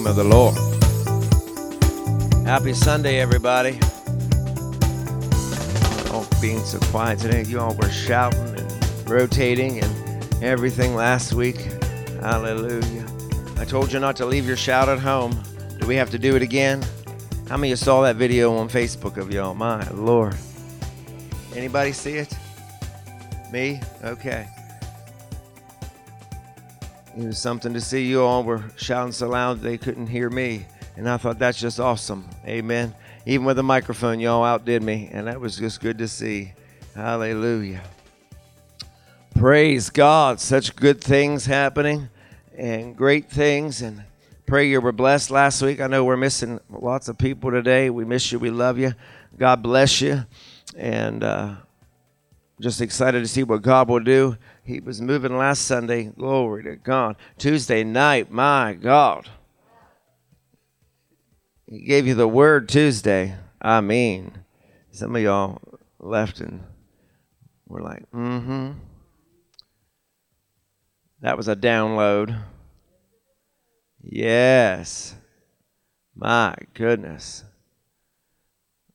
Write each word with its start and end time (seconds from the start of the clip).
name 0.00 0.06
of 0.06 0.16
the 0.16 0.24
Lord. 0.24 0.54
Happy 2.46 2.72
Sunday, 2.72 3.20
everybody. 3.20 3.78
Oh, 6.12 6.26
being 6.40 6.60
so 6.60 6.78
quiet 6.90 7.18
today. 7.18 7.42
You 7.44 7.60
all 7.60 7.74
were 7.74 7.90
shouting 7.90 8.58
and 8.58 9.10
rotating 9.10 9.80
and 9.80 10.42
everything 10.42 10.94
last 10.94 11.34
week. 11.34 11.56
Hallelujah. 12.22 13.06
I 13.58 13.66
told 13.66 13.92
you 13.92 14.00
not 14.00 14.16
to 14.16 14.26
leave 14.26 14.46
your 14.46 14.56
shout 14.56 14.88
at 14.88 14.98
home. 14.98 15.38
Do 15.78 15.86
we 15.86 15.96
have 15.96 16.10
to 16.10 16.18
do 16.18 16.34
it 16.34 16.40
again? 16.40 16.82
How 17.48 17.56
many 17.58 17.68
of 17.68 17.72
you 17.72 17.76
saw 17.76 18.00
that 18.02 18.16
video 18.16 18.56
on 18.56 18.70
Facebook 18.70 19.18
of 19.18 19.30
y'all? 19.30 19.54
My 19.54 19.86
Lord. 19.90 20.34
Anybody 21.54 21.92
see 21.92 22.14
it? 22.14 22.34
Me? 23.52 23.80
Okay. 24.02 24.48
It 27.20 27.26
was 27.26 27.38
something 27.38 27.74
to 27.74 27.82
see 27.82 28.06
you 28.06 28.22
all 28.22 28.42
were 28.42 28.64
shouting 28.76 29.12
so 29.12 29.28
loud 29.28 29.60
they 29.60 29.76
couldn't 29.76 30.06
hear 30.06 30.30
me. 30.30 30.64
And 30.96 31.06
I 31.06 31.18
thought 31.18 31.38
that's 31.38 31.60
just 31.60 31.78
awesome. 31.78 32.26
Amen. 32.46 32.94
Even 33.26 33.44
with 33.44 33.56
the 33.56 33.62
microphone, 33.62 34.20
y'all 34.20 34.42
outdid 34.42 34.82
me. 34.82 35.10
And 35.12 35.26
that 35.26 35.38
was 35.38 35.58
just 35.58 35.82
good 35.82 35.98
to 35.98 36.08
see. 36.08 36.54
Hallelujah. 36.94 37.82
Praise 39.34 39.90
God. 39.90 40.40
Such 40.40 40.74
good 40.74 41.04
things 41.04 41.44
happening 41.44 42.08
and 42.56 42.96
great 42.96 43.28
things. 43.28 43.82
And 43.82 44.02
pray 44.46 44.70
you 44.70 44.80
were 44.80 44.90
blessed 44.90 45.30
last 45.30 45.60
week. 45.60 45.78
I 45.78 45.88
know 45.88 46.06
we're 46.06 46.16
missing 46.16 46.58
lots 46.70 47.08
of 47.08 47.18
people 47.18 47.50
today. 47.50 47.90
We 47.90 48.06
miss 48.06 48.32
you. 48.32 48.38
We 48.38 48.48
love 48.48 48.78
you. 48.78 48.94
God 49.36 49.62
bless 49.62 50.00
you. 50.00 50.24
And 50.74 51.22
uh, 51.22 51.56
just 52.62 52.80
excited 52.80 53.20
to 53.20 53.28
see 53.28 53.42
what 53.42 53.60
God 53.60 53.90
will 53.90 54.00
do. 54.00 54.38
He 54.70 54.78
was 54.78 55.02
moving 55.02 55.36
last 55.36 55.62
Sunday. 55.62 56.04
Glory 56.04 56.62
to 56.62 56.76
God. 56.76 57.16
Tuesday 57.38 57.82
night, 57.82 58.30
my 58.30 58.72
God. 58.74 59.28
He 61.66 61.80
gave 61.80 62.06
you 62.06 62.14
the 62.14 62.28
word 62.28 62.68
Tuesday. 62.68 63.34
I 63.60 63.80
mean, 63.80 64.44
some 64.92 65.16
of 65.16 65.22
y'all 65.22 65.60
left 65.98 66.38
and 66.38 66.62
were 67.66 67.82
like, 67.82 68.08
mm 68.12 68.44
hmm. 68.44 68.70
That 71.20 71.36
was 71.36 71.48
a 71.48 71.56
download. 71.56 72.40
Yes. 74.00 75.16
My 76.14 76.54
goodness. 76.74 77.42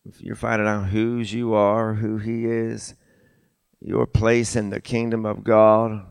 If 0.05 0.21
you're 0.21 0.37
finding 0.37 0.69
out 0.69 0.87
whose 0.87 1.33
you 1.33 1.53
are, 1.53 1.95
who 1.95 2.17
He 2.17 2.45
is, 2.45 2.95
your 3.85 4.07
place 4.07 4.55
in 4.55 4.71
the 4.71 4.81
kingdom 4.81 5.25
of 5.25 5.43
God. 5.43 6.05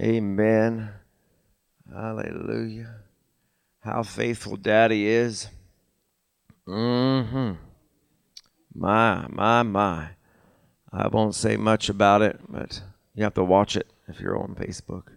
Amen. 0.00 0.90
Hallelujah. 1.92 2.94
How 3.80 4.02
faithful 4.02 4.56
Daddy 4.56 5.06
is. 5.06 5.48
Mm-hmm. 6.66 7.52
My, 8.74 9.26
my, 9.28 9.62
my. 9.62 10.08
I 10.90 11.08
won't 11.08 11.34
say 11.34 11.58
much 11.58 11.90
about 11.90 12.22
it, 12.22 12.40
but 12.48 12.82
you 13.14 13.22
have 13.22 13.34
to 13.34 13.44
watch 13.44 13.76
it 13.76 13.90
if 14.06 14.20
you're 14.20 14.38
on 14.38 14.54
Facebook 14.54 15.08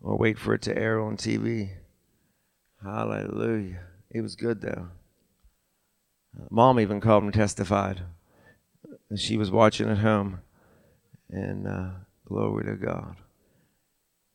or 0.00 0.16
wait 0.16 0.38
for 0.38 0.54
it 0.54 0.62
to 0.62 0.78
air 0.78 0.98
on 1.00 1.18
TV. 1.18 1.70
Hallelujah. 2.82 3.80
It 4.10 4.22
was 4.22 4.34
good, 4.34 4.62
though. 4.62 4.88
Mom 6.50 6.80
even 6.80 7.00
called 7.00 7.24
and 7.24 7.34
testified. 7.34 8.02
She 9.14 9.36
was 9.36 9.50
watching 9.50 9.90
at 9.90 9.98
home. 9.98 10.40
And 11.30 11.66
uh, 11.66 11.90
glory 12.24 12.64
to 12.64 12.74
God. 12.74 13.16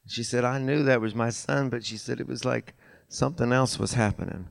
She 0.08 0.23
said, 0.23 0.44
I 0.44 0.58
knew 0.59 0.84
that 0.84 1.02
was 1.02 1.16
my 1.16 1.30
son, 1.30 1.70
but 1.70 1.86
she 1.86 1.97
said 1.97 2.19
it 2.19 2.28
was 2.28 2.44
like 2.44 2.74
something 3.07 3.52
else 3.53 3.79
was 3.79 3.94
happening 3.94 4.50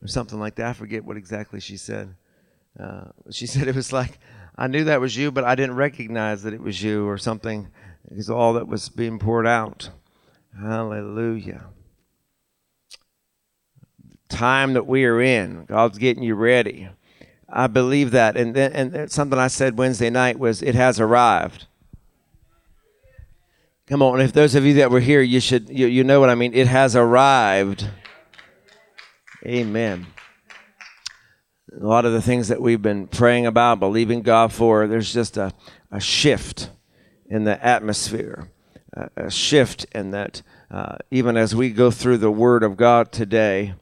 or 0.00 0.08
something 0.08 0.38
like 0.38 0.54
that. 0.56 0.66
I 0.66 0.72
forget 0.72 1.04
what 1.04 1.16
exactly 1.16 1.60
she 1.60 1.76
said. 1.76 2.14
Uh, 2.78 3.06
she 3.30 3.46
said 3.48 3.68
it 3.68 3.76
was 3.76 3.92
like, 3.92 4.18
I 4.56 4.66
knew 4.66 4.84
that 4.84 5.00
was 5.00 5.16
you, 5.16 5.30
but 5.30 5.44
I 5.44 5.54
didn't 5.54 5.76
recognize 5.76 6.42
that 6.42 6.54
it 6.54 6.60
was 6.60 6.82
you 6.82 7.06
or 7.06 7.18
something. 7.18 7.68
Is 8.10 8.28
all 8.28 8.54
that 8.54 8.66
was 8.66 8.88
being 8.88 9.18
poured 9.18 9.46
out. 9.46 9.90
Hallelujah. 10.60 11.66
The 14.28 14.36
time 14.36 14.74
that 14.74 14.86
we 14.86 15.04
are 15.04 15.20
in, 15.20 15.64
God's 15.66 15.98
getting 15.98 16.22
you 16.22 16.34
ready. 16.34 16.90
I 17.52 17.66
believe 17.66 18.12
that. 18.12 18.36
And, 18.36 18.56
and 18.56 19.12
something 19.12 19.38
I 19.38 19.48
said 19.48 19.76
Wednesday 19.76 20.08
night 20.08 20.38
was, 20.38 20.62
it 20.62 20.74
has 20.74 20.98
arrived. 20.98 21.66
Come 23.86 24.00
on, 24.00 24.20
if 24.22 24.32
those 24.32 24.54
of 24.54 24.64
you 24.64 24.74
that 24.74 24.90
were 24.90 25.00
here, 25.00 25.20
you 25.20 25.38
should, 25.38 25.68
you, 25.68 25.86
you 25.86 26.02
know 26.02 26.18
what 26.18 26.30
I 26.30 26.34
mean. 26.34 26.54
It 26.54 26.66
has 26.66 26.96
arrived. 26.96 27.90
Amen. 29.44 30.06
A 31.78 31.84
lot 31.84 32.06
of 32.06 32.12
the 32.12 32.22
things 32.22 32.48
that 32.48 32.62
we've 32.62 32.80
been 32.80 33.06
praying 33.06 33.44
about, 33.44 33.80
believing 33.80 34.22
God 34.22 34.52
for, 34.52 34.86
there's 34.86 35.12
just 35.12 35.36
a, 35.36 35.52
a 35.90 36.00
shift 36.00 36.70
in 37.26 37.44
the 37.44 37.62
atmosphere, 37.62 38.48
a, 38.94 39.10
a 39.26 39.30
shift 39.30 39.84
in 39.92 40.10
that. 40.12 40.40
Uh, 40.70 40.96
even 41.10 41.36
as 41.36 41.54
we 41.54 41.68
go 41.70 41.90
through 41.90 42.16
the 42.16 42.30
Word 42.30 42.62
of 42.62 42.78
God 42.78 43.12
today 43.12 43.74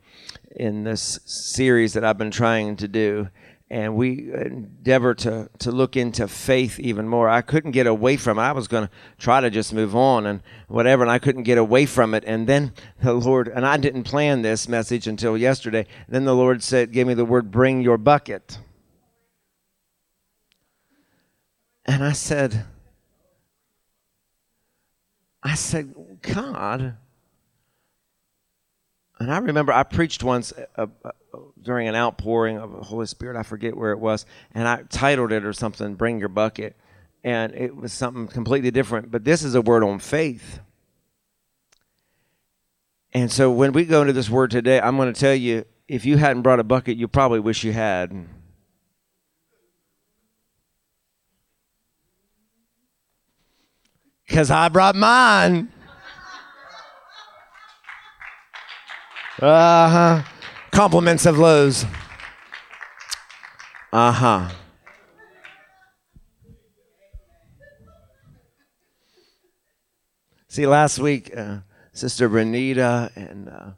in 0.57 0.83
this 0.83 1.21
series 1.25 1.93
that 1.93 2.05
I've 2.05 2.19
been 2.19 2.33
trying 2.33 2.75
to 2.77 2.89
do, 2.89 3.29
and 3.71 3.95
we 3.95 4.33
endeavor 4.33 5.15
to 5.15 5.49
to 5.61 5.71
look 5.71 5.97
into 5.97 6.27
faith 6.27 6.81
even 6.81 7.07
more. 7.07 7.29
I 7.29 7.41
couldn't 7.41 7.71
get 7.71 7.87
away 7.87 8.17
from 8.17 8.39
it. 8.39 8.43
I 8.43 8.53
was 8.53 8.67
going 8.67 8.89
to 8.89 8.91
try 9.19 9.41
to 9.41 9.49
just 9.49 9.73
move 9.73 9.95
on 9.95 10.27
and 10.27 10.43
whatever, 10.67 11.03
and 11.03 11.11
I 11.11 11.21
couldn't 11.21 11.45
get 11.45 11.57
away 11.57 11.87
from 11.87 12.13
it. 12.13 12.25
And 12.27 12.47
then 12.47 12.73
the 13.03 13.15
Lord 13.15 13.49
and 13.49 13.65
I 13.65 13.77
didn't 13.77 14.03
plan 14.03 14.43
this 14.43 14.69
message 14.69 15.07
until 15.07 15.37
yesterday. 15.37 15.87
Then 16.09 16.25
the 16.25 16.35
Lord 16.35 16.63
said, 16.63 16.93
gave 16.93 17.07
me 17.07 17.15
the 17.15 17.25
word, 17.25 17.51
"Bring 17.51 17.81
your 17.81 17.97
bucket," 17.97 18.59
and 21.87 22.03
I 22.03 22.13
said, 22.13 22.65
I 25.43 25.55
said, 25.55 25.95
God. 26.23 26.97
And 29.19 29.31
I 29.31 29.39
remember 29.39 29.73
I 29.73 29.83
preached 29.83 30.25
once 30.25 30.53
uh, 30.77 30.87
uh, 31.05 31.11
during 31.63 31.89
an 31.89 31.95
outpouring 31.95 32.59
of 32.59 32.73
the 32.73 32.83
Holy 32.83 33.07
Spirit. 33.07 33.37
I 33.37 33.43
forget 33.43 33.77
where 33.77 33.93
it 33.93 33.99
was, 33.99 34.27
and 34.55 34.67
I 34.67 34.83
titled 34.89 35.33
it 35.33 35.45
or 35.45 35.53
something, 35.53 35.95
"Bring 35.95 36.19
Your 36.19 36.29
Bucket," 36.29 36.77
and 37.23 37.55
it 37.55 37.77
was 37.77 37.93
something 37.93 38.29
completely 38.29 38.71
different. 38.71 39.11
But 39.11 39.25
this 39.25 39.43
is 39.43 39.55
a 39.55 39.63
word 39.63 39.85
on 39.85 39.99
faith. 39.99 40.61
And 43.13 43.31
so 43.31 43.51
when 43.51 43.73
we 43.73 43.85
go 43.85 44.03
into 44.03 44.13
this 44.13 44.31
word 44.31 44.51
today, 44.51 44.81
I'm 44.81 44.97
going 44.97 45.13
to 45.13 45.19
tell 45.19 45.35
you 45.35 45.65
if 45.89 46.05
you 46.07 46.17
hadn't 46.17 46.43
brought 46.43 46.61
a 46.61 46.65
bucket, 46.65 46.97
you 46.97 47.09
probably 47.09 47.41
wish 47.41 47.65
you 47.65 47.73
had. 47.73 48.29
Because 54.29 54.51
I 54.51 54.69
brought 54.69 54.95
mine. 54.95 55.73
Uh 59.43 60.23
huh. 60.23 60.40
Compliments 60.71 61.27
of 61.27 61.37
Lowe's. 61.37 61.85
Uh 63.93 64.13
huh. 64.13 64.49
See, 70.49 70.67
last 70.67 70.99
week, 70.99 71.37
uh, 71.37 71.59
Sister 71.93 72.29
Renita 72.29 73.15
and 73.17 73.49
uh, 73.49 73.71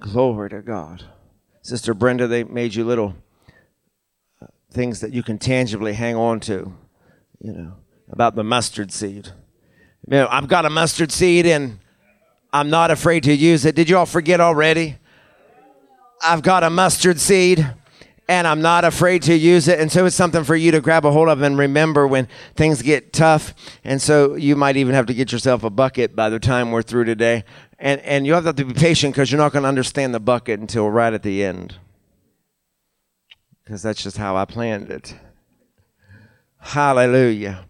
glory 0.00 0.50
to 0.50 0.62
God. 0.62 1.04
Sister 1.62 1.94
Brenda, 1.94 2.26
they 2.26 2.44
made 2.44 2.74
you 2.74 2.84
little 2.84 3.14
uh, 4.40 4.46
things 4.72 5.00
that 5.00 5.12
you 5.12 5.22
can 5.22 5.38
tangibly 5.38 5.94
hang 5.94 6.14
on 6.14 6.40
to, 6.40 6.74
you 7.40 7.52
know, 7.52 7.72
about 8.10 8.34
the 8.34 8.44
mustard 8.44 8.92
seed. 8.92 9.28
You 10.06 10.18
know, 10.18 10.28
I've 10.30 10.48
got 10.48 10.64
a 10.64 10.70
mustard 10.70 11.10
seed 11.10 11.46
and 11.46 11.78
I'm 12.54 12.70
not 12.70 12.92
afraid 12.92 13.24
to 13.24 13.34
use 13.34 13.64
it. 13.64 13.74
Did 13.74 13.90
you 13.90 13.98
all 13.98 14.06
forget 14.06 14.40
already? 14.40 14.96
I've 16.22 16.42
got 16.42 16.62
a 16.62 16.70
mustard 16.70 17.18
seed 17.18 17.68
and 18.28 18.46
I'm 18.46 18.62
not 18.62 18.84
afraid 18.84 19.22
to 19.22 19.34
use 19.34 19.66
it. 19.66 19.80
And 19.80 19.90
so 19.90 20.06
it's 20.06 20.14
something 20.14 20.44
for 20.44 20.54
you 20.54 20.70
to 20.70 20.80
grab 20.80 21.04
a 21.04 21.10
hold 21.10 21.28
of 21.28 21.42
and 21.42 21.58
remember 21.58 22.06
when 22.06 22.28
things 22.54 22.80
get 22.80 23.12
tough. 23.12 23.54
And 23.82 24.00
so 24.00 24.36
you 24.36 24.54
might 24.54 24.76
even 24.76 24.94
have 24.94 25.06
to 25.06 25.14
get 25.14 25.32
yourself 25.32 25.64
a 25.64 25.68
bucket 25.68 26.14
by 26.14 26.30
the 26.30 26.38
time 26.38 26.70
we're 26.70 26.82
through 26.82 27.06
today. 27.06 27.42
And, 27.80 28.00
and 28.02 28.24
you 28.24 28.34
have 28.34 28.54
to 28.54 28.64
be 28.64 28.72
patient 28.72 29.14
because 29.14 29.32
you're 29.32 29.40
not 29.40 29.52
going 29.52 29.64
to 29.64 29.68
understand 29.68 30.14
the 30.14 30.20
bucket 30.20 30.60
until 30.60 30.88
right 30.88 31.12
at 31.12 31.24
the 31.24 31.42
end. 31.42 31.74
Because 33.64 33.82
that's 33.82 34.00
just 34.00 34.16
how 34.16 34.36
I 34.36 34.44
planned 34.44 34.92
it. 34.92 35.16
Hallelujah. 36.60 37.64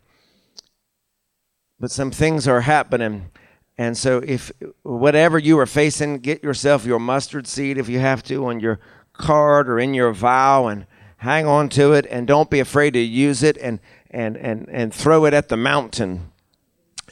But 1.80 1.90
some 1.90 2.10
things 2.10 2.46
are 2.46 2.60
happening 2.60 3.30
and 3.76 3.98
so, 3.98 4.18
if 4.18 4.52
whatever 4.82 5.38
you 5.38 5.58
are 5.58 5.66
facing, 5.66 6.18
get 6.18 6.44
yourself 6.44 6.84
your 6.84 7.00
mustard 7.00 7.46
seed 7.46 7.76
if 7.76 7.88
you 7.88 7.98
have 7.98 8.22
to 8.24 8.46
on 8.46 8.60
your 8.60 8.78
card 9.12 9.68
or 9.68 9.80
in 9.80 9.94
your 9.94 10.12
vow 10.12 10.66
and 10.66 10.86
hang 11.18 11.46
on 11.46 11.68
to 11.70 11.92
it 11.92 12.06
and 12.08 12.26
don't 12.26 12.50
be 12.50 12.60
afraid 12.60 12.92
to 12.92 13.00
use 13.00 13.42
it 13.42 13.56
and, 13.58 13.80
and, 14.10 14.36
and, 14.36 14.68
and 14.68 14.94
throw 14.94 15.24
it 15.24 15.34
at 15.34 15.48
the 15.48 15.56
mountain. 15.56 16.30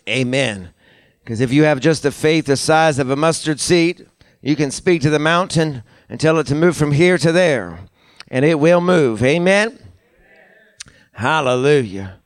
Amen. 0.08 0.70
Because 1.24 1.40
if 1.40 1.52
you 1.52 1.64
have 1.64 1.80
just 1.80 2.04
the 2.04 2.12
faith 2.12 2.46
the 2.46 2.56
size 2.56 2.98
of 2.98 3.10
a 3.10 3.16
mustard 3.16 3.58
seed, 3.58 4.06
you 4.40 4.54
can 4.54 4.70
speak 4.70 5.02
to 5.02 5.10
the 5.10 5.18
mountain 5.18 5.82
and 6.08 6.20
tell 6.20 6.38
it 6.38 6.46
to 6.48 6.54
move 6.54 6.76
from 6.76 6.92
here 6.92 7.16
to 7.18 7.32
there, 7.32 7.80
and 8.28 8.44
it 8.44 8.58
will 8.58 8.80
move. 8.80 9.22
Amen? 9.22 9.78
Hallelujah. 11.12 12.20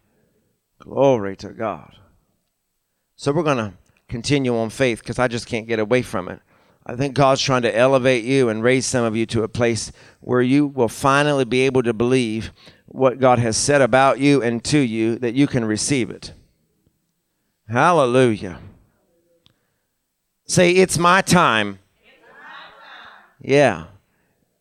Glory 0.78 1.36
to 1.36 1.50
God. 1.50 1.94
So 3.16 3.32
we're 3.32 3.42
going 3.42 3.58
to 3.58 3.74
continue 4.08 4.56
on 4.56 4.70
faith 4.70 5.00
because 5.00 5.18
I 5.18 5.28
just 5.28 5.46
can't 5.46 5.66
get 5.66 5.78
away 5.78 6.02
from 6.02 6.28
it. 6.28 6.40
I 6.84 6.94
think 6.94 7.14
God's 7.14 7.42
trying 7.42 7.62
to 7.62 7.76
elevate 7.76 8.24
you 8.24 8.48
and 8.48 8.62
raise 8.62 8.86
some 8.86 9.04
of 9.04 9.16
you 9.16 9.26
to 9.26 9.42
a 9.42 9.48
place 9.48 9.90
where 10.20 10.42
you 10.42 10.68
will 10.68 10.88
finally 10.88 11.44
be 11.44 11.62
able 11.62 11.82
to 11.82 11.92
believe 11.92 12.52
what 12.86 13.18
God 13.18 13.40
has 13.40 13.56
said 13.56 13.82
about 13.82 14.20
you 14.20 14.40
and 14.40 14.62
to 14.66 14.78
you 14.78 15.18
that 15.18 15.34
you 15.34 15.48
can 15.48 15.64
receive 15.64 16.10
it. 16.10 16.32
Hallelujah. 17.68 18.60
Say, 20.46 20.70
it's 20.70 20.96
my 20.96 21.22
time. 21.22 21.80
Yeah. 23.40 23.86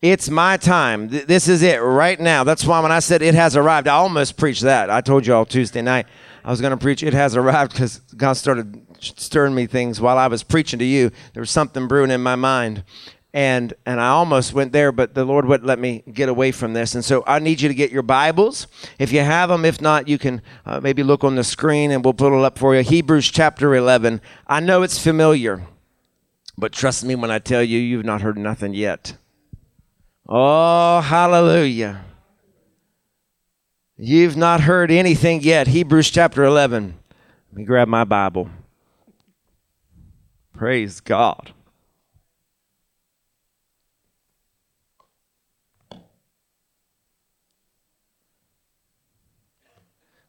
It's 0.02 0.30
my 0.30 0.58
time. 0.58 1.10
This 1.10 1.48
is 1.48 1.62
it 1.62 1.78
right 1.78 2.20
now. 2.20 2.44
That's 2.44 2.66
why 2.66 2.80
when 2.80 2.92
I 2.92 3.00
said 3.00 3.22
it 3.22 3.36
has 3.36 3.56
arrived, 3.56 3.88
I 3.88 3.96
almost 3.96 4.36
preached 4.38 4.64
that. 4.64 4.90
I 4.90 5.02
told 5.02 5.28
you 5.28 5.36
all 5.36 5.46
Tuesday 5.46 5.84
night 5.84 6.08
I 6.46 6.52
was 6.52 6.62
going 6.62 6.72
to 6.72 6.78
preach 6.78 7.02
it 7.02 7.16
has 7.16 7.36
arrived 7.36 7.72
because 7.72 7.98
God 8.16 8.34
started 8.34 8.86
stirring 9.00 9.56
me 9.56 9.66
things 9.66 10.00
while 10.00 10.20
I 10.20 10.28
was 10.28 10.44
preaching 10.44 10.78
to 10.78 10.86
you. 10.86 11.10
There 11.34 11.42
was 11.42 11.50
something 11.50 11.88
brewing 11.88 12.12
in 12.12 12.22
my 12.22 12.36
mind. 12.36 12.84
And, 13.34 13.74
and 13.86 14.00
I 14.00 14.10
almost 14.10 14.54
went 14.54 14.72
there, 14.72 14.92
but 14.92 15.16
the 15.16 15.26
Lord 15.26 15.46
wouldn't 15.46 15.68
let 15.68 15.80
me 15.80 16.04
get 16.14 16.30
away 16.30 16.52
from 16.52 16.74
this. 16.74 16.94
And 16.94 17.04
so 17.04 17.24
I 17.26 17.40
need 17.40 17.62
you 17.62 17.68
to 17.68 17.74
get 17.74 17.92
your 17.92 18.04
Bibles. 18.04 18.68
If 19.00 19.12
you 19.12 19.22
have 19.22 19.50
them, 19.50 19.66
if 19.66 19.82
not, 19.82 20.08
you 20.08 20.20
can 20.20 20.42
uh, 20.68 20.80
maybe 20.80 21.02
look 21.02 21.24
on 21.24 21.36
the 21.36 21.44
screen 21.44 21.90
and 21.90 22.06
we'll 22.06 22.14
put 22.14 22.32
it 22.32 22.46
up 22.46 22.60
for 22.60 22.76
you. 22.76 22.84
Hebrews 22.84 23.32
chapter 23.32 23.74
11. 23.76 24.22
I 24.46 24.60
know 24.60 24.84
it's 24.84 25.00
familiar, 25.00 25.64
but 26.58 26.74
trust 26.74 27.04
me 27.04 27.16
when 27.16 27.32
I 27.32 27.40
tell 27.40 27.64
you, 27.64 27.80
you've 27.80 28.06
not 28.06 28.22
heard 28.22 28.38
nothing 28.38 28.76
yet. 28.76 29.18
Oh, 30.30 31.02
hallelujah. 31.02 32.06
You've 33.98 34.36
not 34.36 34.62
heard 34.62 34.92
anything 34.92 35.42
yet. 35.42 35.68
Hebrews 35.68 36.10
chapter 36.10 36.44
11. 36.44 36.96
Let 37.52 37.58
me 37.58 37.64
grab 37.64 37.88
my 37.88 38.04
Bible. 38.04 38.50
Praise 40.54 41.00
God. 41.00 41.54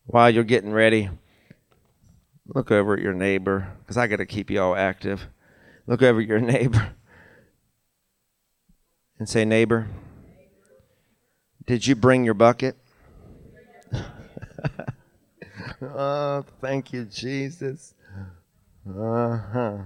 While 0.05 0.31
you're 0.31 0.45
getting 0.45 0.73
ready, 0.73 1.11
look 2.47 2.71
over 2.71 2.95
at 2.95 3.03
your 3.03 3.15
neighbor 3.15 3.73
because 3.81 3.97
I 3.97 4.07
got 4.07 4.17
to 4.17 4.27
keep 4.27 4.49
you 4.49 4.61
all 4.61 4.77
active. 4.77 5.27
Look 5.89 6.03
over 6.03 6.21
at 6.21 6.29
your 6.29 6.41
neighbor 6.41 6.95
and 9.19 9.29
say, 9.29 9.45
Neighbor, 9.45 9.89
did 11.67 11.85
you 11.85 11.97
bring 11.97 12.25
your 12.25 12.35
bucket? 12.35 12.77
Oh, 15.83 16.45
thank 16.61 16.93
you, 16.93 17.05
Jesus. 17.05 17.95
Uh 18.89 19.39
huh. 19.53 19.79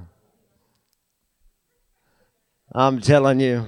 I'm 2.72 3.00
telling 3.00 3.40
you. 3.40 3.66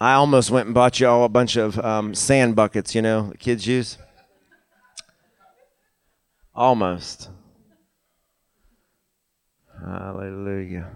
I 0.00 0.14
almost 0.14 0.50
went 0.50 0.66
and 0.66 0.74
bought 0.74 0.98
you 0.98 1.06
all 1.06 1.24
a 1.24 1.28
bunch 1.28 1.56
of 1.56 1.78
um, 1.78 2.14
sand 2.14 2.56
buckets, 2.56 2.94
you 2.94 3.02
know, 3.02 3.30
the 3.30 3.36
kids 3.36 3.66
use. 3.66 3.98
Almost. 6.54 7.28
Hallelujah. 9.78 10.90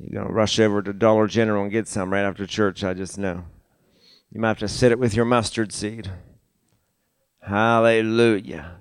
You're 0.00 0.20
going 0.20 0.26
to 0.26 0.32
rush 0.32 0.58
over 0.58 0.82
to 0.82 0.92
Dollar 0.92 1.28
General 1.28 1.62
and 1.62 1.72
get 1.72 1.86
some 1.86 2.12
right 2.12 2.24
after 2.24 2.44
church, 2.44 2.82
I 2.82 2.92
just 2.92 3.18
know. 3.18 3.44
You 4.32 4.40
might 4.40 4.48
have 4.48 4.58
to 4.58 4.68
sit 4.68 4.90
it 4.90 4.98
with 4.98 5.14
your 5.14 5.24
mustard 5.24 5.72
seed. 5.72 6.10
Hallelujah. 7.46 8.72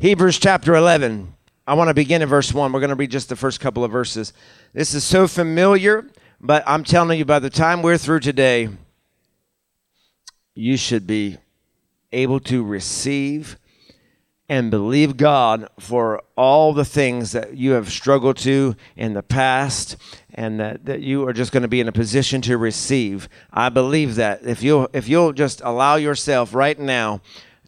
Hebrews 0.00 0.40
chapter 0.40 0.74
11. 0.74 1.32
I 1.64 1.74
want 1.74 1.90
to 1.90 1.94
begin 1.94 2.22
in 2.22 2.28
verse 2.28 2.52
1. 2.52 2.72
We're 2.72 2.80
going 2.80 2.90
to 2.90 2.96
read 2.96 3.12
just 3.12 3.28
the 3.28 3.36
first 3.36 3.60
couple 3.60 3.84
of 3.84 3.92
verses. 3.92 4.32
This 4.72 4.94
is 4.94 5.04
so 5.04 5.28
familiar, 5.28 6.08
but 6.40 6.64
I'm 6.66 6.82
telling 6.82 7.20
you, 7.20 7.24
by 7.24 7.38
the 7.38 7.50
time 7.50 7.82
we're 7.82 7.98
through 7.98 8.18
today, 8.18 8.68
you 10.56 10.76
should 10.76 11.06
be 11.06 11.38
able 12.10 12.40
to 12.40 12.64
receive 12.64 13.56
and 14.48 14.72
believe 14.72 15.16
God 15.16 15.68
for 15.78 16.20
all 16.34 16.72
the 16.72 16.84
things 16.84 17.30
that 17.30 17.56
you 17.56 17.72
have 17.72 17.92
struggled 17.92 18.38
to 18.38 18.74
in 18.96 19.12
the 19.12 19.22
past 19.22 19.96
and 20.34 20.58
that, 20.58 20.84
that 20.86 21.00
you 21.00 21.28
are 21.28 21.32
just 21.32 21.52
going 21.52 21.62
to 21.62 21.68
be 21.68 21.78
in 21.78 21.86
a 21.86 21.92
position 21.92 22.42
to 22.42 22.58
receive. 22.58 23.28
I 23.52 23.68
believe 23.68 24.16
that 24.16 24.44
if 24.44 24.64
you'll 24.64 24.88
if 24.92 25.08
you'll 25.08 25.32
just 25.32 25.60
allow 25.62 25.94
yourself 25.94 26.52
right 26.52 26.76
now 26.76 27.20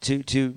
to 0.02 0.22
to 0.22 0.56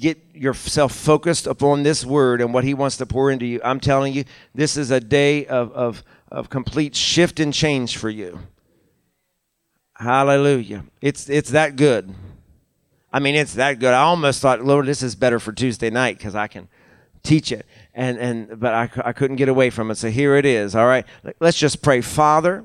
get 0.00 0.18
yourself 0.34 0.94
focused 0.94 1.46
upon 1.46 1.82
this 1.82 2.04
word 2.04 2.40
and 2.40 2.54
what 2.54 2.64
he 2.64 2.72
wants 2.72 2.96
to 2.96 3.06
pour 3.06 3.30
into 3.30 3.44
you, 3.44 3.60
I'm 3.62 3.78
telling 3.78 4.14
you, 4.14 4.24
this 4.54 4.76
is 4.78 4.90
a 4.90 4.98
day 4.98 5.46
of, 5.46 5.70
of, 5.72 6.02
of 6.32 6.48
complete 6.48 6.96
shift 6.96 7.38
and 7.38 7.52
change 7.52 7.98
for 7.98 8.08
you. 8.08 8.40
Hallelujah. 9.94 10.84
It's, 11.02 11.28
it's 11.28 11.50
that 11.50 11.76
good. 11.76 12.14
I 13.12 13.20
mean, 13.20 13.34
it's 13.34 13.54
that 13.54 13.78
good. 13.78 13.92
I 13.92 14.00
almost 14.00 14.40
thought, 14.40 14.64
Lord, 14.64 14.86
this 14.86 15.02
is 15.02 15.14
better 15.14 15.38
for 15.38 15.52
Tuesday 15.52 15.90
night 15.90 16.16
because 16.16 16.34
I 16.34 16.46
can 16.46 16.68
teach 17.22 17.52
it. 17.52 17.66
And, 17.92 18.16
and, 18.16 18.58
but 18.58 18.72
I, 18.72 18.90
I 19.04 19.12
couldn't 19.12 19.36
get 19.36 19.50
away 19.50 19.68
from 19.68 19.90
it. 19.90 19.96
So 19.96 20.08
here 20.08 20.36
it 20.36 20.46
is. 20.46 20.74
All 20.74 20.86
right. 20.86 21.04
Let's 21.40 21.58
just 21.58 21.82
pray. 21.82 22.00
Father, 22.00 22.64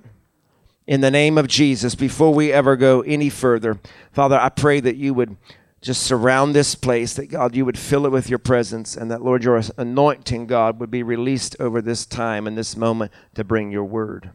in 0.88 1.02
the 1.02 1.12
name 1.12 1.38
of 1.38 1.48
Jesus, 1.48 1.96
before 1.96 2.34
we 2.34 2.54
ever 2.54 2.78
go 2.78 3.02
any 3.02 3.30
further, 3.30 3.78
Father, 4.14 4.40
I 4.40 4.48
pray 4.48 4.80
that 4.80 4.96
you 4.96 5.14
would 5.14 5.36
just 5.86 6.02
surround 6.02 6.56
this 6.56 6.74
place, 6.74 7.14
that 7.14 7.28
God, 7.28 7.56
you 7.56 7.64
would 7.64 7.78
fill 7.78 8.08
it 8.08 8.12
with 8.12 8.28
your 8.28 8.40
presence, 8.40 8.98
and 8.98 9.12
that, 9.12 9.22
Lord, 9.22 9.44
your 9.44 9.62
anointing, 9.78 10.48
God, 10.48 10.80
would 10.80 10.90
be 10.90 11.04
released 11.04 11.56
over 11.60 11.80
this 11.80 12.08
time 12.08 12.48
and 12.48 12.58
this 12.58 12.76
moment 12.76 13.12
to 13.36 13.44
bring 13.44 13.72
your 13.72 13.84
word. 13.84 14.32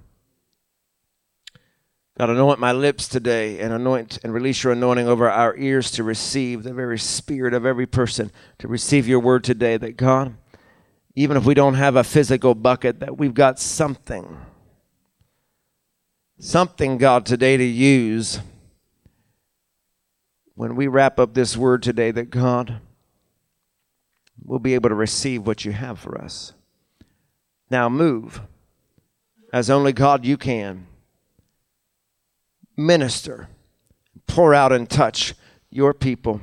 God, 2.16 2.30
anoint 2.30 2.60
my 2.60 2.70
lips 2.70 3.08
today 3.08 3.58
and 3.58 3.72
anoint 3.72 4.20
and 4.22 4.32
release 4.32 4.62
your 4.62 4.74
anointing 4.74 5.08
over 5.08 5.28
our 5.28 5.56
ears 5.56 5.90
to 5.92 6.04
receive 6.04 6.62
the 6.62 6.72
very 6.72 7.00
spirit 7.00 7.52
of 7.52 7.66
every 7.66 7.86
person 7.86 8.30
to 8.58 8.68
receive 8.68 9.08
your 9.08 9.18
word 9.18 9.42
today. 9.42 9.76
That 9.76 9.96
God, 9.96 10.36
even 11.16 11.36
if 11.36 11.44
we 11.44 11.54
don't 11.54 11.74
have 11.74 11.96
a 11.96 12.04
physical 12.04 12.54
bucket, 12.54 13.00
that 13.00 13.18
we've 13.18 13.34
got 13.34 13.58
something. 13.58 14.38
Something, 16.38 16.96
God, 16.96 17.26
today 17.26 17.56
to 17.56 17.64
use 17.64 18.38
when 20.60 20.76
we 20.76 20.86
wrap 20.86 21.18
up 21.18 21.32
this 21.32 21.56
word 21.56 21.82
today 21.82 22.10
that 22.10 22.28
God 22.28 22.82
will 24.44 24.58
be 24.58 24.74
able 24.74 24.90
to 24.90 24.94
receive 24.94 25.46
what 25.46 25.64
you 25.64 25.72
have 25.72 25.98
for 25.98 26.20
us. 26.20 26.52
Now 27.70 27.88
move 27.88 28.42
as 29.54 29.70
only 29.70 29.94
God 29.94 30.26
you 30.26 30.36
can. 30.36 30.86
Minister, 32.76 33.48
pour 34.26 34.54
out 34.54 34.70
and 34.70 34.86
touch 34.86 35.32
your 35.70 35.94
people 35.94 36.42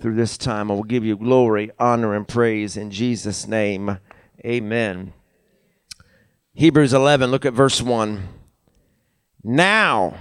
through 0.00 0.14
this 0.14 0.38
time. 0.38 0.70
I 0.70 0.74
will 0.74 0.84
give 0.84 1.04
you 1.04 1.16
glory, 1.16 1.72
honor, 1.76 2.14
and 2.14 2.28
praise 2.28 2.76
in 2.76 2.92
Jesus' 2.92 3.48
name. 3.48 3.98
Amen. 4.46 5.12
Hebrews 6.52 6.94
11, 6.94 7.32
look 7.32 7.44
at 7.44 7.52
verse 7.52 7.82
1. 7.82 8.28
Now, 9.42 10.18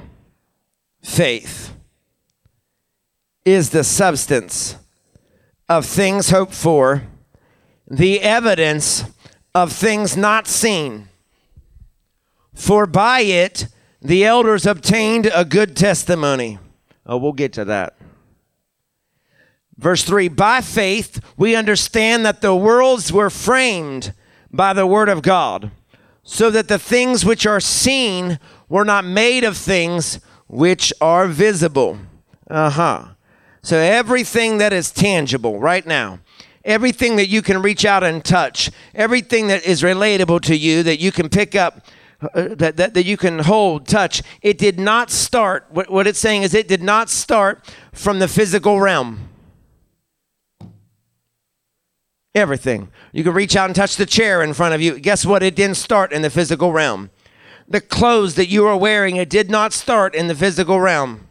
faith 1.03 1.75
is 3.45 3.69
the 3.69 3.83
substance 3.83 4.77
of 5.69 5.85
things 5.85 6.29
hoped 6.29 6.53
for, 6.53 7.03
the 7.87 8.21
evidence 8.21 9.03
of 9.53 9.71
things 9.71 10.15
not 10.17 10.47
seen. 10.47 11.09
For 12.53 12.85
by 12.85 13.21
it 13.21 13.67
the 14.01 14.25
elders 14.25 14.65
obtained 14.65 15.29
a 15.33 15.45
good 15.45 15.75
testimony. 15.75 16.59
Oh, 17.05 17.17
we'll 17.17 17.33
get 17.33 17.53
to 17.53 17.65
that. 17.65 17.95
Verse 19.77 20.03
3 20.03 20.27
By 20.29 20.61
faith 20.61 21.19
we 21.37 21.55
understand 21.55 22.25
that 22.25 22.41
the 22.41 22.55
worlds 22.55 23.11
were 23.11 23.29
framed 23.29 24.13
by 24.51 24.73
the 24.73 24.87
word 24.87 25.09
of 25.09 25.21
God, 25.21 25.71
so 26.23 26.49
that 26.51 26.67
the 26.67 26.79
things 26.79 27.25
which 27.25 27.45
are 27.45 27.59
seen 27.59 28.39
were 28.69 28.85
not 28.85 29.03
made 29.03 29.43
of 29.43 29.57
things 29.57 30.19
which 30.47 30.93
are 31.01 31.27
visible. 31.27 31.97
Uh 32.49 32.69
huh. 32.69 33.05
So 33.63 33.77
everything 33.77 34.57
that 34.57 34.73
is 34.73 34.91
tangible 34.91 35.57
right 35.57 35.85
now, 35.87 36.19
everything 36.65 37.15
that 37.15 37.27
you 37.27 37.41
can 37.41 37.61
reach 37.61 37.85
out 37.85 38.03
and 38.03 38.23
touch, 38.23 38.69
everything 38.93 39.47
that 39.47 39.63
is 39.63 39.81
relatable 39.81 40.41
to 40.41 40.57
you 40.57 40.83
that 40.83 40.99
you 40.99 41.13
can 41.13 41.29
pick 41.29 41.55
up, 41.55 41.85
uh, 42.21 42.49
that, 42.55 42.75
that, 42.75 42.93
that 42.93 43.05
you 43.05 43.15
can 43.15 43.39
hold, 43.39 43.87
touch, 43.87 44.21
it 44.41 44.57
did 44.57 44.79
not 44.79 45.09
start, 45.09 45.65
what, 45.69 45.89
what 45.89 46.07
it's 46.07 46.19
saying 46.19 46.43
is 46.43 46.53
it 46.53 46.67
did 46.67 46.83
not 46.83 47.09
start 47.09 47.73
from 47.93 48.19
the 48.19 48.27
physical 48.27 48.81
realm. 48.81 49.29
Everything. 52.35 52.89
You 53.13 53.23
can 53.23 53.33
reach 53.33 53.55
out 53.55 53.67
and 53.69 53.75
touch 53.75 53.95
the 53.95 54.05
chair 54.05 54.41
in 54.41 54.53
front 54.53 54.73
of 54.73 54.81
you. 54.81 54.99
Guess 54.99 55.25
what? 55.25 55.41
It 55.41 55.55
didn't 55.55 55.77
start 55.77 56.11
in 56.11 56.21
the 56.21 56.29
physical 56.29 56.73
realm. 56.73 57.11
The 57.67 57.79
clothes 57.79 58.35
that 58.35 58.49
you 58.49 58.65
are 58.65 58.75
wearing, 58.75 59.15
it 59.15 59.29
did 59.29 59.49
not 59.49 59.71
start 59.71 60.15
in 60.15 60.27
the 60.27 60.35
physical 60.35 60.81
realm. 60.81 61.27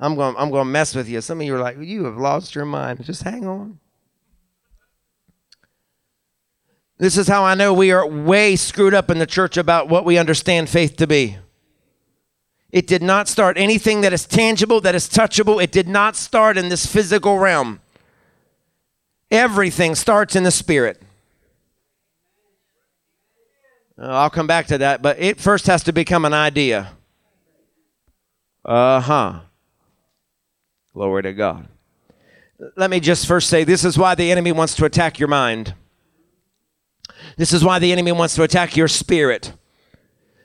I'm 0.00 0.14
going, 0.14 0.34
I'm 0.38 0.50
going 0.50 0.66
to 0.66 0.70
mess 0.70 0.94
with 0.94 1.08
you. 1.08 1.20
Some 1.20 1.40
of 1.40 1.46
you 1.46 1.56
are 1.56 1.60
like, 1.60 1.76
you 1.80 2.04
have 2.04 2.16
lost 2.16 2.54
your 2.54 2.64
mind. 2.64 3.04
Just 3.04 3.22
hang 3.22 3.46
on. 3.46 3.80
This 6.98 7.16
is 7.16 7.28
how 7.28 7.44
I 7.44 7.54
know 7.54 7.72
we 7.72 7.92
are 7.92 8.06
way 8.06 8.56
screwed 8.56 8.94
up 8.94 9.10
in 9.10 9.18
the 9.18 9.26
church 9.26 9.56
about 9.56 9.88
what 9.88 10.04
we 10.04 10.18
understand 10.18 10.68
faith 10.68 10.96
to 10.96 11.06
be. 11.06 11.38
It 12.70 12.86
did 12.86 13.02
not 13.02 13.28
start 13.28 13.56
anything 13.56 14.02
that 14.02 14.12
is 14.12 14.26
tangible, 14.26 14.80
that 14.82 14.94
is 14.94 15.08
touchable. 15.08 15.62
It 15.62 15.72
did 15.72 15.88
not 15.88 16.16
start 16.16 16.58
in 16.58 16.68
this 16.68 16.86
physical 16.86 17.38
realm. 17.38 17.80
Everything 19.30 19.94
starts 19.94 20.36
in 20.36 20.42
the 20.42 20.50
spirit. 20.50 21.00
Uh, 23.98 24.06
I'll 24.06 24.30
come 24.30 24.46
back 24.46 24.66
to 24.66 24.78
that, 24.78 25.02
but 25.02 25.18
it 25.18 25.40
first 25.40 25.66
has 25.66 25.82
to 25.84 25.92
become 25.92 26.24
an 26.24 26.34
idea. 26.34 26.92
Uh 28.64 29.00
huh. 29.00 29.40
Glory 30.98 31.22
to 31.22 31.32
God. 31.32 31.68
Let 32.76 32.90
me 32.90 32.98
just 32.98 33.24
first 33.28 33.48
say 33.48 33.62
this 33.62 33.84
is 33.84 33.96
why 33.96 34.16
the 34.16 34.32
enemy 34.32 34.50
wants 34.50 34.74
to 34.74 34.84
attack 34.84 35.20
your 35.20 35.28
mind. 35.28 35.74
This 37.36 37.52
is 37.52 37.62
why 37.64 37.78
the 37.78 37.92
enemy 37.92 38.10
wants 38.10 38.34
to 38.34 38.42
attack 38.42 38.76
your 38.76 38.88
spirit. 38.88 39.52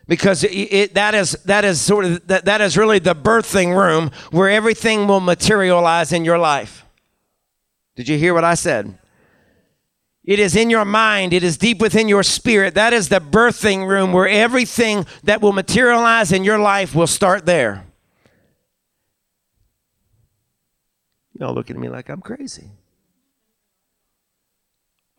Because 0.08 0.44
it, 0.44 0.52
it, 0.52 0.94
that 0.94 1.16
is 1.16 1.32
that 1.46 1.66
is 1.66 1.82
sort 1.82 2.06
of 2.06 2.28
that, 2.28 2.46
that 2.46 2.62
is 2.62 2.78
really 2.78 3.00
the 3.00 3.16
birthing 3.16 3.76
room 3.76 4.12
where 4.30 4.48
everything 4.48 5.08
will 5.08 5.22
materialize 5.22 6.12
in 6.12 6.24
your 6.24 6.38
life. 6.38 6.86
Did 7.96 8.08
you 8.08 8.20
hear 8.20 8.36
what 8.36 8.44
I 8.44 8.54
said? 8.54 8.96
It 10.24 10.38
is 10.38 10.56
in 10.56 10.70
your 10.70 10.86
mind, 10.86 11.34
it 11.34 11.42
is 11.42 11.58
deep 11.58 11.82
within 11.82 12.08
your 12.08 12.22
spirit. 12.22 12.76
That 12.76 12.94
is 12.94 13.10
the 13.10 13.20
birthing 13.20 13.88
room 13.88 14.14
where 14.14 14.28
everything 14.28 15.08
that 15.24 15.42
will 15.42 15.52
materialize 15.52 16.32
in 16.32 16.44
your 16.44 16.60
life 16.60 16.94
will 16.94 17.08
start 17.08 17.48
there. 17.48 17.88
Y'all 21.40 21.54
looking 21.54 21.76
at 21.76 21.82
me 21.82 21.90
like 21.90 22.10
I'm 22.10 22.22
crazy. 22.22 22.70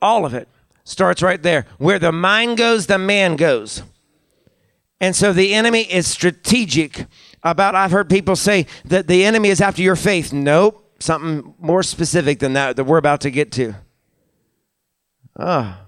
All 0.01 0.25
of 0.25 0.35
it 0.35 0.49
starts 0.85 1.23
right 1.23 1.43
there. 1.43 1.67
Where 1.79 1.99
the 1.99 2.13
mind 2.13 2.59
goes, 2.59 2.87
the 2.87 2.99
man 2.99 3.37
goes. 3.37 3.83
And 5.01 5.17
so 5.17 5.33
the 5.33 5.55
enemy 5.55 5.83
is 5.83 6.07
strategic 6.07 7.07
about, 7.43 7.75
I've 7.75 7.91
heard 7.91 8.09
people 8.09 8.37
say 8.37 8.67
that 8.85 9.07
the 9.07 9.25
enemy 9.25 9.49
is 9.49 9.61
after 9.61 9.83
your 9.83 9.97
faith. 9.97 10.33
Nope, 10.33 10.95
something 11.01 11.55
more 11.59 11.83
specific 11.83 12.39
than 12.39 12.53
that 12.53 12.77
that 12.77 12.85
we're 12.85 12.99
about 12.99 13.21
to 13.23 13.31
get 13.31 13.51
to. 13.53 13.75
Ah. 15.39 15.81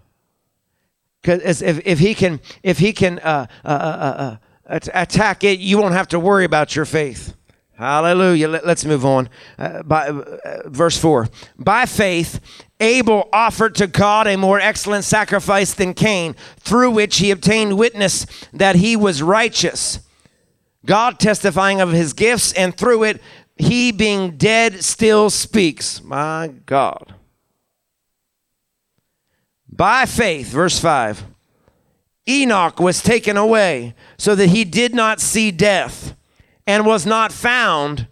Because 1.23 1.63
if, 1.63 1.87
if 1.87 1.99
he 1.99 2.15
can, 2.15 2.41
if 2.63 2.79
he 2.79 2.93
can 2.93 3.19
uh, 3.21 3.47
uh, 3.65 3.69
uh, 3.69 4.37
uh 4.69 4.81
attack 4.95 5.45
it, 5.45 5.61
you 5.61 5.79
won't 5.79 5.95
have 5.95 6.09
to 6.09 6.19
worry 6.19 6.45
about 6.45 6.75
your 6.75 6.85
faith. 6.85 7.36
Hallelujah. 7.77 8.49
Let, 8.49 8.65
us 8.65 8.85
move 8.87 9.05
on. 9.05 9.29
Uh, 9.59 9.83
by, 9.83 10.09
uh, 10.09 10.63
verse 10.65 10.97
4. 10.97 11.29
By 11.59 11.85
faith, 11.85 12.41
Abel 12.81 13.29
offered 13.35 13.75
to 13.77 13.87
God 13.87 14.27
a 14.27 14.37
more 14.37 14.59
excellent 14.59 15.05
sacrifice 15.05 15.75
than 15.75 15.93
Cain, 15.93 16.35
through 16.59 16.93
which 16.93 17.19
he 17.19 17.31
obtained 17.31 17.77
witness 17.77 18.27
that 18.53 18.77
he 18.77 18.97
was 18.97 19.23
righteous. 19.23 20.01
God 20.87 21.19
testifying 21.19 21.83
of 21.83 21.93
his 21.93 22.15
gifts, 22.15 22.53
and 22.55 22.75
through 22.75 23.05
it, 23.05 23.21
he 23.57 23.93
being 23.93 24.39
dead 24.39 24.83
still 24.83 25.29
speaks. 25.29 26.03
My 26.03 26.53
God. 26.65 27.15
By 29.69 30.07
faith, 30.07 30.47
verse 30.47 30.79
5, 30.79 31.25
Enoch 32.27 32.81
was 32.81 33.03
taken 33.03 33.37
away 33.37 33.95
so 34.17 34.35
that 34.35 34.49
he 34.49 34.65
did 34.65 34.95
not 34.95 35.21
see 35.21 35.51
death 35.51 36.16
and 36.67 36.85
was 36.85 37.07
not 37.07 37.33
found 37.33 38.07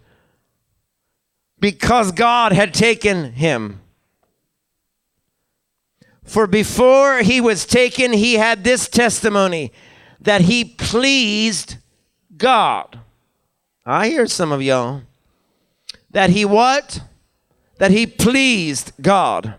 because 1.59 2.11
God 2.11 2.51
had 2.51 2.73
taken 2.73 3.33
him. 3.33 3.81
For 6.23 6.47
before 6.47 7.19
he 7.19 7.39
was 7.39 7.65
taken, 7.65 8.13
he 8.13 8.33
had 8.35 8.63
this 8.63 8.87
testimony 8.89 9.71
that 10.21 10.41
he 10.41 10.65
pleased 10.65 11.77
God. 12.35 12.99
I 13.85 14.09
hear 14.09 14.25
some 14.25 14.51
of 14.51 14.61
y'all. 14.61 15.03
That 16.09 16.31
he 16.31 16.43
what? 16.45 17.01
That 17.77 17.91
he 17.91 18.07
pleased 18.07 18.93
God. 19.01 19.55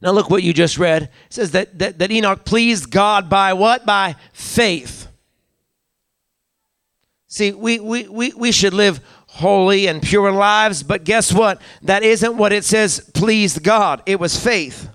Now 0.00 0.12
look 0.12 0.30
what 0.30 0.44
you 0.44 0.52
just 0.52 0.78
read. 0.78 1.04
It 1.04 1.10
says 1.30 1.50
that, 1.52 1.76
that, 1.78 1.98
that 1.98 2.12
Enoch 2.12 2.44
pleased 2.44 2.90
God 2.90 3.28
by 3.28 3.52
what? 3.52 3.84
By 3.84 4.14
faith. 4.32 5.07
See, 7.28 7.52
we, 7.52 7.78
we, 7.78 8.08
we, 8.08 8.32
we 8.32 8.52
should 8.52 8.72
live 8.72 9.00
holy 9.26 9.86
and 9.86 10.02
pure 10.02 10.32
lives, 10.32 10.82
but 10.82 11.04
guess 11.04 11.30
what? 11.32 11.60
That 11.82 12.02
isn't 12.02 12.36
what 12.38 12.54
it 12.54 12.64
says 12.64 13.00
pleased 13.12 13.62
God. 13.62 14.02
It 14.06 14.18
was 14.18 14.42
faith. 14.42 14.88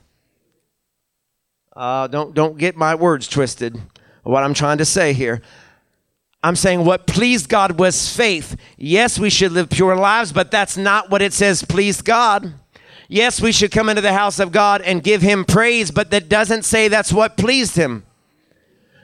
Uh, 1.76 2.08
don't, 2.08 2.34
don't 2.34 2.58
get 2.58 2.76
my 2.76 2.96
words 2.96 3.28
twisted, 3.28 3.80
what 4.24 4.44
I'm 4.44 4.56
trying 4.56 4.80
to 4.80 4.86
say 4.86 5.14
here. 5.14 5.42
I'm 6.42 6.56
saying 6.56 6.84
what 6.84 7.06
pleased 7.06 7.50
God 7.50 7.80
was 7.80 8.14
faith. 8.14 8.58
Yes, 8.78 9.18
we 9.20 9.30
should 9.30 9.52
live 9.52 9.70
pure 9.70 9.96
lives, 9.96 10.34
but 10.34 10.50
that's 10.50 10.76
not 10.76 11.12
what 11.12 11.22
it 11.22 11.34
says 11.34 11.64
pleased 11.64 12.04
God. 12.04 12.54
Yes, 13.08 13.40
we 13.40 13.52
should 13.52 13.72
come 13.72 13.90
into 13.90 14.02
the 14.02 14.14
house 14.14 14.40
of 14.40 14.52
God 14.52 14.82
and 14.82 15.04
give 15.04 15.22
him 15.22 15.46
praise, 15.46 15.92
but 15.92 16.10
that 16.10 16.30
doesn't 16.30 16.64
say 16.64 16.88
that's 16.88 17.14
what 17.14 17.38
pleased 17.38 17.76
him. 17.76 18.06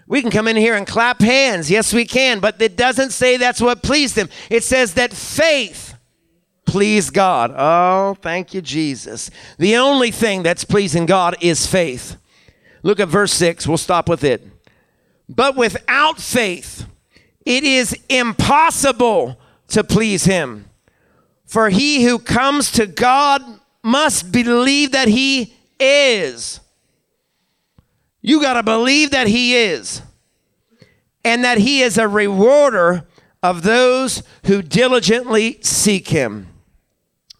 We 0.09 0.23
can 0.23 0.31
come 0.31 0.47
in 0.47 0.55
here 0.55 0.75
and 0.75 0.87
clap 0.87 1.21
hands. 1.21 1.69
Yes, 1.69 1.93
we 1.93 2.03
can. 2.03 2.39
But 2.39 2.59
it 2.59 2.75
doesn't 2.75 3.11
say 3.11 3.37
that's 3.37 3.61
what 3.61 3.83
pleased 3.83 4.17
him. 4.17 4.27
It 4.49 4.63
says 4.63 4.95
that 4.95 5.13
faith 5.13 5.93
pleased 6.65 7.13
God. 7.13 7.53
Oh, 7.55 8.15
thank 8.19 8.55
you, 8.55 8.61
Jesus. 8.61 9.29
The 9.59 9.77
only 9.77 10.09
thing 10.09 10.41
that's 10.41 10.63
pleasing 10.63 11.05
God 11.05 11.35
is 11.41 11.67
faith. 11.67 12.17
Look 12.81 12.99
at 12.99 13.07
verse 13.07 13.33
6. 13.33 13.67
We'll 13.67 13.77
stop 13.77 14.09
with 14.09 14.23
it. 14.23 14.45
But 15.29 15.55
without 15.55 16.19
faith, 16.19 16.87
it 17.45 17.63
is 17.63 17.95
impossible 18.09 19.39
to 19.67 19.83
please 19.83 20.25
him. 20.25 20.65
For 21.45 21.69
he 21.69 22.03
who 22.03 22.17
comes 22.17 22.71
to 22.71 22.87
God 22.87 23.43
must 23.83 24.31
believe 24.31 24.91
that 24.91 25.07
he 25.07 25.53
is 25.79 26.61
you 28.21 28.41
got 28.41 28.53
to 28.53 28.63
believe 28.63 29.11
that 29.11 29.27
He 29.27 29.55
is 29.55 30.01
and 31.23 31.43
that 31.43 31.57
He 31.57 31.81
is 31.81 31.97
a 31.97 32.07
rewarder 32.07 33.07
of 33.41 33.63
those 33.63 34.23
who 34.45 34.61
diligently 34.61 35.59
seek 35.61 36.09
Him. 36.09 36.47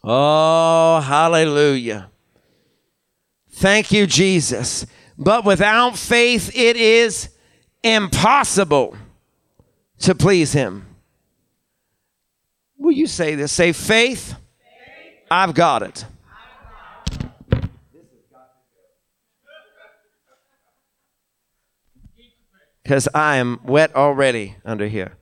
Oh, 0.04 1.02
hallelujah. 1.02 2.10
Thank 3.52 3.92
you, 3.92 4.08
Jesus. 4.08 4.86
But 5.18 5.44
without 5.44 5.98
faith, 5.98 6.56
it 6.56 6.78
is 6.78 7.30
impossible 7.84 8.96
to 10.00 10.16
please 10.16 10.54
Him. 10.54 10.86
Will 12.78 12.94
you 12.94 13.08
say 13.08 13.36
this? 13.36 13.52
Say, 13.52 13.74
faith. 13.74 14.36
I've 15.30 15.54
got 15.54 15.84
it. 15.84 16.06
Because 22.90 23.08
I 23.14 23.36
am 23.36 23.60
wet 23.64 23.96
already 23.96 24.56
under 24.66 24.88
here. 24.88 25.16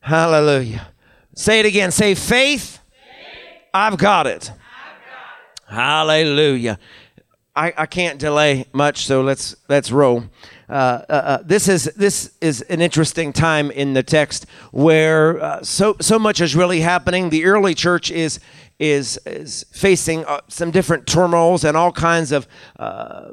Hallelujah. 0.00 0.92
Say 1.34 1.58
it 1.58 1.66
again. 1.66 1.90
Say 1.90 2.14
faith. 2.14 2.78
faith. 2.78 3.62
I've 3.74 3.98
got 3.98 4.28
it. 4.28 4.52
I've 4.52 5.66
got 5.66 5.72
it. 5.72 5.74
Hallelujah. 5.74 6.78
I, 7.56 7.74
I 7.76 7.86
can't 7.86 8.20
delay 8.20 8.66
much, 8.72 9.06
so 9.06 9.22
let's 9.22 9.56
let's 9.68 9.90
roll. 9.90 10.22
Uh, 10.68 10.72
uh, 10.72 11.12
uh, 11.12 11.38
this 11.44 11.66
is 11.66 11.86
this 11.96 12.30
is 12.40 12.62
an 12.62 12.80
interesting 12.80 13.32
time 13.32 13.72
in 13.72 13.94
the 13.94 14.04
text 14.04 14.46
where 14.70 15.42
uh, 15.42 15.64
so 15.64 15.96
so 16.00 16.16
much 16.16 16.40
is 16.40 16.54
really 16.54 16.78
happening. 16.78 17.30
The 17.30 17.44
early 17.44 17.74
church 17.74 18.12
is 18.12 18.38
is 18.78 19.18
is 19.26 19.66
facing 19.72 20.24
uh, 20.26 20.42
some 20.46 20.70
different 20.70 21.08
turmoils 21.08 21.64
and 21.64 21.76
all 21.76 21.90
kinds 21.90 22.30
of 22.30 22.46
uh, 22.78 23.30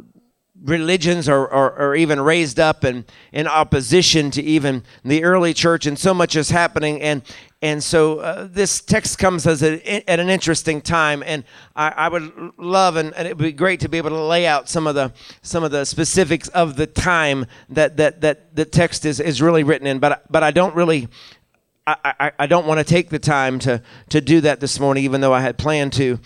religions 0.63 1.29
are, 1.29 1.47
are, 1.49 1.71
are, 1.73 1.95
even 1.95 2.19
raised 2.19 2.59
up 2.59 2.83
and 2.83 3.05
in 3.31 3.47
opposition 3.47 4.31
to 4.31 4.41
even 4.41 4.83
the 5.03 5.23
early 5.23 5.53
church 5.53 5.85
and 5.85 5.97
so 5.99 6.13
much 6.13 6.35
is 6.35 6.49
happening 6.49 7.01
and 7.01 7.21
and 7.61 7.83
so 7.83 8.19
uh, 8.19 8.47
this 8.49 8.81
text 8.81 9.17
comes 9.17 9.47
as 9.47 9.63
a, 9.63 10.09
at 10.09 10.19
an 10.19 10.29
interesting 10.29 10.79
time 10.79 11.23
and 11.25 11.43
I, 11.75 11.89
I 11.89 12.09
would 12.09 12.31
love 12.57 12.95
and, 12.95 13.15
and, 13.15 13.27
it 13.27 13.35
would 13.35 13.43
be 13.43 13.51
great 13.51 13.79
to 13.79 13.89
be 13.89 13.97
able 13.97 14.11
to 14.11 14.21
lay 14.21 14.45
out 14.45 14.69
some 14.69 14.87
of 14.87 14.95
the 14.95 15.11
some 15.41 15.63
of 15.63 15.71
the 15.71 15.85
specifics 15.85 16.47
of 16.49 16.75
the 16.75 16.87
time 16.87 17.45
that 17.69 17.97
that 17.97 18.21
that 18.21 18.55
the 18.55 18.65
text 18.65 19.05
is, 19.05 19.19
is 19.19 19.41
really 19.41 19.63
written 19.63 19.87
in 19.87 19.99
but 19.99 20.23
but 20.31 20.43
I 20.43 20.51
don't 20.51 20.75
really 20.75 21.07
I, 21.87 22.13
I, 22.19 22.31
I 22.39 22.47
don't 22.47 22.67
want 22.67 22.79
to 22.79 22.83
take 22.83 23.09
the 23.09 23.19
time 23.19 23.59
to, 23.59 23.81
to 24.09 24.19
do 24.19 24.41
that 24.41 24.59
this 24.59 24.77
morning, 24.77 25.05
even 25.05 25.21
though 25.21 25.33
I 25.33 25.39
had 25.39 25.57
planned 25.57 25.93
to. 25.93 26.19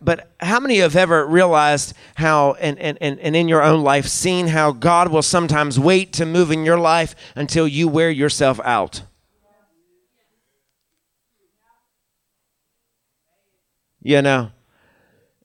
But 0.00 0.30
how 0.38 0.60
many 0.60 0.76
have 0.78 0.94
ever 0.94 1.26
realized 1.26 1.94
how, 2.14 2.52
and, 2.54 2.78
and, 2.78 2.96
and, 3.00 3.18
and 3.18 3.34
in 3.34 3.48
your 3.48 3.62
own 3.62 3.82
life, 3.82 4.06
seen 4.06 4.46
how 4.46 4.70
God 4.70 5.10
will 5.10 5.22
sometimes 5.22 5.78
wait 5.78 6.12
to 6.14 6.24
move 6.24 6.52
in 6.52 6.64
your 6.64 6.78
life 6.78 7.16
until 7.34 7.66
you 7.66 7.88
wear 7.88 8.10
yourself 8.10 8.60
out? 8.62 9.02
You 14.00 14.22
know? 14.22 14.52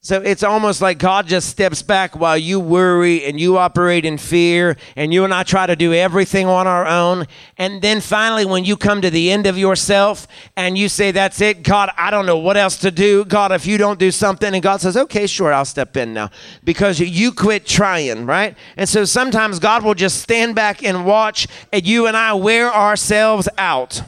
So 0.04 0.20
it's 0.20 0.42
almost 0.42 0.82
like 0.82 0.98
God 0.98 1.26
just 1.26 1.48
steps 1.48 1.80
back 1.80 2.14
while 2.14 2.36
you 2.36 2.60
worry 2.60 3.24
and 3.24 3.40
you 3.40 3.56
operate 3.56 4.04
in 4.04 4.18
fear 4.18 4.76
and 4.96 5.14
you 5.14 5.24
and 5.24 5.32
I 5.32 5.44
try 5.44 5.64
to 5.64 5.74
do 5.74 5.94
everything 5.94 6.46
on 6.46 6.66
our 6.66 6.86
own. 6.86 7.24
And 7.56 7.80
then 7.80 8.02
finally, 8.02 8.44
when 8.44 8.66
you 8.66 8.76
come 8.76 9.00
to 9.00 9.08
the 9.08 9.30
end 9.30 9.46
of 9.46 9.56
yourself 9.56 10.28
and 10.56 10.76
you 10.76 10.90
say, 10.90 11.10
That's 11.10 11.40
it, 11.40 11.62
God, 11.62 11.90
I 11.96 12.10
don't 12.10 12.26
know 12.26 12.36
what 12.36 12.58
else 12.58 12.76
to 12.80 12.90
do. 12.90 13.24
God, 13.24 13.50
if 13.50 13.66
you 13.66 13.78
don't 13.78 13.98
do 13.98 14.10
something, 14.10 14.52
and 14.52 14.62
God 14.62 14.82
says, 14.82 14.94
Okay, 14.94 15.26
sure, 15.26 15.54
I'll 15.54 15.64
step 15.64 15.96
in 15.96 16.12
now 16.12 16.28
because 16.64 17.00
you 17.00 17.32
quit 17.32 17.64
trying, 17.64 18.26
right? 18.26 18.58
And 18.76 18.86
so 18.86 19.06
sometimes 19.06 19.58
God 19.58 19.82
will 19.84 19.94
just 19.94 20.20
stand 20.20 20.54
back 20.54 20.84
and 20.84 21.06
watch 21.06 21.48
and 21.72 21.86
you 21.86 22.06
and 22.08 22.14
I 22.14 22.34
wear 22.34 22.70
ourselves 22.70 23.48
out. 23.56 24.02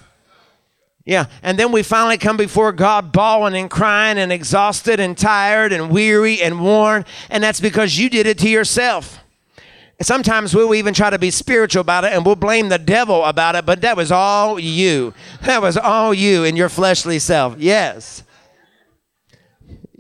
Yeah, 1.07 1.27
and 1.41 1.57
then 1.57 1.71
we 1.71 1.85
finally 1.85 2.19
come 2.19 2.37
before 2.37 2.73
God 2.73 3.13
bawling 3.13 3.55
and 3.55 3.71
crying 3.71 4.19
and 4.19 4.33
exhausted 4.33 4.99
and 4.99 5.17
tired 5.17 5.73
and 5.73 5.89
weary 5.89 6.43
and 6.43 6.61
worn, 6.61 7.05
and 7.31 7.45
that's 7.45 7.61
because 7.61 7.97
you 7.97 8.11
did 8.11 8.27
it 8.27 8.39
to 8.39 8.49
yourself. 8.49 9.21
Sometimes 10.03 10.55
we'll 10.55 10.75
even 10.75 10.93
try 10.93 11.09
to 11.09 11.19
be 11.19 11.31
spiritual 11.31 11.81
about 11.81 12.05
it 12.05 12.13
and 12.13 12.27
we'll 12.27 12.37
blame 12.37 12.69
the 12.69 12.79
devil 12.79 13.25
about 13.25 13.55
it, 13.55 13.65
but 13.65 13.81
that 13.81 13.97
was 13.97 14.13
all 14.13 14.61
you. 14.61 15.15
That 15.43 15.63
was 15.63 15.79
all 15.79 16.13
you 16.13 16.45
and 16.45 16.59
your 16.59 16.69
fleshly 16.69 17.19
self. 17.19 17.57
Yes. 17.57 18.23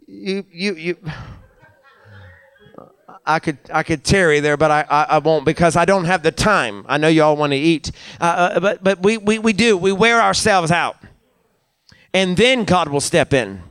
You, 0.06 0.44
you, 0.50 0.74
you. 0.74 0.96
I 3.26 3.40
could 3.40 3.58
I 3.72 3.82
could 3.82 4.04
tarry 4.04 4.40
there, 4.40 4.56
but 4.56 4.70
I, 4.70 4.86
I, 4.88 5.02
I, 5.02 5.18
won't 5.18 5.44
because 5.44 5.74
I 5.74 5.84
don't 5.84 6.04
have 6.04 6.22
the 6.22 6.30
time. 6.30 6.86
I 6.88 6.96
know 6.96 7.08
y'all 7.08 7.36
want 7.36 7.52
to 7.52 7.56
eat, 7.56 7.90
uh, 8.20 8.24
uh, 8.24 8.60
but 8.60 8.84
but 8.84 9.02
we, 9.02 9.18
we 9.18 9.38
we 9.40 9.52
do 9.52 9.76
we 9.76 9.90
wear 9.92 10.22
ourselves 10.22 10.70
out, 10.70 10.96
and 12.14 12.36
then 12.36 12.64
God 12.64 12.88
will 12.88 13.00
step 13.00 13.32
in. 13.32 13.62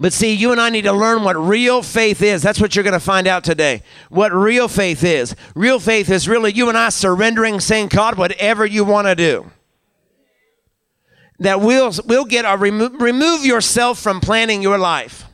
But 0.00 0.12
see, 0.12 0.32
you 0.34 0.52
and 0.52 0.60
I 0.60 0.70
need 0.70 0.82
to 0.82 0.92
learn 0.92 1.24
what 1.24 1.36
real 1.36 1.82
faith 1.82 2.22
is. 2.22 2.40
That's 2.40 2.60
what 2.60 2.76
you're 2.76 2.84
going 2.84 2.92
to 2.92 3.00
find 3.00 3.26
out 3.26 3.42
today. 3.42 3.82
What 4.10 4.32
real 4.32 4.68
faith 4.68 5.02
is. 5.02 5.34
Real 5.56 5.80
faith 5.80 6.08
is 6.08 6.28
really 6.28 6.52
you 6.52 6.68
and 6.68 6.78
I 6.78 6.90
surrendering, 6.90 7.58
saying, 7.58 7.88
God, 7.88 8.16
whatever 8.16 8.64
you 8.64 8.84
want 8.84 9.08
to 9.08 9.16
do. 9.16 9.50
That 11.40 11.60
we'll, 11.60 11.92
we'll 12.04 12.26
get 12.26 12.44
a 12.44 12.56
remo- 12.56 12.90
remove 12.90 13.44
yourself 13.44 13.98
from 13.98 14.20
planning 14.20 14.62
your 14.62 14.78
life. 14.78 15.27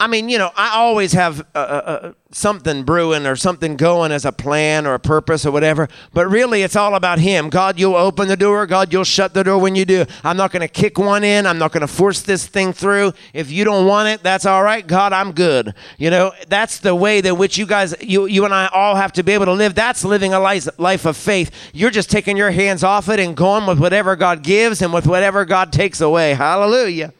I 0.00 0.08
mean, 0.08 0.28
you 0.28 0.38
know, 0.38 0.50
I 0.56 0.70
always 0.70 1.12
have 1.12 1.40
uh, 1.54 1.58
uh, 1.58 1.60
uh, 1.60 2.12
something 2.32 2.82
brewing 2.82 3.26
or 3.26 3.36
something 3.36 3.76
going 3.76 4.10
as 4.10 4.24
a 4.24 4.32
plan 4.32 4.88
or 4.88 4.94
a 4.94 4.98
purpose 4.98 5.46
or 5.46 5.52
whatever, 5.52 5.88
but 6.12 6.26
really 6.26 6.62
it's 6.62 6.74
all 6.74 6.96
about 6.96 7.20
Him. 7.20 7.48
God, 7.48 7.78
you'll 7.78 7.94
open 7.94 8.26
the 8.26 8.36
door. 8.36 8.66
God, 8.66 8.92
you'll 8.92 9.04
shut 9.04 9.34
the 9.34 9.44
door 9.44 9.60
when 9.60 9.76
you 9.76 9.84
do. 9.84 10.04
I'm 10.24 10.36
not 10.36 10.50
going 10.50 10.62
to 10.62 10.68
kick 10.68 10.98
one 10.98 11.22
in. 11.22 11.46
I'm 11.46 11.58
not 11.58 11.70
going 11.70 11.82
to 11.82 11.86
force 11.86 12.22
this 12.22 12.44
thing 12.44 12.72
through. 12.72 13.12
If 13.32 13.52
you 13.52 13.62
don't 13.62 13.86
want 13.86 14.08
it, 14.08 14.20
that's 14.20 14.46
all 14.46 14.64
right. 14.64 14.84
God, 14.84 15.12
I'm 15.12 15.30
good. 15.30 15.74
You 15.96 16.10
know, 16.10 16.32
that's 16.48 16.80
the 16.80 16.96
way 16.96 17.20
that 17.20 17.36
which 17.36 17.56
you 17.56 17.64
guys, 17.64 17.94
you, 18.00 18.26
you 18.26 18.44
and 18.44 18.52
I 18.52 18.66
all 18.74 18.96
have 18.96 19.12
to 19.12 19.22
be 19.22 19.30
able 19.30 19.46
to 19.46 19.52
live. 19.52 19.76
That's 19.76 20.04
living 20.04 20.34
a 20.34 20.40
life, 20.40 20.68
life 20.76 21.04
of 21.04 21.16
faith. 21.16 21.52
You're 21.72 21.90
just 21.90 22.10
taking 22.10 22.36
your 22.36 22.50
hands 22.50 22.82
off 22.82 23.08
it 23.08 23.20
and 23.20 23.36
going 23.36 23.64
with 23.64 23.78
whatever 23.78 24.16
God 24.16 24.42
gives 24.42 24.82
and 24.82 24.92
with 24.92 25.06
whatever 25.06 25.44
God 25.44 25.72
takes 25.72 26.00
away. 26.00 26.34
Hallelujah. 26.34 27.14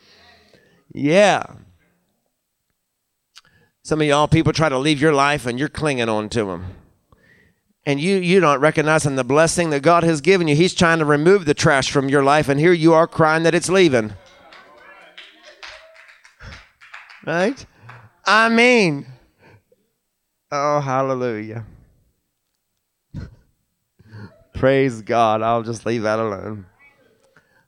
Yeah. 0.93 1.47
Some 3.87 4.01
of 4.01 4.07
y'all 4.07 4.29
people 4.29 4.55
try 4.55 4.71
to 4.71 4.79
leave 4.79 4.99
your 4.99 5.13
life 5.13 5.45
and 5.45 5.59
you're 5.59 5.69
clinging 5.69 6.09
on 6.09 6.31
to 6.31 6.47
them. 6.47 6.77
And 7.85 8.01
you 8.01 8.17
you 8.17 8.41
don't 8.41 8.59
recognizing 8.61 9.17
the 9.17 9.25
blessing 9.25 9.69
that 9.71 9.83
God 9.83 10.05
has 10.05 10.23
given 10.23 10.49
you. 10.49 10.57
He's 10.57 10.73
trying 10.73 11.01
to 11.01 11.05
remove 11.05 11.45
the 11.45 11.53
trash 11.53 11.91
from 11.91 12.09
your 12.09 12.25
life, 12.25 12.49
and 12.49 12.59
here 12.59 12.73
you 12.73 12.95
are 12.95 13.07
crying 13.07 13.43
that 13.43 13.55
it's 13.55 13.69
leaving. 13.69 14.15
Right? 17.27 17.67
I 18.25 18.49
mean, 18.49 19.05
oh, 20.51 20.81
hallelujah. 20.81 21.67
Praise 24.55 25.03
God. 25.03 25.43
I'll 25.43 25.63
just 25.63 25.85
leave 25.85 26.05
that 26.05 26.19
alone. 26.19 26.65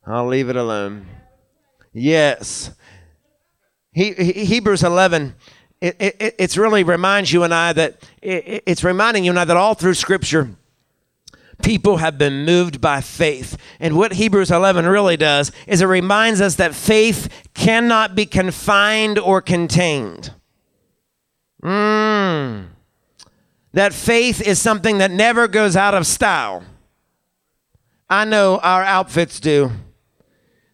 I'll 0.07 0.29
leave 0.29 0.49
it 0.49 0.57
alone. 0.57 1.07
Yes. 1.93 2.71
He, 3.93 4.13
he, 4.13 4.45
Hebrews 4.47 4.83
11 4.83 5.35
it, 5.81 5.97
it, 6.01 6.35
it's 6.39 6.57
really 6.57 6.85
reminds 6.85 7.33
you 7.33 7.43
and 7.43 7.53
I 7.53 7.73
that 7.73 7.97
it, 8.23 8.63
it's 8.67 8.83
reminding 8.83 9.25
you 9.25 9.31
and 9.31 9.39
I 9.39 9.45
that 9.45 9.57
all 9.57 9.75
through 9.75 9.95
Scripture, 9.95 10.51
people 11.63 11.99
have 11.99 12.19
been 12.19 12.45
moved 12.45 12.81
by 12.81 13.01
faith. 13.01 13.57
And 13.81 13.97
what 13.97 14.15
Hebrews 14.15 14.51
11 14.51 14.87
really 14.87 15.17
does 15.17 15.53
is 15.67 15.83
it 15.83 15.87
reminds 15.87 16.41
us 16.41 16.57
that 16.57 16.75
faith 16.75 17.29
cannot 17.55 18.15
be 18.15 18.27
confined 18.27 19.19
or 19.19 19.41
contained. 19.41 20.33
Mm. 21.63 22.69
That 23.73 23.93
faith 23.93 24.41
is 24.41 24.61
something 24.61 24.99
that 24.99 25.11
never 25.11 25.49
goes 25.49 25.77
out 25.77 25.95
of 25.95 26.07
style. 26.07 26.65
I 28.09 28.25
know 28.25 28.59
our 28.59 28.83
outfits 28.83 29.41
do. 29.41 29.73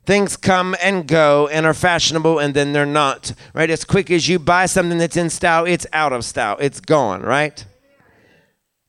Things 0.04 0.36
come 0.36 0.74
and 0.82 1.06
go 1.06 1.46
and 1.48 1.64
are 1.64 1.74
fashionable 1.74 2.40
and 2.40 2.54
then 2.54 2.72
they're 2.72 2.84
not, 2.84 3.32
right? 3.54 3.70
As 3.70 3.84
quick 3.84 4.10
as 4.10 4.28
you 4.28 4.38
buy 4.38 4.66
something 4.66 4.98
that's 4.98 5.16
in 5.16 5.30
style, 5.30 5.64
it's 5.64 5.86
out 5.92 6.12
of 6.12 6.24
style. 6.24 6.56
It's 6.60 6.80
gone, 6.80 7.22
right? 7.22 7.64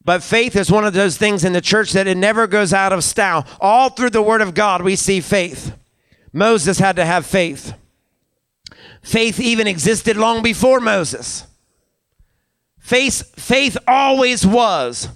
But 0.03 0.23
faith 0.23 0.55
is 0.55 0.71
one 0.71 0.85
of 0.85 0.93
those 0.93 1.17
things 1.17 1.45
in 1.45 1.53
the 1.53 1.61
church 1.61 1.91
that 1.93 2.07
it 2.07 2.17
never 2.17 2.47
goes 2.47 2.73
out 2.73 2.91
of 2.91 3.03
style. 3.03 3.45
All 3.61 3.89
through 3.89 4.09
the 4.09 4.21
Word 4.21 4.41
of 4.41 4.53
God, 4.53 4.81
we 4.81 4.95
see 4.95 5.21
faith. 5.21 5.75
Moses 6.33 6.79
had 6.79 6.95
to 6.95 7.05
have 7.05 7.25
faith. 7.25 7.73
Faith 9.01 9.39
even 9.39 9.67
existed 9.67 10.17
long 10.17 10.41
before 10.41 10.79
Moses. 10.79 11.45
Faith, 12.79 13.39
faith 13.39 13.77
always 13.87 14.45
was. 14.45 15.09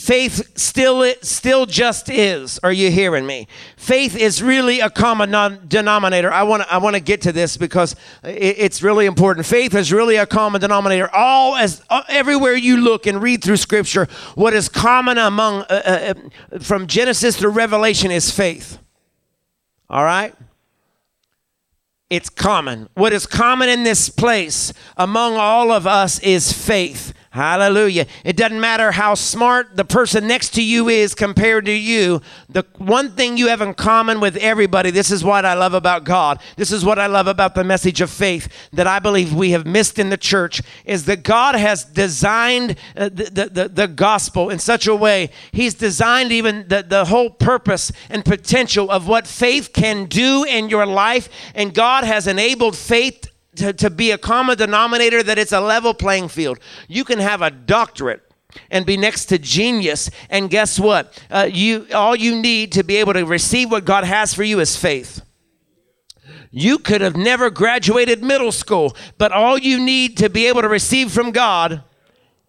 Faith 0.00 0.56
still 0.56 1.12
still 1.20 1.66
just 1.66 2.08
is. 2.08 2.58
Are 2.62 2.72
you 2.72 2.90
hearing 2.90 3.26
me? 3.26 3.46
Faith 3.76 4.16
is 4.16 4.42
really 4.42 4.80
a 4.80 4.88
common 4.88 5.28
denominator. 5.68 6.32
I 6.32 6.42
want 6.44 6.62
to 6.62 6.72
I 6.72 6.78
want 6.78 6.96
to 6.96 7.00
get 7.00 7.20
to 7.22 7.32
this 7.32 7.58
because 7.58 7.94
it's 8.24 8.82
really 8.82 9.04
important. 9.04 9.44
Faith 9.44 9.74
is 9.74 9.92
really 9.92 10.16
a 10.16 10.24
common 10.24 10.62
denominator. 10.62 11.14
All 11.14 11.54
as 11.54 11.82
uh, 11.90 12.02
everywhere 12.08 12.54
you 12.54 12.78
look 12.78 13.06
and 13.06 13.20
read 13.20 13.44
through 13.44 13.58
Scripture, 13.58 14.08
what 14.36 14.54
is 14.54 14.70
common 14.70 15.18
among 15.18 15.64
uh, 15.64 15.66
uh, 15.68 16.14
uh 16.54 16.58
from 16.60 16.86
Genesis 16.86 17.36
to 17.36 17.50
Revelation 17.50 18.10
is 18.10 18.30
faith. 18.30 18.78
All 19.90 20.04
right. 20.04 20.34
It's 22.08 22.30
common. 22.30 22.88
What 22.94 23.12
is 23.12 23.26
common 23.26 23.68
in 23.68 23.84
this 23.84 24.08
place 24.08 24.72
among 24.96 25.36
all 25.36 25.70
of 25.70 25.86
us 25.86 26.18
is 26.20 26.54
faith. 26.54 27.12
Hallelujah. 27.32 28.06
It 28.24 28.36
doesn't 28.36 28.58
matter 28.58 28.90
how 28.90 29.14
smart 29.14 29.76
the 29.76 29.84
person 29.84 30.26
next 30.26 30.52
to 30.54 30.64
you 30.64 30.88
is 30.88 31.14
compared 31.14 31.64
to 31.66 31.72
you. 31.72 32.22
The 32.48 32.66
one 32.76 33.12
thing 33.12 33.36
you 33.36 33.46
have 33.46 33.60
in 33.60 33.74
common 33.74 34.18
with 34.18 34.36
everybody, 34.38 34.90
this 34.90 35.12
is 35.12 35.22
what 35.22 35.44
I 35.44 35.54
love 35.54 35.72
about 35.72 36.02
God. 36.02 36.40
This 36.56 36.72
is 36.72 36.84
what 36.84 36.98
I 36.98 37.06
love 37.06 37.28
about 37.28 37.54
the 37.54 37.62
message 37.62 38.00
of 38.00 38.10
faith 38.10 38.52
that 38.72 38.88
I 38.88 38.98
believe 38.98 39.32
we 39.32 39.52
have 39.52 39.64
missed 39.64 40.00
in 40.00 40.10
the 40.10 40.16
church 40.16 40.60
is 40.84 41.04
that 41.04 41.22
God 41.22 41.54
has 41.54 41.84
designed 41.84 42.74
uh, 42.96 43.08
the, 43.08 43.48
the, 43.52 43.68
the, 43.68 43.86
gospel 43.86 44.50
in 44.50 44.58
such 44.58 44.88
a 44.88 44.96
way. 44.96 45.30
He's 45.52 45.74
designed 45.74 46.32
even 46.32 46.66
the, 46.66 46.82
the 46.82 47.04
whole 47.04 47.30
purpose 47.30 47.92
and 48.08 48.24
potential 48.24 48.90
of 48.90 49.06
what 49.06 49.28
faith 49.28 49.72
can 49.72 50.06
do 50.06 50.42
in 50.42 50.68
your 50.68 50.84
life. 50.84 51.28
And 51.54 51.72
God 51.72 52.02
has 52.02 52.26
enabled 52.26 52.76
faith 52.76 53.29
to, 53.56 53.72
to 53.72 53.90
be 53.90 54.10
a 54.10 54.18
common 54.18 54.56
denominator 54.56 55.22
that 55.22 55.38
it's 55.38 55.52
a 55.52 55.60
level 55.60 55.94
playing 55.94 56.28
field. 56.28 56.58
You 56.88 57.04
can 57.04 57.18
have 57.18 57.42
a 57.42 57.50
doctorate 57.50 58.30
and 58.70 58.86
be 58.86 58.96
next 58.96 59.26
to 59.26 59.38
genius 59.38 60.10
and 60.28 60.50
guess 60.50 60.78
what 60.78 61.22
uh, 61.30 61.48
you 61.50 61.86
all 61.94 62.16
you 62.16 62.40
need 62.40 62.72
to 62.72 62.82
be 62.82 62.96
able 62.96 63.12
to 63.12 63.24
receive 63.24 63.70
what 63.70 63.84
god 63.84 64.02
has 64.02 64.34
for 64.34 64.42
you 64.42 64.58
is 64.58 64.76
faith 64.76 65.22
you 66.50 66.78
could 66.78 67.00
have 67.00 67.16
never 67.16 67.48
graduated 67.48 68.24
middle 68.24 68.50
school 68.50 68.96
but 69.18 69.30
all 69.30 69.56
you 69.56 69.78
need 69.78 70.16
to 70.16 70.28
be 70.28 70.46
able 70.46 70.62
to 70.62 70.68
receive 70.68 71.12
from 71.12 71.30
god 71.30 71.82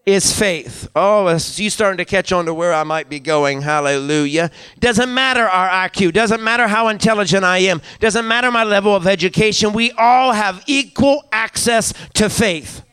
is 0.05 0.37
faith. 0.37 0.89
Oh, 0.95 1.29
you 1.29 1.69
starting 1.69 1.97
to 1.97 2.05
catch 2.05 2.31
on 2.31 2.45
to 2.45 2.53
where 2.53 2.73
I 2.73 2.83
might 2.83 3.09
be 3.09 3.19
going. 3.19 3.61
Hallelujah. 3.61 4.49
Doesn't 4.79 5.13
matter 5.13 5.43
our 5.43 5.87
IQ. 5.87 6.13
Doesn't 6.13 6.41
matter 6.41 6.67
how 6.67 6.87
intelligent 6.87 7.43
I 7.43 7.59
am. 7.59 7.81
Doesn't 7.99 8.27
matter 8.27 8.51
my 8.51 8.63
level 8.63 8.95
of 8.95 9.05
education. 9.05 9.73
We 9.73 9.91
all 9.91 10.33
have 10.33 10.63
equal 10.65 11.23
access 11.31 11.93
to 12.15 12.29
faith. 12.29 12.83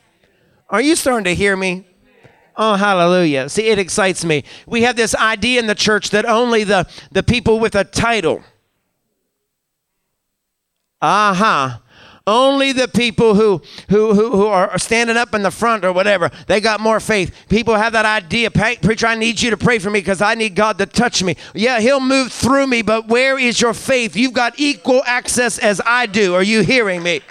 Are 0.69 0.83
you 0.83 0.97
starting 0.97 1.25
to 1.25 1.35
hear 1.35 1.57
me? 1.57 1.87
Oh, 2.57 2.75
hallelujah. 2.75 3.49
See, 3.49 3.69
it 3.69 3.79
excites 3.79 4.25
me. 4.25 4.45
We 4.67 4.83
have 4.83 4.97
this 4.97 5.15
idea 5.15 5.61
in 5.61 5.67
the 5.67 5.77
church 5.77 6.11
that 6.11 6.27
only 6.27 6.65
the, 6.65 6.89
the 7.13 7.23
people 7.23 7.61
with 7.61 7.77
a 7.77 7.85
title, 7.85 8.43
aha, 11.01 11.81
uh-huh, 11.81 11.88
only 12.29 12.73
the 12.73 12.87
people 12.87 13.35
who, 13.35 13.63
who, 13.89 14.15
who, 14.15 14.31
who 14.31 14.47
are 14.47 14.79
standing 14.79 15.17
up 15.17 15.35
in 15.35 15.43
the 15.43 15.51
front 15.51 15.85
or 15.85 15.93
whatever, 15.93 16.31
they 16.47 16.61
got 16.61 16.81
more 16.81 17.01
faith. 17.01 17.35
People 17.49 17.75
have 17.75 17.95
that 17.95 18.05
idea. 18.05 18.51
Preacher, 18.51 19.07
I 19.07 19.15
need 19.15 19.41
you 19.41 19.51
to 19.51 19.57
pray 19.57 19.79
for 19.79 19.91
me 19.91 20.01
because 20.01 20.21
I 20.21 20.35
need 20.35 20.55
God 20.55 20.79
to 20.79 20.87
touch 20.87 21.23
me. 21.23 21.37
Yeah, 21.55 21.81
He'll 21.81 22.01
move 22.01 22.33
through 22.33 22.67
me, 22.67 22.83
but 22.83 23.09
where 23.09 23.39
is 23.39 23.61
your 23.61 23.75
faith? 23.75 24.15
You've 24.15 24.35
got 24.35 24.61
equal 24.61 25.03
access 25.07 25.59
as 25.59 25.81
I 25.85 26.07
do. 26.07 26.35
Are 26.35 26.43
you 26.43 26.63
hearing 26.63 27.03
me? 27.03 27.23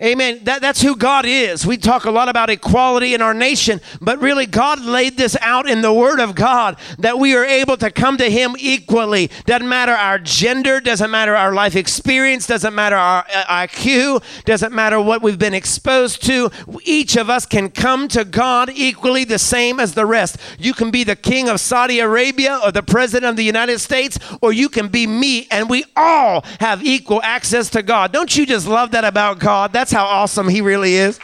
Amen. 0.00 0.38
That, 0.44 0.62
that's 0.62 0.80
who 0.80 0.94
God 0.94 1.26
is. 1.26 1.66
We 1.66 1.76
talk 1.76 2.04
a 2.04 2.12
lot 2.12 2.28
about 2.28 2.50
equality 2.50 3.14
in 3.14 3.20
our 3.20 3.34
nation, 3.34 3.80
but 4.00 4.20
really, 4.20 4.46
God 4.46 4.80
laid 4.80 5.16
this 5.16 5.36
out 5.40 5.68
in 5.68 5.82
the 5.82 5.92
Word 5.92 6.20
of 6.20 6.36
God 6.36 6.78
that 7.00 7.18
we 7.18 7.34
are 7.34 7.44
able 7.44 7.76
to 7.78 7.90
come 7.90 8.16
to 8.18 8.30
Him 8.30 8.54
equally. 8.60 9.28
Doesn't 9.44 9.68
matter 9.68 9.90
our 9.90 10.20
gender, 10.20 10.80
doesn't 10.80 11.10
matter 11.10 11.34
our 11.34 11.52
life 11.52 11.74
experience, 11.74 12.46
doesn't 12.46 12.76
matter 12.76 12.94
our 12.94 13.26
uh, 13.34 13.66
IQ, 13.66 14.22
doesn't 14.44 14.72
matter 14.72 15.00
what 15.00 15.20
we've 15.20 15.36
been 15.36 15.52
exposed 15.52 16.24
to. 16.26 16.48
Each 16.84 17.16
of 17.16 17.28
us 17.28 17.44
can 17.44 17.68
come 17.68 18.06
to 18.06 18.24
God 18.24 18.70
equally 18.72 19.24
the 19.24 19.40
same 19.40 19.80
as 19.80 19.94
the 19.94 20.06
rest. 20.06 20.36
You 20.60 20.74
can 20.74 20.92
be 20.92 21.02
the 21.02 21.16
king 21.16 21.48
of 21.48 21.58
Saudi 21.58 21.98
Arabia 21.98 22.60
or 22.62 22.70
the 22.70 22.84
president 22.84 23.30
of 23.30 23.36
the 23.36 23.42
United 23.42 23.80
States, 23.80 24.16
or 24.42 24.52
you 24.52 24.68
can 24.68 24.86
be 24.86 25.08
me, 25.08 25.48
and 25.50 25.68
we 25.68 25.84
all 25.96 26.44
have 26.60 26.84
equal 26.84 27.20
access 27.24 27.68
to 27.70 27.82
God. 27.82 28.12
Don't 28.12 28.36
you 28.36 28.46
just 28.46 28.68
love 28.68 28.92
that 28.92 29.04
about 29.04 29.40
God? 29.40 29.72
That's 29.72 29.87
that's 29.88 29.96
how 29.96 30.04
awesome 30.04 30.48
He 30.50 30.60
really 30.60 30.96
is. 30.96 31.18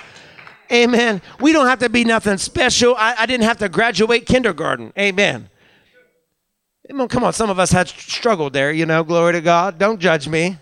Amen. 0.73 1.21
We 1.39 1.53
don't 1.53 1.67
have 1.67 1.81
to 1.81 1.91
be 1.91 2.03
nothing 2.03 2.39
special. 2.39 2.95
I, 2.97 3.15
I 3.19 3.27
didn't 3.27 3.45
have 3.45 3.59
to 3.59 3.69
graduate 3.69 4.25
kindergarten. 4.25 4.91
Amen. 4.99 5.51
Come 6.89 7.25
on, 7.25 7.35
some 7.35 7.51
of 7.51 7.59
us 7.59 7.73
had 7.73 7.89
struggled 7.89 8.55
there, 8.55 8.73
you 8.73 8.87
know, 8.87 9.05
glory 9.05 9.35
to 9.35 9.43
God. 9.43 9.79
Don't 9.79 10.01
judge 10.01 10.29
me. 10.29 10.57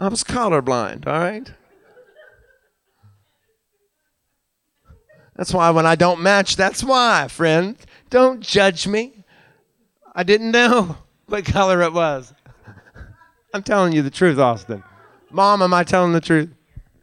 I 0.00 0.08
was 0.08 0.24
colorblind, 0.24 1.06
all 1.06 1.20
right? 1.20 1.48
That's 5.36 5.54
why 5.54 5.70
when 5.70 5.86
I 5.86 5.94
don't 5.94 6.20
match, 6.20 6.56
that's 6.56 6.82
why, 6.82 7.28
friend. 7.28 7.76
Don't 8.10 8.40
judge 8.40 8.88
me. 8.88 9.24
I 10.16 10.24
didn't 10.24 10.50
know 10.50 10.96
what 11.26 11.44
color 11.44 11.82
it 11.82 11.92
was. 11.92 12.34
I'm 13.54 13.62
telling 13.62 13.92
you 13.92 14.02
the 14.02 14.10
truth, 14.10 14.38
Austin. 14.38 14.82
Mom, 15.36 15.62
am 15.62 15.72
I 15.72 15.84
telling 15.84 16.12
the 16.12 16.20
truth? 16.20 16.50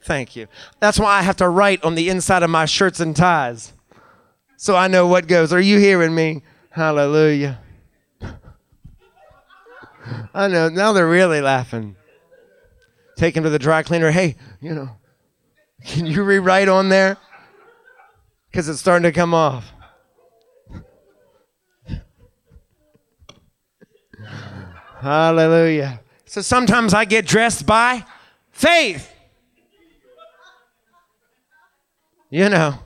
Thank 0.02 0.36
you. 0.36 0.48
That's 0.80 0.98
why 0.98 1.18
I 1.18 1.22
have 1.22 1.36
to 1.36 1.48
write 1.48 1.82
on 1.82 1.94
the 1.94 2.10
inside 2.10 2.42
of 2.42 2.50
my 2.50 2.66
shirts 2.66 3.00
and 3.00 3.16
ties 3.16 3.72
so 4.64 4.74
I 4.74 4.88
know 4.88 5.06
what 5.06 5.26
goes. 5.26 5.52
Are 5.52 5.60
you 5.60 5.78
hearing 5.78 6.14
me? 6.14 6.42
Hallelujah. 6.70 7.58
I 10.34 10.48
know. 10.48 10.70
Now 10.70 10.94
they're 10.94 11.06
really 11.06 11.42
laughing. 11.42 11.96
Take 13.16 13.36
him 13.36 13.42
to 13.44 13.50
the 13.50 13.58
dry 13.58 13.82
cleaner. 13.82 14.10
Hey, 14.10 14.36
you 14.62 14.74
know, 14.74 14.88
can 15.84 16.06
you 16.06 16.24
rewrite 16.24 16.68
on 16.68 16.88
there? 16.88 17.18
Because 18.50 18.66
it's 18.70 18.80
starting 18.80 19.02
to 19.02 19.12
come 19.12 19.34
off. 19.34 19.70
Hallelujah. 25.00 26.00
So 26.24 26.40
sometimes 26.40 26.94
I 26.94 27.04
get 27.04 27.26
dressed 27.26 27.66
by 27.66 28.06
Faith. 28.54 29.12
You 32.30 32.48
know. 32.48 32.78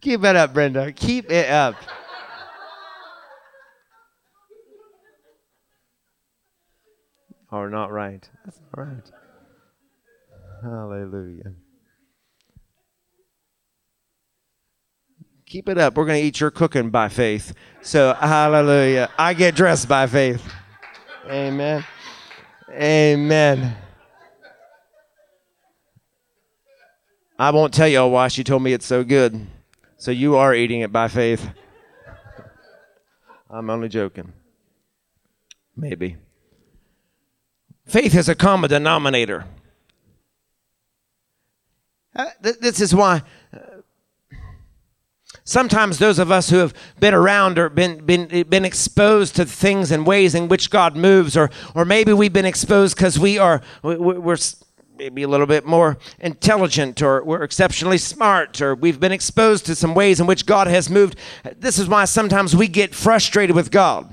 Keep 0.00 0.24
it 0.24 0.36
up, 0.36 0.52
Brenda. 0.52 0.92
Keep 0.92 1.30
it 1.30 1.50
up. 1.50 1.74
Or 7.50 7.70
not 7.70 7.90
right. 7.90 8.28
That's 8.44 8.60
all 8.76 8.84
right. 8.84 9.10
Hallelujah. 10.62 11.54
Keep 15.46 15.70
it 15.70 15.78
up. 15.78 15.96
We're 15.96 16.04
going 16.04 16.20
to 16.20 16.26
eat 16.26 16.40
your 16.40 16.50
cooking 16.50 16.90
by 16.90 17.08
faith. 17.08 17.54
So, 17.80 18.12
hallelujah. 18.14 19.08
I 19.18 19.32
get 19.34 19.54
dressed 19.54 19.88
by 19.88 20.06
faith. 20.06 20.42
Amen. 21.30 21.84
Amen. 22.70 23.76
I 27.38 27.50
won't 27.50 27.74
tell 27.74 27.88
y'all 27.88 28.10
why 28.10 28.28
she 28.28 28.44
told 28.44 28.62
me 28.62 28.72
it's 28.72 28.86
so 28.86 29.04
good. 29.04 29.46
So 29.96 30.10
you 30.10 30.36
are 30.36 30.54
eating 30.54 30.80
it 30.80 30.92
by 30.92 31.08
faith. 31.08 31.48
I'm 33.50 33.70
only 33.70 33.88
joking. 33.88 34.32
Maybe. 35.76 36.16
Faith 37.86 38.14
is 38.14 38.28
a 38.28 38.34
common 38.34 38.70
denominator. 38.70 39.44
Uh, 42.14 42.26
th- 42.42 42.58
this 42.60 42.80
is 42.80 42.94
why 42.94 43.22
Sometimes 45.46 45.98
those 45.98 46.18
of 46.18 46.30
us 46.30 46.48
who 46.48 46.56
have 46.56 46.72
been 46.98 47.12
around 47.12 47.58
or 47.58 47.68
been, 47.68 48.04
been, 48.04 48.44
been 48.48 48.64
exposed 48.64 49.36
to 49.36 49.44
things 49.44 49.90
and 49.90 50.06
ways 50.06 50.34
in 50.34 50.48
which 50.48 50.70
God 50.70 50.96
moves, 50.96 51.36
or, 51.36 51.50
or 51.74 51.84
maybe 51.84 52.14
we've 52.14 52.32
been 52.32 52.46
exposed 52.46 52.96
because 52.96 53.18
we 53.18 53.38
are, 53.38 53.60
we're 53.82 54.38
maybe 54.96 55.22
a 55.22 55.28
little 55.28 55.46
bit 55.46 55.64
more 55.64 55.98
intelligent 56.20 57.02
or 57.02 57.22
we're 57.24 57.42
exceptionally 57.42 57.98
smart 57.98 58.60
or 58.60 58.74
we've 58.74 59.00
been 59.00 59.12
exposed 59.12 59.66
to 59.66 59.74
some 59.74 59.94
ways 59.94 60.20
in 60.20 60.26
which 60.26 60.46
God 60.46 60.66
has 60.66 60.88
moved. 60.88 61.16
This 61.56 61.78
is 61.78 61.88
why 61.88 62.04
sometimes 62.04 62.54
we 62.54 62.68
get 62.68 62.94
frustrated 62.94 63.56
with 63.56 63.70
God 63.70 64.12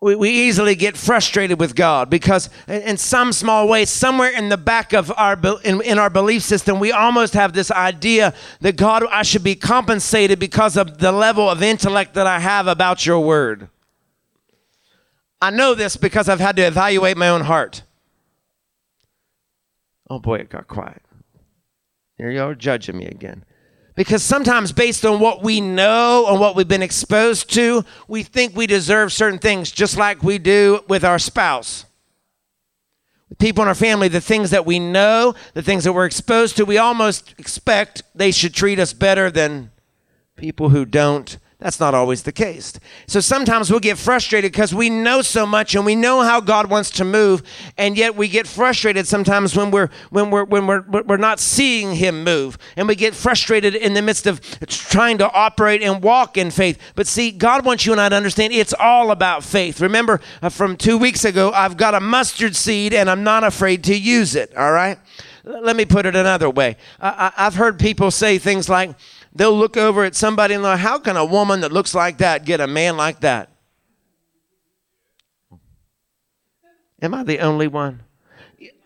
we, 0.00 0.14
we 0.14 0.30
easily 0.30 0.74
get 0.74 0.96
frustrated 0.96 1.58
with 1.58 1.74
God 1.74 2.08
because 2.08 2.50
in, 2.68 2.96
some 2.96 3.32
small 3.32 3.68
way, 3.68 3.84
somewhere 3.84 4.30
in 4.30 4.48
the 4.48 4.56
back 4.56 4.92
of 4.92 5.12
our 5.16 5.38
in, 5.64 5.82
in 5.82 5.98
our 5.98 6.10
belief 6.10 6.42
system, 6.42 6.78
we 6.78 6.92
almost 6.92 7.34
have 7.34 7.52
this 7.52 7.70
idea 7.70 8.32
that 8.60 8.76
God, 8.76 9.04
I 9.10 9.22
should 9.22 9.42
be 9.42 9.56
compensated 9.56 10.38
because 10.38 10.76
of 10.76 10.98
the 10.98 11.10
level 11.10 11.50
of 11.50 11.62
intellect 11.62 12.14
that 12.14 12.26
I 12.26 12.38
have 12.38 12.66
about 12.68 13.06
your 13.06 13.20
word. 13.20 13.68
I 15.40 15.50
know 15.50 15.74
this 15.74 15.96
because 15.96 16.28
I've 16.28 16.40
had 16.40 16.56
to 16.56 16.62
evaluate 16.62 17.16
my 17.16 17.28
own 17.28 17.42
heart. 17.42 17.82
Oh 20.10 20.18
boy, 20.18 20.36
it 20.36 20.50
got 20.50 20.68
quiet. 20.68 21.02
Here 22.16 22.30
you 22.30 22.42
are 22.42 22.54
judging 22.54 22.96
me 22.96 23.06
again. 23.06 23.44
Because 23.94 24.22
sometimes, 24.22 24.70
based 24.70 25.04
on 25.04 25.18
what 25.18 25.42
we 25.42 25.60
know 25.60 26.26
and 26.28 26.38
what 26.38 26.54
we've 26.54 26.68
been 26.68 26.82
exposed 26.82 27.52
to, 27.54 27.84
we 28.06 28.22
think 28.22 28.54
we 28.54 28.66
deserve 28.66 29.12
certain 29.12 29.40
things, 29.40 29.72
just 29.72 29.96
like 29.96 30.22
we 30.22 30.38
do 30.38 30.84
with 30.88 31.04
our 31.04 31.18
spouse. 31.18 31.84
People 33.38 33.62
in 33.62 33.68
our 33.68 33.74
family, 33.74 34.08
the 34.08 34.20
things 34.20 34.50
that 34.50 34.64
we 34.64 34.78
know, 34.78 35.34
the 35.54 35.62
things 35.62 35.84
that 35.84 35.92
we're 35.92 36.06
exposed 36.06 36.56
to, 36.56 36.64
we 36.64 36.78
almost 36.78 37.34
expect 37.38 38.02
they 38.14 38.30
should 38.30 38.54
treat 38.54 38.78
us 38.78 38.92
better 38.92 39.30
than 39.30 39.70
people 40.36 40.70
who 40.70 40.84
don't 40.84 41.36
that's 41.60 41.80
not 41.80 41.92
always 41.92 42.22
the 42.22 42.30
case. 42.30 42.78
So 43.08 43.18
sometimes 43.18 43.68
we'll 43.68 43.80
get 43.80 43.98
frustrated 43.98 44.52
because 44.52 44.72
we 44.72 44.90
know 44.90 45.22
so 45.22 45.44
much 45.44 45.74
and 45.74 45.84
we 45.84 45.96
know 45.96 46.22
how 46.22 46.40
God 46.40 46.70
wants 46.70 46.90
to 46.92 47.04
move, 47.04 47.42
and 47.76 47.98
yet 47.98 48.14
we 48.14 48.28
get 48.28 48.46
frustrated 48.46 49.08
sometimes 49.08 49.56
when 49.56 49.72
we're 49.72 49.88
when 50.10 50.30
we're 50.30 50.44
when 50.44 50.68
we're 50.68 50.84
we're 51.02 51.16
not 51.16 51.40
seeing 51.40 51.96
Him 51.96 52.22
move, 52.22 52.58
and 52.76 52.86
we 52.86 52.94
get 52.94 53.12
frustrated 53.12 53.74
in 53.74 53.94
the 53.94 54.02
midst 54.02 54.28
of 54.28 54.40
trying 54.68 55.18
to 55.18 55.28
operate 55.32 55.82
and 55.82 56.00
walk 56.00 56.36
in 56.36 56.52
faith. 56.52 56.78
But 56.94 57.08
see, 57.08 57.32
God 57.32 57.64
wants 57.64 57.84
you 57.84 57.90
and 57.90 58.00
I 58.00 58.08
to 58.08 58.14
understand 58.14 58.52
it's 58.52 58.74
all 58.78 59.10
about 59.10 59.42
faith. 59.42 59.80
Remember 59.80 60.20
uh, 60.40 60.50
from 60.50 60.76
two 60.76 60.96
weeks 60.96 61.24
ago, 61.24 61.50
I've 61.50 61.76
got 61.76 61.92
a 61.92 62.00
mustard 62.00 62.54
seed 62.54 62.94
and 62.94 63.10
I'm 63.10 63.24
not 63.24 63.42
afraid 63.42 63.82
to 63.84 63.98
use 63.98 64.36
it. 64.36 64.56
All 64.56 64.70
right. 64.70 64.98
Let 65.42 65.76
me 65.76 65.86
put 65.86 66.04
it 66.04 66.14
another 66.14 66.50
way. 66.50 66.76
I, 67.00 67.32
I've 67.36 67.54
heard 67.54 67.78
people 67.78 68.10
say 68.10 68.38
things 68.38 68.68
like 68.68 68.94
they'll 69.34 69.56
look 69.56 69.76
over 69.76 70.04
at 70.04 70.14
somebody 70.14 70.54
and 70.54 70.62
like, 70.62 70.80
how 70.80 70.98
can 70.98 71.16
a 71.16 71.24
woman 71.24 71.60
that 71.60 71.72
looks 71.72 71.94
like 71.94 72.18
that 72.18 72.44
get 72.44 72.60
a 72.60 72.66
man 72.66 72.96
like 72.96 73.20
that? 73.20 73.50
Am 77.00 77.14
I 77.14 77.22
the 77.22 77.38
only 77.38 77.68
one? 77.68 78.02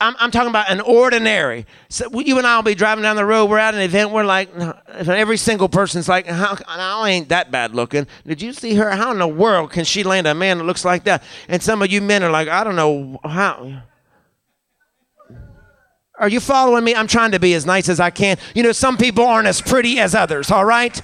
I'm, 0.00 0.14
I'm, 0.18 0.30
talking 0.30 0.50
about 0.50 0.70
an 0.70 0.80
ordinary. 0.80 1.64
So 1.88 2.20
you 2.20 2.36
and 2.36 2.46
I 2.46 2.56
will 2.56 2.62
be 2.62 2.74
driving 2.74 3.02
down 3.02 3.16
the 3.16 3.24
road. 3.24 3.46
We're 3.46 3.58
at 3.58 3.74
an 3.74 3.80
event. 3.80 4.10
We're 4.10 4.24
like, 4.24 4.50
every 4.88 5.38
single 5.38 5.68
person's 5.68 6.08
like, 6.08 6.26
how, 6.26 6.58
I 6.66 7.08
ain't 7.08 7.30
that 7.30 7.50
bad 7.50 7.74
looking. 7.74 8.06
Did 8.26 8.42
you 8.42 8.52
see 8.52 8.74
her? 8.74 8.90
How 8.90 9.12
in 9.12 9.18
the 9.18 9.28
world 9.28 9.70
can 9.70 9.84
she 9.84 10.02
land 10.02 10.26
a 10.26 10.34
man 10.34 10.58
that 10.58 10.64
looks 10.64 10.84
like 10.84 11.04
that? 11.04 11.22
And 11.48 11.62
some 11.62 11.80
of 11.80 11.90
you 11.90 12.02
men 12.02 12.22
are 12.22 12.30
like, 12.30 12.48
I 12.48 12.64
don't 12.64 12.76
know 12.76 13.18
how. 13.24 13.82
Are 16.22 16.28
you 16.28 16.38
following 16.38 16.84
me? 16.84 16.94
I'm 16.94 17.08
trying 17.08 17.32
to 17.32 17.40
be 17.40 17.52
as 17.54 17.66
nice 17.66 17.88
as 17.88 17.98
I 17.98 18.10
can. 18.10 18.36
You 18.54 18.62
know, 18.62 18.70
some 18.70 18.96
people 18.96 19.26
aren't 19.26 19.48
as 19.48 19.60
pretty 19.60 19.98
as 19.98 20.14
others, 20.14 20.52
all 20.52 20.64
right? 20.64 21.02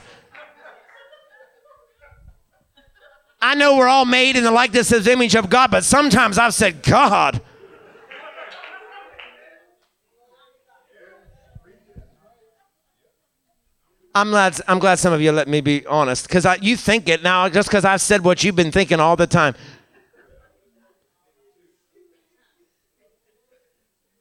I 3.41 3.57
know 3.57 3.77
we're 3.77 3.89
all 3.89 4.05
made 4.05 4.37
in 4.37 4.45
the 4.45 4.53
likeness 4.53 4.93
of 4.93 5.03
the 5.03 5.13
image 5.13 5.35
of 5.35 5.51
God, 5.51 5.73
but 5.73 5.83
sometimes 5.83 6.39
I've 6.39 6.55
said, 6.55 6.85
God. 6.85 7.41
I'm 14.15 14.31
glad, 14.31 14.61
I'm 14.69 14.79
glad 14.79 15.01
some 15.01 15.13
of 15.13 15.21
you 15.21 15.33
let 15.33 15.49
me 15.49 15.61
be 15.61 15.85
honest 15.87 16.29
because 16.29 16.47
you 16.61 16.77
think 16.77 17.09
it 17.09 17.25
now 17.25 17.49
just 17.49 17.69
because 17.69 17.85
I've 17.85 18.01
said 18.01 18.23
what 18.23 18.45
you've 18.45 18.57
been 18.57 18.71
thinking 18.71 19.01
all 19.01 19.17
the 19.17 19.27
time. 19.27 19.57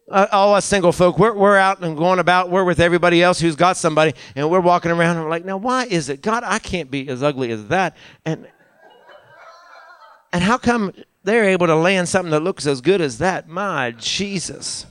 Uh, 0.10 0.26
all 0.32 0.56
us 0.56 0.63
single 0.63 0.93
folk, 0.93 1.20
we're, 1.20 1.34
we're 1.34 1.58
out 1.58 1.84
and 1.84 1.98
going 1.98 2.17
about, 2.17 2.50
we're 2.50 2.63
with 2.63 2.80
everybody 2.80 3.22
else 3.22 3.41
who's 3.41 3.58
got 3.58 3.76
somebody, 3.76 4.13
and 4.36 4.50
we're 4.50 4.62
walking 4.62 4.89
around 4.89 5.17
and 5.17 5.26
we're 5.26 5.30
like, 5.30 5.43
now 5.43 5.58
why 5.58 5.86
is 5.86 6.08
it? 6.08 6.22
God, 6.22 6.43
I 6.46 6.60
can't 6.60 6.89
be 6.89 7.10
as 7.10 7.22
ugly 7.22 7.52
as 7.52 7.67
that. 7.67 7.98
And, 8.24 8.48
and 10.32 10.41
how 10.41 10.58
come 10.58 10.93
they're 11.24 11.43
able 11.43 11.67
to 11.67 11.76
land 11.76 12.08
something 12.08 12.32
that 12.32 12.39
looks 12.39 12.65
as 12.65 12.80
good 12.80 13.02
as 13.02 13.17
that? 13.17 13.50
My 13.50 13.91
Jesus. 13.91 14.86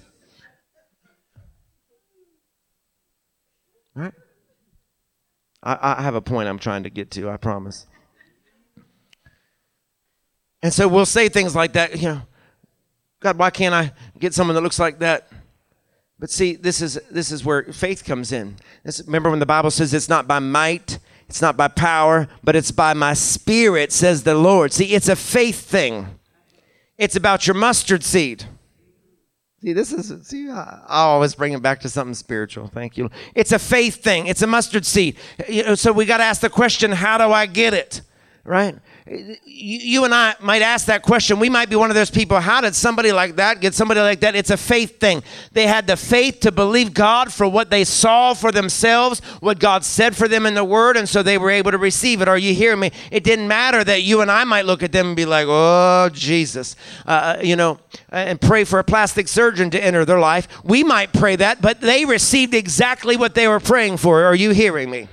Right? 3.94 4.12
I, 5.62 5.96
I 5.98 6.02
have 6.02 6.14
a 6.14 6.20
point 6.20 6.46
I'm 6.46 6.58
trying 6.58 6.82
to 6.82 6.90
get 6.90 7.10
to, 7.12 7.30
I 7.30 7.38
promise. 7.38 7.86
And 10.62 10.74
so 10.74 10.88
we'll 10.88 11.06
say 11.06 11.30
things 11.30 11.56
like 11.56 11.72
that, 11.72 11.96
you 11.98 12.08
know, 12.08 12.22
God, 13.26 13.38
why 13.38 13.50
can't 13.50 13.74
I 13.74 13.92
get 14.20 14.34
someone 14.34 14.54
that 14.54 14.60
looks 14.60 14.78
like 14.78 15.00
that? 15.00 15.26
But 16.20 16.30
see, 16.30 16.54
this 16.54 16.80
is 16.80 16.94
this 17.10 17.32
is 17.32 17.44
where 17.44 17.64
faith 17.64 18.04
comes 18.04 18.30
in. 18.30 18.54
This, 18.84 19.02
remember 19.04 19.30
when 19.30 19.40
the 19.40 19.46
Bible 19.46 19.72
says 19.72 19.92
it's 19.92 20.08
not 20.08 20.28
by 20.28 20.38
might, 20.38 21.00
it's 21.28 21.42
not 21.42 21.56
by 21.56 21.66
power, 21.66 22.28
but 22.44 22.54
it's 22.54 22.70
by 22.70 22.94
my 22.94 23.14
spirit, 23.14 23.90
says 23.90 24.22
the 24.22 24.36
Lord. 24.36 24.72
See, 24.72 24.94
it's 24.94 25.08
a 25.08 25.16
faith 25.16 25.60
thing. 25.60 26.06
It's 26.98 27.16
about 27.16 27.48
your 27.48 27.54
mustard 27.54 28.04
seed. 28.04 28.44
See, 29.60 29.72
this 29.72 29.92
is, 29.92 30.28
see, 30.28 30.48
I 30.48 30.84
always 30.88 31.34
bring 31.34 31.52
it 31.52 31.60
back 31.60 31.80
to 31.80 31.88
something 31.88 32.14
spiritual. 32.14 32.68
Thank 32.68 32.96
you. 32.96 33.10
It's 33.34 33.50
a 33.50 33.58
faith 33.58 34.04
thing, 34.04 34.28
it's 34.28 34.42
a 34.42 34.46
mustard 34.46 34.86
seed. 34.86 35.16
You 35.48 35.64
know, 35.64 35.74
so 35.74 35.92
we 35.92 36.04
got 36.04 36.18
to 36.18 36.22
ask 36.22 36.40
the 36.40 36.48
question 36.48 36.92
how 36.92 37.18
do 37.18 37.32
I 37.32 37.46
get 37.46 37.74
it? 37.74 38.02
Right? 38.44 38.76
You 39.44 40.04
and 40.04 40.12
I 40.12 40.34
might 40.40 40.62
ask 40.62 40.86
that 40.86 41.02
question. 41.02 41.38
We 41.38 41.48
might 41.48 41.70
be 41.70 41.76
one 41.76 41.90
of 41.90 41.94
those 41.94 42.10
people. 42.10 42.40
How 42.40 42.60
did 42.60 42.74
somebody 42.74 43.12
like 43.12 43.36
that 43.36 43.60
get 43.60 43.72
somebody 43.72 44.00
like 44.00 44.18
that? 44.20 44.34
It's 44.34 44.50
a 44.50 44.56
faith 44.56 44.98
thing. 44.98 45.22
They 45.52 45.68
had 45.68 45.86
the 45.86 45.96
faith 45.96 46.40
to 46.40 46.50
believe 46.50 46.92
God 46.92 47.32
for 47.32 47.46
what 47.46 47.70
they 47.70 47.84
saw 47.84 48.34
for 48.34 48.50
themselves, 48.50 49.20
what 49.40 49.60
God 49.60 49.84
said 49.84 50.16
for 50.16 50.26
them 50.26 50.44
in 50.44 50.54
the 50.54 50.64
Word, 50.64 50.96
and 50.96 51.08
so 51.08 51.22
they 51.22 51.38
were 51.38 51.50
able 51.50 51.70
to 51.70 51.78
receive 51.78 52.20
it. 52.20 52.26
Are 52.26 52.36
you 52.36 52.52
hearing 52.52 52.80
me? 52.80 52.90
It 53.12 53.22
didn't 53.22 53.46
matter 53.46 53.84
that 53.84 54.02
you 54.02 54.22
and 54.22 54.30
I 54.30 54.42
might 54.42 54.66
look 54.66 54.82
at 54.82 54.90
them 54.90 55.08
and 55.08 55.16
be 55.16 55.24
like, 55.24 55.46
oh, 55.48 56.10
Jesus, 56.12 56.74
uh, 57.06 57.36
uh 57.38 57.40
you 57.42 57.54
know, 57.54 57.78
and 58.10 58.40
pray 58.40 58.64
for 58.64 58.80
a 58.80 58.84
plastic 58.84 59.28
surgeon 59.28 59.70
to 59.70 59.82
enter 59.82 60.04
their 60.04 60.18
life. 60.18 60.48
We 60.64 60.82
might 60.82 61.12
pray 61.12 61.36
that, 61.36 61.62
but 61.62 61.80
they 61.80 62.04
received 62.04 62.54
exactly 62.54 63.16
what 63.16 63.36
they 63.36 63.46
were 63.46 63.60
praying 63.60 63.98
for. 63.98 64.24
Are 64.24 64.34
you 64.34 64.50
hearing 64.50 64.90
me? 64.90 65.08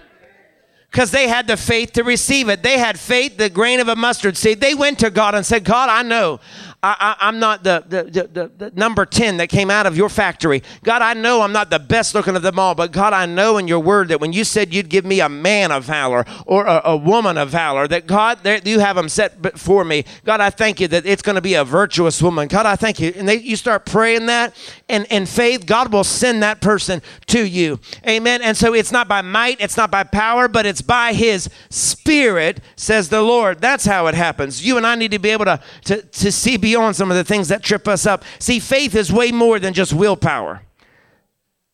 Because 0.93 1.09
they 1.09 1.27
had 1.27 1.47
the 1.47 1.57
faith 1.57 1.93
to 1.93 2.03
receive 2.03 2.49
it. 2.49 2.61
They 2.61 2.77
had 2.77 2.99
faith, 2.99 3.37
the 3.37 3.49
grain 3.49 3.79
of 3.79 3.87
a 3.87 3.95
mustard 3.95 4.37
seed. 4.37 4.61
They 4.61 4.75
went 4.75 4.99
to 4.99 5.09
God 5.09 5.33
and 5.33 5.43
said, 5.43 5.63
God, 5.63 5.89
I 5.89 6.03
know 6.03 6.39
I, 6.85 7.15
am 7.21 7.39
not 7.39 7.63
the, 7.63 7.81
the, 7.87 8.03
the, 8.03 8.51
the, 8.57 8.71
number 8.75 9.05
10 9.05 9.37
that 9.37 9.47
came 9.47 9.71
out 9.71 9.85
of 9.85 9.95
your 9.95 10.09
factory. 10.09 10.61
God, 10.83 11.01
I 11.01 11.13
know 11.13 11.41
I'm 11.41 11.53
not 11.53 11.69
the 11.69 11.79
best 11.79 12.13
looking 12.13 12.35
of 12.35 12.41
them 12.41 12.59
all, 12.59 12.75
but 12.75 12.91
God, 12.91 13.13
I 13.13 13.25
know 13.25 13.57
in 13.57 13.69
your 13.69 13.79
word 13.79 14.09
that 14.09 14.19
when 14.19 14.33
you 14.33 14.43
said 14.43 14.73
you'd 14.73 14.89
give 14.89 15.05
me 15.05 15.21
a 15.21 15.29
man 15.29 15.71
of 15.71 15.85
valor 15.85 16.25
or 16.45 16.65
a, 16.65 16.81
a 16.83 16.97
woman 16.97 17.37
of 17.37 17.49
valor, 17.49 17.87
that 17.87 18.05
God, 18.05 18.45
you 18.67 18.79
have 18.79 18.97
them 18.97 19.07
set 19.07 19.41
before 19.41 19.85
me. 19.85 20.03
God, 20.25 20.41
I 20.41 20.49
thank 20.49 20.81
you 20.81 20.89
that 20.89 21.05
it's 21.05 21.21
going 21.21 21.37
to 21.37 21.41
be 21.41 21.53
a 21.53 21.63
virtuous 21.63 22.21
woman. 22.21 22.49
God, 22.49 22.65
I 22.65 22.75
thank 22.75 22.99
you. 22.99 23.13
And 23.15 23.29
they, 23.29 23.37
you 23.37 23.55
start 23.55 23.85
praying 23.85 24.25
that, 24.25 24.53
and 24.89 25.05
in 25.05 25.25
faith, 25.25 25.65
God 25.65 25.93
will 25.93 26.03
send 26.03 26.43
that 26.43 26.59
person 26.59 27.01
to 27.27 27.47
you. 27.47 27.79
Amen. 28.05 28.41
And 28.41 28.57
so 28.57 28.73
it's 28.73 28.91
not 28.91 29.07
by 29.07 29.21
might, 29.21 29.61
it's 29.61 29.77
not 29.77 29.89
by 29.89 30.03
power, 30.03 30.49
but 30.49 30.65
it's 30.65 30.81
by 30.81 31.13
his 31.13 31.49
spirit, 31.69 32.59
says 32.75 33.07
the 33.07 33.21
Lord. 33.21 33.61
That's 33.61 33.85
how 33.85 34.07
it 34.07 34.15
happens. 34.15 34.65
You 34.65 34.75
and 34.75 34.85
I 34.85 34.95
need 34.95 35.11
to 35.11 35.19
be 35.19 35.29
able 35.29 35.45
to, 35.45 35.61
to, 35.85 36.01
to 36.01 36.29
see 36.29 36.57
beyond 36.57 36.72
on 36.81 36.93
some 36.93 37.11
of 37.11 37.17
the 37.17 37.23
things 37.23 37.47
that 37.49 37.63
trip 37.63 37.87
us 37.87 38.05
up. 38.05 38.23
See, 38.39 38.59
faith 38.59 38.95
is 38.95 39.11
way 39.11 39.31
more 39.31 39.59
than 39.59 39.73
just 39.73 39.93
willpower. 39.93 40.61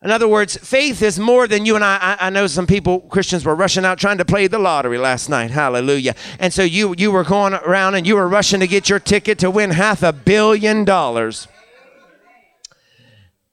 In 0.01 0.11
other 0.11 0.29
words, 0.29 0.55
faith 0.55 1.01
is 1.01 1.19
more 1.19 1.45
than 1.45 1.65
you 1.65 1.75
and 1.75 1.83
I. 1.83 1.97
I. 2.19 2.27
I. 2.27 2.29
know 2.29 2.47
some 2.47 2.65
people, 2.65 3.01
Christians, 3.01 3.43
were 3.43 3.55
rushing 3.55 3.83
out 3.83 3.97
trying 3.99 4.17
to 4.19 4.25
play 4.25 4.47
the 4.47 4.57
lottery 4.57 4.97
last 4.97 5.27
night. 5.27 5.51
Hallelujah. 5.51 6.15
And 6.39 6.53
so 6.53 6.63
you, 6.63 6.95
you 6.97 7.11
were 7.11 7.25
going 7.25 7.53
around 7.53 7.95
and 7.95 8.07
you 8.07 8.15
were 8.15 8.27
rushing 8.27 8.61
to 8.61 8.67
get 8.67 8.87
your 8.87 8.99
ticket 8.99 9.39
to 9.39 9.51
win 9.51 9.71
half 9.71 10.01
a 10.01 10.13
billion 10.13 10.85
dollars. 10.85 11.49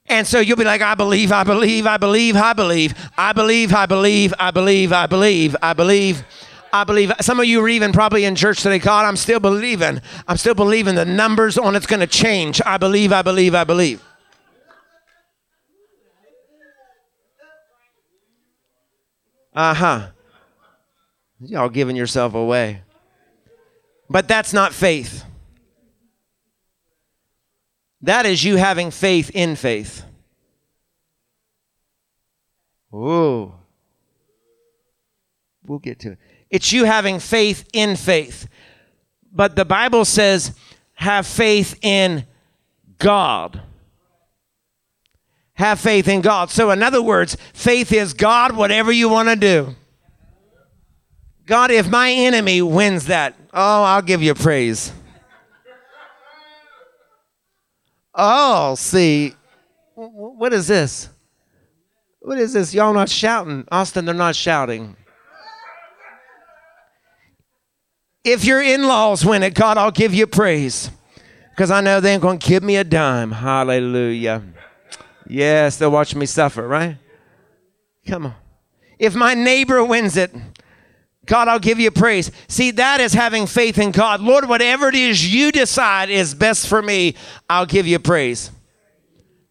And 0.09 0.25
so 0.25 0.39
you'll 0.39 0.57
be 0.57 0.63
like, 0.63 0.83
I 0.83 0.95
believe, 0.95 1.33
I 1.33 1.43
believe, 1.43 1.85
I 1.85 1.97
believe, 1.97 2.37
I 2.37 2.53
believe, 2.53 2.93
I 3.17 3.33
believe, 3.33 3.75
I 3.75 3.87
believe, 3.87 4.35
I 4.39 4.51
believe, 4.51 4.93
I 4.93 4.93
believe, 4.93 4.93
I 4.93 5.07
believe. 5.07 5.57
I 5.61 5.73
believe 5.73 6.25
some 7.21 7.41
of 7.41 7.47
you 7.47 7.63
are 7.63 7.69
even 7.69 7.93
probably 7.93 8.25
in 8.25 8.35
church 8.35 8.63
today. 8.63 8.79
God, 8.79 9.07
I'm 9.07 9.17
still 9.17 9.41
believing. 9.41 10.01
I'm 10.29 10.37
still 10.37 10.55
believing 10.55 10.95
the 10.95 11.05
numbers 11.05 11.57
on 11.59 11.75
it's 11.75 11.87
going 11.87 12.01
to 12.01 12.07
change. 12.07 12.61
I 12.65 12.77
believe, 12.79 13.13
I 13.13 13.23
believe, 13.23 13.55
I 13.55 13.65
believe. 13.65 14.03
Uh 19.55 19.75
huh. 19.75 20.09
Y'all 21.41 21.71
giving 21.71 21.97
yourself 21.97 22.35
away. 22.35 22.83
But 24.09 24.29
that's 24.29 24.53
not 24.53 24.73
faith. 24.73 25.25
That 28.03 28.27
is 28.27 28.45
you 28.45 28.57
having 28.57 28.91
faith 28.91 29.31
in 29.35 29.57
faith. 29.57 30.05
Ooh. 32.95 33.53
We'll 35.65 35.79
get 35.79 35.99
to 36.01 36.13
it. 36.13 36.19
It's 36.51 36.73
you 36.73 36.85
having 36.85 37.19
faith 37.19 37.69
in 37.73 37.97
faith. 37.97 38.49
But 39.33 39.57
the 39.57 39.65
Bible 39.65 40.05
says, 40.05 40.53
have 40.95 41.27
faith 41.27 41.79
in 41.83 42.25
God. 42.99 43.61
Have 45.55 45.81
faith 45.81 46.09
in 46.09 46.21
God. 46.21 46.51
So, 46.51 46.71
in 46.71 46.83
other 46.83 47.03
words, 47.03 47.37
faith 47.53 47.93
is 47.93 48.13
God, 48.13 48.57
whatever 48.57 48.93
you 48.93 49.09
want 49.09 49.29
to 49.29 49.37
do. 49.37 49.75
God, 51.47 51.71
if 51.71 51.89
my 51.89 52.11
enemy 52.11 52.61
wins 52.61 53.07
that, 53.07 53.35
oh, 53.53 53.83
I'll 53.83 54.03
give 54.03 54.23
you 54.23 54.35
praise. 54.35 54.93
Oh, 58.15 58.75
see, 58.75 59.35
what 59.95 60.53
is 60.53 60.67
this? 60.67 61.09
What 62.21 62.39
is 62.39 62.55
this? 62.55 62.75
Y'all 62.75 62.95
not 62.95 63.09
shouting. 63.09 63.65
Austin, 63.71 64.07
they're 64.07 64.15
not 64.15 64.35
shouting. 64.35 64.97
If 68.27 68.45
your 68.45 68.61
in 68.61 68.83
laws 68.83 69.25
win 69.25 69.45
it, 69.45 69.55
God, 69.55 69.79
I'll 69.79 69.93
give 69.93 70.13
you 70.13 70.27
praise. 70.27 70.91
Because 71.51 71.71
I 71.71 71.81
know 71.81 72.01
they 72.01 72.13
ain't 72.13 72.23
going 72.23 72.41
to 72.41 72.49
give 72.49 72.65
me 72.65 72.75
a 72.75 72.83
dime. 72.83 73.31
Hallelujah. 73.31 74.43
Yes, 75.29 75.77
they'll 75.77 75.93
watch 75.93 76.13
me 76.17 76.27
suffer, 76.27 76.67
right? 76.67 76.97
Come 78.05 78.27
on. 78.27 78.35
If 78.99 79.15
my 79.15 79.35
neighbor 79.35 79.85
wins 79.85 80.17
it, 80.17 80.35
God, 81.25 81.47
I'll 81.47 81.61
give 81.61 81.79
you 81.79 81.93
praise. 81.93 82.33
See, 82.49 82.73
that 82.73 83.01
is 83.01 83.13
having 83.13 83.47
faith 83.47 83.79
in 83.79 83.93
God. 83.93 84.21
Lord, 84.21 84.49
whatever 84.49 84.89
it 84.89 84.97
is 84.97 85.33
you 85.33 85.53
decide 85.53 86.11
is 86.11 86.35
best 86.35 86.67
for 86.67 86.83
me, 86.83 87.15
I'll 87.49 87.65
give 87.65 87.87
you 87.87 88.01
praise. 88.01 88.51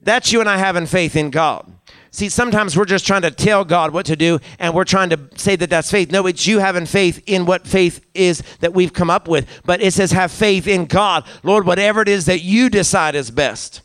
That's 0.01 0.33
you 0.33 0.41
and 0.41 0.49
I 0.49 0.57
having 0.57 0.85
faith 0.85 1.15
in 1.15 1.29
God. 1.29 1.71
See, 2.15 2.29
sometimes 2.29 2.77
we're 2.77 2.85
just 2.85 3.05
trying 3.05 3.23
to 3.23 3.29
tell 3.29 3.65
God 3.65 3.91
what 3.91 4.05
to 4.05 4.15
do 4.15 4.39
and 4.57 4.73
we're 4.73 4.85
trying 4.85 5.09
to 5.09 5.19
say 5.35 5.57
that 5.57 5.69
that's 5.69 5.91
faith. 5.91 6.11
No, 6.11 6.27
it's 6.27 6.47
you 6.47 6.59
having 6.59 6.85
faith 6.85 7.21
in 7.25 7.45
what 7.45 7.67
faith 7.67 8.05
is 8.13 8.41
that 8.61 8.73
we've 8.73 8.93
come 8.93 9.09
up 9.09 9.27
with. 9.27 9.45
But 9.65 9.81
it 9.81 9.91
says, 9.91 10.13
have 10.13 10.31
faith 10.31 10.65
in 10.65 10.85
God. 10.85 11.25
Lord, 11.43 11.65
whatever 11.65 12.01
it 12.01 12.07
is 12.07 12.27
that 12.27 12.39
you 12.39 12.69
decide 12.69 13.15
is 13.15 13.31
best. 13.31 13.81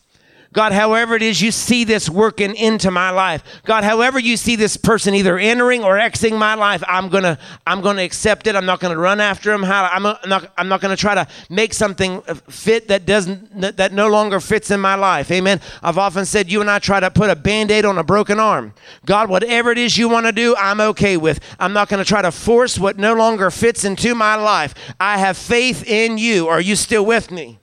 God, 0.53 0.73
however 0.73 1.15
it 1.15 1.23
is 1.23 1.41
you 1.41 1.53
see 1.53 1.85
this 1.85 2.11
working 2.11 2.57
into 2.57 2.91
my 2.91 3.11
life. 3.11 3.45
God, 3.65 3.85
however 3.85 4.19
you 4.19 4.37
see 4.37 4.57
this 4.57 4.77
person 4.77 5.15
either 5.15 5.39
entering 5.39 5.85
or 5.85 5.97
exiting 5.97 6.37
my 6.37 6.55
life, 6.55 6.83
I'm 6.89 7.09
gonna, 7.09 7.39
I'm 7.65 7.81
gonna 7.81 8.03
accept 8.03 8.49
it. 8.49 8.57
I'm 8.57 8.67
not 8.67 8.81
gonna 8.81 8.99
run 8.99 9.21
after 9.21 9.53
him. 9.53 9.63
How 9.63 9.85
I'm 9.85 10.03
not, 10.03 10.53
I'm 10.59 10.69
not 10.69 10.81
gonna 10.81 10.97
try 10.97 11.15
to 11.15 11.29
make 11.51 11.73
something 11.73 12.21
fit 12.49 12.89
that 12.89 13.07
doesn't, 13.07 13.77
that 13.77 13.93
no 13.93 14.09
longer 14.09 14.41
fits 14.41 14.73
in 14.73 14.81
my 14.81 14.97
life. 14.97 15.31
Amen. 15.31 15.61
I've 15.85 15.99
often 15.99 16.25
said 16.25 16.51
you 16.51 16.61
and 16.61 16.69
I 16.69 16.81
try 16.81 16.99
to 16.99 17.13
put 17.13 17.31
a 17.31 17.37
band-aid 17.37 17.85
on 17.85 17.99
a 17.99 18.05
broken 18.05 18.41
arm. 18.41 18.75
God, 19.07 19.31
whatever 19.31 19.71
it 19.71 19.79
is 19.79 19.97
you 19.97 20.09
want 20.09 20.27
to 20.27 20.33
do, 20.33 20.57
I'm 20.57 20.81
okay 20.81 21.17
with. 21.17 21.39
I'm 21.61 21.73
not 21.73 21.89
gonna 21.89 22.05
try 22.05 22.23
to 22.23 22.33
force 22.33 22.77
what 22.77 22.99
no 22.99 23.15
longer 23.15 23.53
fits 23.53 23.85
into 23.85 24.17
my 24.17 24.35
life. 24.35 24.75
I 24.99 25.19
have 25.19 25.37
faith 25.37 25.87
in 25.87 26.19
you. 26.19 26.49
Are 26.49 26.61
you 26.61 26.75
still 26.75 27.07
with 27.07 27.31
me? 27.31 27.61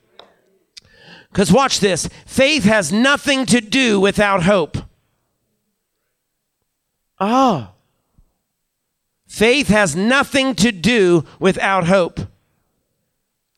Because 1.30 1.52
watch 1.52 1.80
this 1.80 2.08
faith 2.26 2.64
has 2.64 2.92
nothing 2.92 3.46
to 3.46 3.60
do 3.60 4.00
without 4.00 4.42
hope. 4.42 4.78
Oh. 7.20 7.72
Faith 9.26 9.68
has 9.68 9.94
nothing 9.94 10.54
to 10.54 10.72
do 10.72 11.24
without 11.38 11.86
hope. 11.86 12.20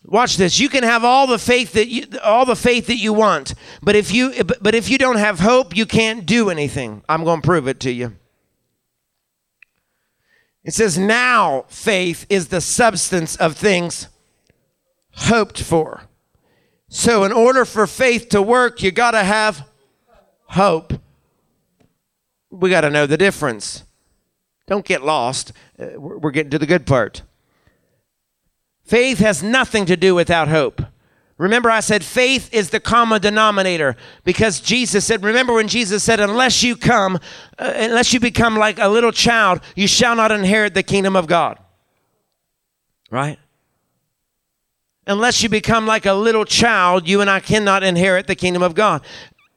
Watch 0.04 0.36
this. 0.36 0.58
You 0.58 0.68
can 0.68 0.82
have 0.82 1.04
all 1.04 1.26
the 1.28 1.38
faith 1.38 1.72
that 1.74 1.86
you 1.88 2.06
all 2.24 2.44
the 2.44 2.56
faith 2.56 2.88
that 2.88 2.96
you 2.96 3.12
want, 3.12 3.54
but 3.80 3.94
if 3.94 4.12
you 4.12 4.32
but 4.60 4.74
if 4.74 4.90
you 4.90 4.98
don't 4.98 5.18
have 5.18 5.38
hope, 5.38 5.76
you 5.76 5.86
can't 5.86 6.26
do 6.26 6.50
anything. 6.50 7.02
I'm 7.08 7.22
going 7.22 7.40
to 7.40 7.46
prove 7.46 7.68
it 7.68 7.78
to 7.80 7.92
you. 7.92 8.16
It 10.64 10.74
says, 10.74 10.98
Now 10.98 11.64
faith 11.68 12.26
is 12.28 12.48
the 12.48 12.60
substance 12.60 13.36
of 13.36 13.56
things 13.56 14.08
hoped 15.12 15.62
for. 15.62 16.02
So, 16.92 17.22
in 17.22 17.30
order 17.30 17.64
for 17.64 17.86
faith 17.86 18.30
to 18.30 18.42
work, 18.42 18.82
you 18.82 18.90
got 18.90 19.12
to 19.12 19.22
have 19.22 19.64
hope. 20.46 20.92
We 22.50 22.68
got 22.68 22.80
to 22.80 22.90
know 22.90 23.06
the 23.06 23.16
difference. 23.16 23.84
Don't 24.66 24.84
get 24.84 25.04
lost. 25.04 25.52
Uh, 25.78 25.90
we're 25.96 26.32
getting 26.32 26.50
to 26.50 26.58
the 26.58 26.66
good 26.66 26.86
part. 26.86 27.22
Faith 28.82 29.20
has 29.20 29.40
nothing 29.40 29.86
to 29.86 29.96
do 29.96 30.16
without 30.16 30.48
hope. 30.48 30.82
Remember, 31.38 31.70
I 31.70 31.78
said 31.78 32.04
faith 32.04 32.52
is 32.52 32.70
the 32.70 32.80
common 32.80 33.22
denominator 33.22 33.96
because 34.24 34.60
Jesus 34.60 35.04
said, 35.04 35.22
remember 35.22 35.54
when 35.54 35.68
Jesus 35.68 36.02
said, 36.02 36.18
unless 36.18 36.64
you 36.64 36.76
come, 36.76 37.20
uh, 37.56 37.72
unless 37.76 38.12
you 38.12 38.18
become 38.18 38.56
like 38.56 38.80
a 38.80 38.88
little 38.88 39.12
child, 39.12 39.60
you 39.76 39.86
shall 39.86 40.16
not 40.16 40.32
inherit 40.32 40.74
the 40.74 40.82
kingdom 40.82 41.14
of 41.14 41.28
God. 41.28 41.56
Right? 43.12 43.38
Unless 45.06 45.42
you 45.42 45.48
become 45.48 45.86
like 45.86 46.06
a 46.06 46.12
little 46.12 46.44
child, 46.44 47.08
you 47.08 47.20
and 47.20 47.30
I 47.30 47.40
cannot 47.40 47.82
inherit 47.82 48.26
the 48.26 48.34
kingdom 48.34 48.62
of 48.62 48.74
God. 48.74 49.02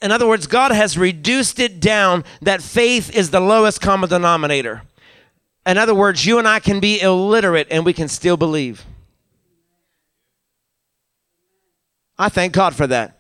In 0.01 0.12
other 0.12 0.27
words, 0.27 0.47
God 0.47 0.71
has 0.71 0.97
reduced 0.97 1.60
it 1.60 1.79
down 1.79 2.23
that 2.41 2.62
faith 2.62 3.15
is 3.15 3.29
the 3.29 3.39
lowest 3.39 3.82
common 3.82 4.10
denominator. 4.10 4.84
In 5.65 5.77
other 5.77 5.95
words, 5.95 6.25
you 6.25 6.39
and 6.39 6.47
I 6.47 6.60
can 6.60 6.79
be 6.79 6.99
illiterate 6.99 7.67
and 7.71 7.86
we 7.86 7.93
can 7.93 8.08
still 8.08 8.36
believe. 8.36 8.86
I 12.17 12.29
thank 12.29 12.53
God 12.53 12.75
for 12.75 12.86
that. 12.88 13.19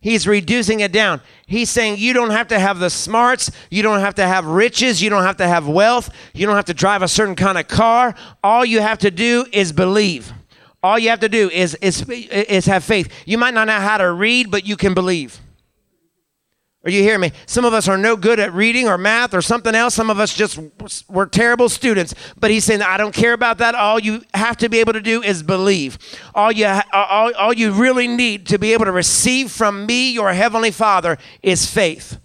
He's 0.00 0.26
reducing 0.26 0.80
it 0.80 0.92
down. 0.92 1.20
He's 1.46 1.70
saying 1.70 1.96
you 1.98 2.12
don't 2.12 2.30
have 2.30 2.48
to 2.48 2.58
have 2.58 2.78
the 2.78 2.90
smarts, 2.90 3.50
you 3.70 3.82
don't 3.82 4.00
have 4.00 4.14
to 4.16 4.26
have 4.26 4.46
riches, 4.46 5.02
you 5.02 5.10
don't 5.10 5.24
have 5.24 5.38
to 5.38 5.48
have 5.48 5.66
wealth, 5.66 6.10
you 6.32 6.46
don't 6.46 6.54
have 6.54 6.66
to 6.66 6.74
drive 6.74 7.02
a 7.02 7.08
certain 7.08 7.34
kind 7.34 7.58
of 7.58 7.66
car. 7.66 8.14
All 8.44 8.64
you 8.64 8.80
have 8.80 8.98
to 8.98 9.10
do 9.10 9.46
is 9.52 9.72
believe. 9.72 10.32
All 10.86 10.98
you 10.98 11.10
have 11.10 11.20
to 11.20 11.28
do 11.28 11.50
is, 11.50 11.74
is, 11.76 12.08
is 12.08 12.66
have 12.66 12.84
faith. 12.84 13.12
You 13.26 13.38
might 13.38 13.54
not 13.54 13.66
know 13.66 13.80
how 13.80 13.98
to 13.98 14.12
read, 14.12 14.50
but 14.50 14.66
you 14.66 14.76
can 14.76 14.94
believe. 14.94 15.40
Are 16.84 16.90
you 16.90 17.02
hearing 17.02 17.20
me? 17.20 17.32
Some 17.46 17.64
of 17.64 17.74
us 17.74 17.88
are 17.88 17.98
no 17.98 18.14
good 18.14 18.38
at 18.38 18.52
reading 18.52 18.86
or 18.86 18.96
math 18.96 19.34
or 19.34 19.42
something 19.42 19.74
else. 19.74 19.92
Some 19.92 20.08
of 20.08 20.20
us 20.20 20.32
just 20.32 20.60
we're 21.08 21.26
terrible 21.26 21.68
students. 21.68 22.14
But 22.38 22.52
he's 22.52 22.64
saying, 22.64 22.80
I 22.80 22.96
don't 22.96 23.12
care 23.12 23.32
about 23.32 23.58
that. 23.58 23.74
All 23.74 23.98
you 23.98 24.22
have 24.34 24.56
to 24.58 24.68
be 24.68 24.78
able 24.78 24.92
to 24.92 25.00
do 25.00 25.20
is 25.20 25.42
believe. 25.42 25.98
All 26.32 26.52
you 26.52 26.66
all, 26.92 27.34
all 27.34 27.52
you 27.52 27.72
really 27.72 28.06
need 28.06 28.46
to 28.46 28.58
be 28.58 28.72
able 28.72 28.84
to 28.84 28.92
receive 28.92 29.50
from 29.50 29.84
me, 29.84 30.12
your 30.12 30.32
heavenly 30.32 30.70
Father, 30.70 31.18
is 31.42 31.66
faith. 31.66 32.20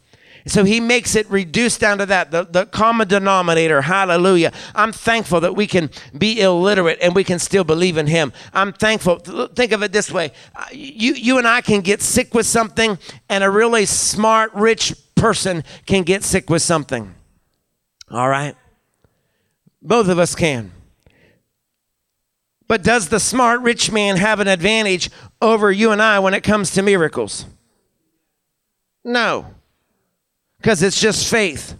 So 0.48 0.64
he 0.64 0.80
makes 0.80 1.16
it 1.16 1.30
reduced 1.30 1.80
down 1.80 2.00
to 2.00 2.06
that, 2.08 2.32
the, 2.32 2.44
the 2.44 2.66
common 2.66 3.08
denominator. 3.08 3.82
Hallelujah. 3.82 4.52
I'm 4.74 4.92
thankful 4.92 5.40
that 5.42 5.56
we 5.56 5.68
can 5.68 5.90
be 6.18 6.42
illiterate 6.42 6.98
and 7.02 7.16
we 7.16 7.24
can 7.24 7.40
still 7.40 7.64
believe 7.64 7.98
in 7.98 8.08
him. 8.08 8.34
I'm 8.54 8.74
thankful. 8.74 9.20
Think 9.20 9.72
of 9.72 9.84
it 9.84 9.92
this 9.92 10.12
way 10.12 10.32
uh, 10.56 10.66
you, 10.72 11.14
you 11.14 11.38
and 11.38 11.48
I 11.48 11.62
can 11.62 11.82
get 11.82 12.02
sick 12.02 12.34
with 12.34 12.46
something, 12.46 12.98
and 13.30 13.44
a 13.44 13.50
really 13.50 13.86
smart, 13.86 14.54
rich 14.54 14.94
person 15.16 15.64
can 15.86 16.04
get 16.04 16.24
sick 16.24 16.50
with 16.50 16.62
something. 16.62 17.14
All 18.10 18.28
right? 18.28 18.56
Both 19.82 20.08
of 20.08 20.20
us 20.20 20.36
can. 20.36 20.72
But 22.68 22.84
does 22.84 23.10
the 23.10 23.20
smart 23.20 23.62
rich 23.62 23.92
man 23.92 24.18
have 24.18 24.40
an 24.40 24.48
advantage 24.48 25.10
over 25.42 25.72
you 25.72 25.92
and 25.92 26.02
I 26.02 26.20
when 26.20 26.34
it 26.34 26.42
comes 26.42 26.72
to 26.72 26.82
miracles? 26.82 27.46
No 29.04 29.56
because 30.62 30.84
it's 30.84 31.02
just 31.02 31.28
faith. 31.28 31.76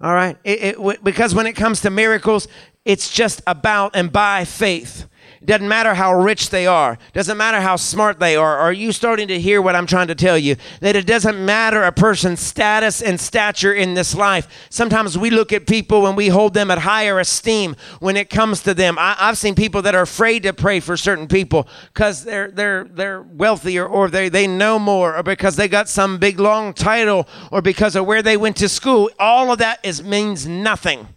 All 0.00 0.12
right? 0.12 0.36
It, 0.42 0.76
it, 0.80 1.04
because 1.04 1.32
when 1.32 1.46
it 1.46 1.52
comes 1.52 1.80
to 1.82 1.90
miracles, 1.90 2.48
it's 2.84 3.08
just 3.08 3.40
about 3.46 3.94
and 3.94 4.10
by 4.10 4.44
faith. 4.44 5.06
Doesn't 5.44 5.66
matter 5.66 5.94
how 5.94 6.14
rich 6.14 6.50
they 6.50 6.66
are. 6.66 6.98
Doesn't 7.12 7.36
matter 7.36 7.60
how 7.60 7.74
smart 7.76 8.20
they 8.20 8.36
are. 8.36 8.58
Are 8.58 8.72
you 8.72 8.92
starting 8.92 9.26
to 9.28 9.40
hear 9.40 9.60
what 9.60 9.74
I'm 9.74 9.86
trying 9.86 10.06
to 10.06 10.14
tell 10.14 10.38
you? 10.38 10.56
That 10.80 10.94
it 10.94 11.06
doesn't 11.06 11.44
matter 11.44 11.82
a 11.82 11.90
person's 11.90 12.38
status 12.40 13.02
and 13.02 13.20
stature 13.20 13.72
in 13.74 13.94
this 13.94 14.14
life. 14.14 14.46
Sometimes 14.70 15.18
we 15.18 15.30
look 15.30 15.52
at 15.52 15.66
people 15.66 16.06
and 16.06 16.16
we 16.16 16.28
hold 16.28 16.54
them 16.54 16.70
at 16.70 16.78
higher 16.78 17.18
esteem 17.18 17.74
when 17.98 18.16
it 18.16 18.30
comes 18.30 18.62
to 18.62 18.74
them. 18.74 18.96
I, 18.98 19.14
have 19.14 19.36
seen 19.36 19.56
people 19.56 19.82
that 19.82 19.96
are 19.96 20.02
afraid 20.02 20.44
to 20.44 20.52
pray 20.52 20.78
for 20.78 20.96
certain 20.96 21.26
people 21.26 21.66
because 21.92 22.22
they're 22.22 22.50
they're 22.50 22.84
they're 22.84 23.22
wealthier 23.22 23.84
or 23.84 24.08
they 24.08 24.28
they 24.28 24.46
know 24.46 24.78
more 24.78 25.16
or 25.16 25.22
because 25.22 25.56
they 25.56 25.66
got 25.66 25.88
some 25.88 26.18
big 26.18 26.38
long 26.38 26.72
title 26.72 27.26
or 27.50 27.60
because 27.62 27.96
of 27.96 28.06
where 28.06 28.22
they 28.22 28.36
went 28.36 28.56
to 28.58 28.68
school. 28.68 29.10
All 29.18 29.50
of 29.50 29.58
that 29.58 29.80
is 29.82 30.04
means 30.04 30.46
nothing 30.46 31.08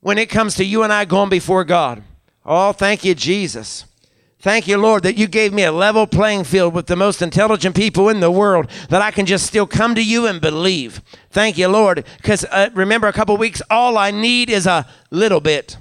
when 0.00 0.18
it 0.18 0.28
comes 0.28 0.54
to 0.56 0.64
you 0.64 0.82
and 0.82 0.92
I 0.92 1.04
going 1.04 1.30
before 1.30 1.64
God. 1.64 2.02
Oh, 2.46 2.72
thank 2.72 3.04
you, 3.04 3.14
Jesus. 3.14 3.86
Thank 4.38 4.68
you, 4.68 4.78
Lord, 4.78 5.02
that 5.02 5.18
you 5.18 5.26
gave 5.26 5.52
me 5.52 5.64
a 5.64 5.72
level 5.72 6.06
playing 6.06 6.44
field 6.44 6.72
with 6.72 6.86
the 6.86 6.94
most 6.94 7.20
intelligent 7.20 7.74
people 7.74 8.08
in 8.08 8.20
the 8.20 8.30
world, 8.30 8.70
that 8.90 9.02
I 9.02 9.10
can 9.10 9.26
just 9.26 9.44
still 9.44 9.66
come 9.66 9.96
to 9.96 10.04
you 10.04 10.28
and 10.28 10.40
believe. 10.40 11.02
Thank 11.30 11.58
you, 11.58 11.66
Lord. 11.66 12.06
Because 12.18 12.44
uh, 12.44 12.70
remember, 12.72 13.08
a 13.08 13.12
couple 13.12 13.36
weeks, 13.36 13.60
all 13.68 13.98
I 13.98 14.12
need 14.12 14.48
is 14.48 14.64
a 14.64 14.86
little 15.10 15.40
bit. 15.40 15.78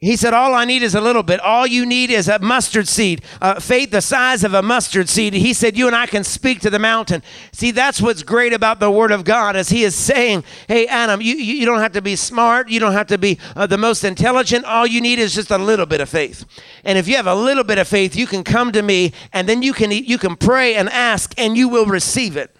He 0.00 0.14
said, 0.14 0.32
All 0.32 0.54
I 0.54 0.64
need 0.64 0.84
is 0.84 0.94
a 0.94 1.00
little 1.00 1.24
bit. 1.24 1.40
All 1.40 1.66
you 1.66 1.84
need 1.84 2.10
is 2.10 2.28
a 2.28 2.38
mustard 2.38 2.86
seed, 2.86 3.22
uh, 3.42 3.58
faith 3.58 3.90
the 3.90 4.00
size 4.00 4.44
of 4.44 4.54
a 4.54 4.62
mustard 4.62 5.08
seed. 5.08 5.34
He 5.34 5.52
said, 5.52 5.76
You 5.76 5.88
and 5.88 5.96
I 5.96 6.06
can 6.06 6.22
speak 6.22 6.60
to 6.60 6.70
the 6.70 6.78
mountain. 6.78 7.20
See, 7.50 7.72
that's 7.72 8.00
what's 8.00 8.22
great 8.22 8.52
about 8.52 8.78
the 8.78 8.92
Word 8.92 9.10
of 9.10 9.24
God, 9.24 9.56
as 9.56 9.70
He 9.70 9.82
is 9.82 9.96
saying, 9.96 10.44
Hey, 10.68 10.86
Adam, 10.86 11.20
you, 11.20 11.34
you 11.34 11.66
don't 11.66 11.80
have 11.80 11.92
to 11.92 12.02
be 12.02 12.14
smart. 12.14 12.68
You 12.68 12.78
don't 12.78 12.92
have 12.92 13.08
to 13.08 13.18
be 13.18 13.40
uh, 13.56 13.66
the 13.66 13.78
most 13.78 14.04
intelligent. 14.04 14.64
All 14.66 14.86
you 14.86 15.00
need 15.00 15.18
is 15.18 15.34
just 15.34 15.50
a 15.50 15.58
little 15.58 15.86
bit 15.86 16.00
of 16.00 16.08
faith. 16.08 16.44
And 16.84 16.96
if 16.96 17.08
you 17.08 17.16
have 17.16 17.26
a 17.26 17.34
little 17.34 17.64
bit 17.64 17.78
of 17.78 17.88
faith, 17.88 18.14
you 18.14 18.28
can 18.28 18.44
come 18.44 18.70
to 18.72 18.82
me, 18.82 19.12
and 19.32 19.48
then 19.48 19.62
you 19.62 19.72
can, 19.72 19.90
you 19.90 20.18
can 20.18 20.36
pray 20.36 20.76
and 20.76 20.88
ask, 20.90 21.34
and 21.36 21.56
you 21.56 21.68
will 21.68 21.86
receive 21.86 22.36
it. 22.36 22.54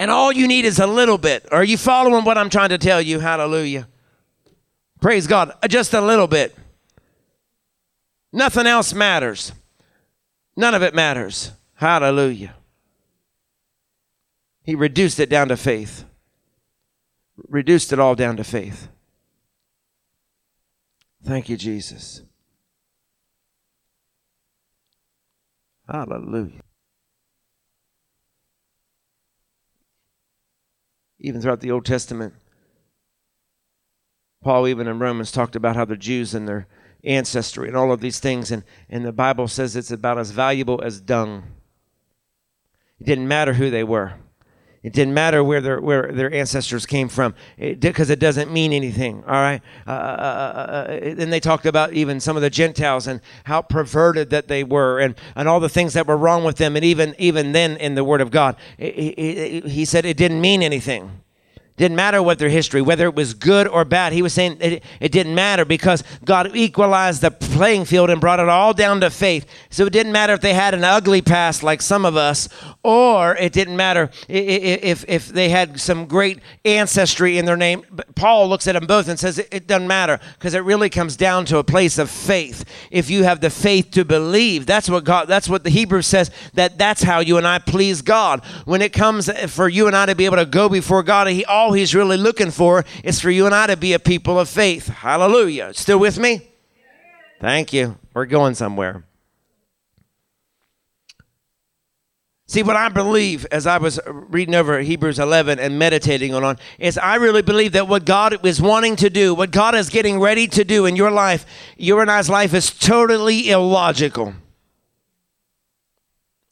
And 0.00 0.10
all 0.10 0.32
you 0.32 0.48
need 0.48 0.64
is 0.64 0.80
a 0.80 0.86
little 0.86 1.18
bit. 1.18 1.46
Are 1.52 1.64
you 1.64 1.76
following 1.76 2.24
what 2.24 2.36
I'm 2.36 2.50
trying 2.50 2.70
to 2.70 2.78
tell 2.78 3.00
you? 3.00 3.20
Hallelujah. 3.20 3.86
Praise 5.00 5.26
God. 5.26 5.52
Uh, 5.62 5.68
just 5.68 5.94
a 5.94 6.00
little 6.00 6.26
bit. 6.26 6.56
Nothing 8.32 8.66
else 8.66 8.92
matters. 8.92 9.52
None 10.56 10.74
of 10.74 10.82
it 10.82 10.94
matters. 10.94 11.52
Hallelujah. 11.74 12.54
He 14.64 14.74
reduced 14.74 15.20
it 15.20 15.30
down 15.30 15.48
to 15.48 15.56
faith. 15.56 16.04
Reduced 17.48 17.92
it 17.92 18.00
all 18.00 18.14
down 18.14 18.36
to 18.36 18.44
faith. 18.44 18.88
Thank 21.24 21.48
you, 21.48 21.56
Jesus. 21.56 22.22
Hallelujah. 25.88 26.60
Even 31.20 31.40
throughout 31.40 31.60
the 31.60 31.70
Old 31.70 31.84
Testament, 31.84 32.34
Paul, 34.48 34.66
even 34.66 34.88
in 34.88 34.98
Romans, 34.98 35.30
talked 35.30 35.56
about 35.56 35.76
how 35.76 35.84
the 35.84 35.94
Jews 35.94 36.32
and 36.32 36.48
their 36.48 36.66
ancestry 37.04 37.68
and 37.68 37.76
all 37.76 37.92
of 37.92 38.00
these 38.00 38.18
things, 38.18 38.50
and, 38.50 38.64
and 38.88 39.04
the 39.04 39.12
Bible 39.12 39.46
says 39.46 39.76
it's 39.76 39.90
about 39.90 40.16
as 40.16 40.30
valuable 40.30 40.80
as 40.82 41.02
dung. 41.02 41.42
It 42.98 43.04
didn't 43.04 43.28
matter 43.28 43.52
who 43.52 43.68
they 43.68 43.84
were. 43.84 44.14
It 44.82 44.94
didn't 44.94 45.12
matter 45.12 45.44
where 45.44 45.60
their 45.60 45.82
where 45.82 46.10
their 46.12 46.32
ancestors 46.32 46.86
came 46.86 47.10
from, 47.10 47.34
because 47.58 48.08
it, 48.08 48.14
it, 48.14 48.20
doesn't 48.20 48.50
mean 48.50 48.72
anything. 48.72 49.22
All 49.24 49.34
right. 49.34 49.60
Uh, 49.86 49.90
uh, 49.90 49.92
uh, 49.92 50.70
uh 50.70 50.92
and 50.92 51.30
they 51.30 51.40
talked 51.40 51.66
about 51.66 51.92
even 51.92 52.18
some 52.18 52.34
of 52.34 52.40
the 52.40 52.48
Gentiles 52.48 53.06
and 53.06 53.20
how 53.44 53.60
perverted 53.60 54.30
that 54.30 54.48
they 54.48 54.64
were, 54.64 54.98
and, 54.98 55.14
and 55.36 55.46
all 55.46 55.60
the 55.60 55.68
things 55.68 55.92
that 55.92 56.06
were 56.06 56.16
wrong 56.16 56.42
with 56.42 56.56
them. 56.56 56.74
And 56.74 56.86
even 56.86 57.14
even 57.18 57.52
then, 57.52 57.76
in 57.76 57.96
the 57.96 58.02
Word 58.02 58.22
of 58.22 58.30
God, 58.30 58.56
he 58.78 59.84
said 59.84 60.06
it 60.06 60.16
didn't 60.16 60.40
mean 60.40 60.62
anything. 60.62 61.20
Didn't 61.78 61.96
matter 61.96 62.20
what 62.20 62.40
their 62.40 62.48
history, 62.48 62.82
whether 62.82 63.06
it 63.06 63.14
was 63.14 63.34
good 63.34 63.68
or 63.68 63.84
bad. 63.84 64.12
He 64.12 64.20
was 64.20 64.34
saying 64.34 64.58
it, 64.60 64.82
it, 64.98 65.12
didn't 65.12 65.36
matter 65.36 65.64
because 65.64 66.02
God 66.24 66.56
equalized 66.56 67.22
the 67.22 67.30
playing 67.30 67.84
field 67.84 68.10
and 68.10 68.20
brought 68.20 68.40
it 68.40 68.48
all 68.48 68.74
down 68.74 69.00
to 69.00 69.10
faith. 69.10 69.46
So 69.70 69.86
it 69.86 69.92
didn't 69.92 70.10
matter 70.10 70.32
if 70.32 70.40
they 70.40 70.54
had 70.54 70.74
an 70.74 70.82
ugly 70.82 71.22
past 71.22 71.62
like 71.62 71.80
some 71.80 72.04
of 72.04 72.16
us, 72.16 72.48
or 72.82 73.36
it 73.36 73.52
didn't 73.52 73.76
matter 73.76 74.10
if, 74.28 75.04
if 75.08 75.28
they 75.28 75.50
had 75.50 75.80
some 75.80 76.06
great 76.06 76.40
ancestry 76.64 77.38
in 77.38 77.44
their 77.44 77.56
name. 77.56 77.84
But 77.92 78.12
Paul 78.16 78.48
looks 78.48 78.66
at 78.66 78.72
them 78.72 78.86
both 78.86 79.08
and 79.08 79.18
says 79.18 79.38
it, 79.38 79.68
doesn't 79.68 79.86
matter 79.86 80.18
because 80.36 80.54
it 80.54 80.64
really 80.64 80.90
comes 80.90 81.16
down 81.16 81.44
to 81.46 81.58
a 81.58 81.64
place 81.64 81.96
of 81.98 82.10
faith. 82.10 82.64
If 82.90 83.08
you 83.08 83.22
have 83.22 83.40
the 83.40 83.50
faith 83.50 83.92
to 83.92 84.04
believe, 84.04 84.66
that's 84.66 84.90
what 84.90 85.04
God, 85.04 85.28
that's 85.28 85.48
what 85.48 85.62
the 85.62 85.70
Hebrew 85.70 86.02
says, 86.02 86.32
that 86.54 86.76
that's 86.76 87.04
how 87.04 87.20
you 87.20 87.36
and 87.36 87.46
I 87.46 87.60
please 87.60 88.02
God. 88.02 88.44
When 88.64 88.82
it 88.82 88.92
comes 88.92 89.30
for 89.52 89.68
you 89.68 89.86
and 89.86 89.94
I 89.94 90.06
to 90.06 90.16
be 90.16 90.24
able 90.24 90.38
to 90.38 90.46
go 90.46 90.68
before 90.68 91.04
God, 91.04 91.28
He 91.28 91.44
all 91.44 91.67
all 91.68 91.74
he's 91.74 91.94
really 91.94 92.16
looking 92.16 92.50
for 92.50 92.84
is 93.04 93.20
for 93.20 93.30
you 93.30 93.44
and 93.44 93.54
I 93.54 93.66
to 93.66 93.76
be 93.76 93.92
a 93.92 93.98
people 93.98 94.40
of 94.40 94.48
faith. 94.48 94.88
Hallelujah. 94.88 95.74
Still 95.74 95.98
with 95.98 96.18
me? 96.18 96.48
Thank 97.40 97.74
you. 97.74 97.98
We're 98.14 98.24
going 98.24 98.54
somewhere. 98.54 99.04
See, 102.46 102.62
what 102.62 102.76
I 102.76 102.88
believe 102.88 103.46
as 103.52 103.66
I 103.66 103.76
was 103.76 104.00
reading 104.06 104.54
over 104.54 104.80
Hebrews 104.80 105.18
11 105.18 105.58
and 105.58 105.78
meditating 105.78 106.32
on 106.34 106.56
it, 106.56 106.58
is 106.78 106.96
I 106.96 107.16
really 107.16 107.42
believe 107.42 107.72
that 107.72 107.86
what 107.86 108.06
God 108.06 108.46
is 108.46 108.62
wanting 108.62 108.96
to 108.96 109.10
do, 109.10 109.34
what 109.34 109.50
God 109.50 109.74
is 109.74 109.90
getting 109.90 110.18
ready 110.18 110.48
to 110.48 110.64
do 110.64 110.86
in 110.86 110.96
your 110.96 111.10
life, 111.10 111.44
your 111.76 112.00
and 112.00 112.10
I's 112.10 112.30
life 112.30 112.54
is 112.54 112.70
totally 112.72 113.50
illogical. 113.50 114.32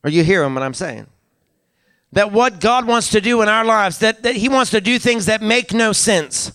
Are 0.04 0.10
you 0.10 0.22
hearing 0.22 0.52
what 0.52 0.62
I'm 0.62 0.74
saying? 0.74 1.06
That 2.16 2.32
what 2.32 2.60
God 2.60 2.86
wants 2.86 3.10
to 3.10 3.20
do 3.20 3.42
in 3.42 3.48
our 3.50 3.62
lives, 3.62 3.98
that, 3.98 4.22
that 4.22 4.36
He 4.36 4.48
wants 4.48 4.70
to 4.70 4.80
do 4.80 4.98
things 4.98 5.26
that 5.26 5.42
make 5.42 5.74
no 5.74 5.92
sense. 5.92 6.50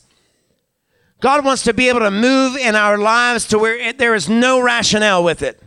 God 1.20 1.46
wants 1.46 1.62
to 1.66 1.74
be 1.76 1.88
able 1.88 2.00
to 2.00 2.10
move 2.10 2.58
in 2.58 2.76
our 2.76 2.98
lives 2.98 3.46
to 3.50 3.60
where 3.60 3.78
it, 3.78 4.00
there 4.00 4.16
is 4.16 4.28
no 4.28 4.60
rationale 4.60 5.24
with 5.24 5.44
it. 5.44 5.62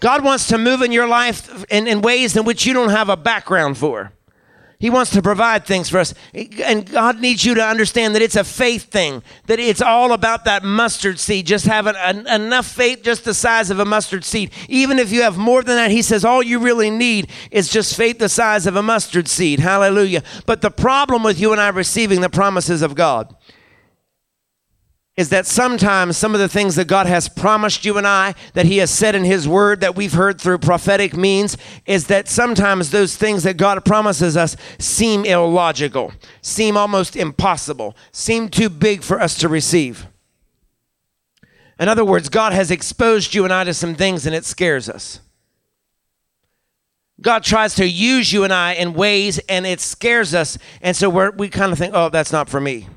God 0.00 0.24
wants 0.24 0.48
to 0.48 0.58
move 0.58 0.82
in 0.82 0.90
your 0.90 1.06
life 1.06 1.64
in, 1.70 1.86
in 1.86 2.02
ways 2.02 2.36
in 2.36 2.44
which 2.44 2.66
you 2.66 2.72
don't 2.74 2.88
have 2.88 3.08
a 3.08 3.16
background 3.16 3.78
for. 3.78 4.12
He 4.82 4.90
wants 4.90 5.12
to 5.12 5.22
provide 5.22 5.64
things 5.64 5.88
for 5.88 6.00
us. 6.00 6.12
And 6.34 6.84
God 6.90 7.20
needs 7.20 7.44
you 7.44 7.54
to 7.54 7.64
understand 7.64 8.16
that 8.16 8.20
it's 8.20 8.34
a 8.34 8.42
faith 8.42 8.90
thing, 8.90 9.22
that 9.46 9.60
it's 9.60 9.80
all 9.80 10.12
about 10.12 10.44
that 10.46 10.64
mustard 10.64 11.20
seed, 11.20 11.46
just 11.46 11.66
having 11.66 11.94
an, 11.96 12.26
enough 12.26 12.66
faith, 12.66 13.04
just 13.04 13.24
the 13.24 13.32
size 13.32 13.70
of 13.70 13.78
a 13.78 13.84
mustard 13.84 14.24
seed. 14.24 14.50
Even 14.68 14.98
if 14.98 15.12
you 15.12 15.22
have 15.22 15.38
more 15.38 15.62
than 15.62 15.76
that, 15.76 15.92
He 15.92 16.02
says 16.02 16.24
all 16.24 16.42
you 16.42 16.58
really 16.58 16.90
need 16.90 17.30
is 17.52 17.68
just 17.68 17.96
faith 17.96 18.18
the 18.18 18.28
size 18.28 18.66
of 18.66 18.74
a 18.74 18.82
mustard 18.82 19.28
seed. 19.28 19.60
Hallelujah. 19.60 20.24
But 20.46 20.62
the 20.62 20.70
problem 20.72 21.22
with 21.22 21.38
you 21.38 21.52
and 21.52 21.60
I 21.60 21.68
receiving 21.68 22.20
the 22.20 22.28
promises 22.28 22.82
of 22.82 22.96
God 22.96 23.36
is 25.16 25.28
that 25.28 25.46
sometimes 25.46 26.16
some 26.16 26.34
of 26.34 26.40
the 26.40 26.48
things 26.48 26.74
that 26.76 26.88
God 26.88 27.06
has 27.06 27.28
promised 27.28 27.84
you 27.84 27.98
and 27.98 28.06
I, 28.06 28.34
that 28.54 28.64
He 28.64 28.78
has 28.78 28.90
said 28.90 29.14
in 29.14 29.24
His 29.24 29.46
Word, 29.46 29.80
that 29.80 29.94
we've 29.94 30.14
heard 30.14 30.40
through 30.40 30.58
prophetic 30.58 31.14
means, 31.14 31.56
is 31.84 32.06
that 32.06 32.28
sometimes 32.28 32.90
those 32.90 33.16
things 33.16 33.42
that 33.42 33.58
God 33.58 33.84
promises 33.84 34.36
us 34.38 34.56
seem 34.78 35.26
illogical, 35.26 36.12
seem 36.40 36.78
almost 36.78 37.14
impossible, 37.14 37.94
seem 38.10 38.48
too 38.48 38.70
big 38.70 39.02
for 39.02 39.20
us 39.20 39.36
to 39.38 39.48
receive. 39.48 40.06
In 41.78 41.88
other 41.88 42.04
words, 42.04 42.30
God 42.30 42.54
has 42.54 42.70
exposed 42.70 43.34
you 43.34 43.44
and 43.44 43.52
I 43.52 43.64
to 43.64 43.74
some 43.74 43.94
things 43.94 44.24
and 44.24 44.34
it 44.34 44.46
scares 44.46 44.88
us. 44.88 45.20
God 47.20 47.44
tries 47.44 47.74
to 47.74 47.86
use 47.86 48.32
you 48.32 48.44
and 48.44 48.52
I 48.52 48.74
in 48.74 48.94
ways 48.94 49.38
and 49.40 49.66
it 49.66 49.80
scares 49.80 50.34
us. 50.34 50.58
And 50.80 50.96
so 50.96 51.08
we 51.30 51.48
kind 51.48 51.70
of 51.70 51.78
think, 51.78 51.92
oh, 51.94 52.08
that's 52.08 52.32
not 52.32 52.48
for 52.48 52.60
me. 52.60 52.88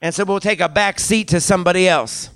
And 0.00 0.14
so 0.14 0.24
we'll 0.24 0.40
take 0.40 0.60
a 0.60 0.68
back 0.68 1.00
seat 1.00 1.28
to 1.28 1.40
somebody 1.40 1.88
else. 1.88 2.30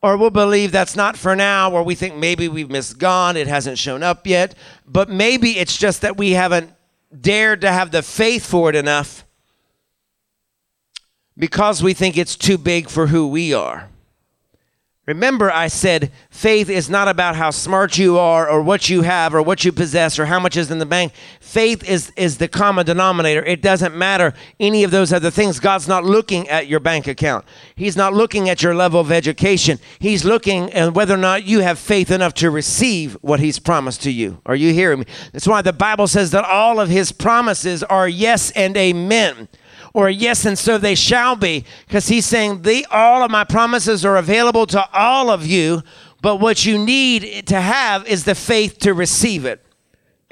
Or 0.00 0.16
we'll 0.16 0.30
believe 0.30 0.70
that's 0.70 0.94
not 0.94 1.16
for 1.16 1.34
now, 1.34 1.72
or 1.72 1.82
we 1.82 1.96
think 1.96 2.14
maybe 2.14 2.46
we've 2.46 2.70
missed 2.70 2.98
God, 2.98 3.36
it 3.36 3.48
hasn't 3.48 3.78
shown 3.78 4.04
up 4.04 4.26
yet. 4.26 4.54
But 4.86 5.10
maybe 5.10 5.58
it's 5.58 5.76
just 5.76 6.02
that 6.02 6.16
we 6.16 6.32
haven't 6.32 6.72
dared 7.20 7.62
to 7.62 7.72
have 7.72 7.90
the 7.90 8.02
faith 8.02 8.46
for 8.46 8.68
it 8.68 8.76
enough 8.76 9.24
because 11.36 11.82
we 11.82 11.94
think 11.94 12.16
it's 12.16 12.36
too 12.36 12.58
big 12.58 12.88
for 12.88 13.08
who 13.08 13.28
we 13.28 13.52
are. 13.54 13.88
Remember, 15.08 15.50
I 15.50 15.68
said 15.68 16.12
faith 16.28 16.68
is 16.68 16.90
not 16.90 17.08
about 17.08 17.34
how 17.34 17.48
smart 17.50 17.96
you 17.96 18.18
are 18.18 18.46
or 18.46 18.60
what 18.60 18.90
you 18.90 19.00
have 19.00 19.34
or 19.34 19.40
what 19.40 19.64
you 19.64 19.72
possess 19.72 20.18
or 20.18 20.26
how 20.26 20.38
much 20.38 20.54
is 20.54 20.70
in 20.70 20.80
the 20.80 20.84
bank. 20.84 21.14
Faith 21.40 21.82
is, 21.88 22.12
is 22.14 22.36
the 22.36 22.46
common 22.46 22.84
denominator. 22.84 23.42
It 23.42 23.62
doesn't 23.62 23.96
matter 23.96 24.34
any 24.60 24.84
of 24.84 24.90
those 24.90 25.10
other 25.10 25.30
things. 25.30 25.60
God's 25.60 25.88
not 25.88 26.04
looking 26.04 26.46
at 26.50 26.66
your 26.66 26.78
bank 26.78 27.06
account, 27.06 27.46
He's 27.74 27.96
not 27.96 28.12
looking 28.12 28.50
at 28.50 28.62
your 28.62 28.74
level 28.74 29.00
of 29.00 29.10
education. 29.10 29.78
He's 29.98 30.26
looking 30.26 30.70
at 30.74 30.92
whether 30.92 31.14
or 31.14 31.16
not 31.16 31.44
you 31.44 31.60
have 31.60 31.78
faith 31.78 32.10
enough 32.10 32.34
to 32.34 32.50
receive 32.50 33.14
what 33.22 33.40
He's 33.40 33.58
promised 33.58 34.02
to 34.02 34.10
you. 34.10 34.42
Are 34.44 34.56
you 34.56 34.74
hearing 34.74 34.98
me? 34.98 35.06
That's 35.32 35.48
why 35.48 35.62
the 35.62 35.72
Bible 35.72 36.06
says 36.06 36.32
that 36.32 36.44
all 36.44 36.80
of 36.80 36.90
His 36.90 37.12
promises 37.12 37.82
are 37.82 38.06
yes 38.06 38.50
and 38.50 38.76
amen 38.76 39.48
or 39.98 40.08
yes 40.08 40.44
and 40.44 40.56
so 40.56 40.78
they 40.78 40.94
shall 40.94 41.34
be 41.34 41.64
because 41.88 42.06
he's 42.06 42.24
saying 42.24 42.62
the 42.62 42.86
all 42.88 43.24
of 43.24 43.32
my 43.32 43.42
promises 43.42 44.04
are 44.04 44.16
available 44.16 44.64
to 44.64 44.88
all 44.92 45.28
of 45.28 45.44
you 45.44 45.82
but 46.22 46.36
what 46.36 46.64
you 46.64 46.78
need 46.78 47.44
to 47.48 47.60
have 47.60 48.06
is 48.06 48.22
the 48.22 48.34
faith 48.36 48.78
to 48.78 48.94
receive 48.94 49.44
it 49.44 49.60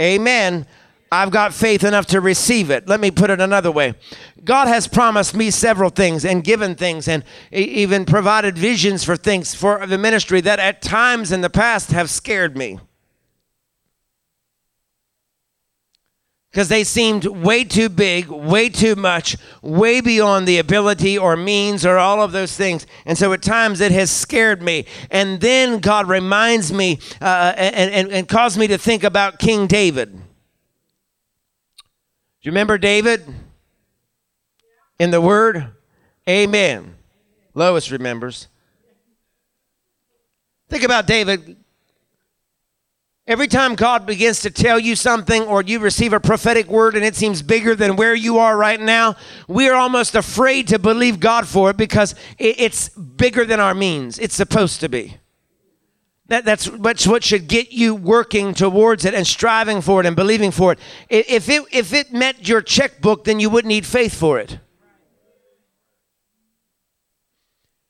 amen 0.01 0.65
I've 1.11 1.31
got 1.31 1.55
faith 1.55 1.85
enough 1.85 2.07
to 2.07 2.21
receive 2.21 2.69
it. 2.69 2.89
Let 2.89 2.99
me 2.99 3.13
put 3.13 3.31
it 3.31 3.41
another 3.41 3.71
way. 3.71 3.95
God 4.45 4.67
has 4.67 4.89
promised 4.89 5.37
me 5.37 5.53
several 5.53 5.89
things 5.89 6.25
and 6.25 6.43
given 6.43 6.75
things 6.75 7.07
and 7.07 7.23
even 7.53 8.05
provided 8.05 8.59
visions 8.59 9.05
for 9.05 9.17
things 9.17 9.55
for 9.55 9.87
the 9.87 9.99
ministry 9.99 10.41
that 10.41 10.59
at 10.59 10.83
times 10.83 11.31
in 11.31 11.43
the 11.43 11.49
past 11.49 11.93
have 11.93 12.11
scared 12.11 12.59
me. 12.59 12.81
Because 16.57 16.69
they 16.71 16.85
seemed 16.85 17.27
way 17.27 17.65
too 17.65 17.91
big, 17.91 18.29
way 18.29 18.71
too 18.71 18.97
much, 18.97 19.37
way 19.61 20.01
beyond 20.01 20.49
the 20.49 20.57
ability 20.57 21.19
or 21.19 21.37
means 21.37 21.85
or 21.85 21.99
all 21.99 22.23
of 22.23 22.33
those 22.33 22.57
things. 22.57 22.87
And 23.05 23.19
so 23.19 23.35
at 23.35 23.43
times 23.43 23.83
it 23.83 23.93
has 23.93 24.11
scared 24.11 24.63
me. 24.63 24.87
And 25.11 25.39
then 25.39 25.81
God 25.81 26.09
reminds 26.09 26.73
me 26.73 26.99
uh, 27.21 27.53
and, 27.59 27.91
and, 27.93 28.11
and 28.11 28.27
caused 28.27 28.57
me 28.57 28.69
to 28.69 28.79
think 28.79 29.05
about 29.05 29.39
King 29.39 29.67
David. 29.67 30.13
Do 30.15 30.19
you 32.41 32.53
remember 32.53 32.79
David 32.79 33.27
in 34.99 35.11
the 35.11 35.21
Word? 35.21 35.73
Amen. 36.27 36.95
Lois 37.53 37.91
remembers. 37.91 38.49
Think 40.71 40.85
about 40.85 41.07
David 41.07 41.59
Every 43.29 43.49
time 43.49 43.75
God 43.75 44.07
begins 44.07 44.41
to 44.43 44.51
tell 44.51 44.79
you 44.79 44.95
something 44.95 45.43
or 45.43 45.61
you 45.61 45.81
receive 45.81 46.13
a 46.13 46.21
prophetic 46.21 46.69
word 46.69 46.95
and 46.95 47.05
it 47.05 47.17
seems 47.17 47.43
bigger 47.43 47.75
than 47.75 47.97
where 47.97 48.15
you 48.15 48.39
are 48.39 48.57
right 48.57 48.81
now, 48.81 49.17
we 49.49 49.69
are 49.69 49.75
almost 49.75 50.15
afraid 50.15 50.69
to 50.69 50.79
believe 50.79 51.19
God 51.19 51.49
for 51.49 51.71
it 51.71 51.77
because 51.77 52.15
it's 52.39 52.89
bigger 52.91 53.45
than 53.45 53.59
our 53.59 53.75
means. 53.75 54.21
It's 54.21 54.37
supposed 54.37 54.79
to 54.81 54.89
be. 54.89 55.17
That, 56.29 56.45
that's, 56.45 56.69
what 56.69 57.25
should 57.25 57.49
get 57.49 57.73
you 57.73 57.97
working 57.97 58.55
towards 58.55 59.05
it 59.05 59.15
and 59.15 59.27
striving 59.27 59.81
for 59.81 60.01
it 60.01 60.07
and 60.07 60.15
believing 60.15 60.53
for 60.53 60.73
it. 60.73 60.79
If 61.09 61.49
it, 61.49 61.65
if 61.73 61.93
it 61.93 62.13
met 62.13 62.49
your 62.49 62.61
checkbook, 62.61 63.25
then 63.25 63.41
you 63.41 63.51
wouldn't 63.51 63.69
need 63.69 63.87
faith 63.87 64.15
for 64.15 64.39
it. 64.39 64.59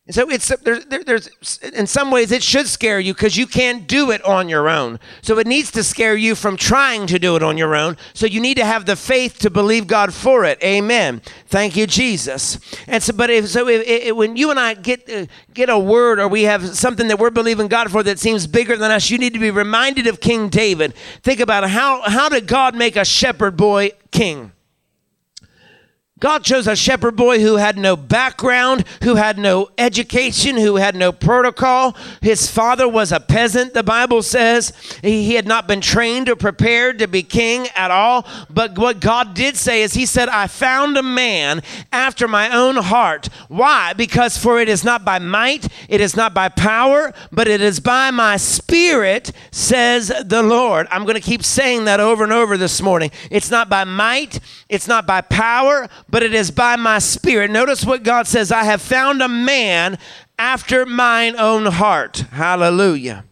And 0.06 0.14
so 0.14 0.30
it's 0.30 0.48
there, 0.62 0.78
there's 0.80 1.58
in 1.74 1.88
some 1.88 2.12
ways 2.12 2.30
it 2.30 2.40
should 2.40 2.68
scare 2.68 3.00
you 3.00 3.12
because 3.12 3.36
you 3.36 3.44
can't 3.44 3.88
do 3.88 4.12
it 4.12 4.24
on 4.24 4.48
your 4.48 4.68
own. 4.68 5.00
So 5.20 5.40
it 5.40 5.48
needs 5.48 5.72
to 5.72 5.82
scare 5.82 6.14
you 6.14 6.36
from 6.36 6.56
trying 6.56 7.08
to 7.08 7.18
do 7.18 7.34
it 7.34 7.42
on 7.42 7.58
your 7.58 7.74
own. 7.74 7.96
So 8.14 8.24
you 8.26 8.40
need 8.40 8.56
to 8.58 8.64
have 8.64 8.86
the 8.86 8.94
faith 8.94 9.40
to 9.40 9.50
believe 9.50 9.88
God 9.88 10.14
for 10.14 10.44
it. 10.44 10.62
Amen. 10.62 11.22
Thank 11.48 11.74
you, 11.74 11.88
Jesus. 11.88 12.60
And 12.86 13.02
so, 13.02 13.14
but 13.14 13.30
if 13.30 13.48
so, 13.48 13.66
if, 13.66 13.84
if, 13.84 14.14
when 14.14 14.36
you 14.36 14.52
and 14.52 14.60
I 14.60 14.74
get 14.74 15.10
uh, 15.10 15.26
get 15.52 15.68
a 15.68 15.78
word 15.78 16.20
or 16.20 16.28
we 16.28 16.44
have 16.44 16.76
something 16.76 17.08
that 17.08 17.18
we're 17.18 17.30
believing 17.30 17.66
God 17.66 17.90
for 17.90 18.04
that 18.04 18.20
seems 18.20 18.46
bigger 18.46 18.76
than 18.76 18.92
us, 18.92 19.10
you 19.10 19.18
need 19.18 19.32
to 19.32 19.40
be 19.40 19.50
reminded 19.50 20.06
of 20.06 20.20
King 20.20 20.50
David. 20.50 20.94
Think 21.24 21.40
about 21.40 21.68
how 21.68 22.02
how 22.02 22.28
did 22.28 22.46
God 22.46 22.76
make 22.76 22.94
a 22.94 23.04
shepherd 23.04 23.56
boy 23.56 23.90
king? 24.12 24.52
God 26.18 26.44
chose 26.44 26.66
a 26.66 26.74
shepherd 26.74 27.14
boy 27.14 27.40
who 27.40 27.56
had 27.56 27.76
no 27.76 27.94
background, 27.94 28.86
who 29.02 29.16
had 29.16 29.36
no 29.36 29.68
education, 29.76 30.56
who 30.56 30.76
had 30.76 30.96
no 30.96 31.12
protocol. 31.12 31.94
His 32.22 32.50
father 32.50 32.88
was 32.88 33.12
a 33.12 33.20
peasant, 33.20 33.74
the 33.74 33.82
Bible 33.82 34.22
says. 34.22 34.72
He 35.02 35.34
had 35.34 35.46
not 35.46 35.68
been 35.68 35.82
trained 35.82 36.30
or 36.30 36.34
prepared 36.36 37.00
to 37.00 37.06
be 37.06 37.22
king 37.22 37.68
at 37.76 37.90
all. 37.90 38.26
But 38.48 38.78
what 38.78 38.98
God 38.98 39.34
did 39.34 39.58
say 39.58 39.82
is, 39.82 39.92
He 39.92 40.06
said, 40.06 40.30
I 40.30 40.46
found 40.46 40.96
a 40.96 41.02
man 41.02 41.60
after 41.92 42.26
my 42.26 42.48
own 42.48 42.76
heart. 42.76 43.28
Why? 43.48 43.92
Because 43.92 44.38
for 44.38 44.58
it 44.58 44.70
is 44.70 44.82
not 44.82 45.04
by 45.04 45.18
might, 45.18 45.68
it 45.86 46.00
is 46.00 46.16
not 46.16 46.32
by 46.32 46.48
power, 46.48 47.12
but 47.30 47.46
it 47.46 47.60
is 47.60 47.78
by 47.78 48.10
my 48.10 48.38
spirit, 48.38 49.32
says 49.50 50.10
the 50.24 50.42
Lord. 50.42 50.86
I'm 50.90 51.02
going 51.02 51.16
to 51.16 51.20
keep 51.20 51.44
saying 51.44 51.84
that 51.84 52.00
over 52.00 52.24
and 52.24 52.32
over 52.32 52.56
this 52.56 52.80
morning. 52.80 53.10
It's 53.30 53.50
not 53.50 53.68
by 53.68 53.84
might, 53.84 54.40
it's 54.70 54.88
not 54.88 55.06
by 55.06 55.20
power 55.20 55.90
but 56.08 56.22
it 56.22 56.34
is 56.34 56.50
by 56.50 56.76
my 56.76 56.98
spirit. 56.98 57.50
Notice 57.50 57.84
what 57.84 58.02
God 58.02 58.26
says 58.26 58.52
I 58.52 58.64
have 58.64 58.82
found 58.82 59.22
a 59.22 59.28
man 59.28 59.98
after 60.38 60.86
mine 60.86 61.36
own 61.36 61.66
heart. 61.66 62.18
Hallelujah. 62.30 63.24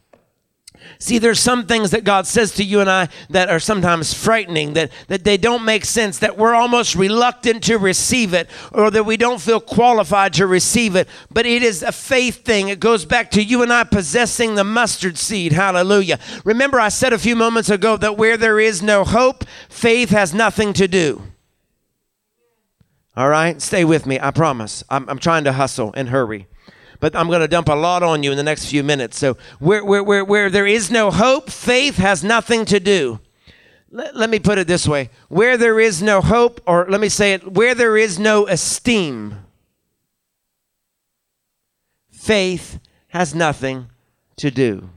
See, 0.98 1.18
there's 1.18 1.40
some 1.40 1.66
things 1.66 1.90
that 1.90 2.04
God 2.04 2.26
says 2.26 2.52
to 2.52 2.64
you 2.64 2.80
and 2.80 2.88
I 2.88 3.08
that 3.28 3.50
are 3.50 3.58
sometimes 3.58 4.14
frightening, 4.14 4.72
that, 4.74 4.90
that 5.08 5.24
they 5.24 5.36
don't 5.36 5.64
make 5.64 5.84
sense, 5.84 6.18
that 6.20 6.38
we're 6.38 6.54
almost 6.54 6.94
reluctant 6.94 7.62
to 7.64 7.76
receive 7.76 8.32
it, 8.32 8.48
or 8.72 8.90
that 8.90 9.04
we 9.04 9.16
don't 9.16 9.40
feel 9.40 9.60
qualified 9.60 10.32
to 10.34 10.46
receive 10.46 10.96
it. 10.96 11.08
But 11.30 11.44
it 11.46 11.62
is 11.62 11.82
a 11.82 11.92
faith 11.92 12.44
thing. 12.44 12.68
It 12.68 12.80
goes 12.80 13.04
back 13.04 13.30
to 13.32 13.42
you 13.42 13.62
and 13.62 13.72
I 13.72 13.84
possessing 13.84 14.54
the 14.54 14.64
mustard 14.64 15.18
seed. 15.18 15.52
Hallelujah. 15.52 16.18
Remember, 16.44 16.80
I 16.80 16.88
said 16.88 17.12
a 17.12 17.18
few 17.18 17.36
moments 17.36 17.68
ago 17.68 17.96
that 17.98 18.16
where 18.16 18.36
there 18.36 18.58
is 18.58 18.82
no 18.82 19.04
hope, 19.04 19.44
faith 19.68 20.10
has 20.10 20.32
nothing 20.32 20.72
to 20.74 20.88
do. 20.88 21.22
All 23.16 23.28
right? 23.28 23.60
Stay 23.62 23.84
with 23.84 24.06
me. 24.06 24.18
I 24.20 24.30
promise. 24.30 24.82
I'm, 24.90 25.08
I'm 25.08 25.18
trying 25.18 25.44
to 25.44 25.52
hustle 25.52 25.92
and 25.94 26.08
hurry. 26.08 26.46
But 27.00 27.14
I'm 27.14 27.28
going 27.28 27.40
to 27.40 27.48
dump 27.48 27.68
a 27.68 27.74
lot 27.74 28.02
on 28.02 28.22
you 28.22 28.30
in 28.30 28.36
the 28.36 28.42
next 28.42 28.66
few 28.66 28.82
minutes. 28.82 29.18
So, 29.18 29.36
where, 29.58 29.84
where, 29.84 30.02
where, 30.02 30.24
where 30.24 30.50
there 30.50 30.66
is 30.66 30.90
no 30.90 31.10
hope, 31.10 31.50
faith 31.50 31.96
has 31.96 32.24
nothing 32.24 32.64
to 32.66 32.80
do. 32.80 33.20
Let, 33.90 34.16
let 34.16 34.30
me 34.30 34.38
put 34.40 34.58
it 34.58 34.66
this 34.66 34.88
way 34.88 35.10
where 35.28 35.56
there 35.56 35.78
is 35.78 36.02
no 36.02 36.20
hope, 36.20 36.60
or 36.66 36.86
let 36.88 37.00
me 37.00 37.08
say 37.08 37.34
it, 37.34 37.52
where 37.52 37.74
there 37.74 37.96
is 37.96 38.18
no 38.18 38.46
esteem, 38.46 39.36
faith 42.10 42.80
has 43.08 43.34
nothing 43.34 43.88
to 44.36 44.50
do. 44.50 44.90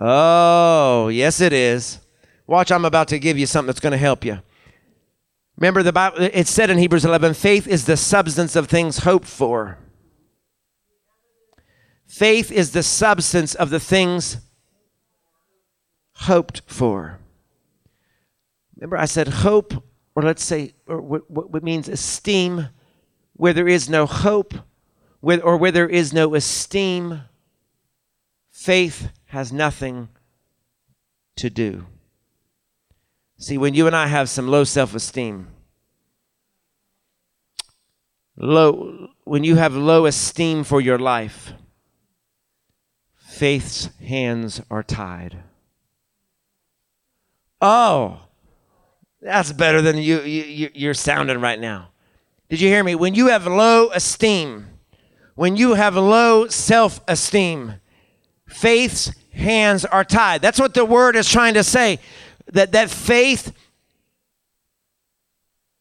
Oh, 0.00 1.08
yes, 1.08 1.40
it 1.40 1.52
is. 1.52 1.98
Watch, 2.46 2.70
I'm 2.70 2.84
about 2.84 3.08
to 3.08 3.18
give 3.18 3.38
you 3.38 3.46
something 3.46 3.66
that's 3.66 3.80
going 3.80 3.92
to 3.92 3.98
help 3.98 4.24
you. 4.24 4.40
Remember, 5.56 5.82
the 5.82 5.92
Bible, 5.92 6.18
it 6.20 6.46
said 6.46 6.70
in 6.70 6.78
Hebrews 6.78 7.04
11 7.04 7.34
faith 7.34 7.66
is 7.66 7.84
the 7.84 7.96
substance 7.96 8.56
of 8.56 8.68
things 8.68 8.98
hoped 8.98 9.28
for. 9.28 9.78
Faith 12.06 12.50
is 12.50 12.72
the 12.72 12.82
substance 12.82 13.54
of 13.54 13.70
the 13.70 13.80
things 13.80 14.38
hoped 16.14 16.62
for. 16.66 17.18
Remember, 18.76 18.96
I 18.96 19.06
said 19.06 19.28
hope, 19.28 19.72
or 20.14 20.22
let's 20.22 20.44
say, 20.44 20.74
or 20.86 21.00
what, 21.00 21.30
what 21.30 21.62
means 21.62 21.88
esteem, 21.88 22.68
where 23.34 23.52
there 23.52 23.68
is 23.68 23.88
no 23.88 24.06
hope, 24.06 24.54
where, 25.20 25.42
or 25.42 25.56
where 25.56 25.72
there 25.72 25.88
is 25.88 26.12
no 26.12 26.34
esteem, 26.34 27.22
faith 28.50 29.10
has 29.26 29.52
nothing 29.52 30.08
to 31.36 31.48
do. 31.48 31.86
See, 33.42 33.58
when 33.58 33.74
you 33.74 33.88
and 33.88 33.96
I 33.96 34.06
have 34.06 34.30
some 34.30 34.46
low 34.46 34.62
self 34.62 34.94
esteem, 34.94 35.48
low, 38.36 39.08
when 39.24 39.42
you 39.42 39.56
have 39.56 39.74
low 39.74 40.06
esteem 40.06 40.62
for 40.62 40.80
your 40.80 40.96
life, 40.96 41.52
faith's 43.16 43.86
hands 43.96 44.60
are 44.70 44.84
tied. 44.84 45.38
Oh, 47.60 48.20
that's 49.20 49.50
better 49.50 49.82
than 49.82 49.98
you, 49.98 50.20
you, 50.20 50.70
you're 50.72 50.94
sounding 50.94 51.40
right 51.40 51.58
now. 51.58 51.88
Did 52.48 52.60
you 52.60 52.68
hear 52.68 52.84
me? 52.84 52.94
When 52.94 53.16
you 53.16 53.26
have 53.26 53.44
low 53.44 53.88
esteem, 53.88 54.68
when 55.34 55.56
you 55.56 55.74
have 55.74 55.96
low 55.96 56.46
self 56.46 57.00
esteem, 57.08 57.74
faith's 58.46 59.10
hands 59.32 59.84
are 59.84 60.04
tied. 60.04 60.42
That's 60.42 60.60
what 60.60 60.74
the 60.74 60.84
word 60.84 61.16
is 61.16 61.28
trying 61.28 61.54
to 61.54 61.64
say 61.64 61.98
that, 62.46 62.72
that 62.72 62.90
faith 62.90 63.52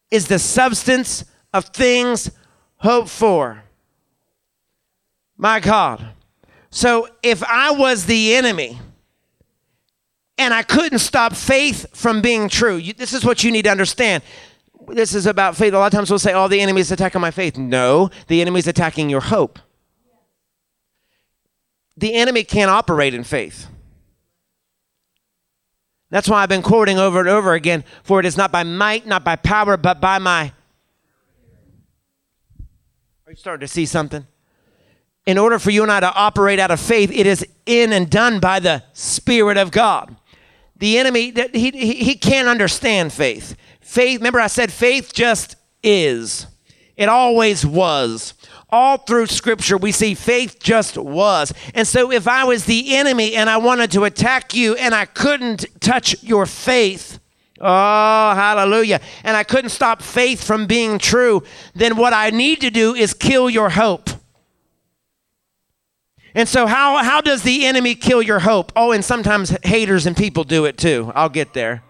is 0.09 0.27
the 0.27 0.39
substance 0.39 1.23
of 1.53 1.65
things 1.65 2.31
hoped 2.77 3.09
for. 3.09 3.63
My 5.37 5.59
God. 5.59 6.05
So 6.69 7.07
if 7.23 7.43
I 7.43 7.71
was 7.71 8.05
the 8.05 8.35
enemy 8.35 8.79
and 10.37 10.53
I 10.53 10.63
couldn't 10.63 10.99
stop 10.99 11.33
faith 11.33 11.85
from 11.95 12.21
being 12.21 12.47
true, 12.47 12.75
you, 12.75 12.93
this 12.93 13.13
is 13.13 13.25
what 13.25 13.43
you 13.43 13.51
need 13.51 13.63
to 13.63 13.71
understand. 13.71 14.23
This 14.87 15.15
is 15.15 15.25
about 15.25 15.55
faith. 15.55 15.73
A 15.73 15.77
lot 15.77 15.87
of 15.87 15.91
times 15.91 16.09
we'll 16.09 16.19
say, 16.19 16.33
oh, 16.33 16.47
the 16.47 16.59
enemy 16.59 16.81
is 16.81 16.91
attacking 16.91 17.21
my 17.21 17.31
faith. 17.31 17.57
No, 17.57 18.09
the 18.27 18.41
enemy 18.41 18.59
is 18.59 18.67
attacking 18.67 19.09
your 19.09 19.21
hope. 19.21 19.59
The 21.97 22.13
enemy 22.13 22.43
can't 22.43 22.71
operate 22.71 23.13
in 23.13 23.23
faith. 23.23 23.67
That's 26.11 26.29
why 26.29 26.43
I've 26.43 26.49
been 26.49 26.61
quoting 26.61 26.99
over 26.99 27.21
and 27.21 27.29
over 27.29 27.53
again 27.53 27.83
for 28.03 28.19
it 28.19 28.25
is 28.25 28.37
not 28.37 28.51
by 28.51 28.63
might, 28.63 29.07
not 29.07 29.23
by 29.23 29.37
power, 29.37 29.77
but 29.77 29.99
by 29.99 30.19
my. 30.19 30.51
Are 33.25 33.31
you 33.31 33.35
starting 33.35 33.65
to 33.65 33.73
see 33.73 33.85
something? 33.85 34.27
In 35.25 35.37
order 35.37 35.57
for 35.57 35.71
you 35.71 35.83
and 35.83 35.91
I 35.91 36.01
to 36.01 36.13
operate 36.13 36.59
out 36.59 36.69
of 36.69 36.79
faith, 36.79 37.11
it 37.11 37.25
is 37.25 37.45
in 37.65 37.93
and 37.93 38.09
done 38.09 38.39
by 38.39 38.59
the 38.59 38.83
Spirit 38.91 39.57
of 39.57 39.71
God. 39.71 40.15
The 40.75 40.97
enemy, 40.97 41.31
he, 41.53 41.69
he, 41.71 41.93
he 41.93 42.15
can't 42.15 42.47
understand 42.47 43.13
faith. 43.13 43.55
Faith, 43.79 44.19
remember 44.19 44.39
I 44.39 44.47
said 44.47 44.71
faith 44.71 45.13
just 45.13 45.55
is. 45.81 46.47
It 46.97 47.07
always 47.07 47.65
was 47.65 48.33
all 48.71 48.97
through 48.97 49.25
scripture 49.25 49.77
we 49.77 49.91
see 49.91 50.13
faith 50.13 50.59
just 50.59 50.97
was. 50.97 51.53
And 51.73 51.87
so 51.87 52.11
if 52.11 52.27
i 52.27 52.43
was 52.43 52.65
the 52.65 52.95
enemy 52.95 53.35
and 53.35 53.49
i 53.49 53.57
wanted 53.57 53.91
to 53.91 54.03
attack 54.03 54.53
you 54.53 54.75
and 54.75 54.93
i 54.95 55.05
couldn't 55.05 55.65
touch 55.81 56.23
your 56.23 56.45
faith 56.45 57.19
oh 57.59 58.33
hallelujah 58.33 58.99
and 59.23 59.37
i 59.37 59.43
couldn't 59.43 59.69
stop 59.69 60.01
faith 60.01 60.43
from 60.43 60.65
being 60.65 60.97
true 60.97 61.43
then 61.75 61.95
what 61.95 62.13
i 62.13 62.29
need 62.29 62.61
to 62.61 62.69
do 62.69 62.95
is 62.95 63.13
kill 63.13 63.49
your 63.49 63.69
hope. 63.69 64.09
And 66.33 66.47
so 66.47 66.65
how, 66.65 67.03
how 67.03 67.19
does 67.19 67.43
the 67.43 67.65
enemy 67.65 67.93
kill 67.93 68.21
your 68.21 68.39
hope? 68.39 68.71
Oh 68.75 68.93
and 68.93 69.03
sometimes 69.03 69.49
haters 69.63 70.05
and 70.05 70.15
people 70.15 70.45
do 70.45 70.63
it 70.63 70.77
too. 70.77 71.11
I'll 71.13 71.27
get 71.27 71.53
there 71.53 71.83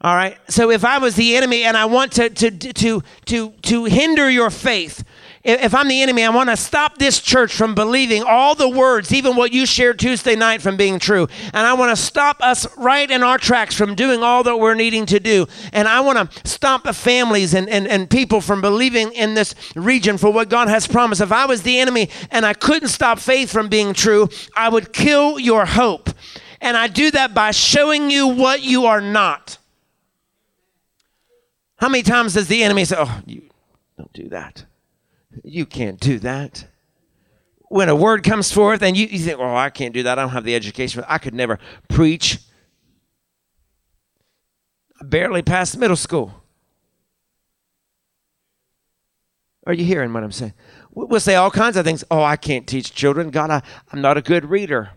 all 0.00 0.14
right. 0.14 0.38
So 0.48 0.70
if 0.70 0.84
I 0.84 0.98
was 0.98 1.16
the 1.16 1.36
enemy 1.36 1.64
and 1.64 1.76
I 1.76 1.86
want 1.86 2.12
to 2.12 2.30
to 2.30 2.50
to 2.52 3.02
to 3.26 3.50
to 3.50 3.84
hinder 3.86 4.30
your 4.30 4.48
faith, 4.48 5.02
if 5.42 5.74
I'm 5.74 5.88
the 5.88 6.02
enemy, 6.02 6.24
I 6.24 6.30
want 6.30 6.50
to 6.50 6.56
stop 6.56 6.98
this 6.98 7.20
church 7.20 7.52
from 7.52 7.74
believing 7.74 8.22
all 8.22 8.54
the 8.54 8.68
words, 8.68 9.12
even 9.12 9.34
what 9.34 9.52
you 9.52 9.66
shared 9.66 9.98
Tuesday 9.98 10.36
night, 10.36 10.62
from 10.62 10.76
being 10.76 11.00
true. 11.00 11.26
And 11.52 11.66
I 11.66 11.72
want 11.74 11.96
to 11.96 12.00
stop 12.00 12.40
us 12.40 12.66
right 12.76 13.10
in 13.10 13.24
our 13.24 13.38
tracks 13.38 13.74
from 13.74 13.96
doing 13.96 14.22
all 14.22 14.44
that 14.44 14.56
we're 14.56 14.74
needing 14.74 15.04
to 15.06 15.18
do. 15.18 15.46
And 15.72 15.88
I 15.88 16.00
want 16.00 16.30
to 16.30 16.48
stop 16.48 16.86
families 16.94 17.54
and, 17.54 17.68
and, 17.68 17.88
and 17.88 18.08
people 18.08 18.40
from 18.40 18.60
believing 18.60 19.10
in 19.12 19.34
this 19.34 19.54
region 19.74 20.16
for 20.16 20.30
what 20.30 20.48
God 20.48 20.68
has 20.68 20.86
promised. 20.86 21.20
If 21.20 21.32
I 21.32 21.46
was 21.46 21.62
the 21.62 21.80
enemy 21.80 22.08
and 22.30 22.46
I 22.46 22.54
couldn't 22.54 22.88
stop 22.88 23.18
faith 23.18 23.50
from 23.50 23.68
being 23.68 23.94
true, 23.94 24.28
I 24.54 24.68
would 24.68 24.92
kill 24.92 25.40
your 25.40 25.64
hope. 25.66 26.10
And 26.60 26.76
I 26.76 26.86
do 26.86 27.10
that 27.12 27.34
by 27.34 27.52
showing 27.52 28.10
you 28.10 28.28
what 28.28 28.62
you 28.62 28.86
are 28.86 29.00
not. 29.00 29.58
How 31.78 31.88
many 31.88 32.02
times 32.02 32.34
does 32.34 32.48
the 32.48 32.62
enemy 32.62 32.84
say, 32.84 32.96
Oh, 32.98 33.22
you 33.26 33.48
don't 33.96 34.12
do 34.12 34.28
that? 34.28 34.64
You 35.44 35.64
can't 35.64 35.98
do 35.98 36.18
that. 36.20 36.66
When 37.68 37.88
a 37.88 37.96
word 37.96 38.24
comes 38.24 38.50
forth 38.50 38.82
and 38.82 38.96
you, 38.96 39.06
you 39.06 39.18
think, 39.18 39.38
Oh, 39.38 39.54
I 39.54 39.70
can't 39.70 39.94
do 39.94 40.02
that. 40.02 40.18
I 40.18 40.22
don't 40.22 40.32
have 40.32 40.44
the 40.44 40.54
education. 40.54 41.04
I 41.08 41.18
could 41.18 41.34
never 41.34 41.58
preach. 41.88 42.38
I 45.00 45.04
barely 45.04 45.42
passed 45.42 45.78
middle 45.78 45.96
school. 45.96 46.34
Are 49.66 49.74
you 49.74 49.84
hearing 49.84 50.12
what 50.12 50.24
I'm 50.24 50.32
saying? 50.32 50.54
We'll 50.92 51.20
say 51.20 51.36
all 51.36 51.50
kinds 51.50 51.76
of 51.76 51.84
things. 51.84 52.02
Oh, 52.10 52.22
I 52.22 52.36
can't 52.36 52.66
teach 52.66 52.94
children. 52.94 53.30
God, 53.30 53.50
I, 53.50 53.62
I'm 53.92 54.00
not 54.00 54.16
a 54.16 54.22
good 54.22 54.46
reader. 54.46 54.90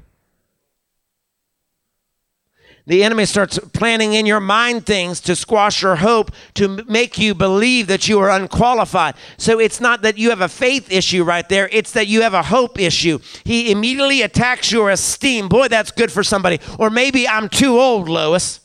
The 2.91 3.05
enemy 3.05 3.23
starts 3.23 3.57
planning 3.57 4.15
in 4.15 4.25
your 4.25 4.41
mind 4.41 4.85
things 4.85 5.21
to 5.21 5.33
squash 5.33 5.81
your 5.81 5.95
hope, 5.95 6.29
to 6.55 6.83
make 6.89 7.17
you 7.17 7.33
believe 7.33 7.87
that 7.87 8.09
you 8.09 8.19
are 8.19 8.29
unqualified. 8.29 9.15
So 9.37 9.59
it's 9.61 9.79
not 9.79 10.01
that 10.01 10.17
you 10.17 10.29
have 10.29 10.41
a 10.41 10.49
faith 10.49 10.91
issue 10.91 11.23
right 11.23 11.47
there, 11.47 11.69
it's 11.71 11.93
that 11.93 12.07
you 12.07 12.21
have 12.21 12.33
a 12.33 12.43
hope 12.43 12.77
issue. 12.77 13.19
He 13.45 13.71
immediately 13.71 14.23
attacks 14.23 14.73
your 14.73 14.89
esteem. 14.89 15.47
Boy, 15.47 15.69
that's 15.69 15.91
good 15.91 16.11
for 16.11 16.21
somebody. 16.21 16.59
Or 16.77 16.89
maybe 16.89 17.25
I'm 17.29 17.47
too 17.47 17.79
old, 17.79 18.09
Lois. 18.09 18.59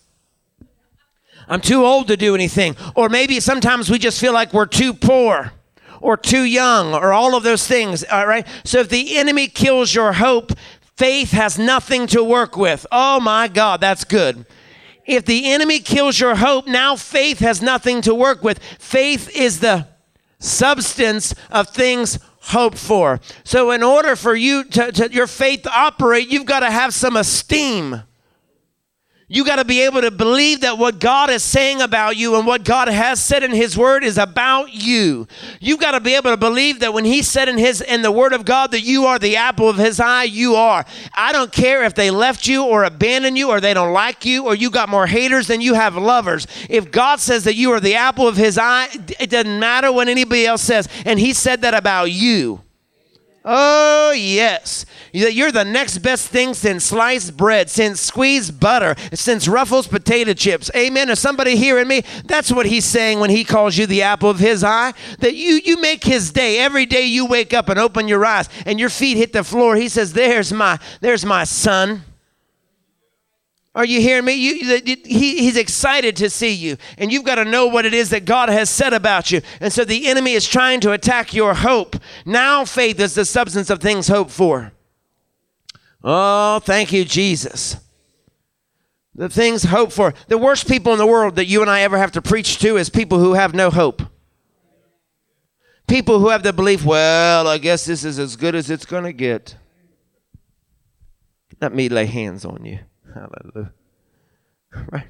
I'm 1.47 1.61
too 1.61 1.85
old 1.85 2.09
to 2.09 2.17
do 2.17 2.35
anything. 2.35 2.75
Or 2.97 3.09
maybe 3.09 3.39
sometimes 3.39 3.89
we 3.89 4.01
just 4.01 4.21
feel 4.21 4.33
like 4.33 4.53
we're 4.53 4.67
too 4.67 4.93
poor 4.93 5.53
or 6.01 6.17
too 6.17 6.43
young 6.43 6.95
or 6.95 7.13
all 7.13 7.37
of 7.37 7.43
those 7.43 7.67
things. 7.67 8.05
All 8.05 8.27
right. 8.27 8.47
So 8.65 8.81
if 8.81 8.89
the 8.89 9.19
enemy 9.19 9.49
kills 9.49 9.95
your 9.95 10.15
hope, 10.15 10.53
faith 10.97 11.33
has 11.33 11.59
nothing 11.59 12.07
to 12.09 12.23
work 12.23 12.57
with. 12.57 12.87
Oh 12.91 13.21
my 13.21 13.49
God, 13.49 13.81
that's 13.81 14.05
good. 14.05 14.47
If 15.05 15.25
the 15.25 15.53
enemy 15.53 15.79
kills 15.79 16.19
your 16.19 16.35
hope, 16.35 16.67
now 16.67 16.97
faith 16.97 17.39
has 17.39 17.63
nothing 17.63 18.01
to 18.03 18.15
work 18.15 18.43
with. 18.43 18.59
Faith 18.79 19.31
is 19.37 19.61
the 19.61 19.87
substance 20.39 21.35
of 21.51 21.69
things 21.69 22.19
hoped 22.41 22.79
for. 22.79 23.21
So, 23.45 23.71
in 23.71 23.83
order 23.83 24.17
for 24.17 24.35
you 24.35 24.65
to, 24.65 24.93
to 24.93 25.13
your 25.13 25.27
faith 25.27 25.63
to 25.63 25.71
operate, 25.73 26.29
you've 26.29 26.47
got 26.47 26.61
to 26.61 26.71
have 26.71 26.93
some 26.93 27.17
esteem. 27.17 28.03
You 29.29 29.45
got 29.45 29.57
to 29.57 29.65
be 29.65 29.81
able 29.83 30.03
to 30.03 30.13
believe 30.13 30.61
that 30.61 30.79
what 30.79 31.01
God 31.01 31.31
is 31.31 31.43
saying 31.43 31.83
about 31.83 32.17
you 32.17 32.37
and 32.37 32.47
what 32.47 32.63
God 32.63 32.87
has 32.87 33.21
said 33.21 33.43
in 33.43 33.51
his 33.51 33.77
word 33.77 34.05
is 34.05 34.19
about 34.19 34.73
you. 34.73 35.27
You've 35.59 35.81
got 35.81 35.93
to 35.93 36.01
be 36.01 36.15
able 36.15 36.31
to 36.31 36.37
believe 36.37 36.79
that 36.79 36.95
when 36.95 37.05
he 37.05 37.23
said 37.23 37.49
in 37.49 37.59
his 37.59 37.81
in 37.81 38.03
the 38.03 38.13
word 38.13 38.33
of 38.33 38.45
God 38.45 38.71
that 38.71 38.83
you 38.83 39.07
are 39.07 39.19
the 39.19 39.35
apple 39.35 39.69
of 39.69 39.79
his 39.79 39.99
eye, 39.99 40.25
you 40.25 40.55
are. 40.55 40.85
I 41.13 41.33
don't 41.33 41.51
care 41.51 41.83
if 41.83 41.95
they 41.97 42.13
left 42.13 42.47
you 42.47 42.67
or 42.67 42.85
abandoned 42.85 43.37
you 43.37 43.51
or 43.51 43.61
they 43.61 43.75
don't 43.75 43.93
like 43.93 44.25
you 44.25 44.47
or 44.47 44.55
you 44.55 44.71
got 44.71 44.89
more 44.89 45.09
haters 45.09 45.49
than 45.49 45.61
you 45.61 45.75
have 45.75 45.97
lovers. 45.97 46.47
If 46.71 46.93
God 46.93 47.19
says 47.19 47.43
that 47.45 47.57
you 47.57 47.73
are 47.73 47.81
the 47.81 47.97
apple 47.97 48.29
of 48.29 48.37
his 48.37 48.57
eye, 48.57 48.87
it 49.19 49.31
doesn't 49.31 49.59
matter 49.59 49.91
what 49.91 50.07
anybody 50.07 50.47
else 50.47 50.63
says. 50.63 50.89
And 51.05 51.19
he 51.19 51.33
said 51.33 51.63
that 51.63 51.75
about 51.75 52.13
you. 52.13 52.61
Oh, 53.49 54.11
yes. 54.11 54.85
You're 55.13 55.53
the 55.53 55.65
next 55.65 55.99
best 55.99 56.29
thing 56.29 56.53
since 56.53 56.85
sliced 56.85 57.37
bread, 57.37 57.71
since 57.71 58.01
squeezed 58.01 58.59
butter, 58.59 58.97
since 59.15 59.47
Ruffles 59.47 59.87
potato 59.87 60.35
chips. 60.35 60.69
Amen. 60.75 61.09
Is 61.09 61.21
somebody 61.21 61.57
hearing 61.57 61.87
me? 61.87 62.03
That's 62.25 62.51
what 62.51 62.67
he's 62.67 62.85
saying 62.85 63.21
when 63.21 63.31
he 63.31 63.45
calls 63.45 63.79
you 63.79 63.87
the 63.87 64.03
apple 64.03 64.29
of 64.29 64.41
his 64.41 64.65
eye. 64.65 64.95
That 65.21 65.37
you, 65.37 65.61
you 65.65 65.81
make 65.81 66.03
his 66.03 66.33
day. 66.33 66.59
Every 66.59 66.87
day 66.87 67.07
you 67.07 67.25
wake 67.25 67.55
up 67.55 67.69
and 67.69 67.79
open 67.79 68.09
your 68.09 68.27
eyes 68.27 68.49
and 68.67 68.81
your 68.81 68.91
feet 68.91 69.17
hit 69.17 69.33
the 69.33 69.45
floor. 69.45 69.77
He 69.77 69.89
says, 69.89 70.13
There's 70.13 70.53
my, 70.53 70.81
there's 71.01 71.25
my 71.25 71.45
son. 71.45 72.03
Are 73.77 73.85
you 73.85 74.01
hearing 74.01 74.25
me? 74.25 74.33
You, 74.33 74.81
he, 75.05 75.37
he's 75.37 75.59
excited 75.59 76.17
to 76.17 76.31
see 76.31 76.55
you, 76.55 76.79
and 76.97 77.13
you've 77.13 77.25
got 77.25 77.35
to 77.35 77.45
know 77.45 77.67
what 77.67 77.85
it 77.85 77.93
is 77.93 78.09
that 78.09 78.25
God 78.25 78.49
has 78.49 78.71
said 78.71 78.95
about 78.95 79.31
you. 79.31 79.43
And 79.61 79.71
so 79.71 79.85
the 79.85 80.07
enemy 80.07 80.33
is 80.33 80.49
trying 80.49 80.81
to 80.81 80.93
attack 80.93 81.35
your 81.35 81.53
hope. 81.53 81.95
Now, 82.25 82.65
faith 82.65 82.99
is 82.99 83.15
the 83.15 83.27
substance 83.27 83.69
of 83.69 83.81
things 83.81 84.09
hoped 84.09 84.31
for. 84.31 84.73
Oh, 86.03 86.59
thank 86.61 86.91
you, 86.91 87.05
Jesus. 87.05 87.77
The 89.15 89.29
things 89.29 89.65
hoped 89.65 89.93
for. 89.93 90.15
The 90.29 90.39
worst 90.39 90.67
people 90.67 90.95
in 90.95 90.99
the 90.99 91.07
world 91.07 91.37
that 91.37 91.45
you 91.45 91.61
and 91.61 91.71
I 91.71 91.83
ever 91.83 91.99
have 91.99 92.13
to 92.13 92.23
preach 92.23 92.59
to 92.61 92.79
is 92.79 92.89
people 92.89 93.19
who 93.19 93.35
have 93.35 93.55
no 93.55 93.69
hope. 93.69 94.01
People 95.87 96.19
who 96.19 96.31
have 96.31 96.43
the 96.43 96.55
belief, 96.55 96.83
well, 96.83 97.47
I 97.47 97.59
guess 97.59 97.85
this 97.85 98.05
is 98.05 98.19
as 98.19 98.37
good 98.37 98.55
as 98.55 98.71
it's 98.71 98.87
going 98.87 99.05
to 99.05 99.13
get. 99.13 99.55
Let 101.61 101.75
me 101.75 101.91
lay 101.91 102.07
hands 102.07 102.47
on 102.47 102.65
you. 102.65 102.79
Hallelujah. 103.17 103.73
Right? 104.93 105.07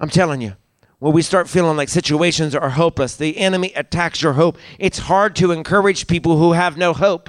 I'm 0.00 0.08
telling 0.08 0.40
you, 0.40 0.54
when 0.98 1.12
we 1.12 1.20
start 1.20 1.48
feeling 1.48 1.76
like 1.76 1.90
situations 1.90 2.54
are 2.54 2.70
hopeless, 2.70 3.16
the 3.16 3.36
enemy 3.36 3.72
attacks 3.76 4.22
your 4.22 4.34
hope. 4.34 4.56
It's 4.78 4.98
hard 4.98 5.36
to 5.36 5.52
encourage 5.52 6.06
people 6.06 6.38
who 6.38 6.52
have 6.52 6.78
no 6.78 6.94
hope 6.94 7.28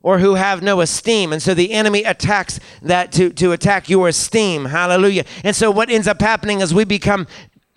or 0.00 0.18
who 0.18 0.34
have 0.34 0.62
no 0.62 0.80
esteem. 0.80 1.32
And 1.32 1.42
so 1.42 1.54
the 1.54 1.72
enemy 1.72 2.04
attacks 2.04 2.60
that 2.82 3.10
to, 3.12 3.30
to 3.30 3.52
attack 3.52 3.88
your 3.88 4.06
esteem. 4.08 4.66
Hallelujah. 4.66 5.24
And 5.42 5.56
so 5.56 5.70
what 5.72 5.90
ends 5.90 6.06
up 6.06 6.20
happening 6.20 6.60
is 6.60 6.72
we 6.72 6.84
become 6.84 7.26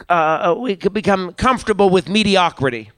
uh, 0.09 0.55
we 0.57 0.75
could 0.75 0.93
become 0.93 1.33
comfortable 1.33 1.89
with 1.89 2.09
mediocrity 2.09 2.91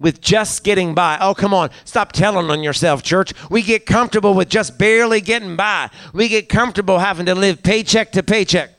with 0.00 0.20
just 0.20 0.64
getting 0.64 0.94
by. 0.94 1.18
Oh, 1.20 1.34
come 1.34 1.54
on. 1.54 1.70
Stop 1.84 2.10
telling 2.12 2.50
on 2.50 2.62
yourself, 2.62 3.02
church. 3.02 3.32
We 3.50 3.62
get 3.62 3.86
comfortable 3.86 4.34
with 4.34 4.48
just 4.48 4.78
barely 4.78 5.20
getting 5.20 5.54
by. 5.54 5.90
We 6.12 6.28
get 6.28 6.48
comfortable 6.48 6.98
having 6.98 7.26
to 7.26 7.34
live 7.34 7.62
paycheck 7.62 8.10
to 8.12 8.22
paycheck. 8.22 8.70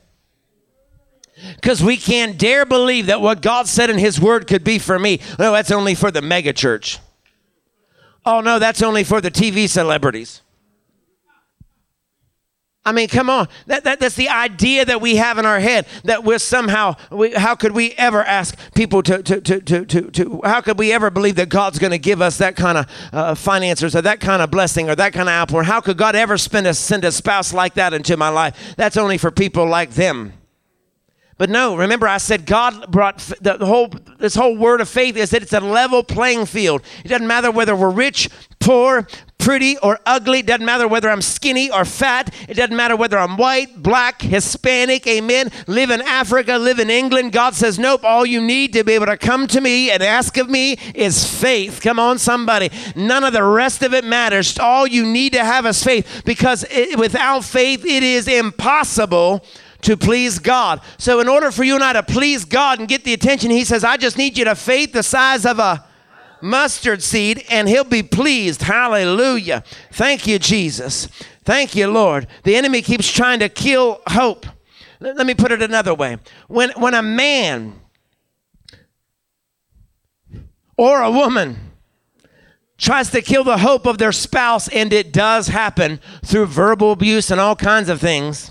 Because 1.56 1.82
we 1.82 1.96
can't 1.96 2.36
dare 2.38 2.66
believe 2.66 3.06
that 3.06 3.20
what 3.20 3.40
God 3.40 3.66
said 3.66 3.88
in 3.88 3.98
His 3.98 4.20
Word 4.20 4.46
could 4.46 4.64
be 4.64 4.78
for 4.78 4.98
me. 4.98 5.20
No, 5.38 5.52
that's 5.52 5.70
only 5.70 5.94
for 5.94 6.10
the 6.10 6.20
megachurch. 6.20 6.98
Oh, 8.26 8.40
no, 8.40 8.58
that's 8.58 8.82
only 8.82 9.02
for 9.02 9.20
the 9.20 9.30
TV 9.30 9.68
celebrities. 9.68 10.42
I 12.84 12.90
mean, 12.90 13.06
come 13.06 13.30
on. 13.30 13.46
That, 13.66 13.84
that, 13.84 14.00
that's 14.00 14.16
the 14.16 14.28
idea 14.28 14.84
that 14.84 15.00
we 15.00 15.14
have 15.16 15.38
in 15.38 15.46
our 15.46 15.60
head 15.60 15.86
that 16.02 16.24
we're 16.24 16.40
somehow, 16.40 16.96
we, 17.12 17.32
how 17.32 17.54
could 17.54 17.72
we 17.72 17.92
ever 17.92 18.24
ask 18.24 18.58
people 18.74 19.04
to, 19.04 19.22
to, 19.22 19.40
to, 19.40 19.60
to, 19.60 19.84
to, 19.84 20.10
to 20.10 20.40
how 20.42 20.60
could 20.60 20.78
we 20.80 20.92
ever 20.92 21.08
believe 21.08 21.36
that 21.36 21.48
God's 21.48 21.78
going 21.78 21.92
to 21.92 21.98
give 21.98 22.20
us 22.20 22.38
that 22.38 22.56
kind 22.56 22.78
of 22.78 22.86
uh, 23.12 23.34
finances 23.36 23.94
or 23.94 24.02
that 24.02 24.18
kind 24.18 24.42
of 24.42 24.50
blessing 24.50 24.90
or 24.90 24.96
that 24.96 25.12
kind 25.12 25.28
of 25.28 25.32
outpour? 25.32 25.62
How 25.62 25.80
could 25.80 25.96
God 25.96 26.16
ever 26.16 26.34
a, 26.34 26.38
send 26.74 27.04
a 27.04 27.12
spouse 27.12 27.52
like 27.52 27.74
that 27.74 27.94
into 27.94 28.16
my 28.16 28.30
life? 28.30 28.74
That's 28.76 28.96
only 28.96 29.16
for 29.16 29.30
people 29.30 29.64
like 29.66 29.90
them. 29.90 30.32
But 31.38 31.50
no, 31.50 31.76
remember 31.76 32.06
I 32.06 32.18
said 32.18 32.46
God 32.46 32.90
brought 32.90 33.18
the 33.40 33.56
whole 33.66 33.88
this 34.18 34.34
whole 34.34 34.56
word 34.56 34.80
of 34.80 34.88
faith 34.88 35.16
is 35.16 35.30
that 35.30 35.42
it's 35.42 35.52
a 35.52 35.58
level 35.60 36.04
playing 36.04 36.46
field. 36.46 36.82
It 37.04 37.08
doesn't 37.08 37.26
matter 37.26 37.50
whether 37.50 37.74
we're 37.74 37.90
rich, 37.90 38.28
poor, 38.60 39.08
pretty 39.42 39.76
or 39.78 39.98
ugly. 40.06 40.38
It 40.38 40.46
doesn't 40.46 40.64
matter 40.64 40.86
whether 40.86 41.10
I'm 41.10 41.20
skinny 41.20 41.68
or 41.68 41.84
fat. 41.84 42.32
It 42.48 42.54
doesn't 42.54 42.76
matter 42.76 42.94
whether 42.94 43.18
I'm 43.18 43.36
white, 43.36 43.82
black, 43.82 44.22
Hispanic, 44.22 45.06
amen. 45.06 45.50
Live 45.66 45.90
in 45.90 46.00
Africa, 46.00 46.58
live 46.58 46.78
in 46.78 46.88
England. 46.88 47.32
God 47.32 47.54
says, 47.54 47.78
nope, 47.78 48.04
all 48.04 48.24
you 48.24 48.40
need 48.40 48.72
to 48.74 48.84
be 48.84 48.92
able 48.92 49.06
to 49.06 49.16
come 49.16 49.48
to 49.48 49.60
me 49.60 49.90
and 49.90 50.00
ask 50.02 50.36
of 50.36 50.48
me 50.48 50.78
is 50.94 51.26
faith. 51.26 51.80
Come 51.82 51.98
on, 51.98 52.18
somebody. 52.18 52.70
None 52.94 53.24
of 53.24 53.32
the 53.32 53.42
rest 53.42 53.82
of 53.82 53.92
it 53.92 54.04
matters. 54.04 54.56
All 54.58 54.86
you 54.86 55.04
need 55.04 55.32
to 55.32 55.44
have 55.44 55.66
is 55.66 55.82
faith 55.82 56.22
because 56.24 56.64
it, 56.70 56.96
without 56.96 57.44
faith, 57.44 57.84
it 57.84 58.04
is 58.04 58.28
impossible 58.28 59.44
to 59.80 59.96
please 59.96 60.38
God. 60.38 60.80
So, 60.98 61.18
in 61.18 61.28
order 61.28 61.50
for 61.50 61.64
you 61.64 61.74
and 61.74 61.82
I 61.82 61.94
to 61.94 62.04
please 62.04 62.44
God 62.44 62.78
and 62.78 62.86
get 62.86 63.02
the 63.02 63.12
attention, 63.12 63.50
He 63.50 63.64
says, 63.64 63.82
I 63.82 63.96
just 63.96 64.16
need 64.16 64.38
you 64.38 64.44
to 64.44 64.54
faith 64.54 64.92
the 64.92 65.02
size 65.02 65.44
of 65.44 65.58
a 65.58 65.84
mustard 66.42 67.02
seed 67.02 67.44
and 67.50 67.68
He'll 67.68 67.84
be 67.84 68.02
pleased. 68.02 68.62
Hallelujah. 68.62 69.64
Thank 69.92 70.26
you, 70.26 70.38
Jesus. 70.38 71.06
Thank 71.44 71.74
you, 71.74 71.86
Lord. 71.86 72.26
The 72.44 72.56
enemy 72.56 72.82
keeps 72.82 73.10
trying 73.10 73.40
to 73.40 73.48
kill 73.48 74.00
hope. 74.08 74.46
Let 75.00 75.26
me 75.26 75.34
put 75.34 75.50
it 75.50 75.62
another 75.62 75.94
way. 75.94 76.18
When, 76.48 76.70
when 76.72 76.94
a 76.94 77.02
man 77.02 77.80
or 80.76 81.02
a 81.02 81.10
woman 81.10 81.72
tries 82.78 83.10
to 83.10 83.22
kill 83.22 83.44
the 83.44 83.58
hope 83.58 83.86
of 83.86 83.98
their 83.98 84.12
spouse, 84.12 84.68
and 84.68 84.92
it 84.92 85.12
does 85.12 85.48
happen 85.48 86.00
through 86.24 86.46
verbal 86.46 86.92
abuse 86.92 87.30
and 87.30 87.40
all 87.40 87.56
kinds 87.56 87.88
of 87.88 88.00
things, 88.00 88.50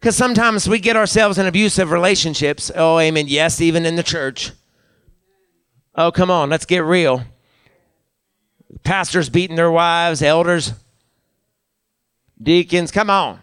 because 0.00 0.16
sometimes 0.16 0.68
we 0.68 0.78
get 0.78 0.96
ourselves 0.96 1.38
in 1.38 1.46
abusive 1.46 1.90
relationships. 1.90 2.70
Oh, 2.74 2.98
amen. 2.98 3.26
Yes, 3.28 3.60
even 3.60 3.84
in 3.84 3.96
the 3.96 4.04
church. 4.04 4.52
Oh, 5.96 6.12
come 6.12 6.30
on, 6.30 6.50
let's 6.50 6.66
get 6.66 6.84
real. 6.84 7.24
Pastors 8.84 9.30
beating 9.30 9.56
their 9.56 9.70
wives, 9.70 10.22
elders, 10.22 10.74
deacons, 12.40 12.90
come 12.90 13.08
on. 13.08 13.40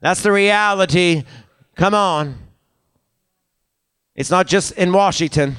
That's 0.00 0.22
the 0.22 0.32
reality. 0.32 1.24
Come 1.74 1.94
on. 1.94 2.38
It's 4.14 4.30
not 4.30 4.46
just 4.46 4.72
in 4.72 4.92
Washington. 4.92 5.56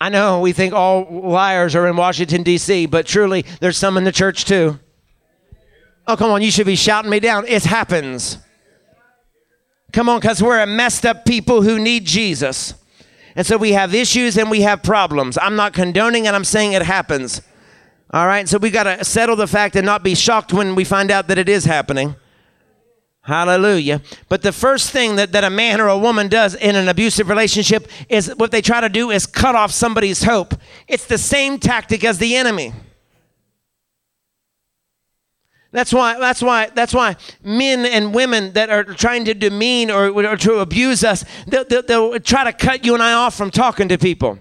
I 0.00 0.08
know 0.08 0.40
we 0.40 0.52
think 0.52 0.74
all 0.74 1.06
liars 1.10 1.74
are 1.74 1.86
in 1.88 1.96
Washington, 1.96 2.42
D.C., 2.42 2.86
but 2.86 3.06
truly 3.06 3.44
there's 3.60 3.76
some 3.76 3.96
in 3.96 4.04
the 4.04 4.12
church 4.12 4.44
too. 4.44 4.78
Oh, 6.06 6.16
come 6.16 6.30
on, 6.30 6.40
you 6.40 6.50
should 6.50 6.66
be 6.66 6.76
shouting 6.76 7.10
me 7.10 7.20
down. 7.20 7.46
It 7.46 7.64
happens. 7.64 8.38
Come 9.92 10.08
on, 10.08 10.20
because 10.20 10.42
we're 10.42 10.60
a 10.60 10.66
messed 10.66 11.04
up 11.04 11.24
people 11.24 11.62
who 11.62 11.78
need 11.78 12.04
Jesus. 12.04 12.74
And 13.38 13.46
so 13.46 13.56
we 13.56 13.70
have 13.70 13.94
issues 13.94 14.36
and 14.36 14.50
we 14.50 14.62
have 14.62 14.82
problems. 14.82 15.38
I'm 15.40 15.54
not 15.54 15.72
condoning 15.72 16.24
it, 16.26 16.34
I'm 16.34 16.42
saying 16.42 16.72
it 16.72 16.82
happens. 16.82 17.40
All 18.10 18.26
right, 18.26 18.48
so 18.48 18.58
we 18.58 18.68
got 18.68 18.82
to 18.82 19.04
settle 19.04 19.36
the 19.36 19.46
fact 19.46 19.76
and 19.76 19.86
not 19.86 20.02
be 20.02 20.16
shocked 20.16 20.52
when 20.52 20.74
we 20.74 20.82
find 20.82 21.08
out 21.12 21.28
that 21.28 21.38
it 21.38 21.48
is 21.48 21.64
happening. 21.64 22.16
Hallelujah. 23.20 24.02
But 24.28 24.42
the 24.42 24.50
first 24.50 24.90
thing 24.90 25.14
that, 25.16 25.30
that 25.30 25.44
a 25.44 25.50
man 25.50 25.80
or 25.80 25.86
a 25.86 25.96
woman 25.96 26.26
does 26.26 26.56
in 26.56 26.74
an 26.74 26.88
abusive 26.88 27.28
relationship 27.28 27.86
is 28.08 28.26
what 28.38 28.50
they 28.50 28.60
try 28.60 28.80
to 28.80 28.88
do 28.88 29.12
is 29.12 29.24
cut 29.24 29.54
off 29.54 29.70
somebody's 29.70 30.24
hope. 30.24 30.54
It's 30.88 31.04
the 31.04 31.18
same 31.18 31.60
tactic 31.60 32.02
as 32.02 32.18
the 32.18 32.34
enemy. 32.34 32.72
That's 35.70 35.92
why, 35.92 36.18
that's 36.18 36.42
why, 36.42 36.70
that's 36.74 36.94
why 36.94 37.16
men 37.42 37.84
and 37.84 38.14
women 38.14 38.52
that 38.54 38.70
are 38.70 38.84
trying 38.84 39.26
to 39.26 39.34
demean 39.34 39.90
or, 39.90 40.08
or 40.08 40.36
to 40.36 40.60
abuse 40.60 41.04
us, 41.04 41.24
they'll, 41.46 41.64
they'll, 41.64 41.82
they'll 41.82 42.20
try 42.20 42.44
to 42.44 42.52
cut 42.52 42.86
you 42.86 42.94
and 42.94 43.02
I 43.02 43.12
off 43.12 43.36
from 43.36 43.50
talking 43.50 43.88
to 43.88 43.98
people. 43.98 44.38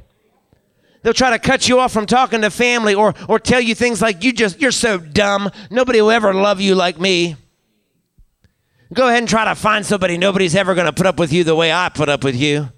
They'll 1.03 1.13
try 1.13 1.29
to 1.31 1.39
cut 1.39 1.67
you 1.67 1.79
off 1.79 1.91
from 1.91 2.05
talking 2.05 2.41
to 2.41 2.49
family 2.49 2.95
or, 2.95 3.13
or 3.27 3.39
tell 3.39 3.61
you 3.61 3.75
things 3.75 4.01
like, 4.01 4.23
you 4.23 4.31
just, 4.31 4.61
you're 4.61 4.71
so 4.71 4.97
dumb. 4.97 5.51
Nobody 5.69 6.01
will 6.01 6.11
ever 6.11 6.33
love 6.33 6.61
you 6.61 6.75
like 6.75 6.99
me. 6.99 7.35
Go 8.93 9.07
ahead 9.07 9.19
and 9.19 9.27
try 9.27 9.45
to 9.45 9.55
find 9.55 9.85
somebody. 9.85 10.17
Nobody's 10.17 10.55
ever 10.55 10.75
going 10.75 10.87
to 10.87 10.93
put 10.93 11.05
up 11.05 11.19
with 11.19 11.33
you 11.33 11.43
the 11.43 11.55
way 11.55 11.73
I 11.73 11.89
put 11.89 12.07
up 12.07 12.23
with 12.23 12.35
you. 12.35 12.69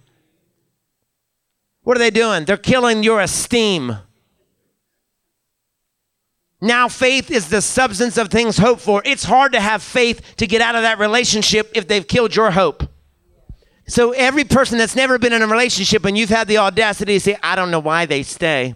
What 1.83 1.97
are 1.97 1.99
they 1.99 2.09
doing? 2.09 2.45
They're 2.45 2.57
killing 2.57 3.03
your 3.03 3.21
esteem. 3.21 3.95
Now, 6.61 6.89
faith 6.89 7.31
is 7.31 7.49
the 7.49 7.61
substance 7.61 8.17
of 8.17 8.29
things 8.29 8.57
hoped 8.57 8.81
for. 8.81 9.01
It's 9.05 9.23
hard 9.23 9.53
to 9.53 9.61
have 9.61 9.81
faith 9.81 10.35
to 10.37 10.45
get 10.45 10.61
out 10.61 10.75
of 10.75 10.81
that 10.81 10.99
relationship 10.99 11.71
if 11.73 11.87
they've 11.87 12.05
killed 12.05 12.35
your 12.35 12.51
hope. 12.51 12.83
So, 13.87 14.11
every 14.11 14.43
person 14.43 14.77
that's 14.77 14.95
never 14.95 15.17
been 15.17 15.33
in 15.33 15.41
a 15.41 15.47
relationship 15.47 16.05
and 16.05 16.17
you've 16.17 16.29
had 16.29 16.47
the 16.47 16.57
audacity 16.57 17.13
to 17.13 17.19
say, 17.19 17.37
I 17.41 17.55
don't 17.55 17.71
know 17.71 17.79
why 17.79 18.05
they 18.05 18.23
stay. 18.23 18.75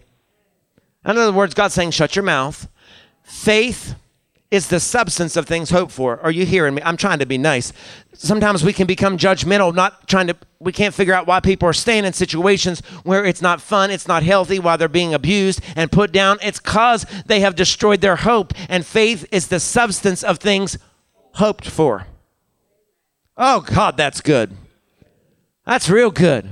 In 1.06 1.18
other 1.18 1.34
words, 1.34 1.54
God's 1.54 1.74
saying, 1.74 1.92
shut 1.92 2.16
your 2.16 2.24
mouth. 2.24 2.68
Faith 3.24 3.96
is 4.54 4.68
the 4.68 4.80
substance 4.80 5.36
of 5.36 5.48
things 5.48 5.72
hoped 5.72 5.92
for. 5.92 6.20
Are 6.20 6.30
you 6.30 6.46
hearing 6.46 6.76
me? 6.76 6.82
I'm 6.86 6.96
trying 6.96 7.18
to 7.18 7.26
be 7.26 7.40
nice. 7.40 7.74
Sometimes 8.14 8.64
we 8.64 8.72
can 8.72 8.86
become 8.86 9.18
judgmental, 9.18 9.74
not 9.74 10.08
trying 10.08 10.28
to, 10.28 10.36
we 10.60 10.72
can't 10.72 10.94
figure 10.94 11.16
out 11.16 11.26
why 11.26 11.40
people 11.40 11.68
are 11.68 11.74
staying 11.74 12.06
in 12.06 12.14
situations 12.14 12.82
where 13.02 13.26
it's 13.26 13.42
not 13.42 13.62
fun, 13.62 13.90
it's 13.90 14.08
not 14.08 14.22
healthy, 14.22 14.60
while 14.60 14.78
they're 14.78 14.88
being 14.88 15.12
abused 15.12 15.60
and 15.76 15.92
put 15.92 16.12
down. 16.12 16.38
It's 16.44 16.60
because 16.60 17.04
they 17.26 17.40
have 17.40 17.56
destroyed 17.56 18.02
their 18.02 18.18
hope. 18.18 18.54
And 18.70 18.86
faith 18.86 19.26
is 19.32 19.48
the 19.48 19.60
substance 19.60 20.24
of 20.24 20.38
things 20.38 20.78
hoped 21.34 21.68
for. 21.68 22.06
Oh, 23.36 23.62
God, 23.62 23.98
that's 23.98 24.22
good. 24.22 24.56
That's 25.66 25.90
real 25.90 26.12
good. 26.12 26.52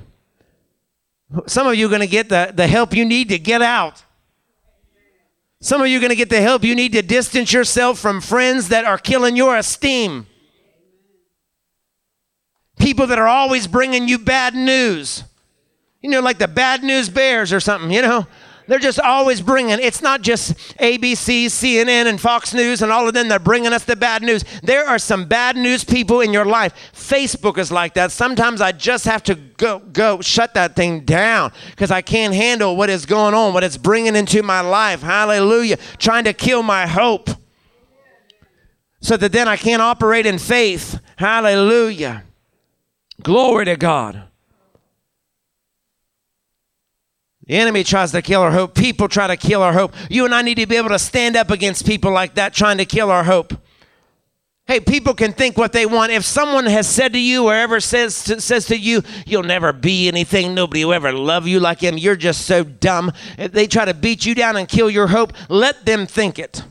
Some 1.45 1.67
of 1.67 1.75
you 1.75 1.85
are 1.85 1.89
going 1.89 2.01
to 2.01 2.07
get 2.07 2.29
the, 2.29 2.51
the 2.51 2.65
help 2.65 2.95
you 2.95 3.05
need 3.05 3.29
to 3.29 3.37
get 3.37 3.61
out. 3.61 4.03
Some 5.63 5.79
of 5.79 5.87
you 5.87 5.97
are 5.99 6.01
going 6.01 6.09
to 6.09 6.15
get 6.15 6.31
the 6.31 6.41
help 6.41 6.63
you 6.63 6.73
need 6.73 6.93
to 6.93 7.03
distance 7.03 7.53
yourself 7.53 7.99
from 7.99 8.19
friends 8.19 8.69
that 8.69 8.83
are 8.83 8.97
killing 8.97 9.35
your 9.35 9.55
esteem. 9.55 10.25
People 12.79 13.05
that 13.07 13.19
are 13.19 13.27
always 13.27 13.67
bringing 13.67 14.07
you 14.07 14.17
bad 14.17 14.55
news. 14.55 15.23
You 16.01 16.09
know, 16.09 16.19
like 16.19 16.39
the 16.39 16.47
bad 16.47 16.83
news 16.83 17.09
bears 17.09 17.53
or 17.53 17.59
something, 17.59 17.91
you 17.91 18.01
know. 18.01 18.25
They're 18.67 18.79
just 18.79 18.99
always 18.99 19.41
bringing, 19.41 19.79
it's 19.79 20.01
not 20.01 20.21
just 20.21 20.53
ABC, 20.77 21.45
CNN, 21.45 22.05
and 22.05 22.19
Fox 22.19 22.53
News 22.53 22.81
and 22.81 22.91
all 22.91 23.07
of 23.07 23.13
them. 23.13 23.27
They're 23.27 23.39
bringing 23.39 23.73
us 23.73 23.83
the 23.83 23.95
bad 23.95 24.21
news. 24.21 24.43
There 24.63 24.87
are 24.87 24.99
some 24.99 25.25
bad 25.25 25.57
news 25.57 25.83
people 25.83 26.21
in 26.21 26.31
your 26.31 26.45
life. 26.45 26.73
Facebook 26.93 27.57
is 27.57 27.71
like 27.71 27.95
that. 27.95 28.11
Sometimes 28.11 28.61
I 28.61 28.71
just 28.71 29.05
have 29.05 29.23
to 29.23 29.35
go, 29.35 29.79
go 29.79 30.21
shut 30.21 30.53
that 30.53 30.75
thing 30.75 31.01
down 31.01 31.51
because 31.71 31.91
I 31.91 32.01
can't 32.01 32.33
handle 32.33 32.75
what 32.75 32.89
is 32.89 33.05
going 33.05 33.33
on, 33.33 33.53
what 33.53 33.63
it's 33.63 33.77
bringing 33.77 34.15
into 34.15 34.43
my 34.43 34.61
life. 34.61 35.01
Hallelujah. 35.01 35.77
Trying 35.97 36.23
to 36.25 36.33
kill 36.33 36.63
my 36.63 36.87
hope 36.87 37.29
so 39.01 39.17
that 39.17 39.31
then 39.31 39.47
I 39.47 39.57
can't 39.57 39.81
operate 39.81 40.25
in 40.25 40.37
faith. 40.37 40.99
Hallelujah. 41.17 42.23
Glory 43.21 43.65
to 43.65 43.75
God. 43.75 44.30
The 47.47 47.55
enemy 47.55 47.83
tries 47.83 48.11
to 48.11 48.21
kill 48.21 48.41
our 48.41 48.51
hope. 48.51 48.75
People 48.75 49.07
try 49.07 49.27
to 49.27 49.35
kill 49.35 49.63
our 49.63 49.73
hope. 49.73 49.93
You 50.09 50.25
and 50.25 50.33
I 50.33 50.41
need 50.41 50.55
to 50.55 50.67
be 50.67 50.77
able 50.77 50.89
to 50.89 50.99
stand 50.99 51.35
up 51.35 51.49
against 51.49 51.85
people 51.85 52.11
like 52.11 52.35
that 52.35 52.53
trying 52.53 52.77
to 52.77 52.85
kill 52.85 53.09
our 53.09 53.23
hope. 53.23 53.53
Hey, 54.67 54.79
people 54.79 55.13
can 55.13 55.33
think 55.33 55.57
what 55.57 55.73
they 55.73 55.85
want. 55.85 56.11
If 56.11 56.23
someone 56.23 56.65
has 56.65 56.87
said 56.87 57.13
to 57.13 57.19
you 57.19 57.47
or 57.47 57.53
ever 57.53 57.79
says 57.79 58.23
to, 58.25 58.39
says 58.39 58.67
to 58.67 58.77
you, 58.77 59.01
you'll 59.25 59.43
never 59.43 59.73
be 59.73 60.07
anything, 60.07 60.53
nobody 60.53 60.85
will 60.85 60.93
ever 60.93 61.11
love 61.11 61.47
you 61.47 61.59
like 61.59 61.81
him, 61.81 61.97
you're 61.97 62.15
just 62.15 62.45
so 62.45 62.63
dumb. 62.63 63.11
If 63.37 63.51
they 63.51 63.67
try 63.67 63.85
to 63.85 63.93
beat 63.93 64.25
you 64.25 64.35
down 64.35 64.55
and 64.55 64.69
kill 64.69 64.89
your 64.89 65.07
hope, 65.07 65.33
let 65.49 65.85
them 65.85 66.05
think 66.05 66.39
it. 66.39 66.63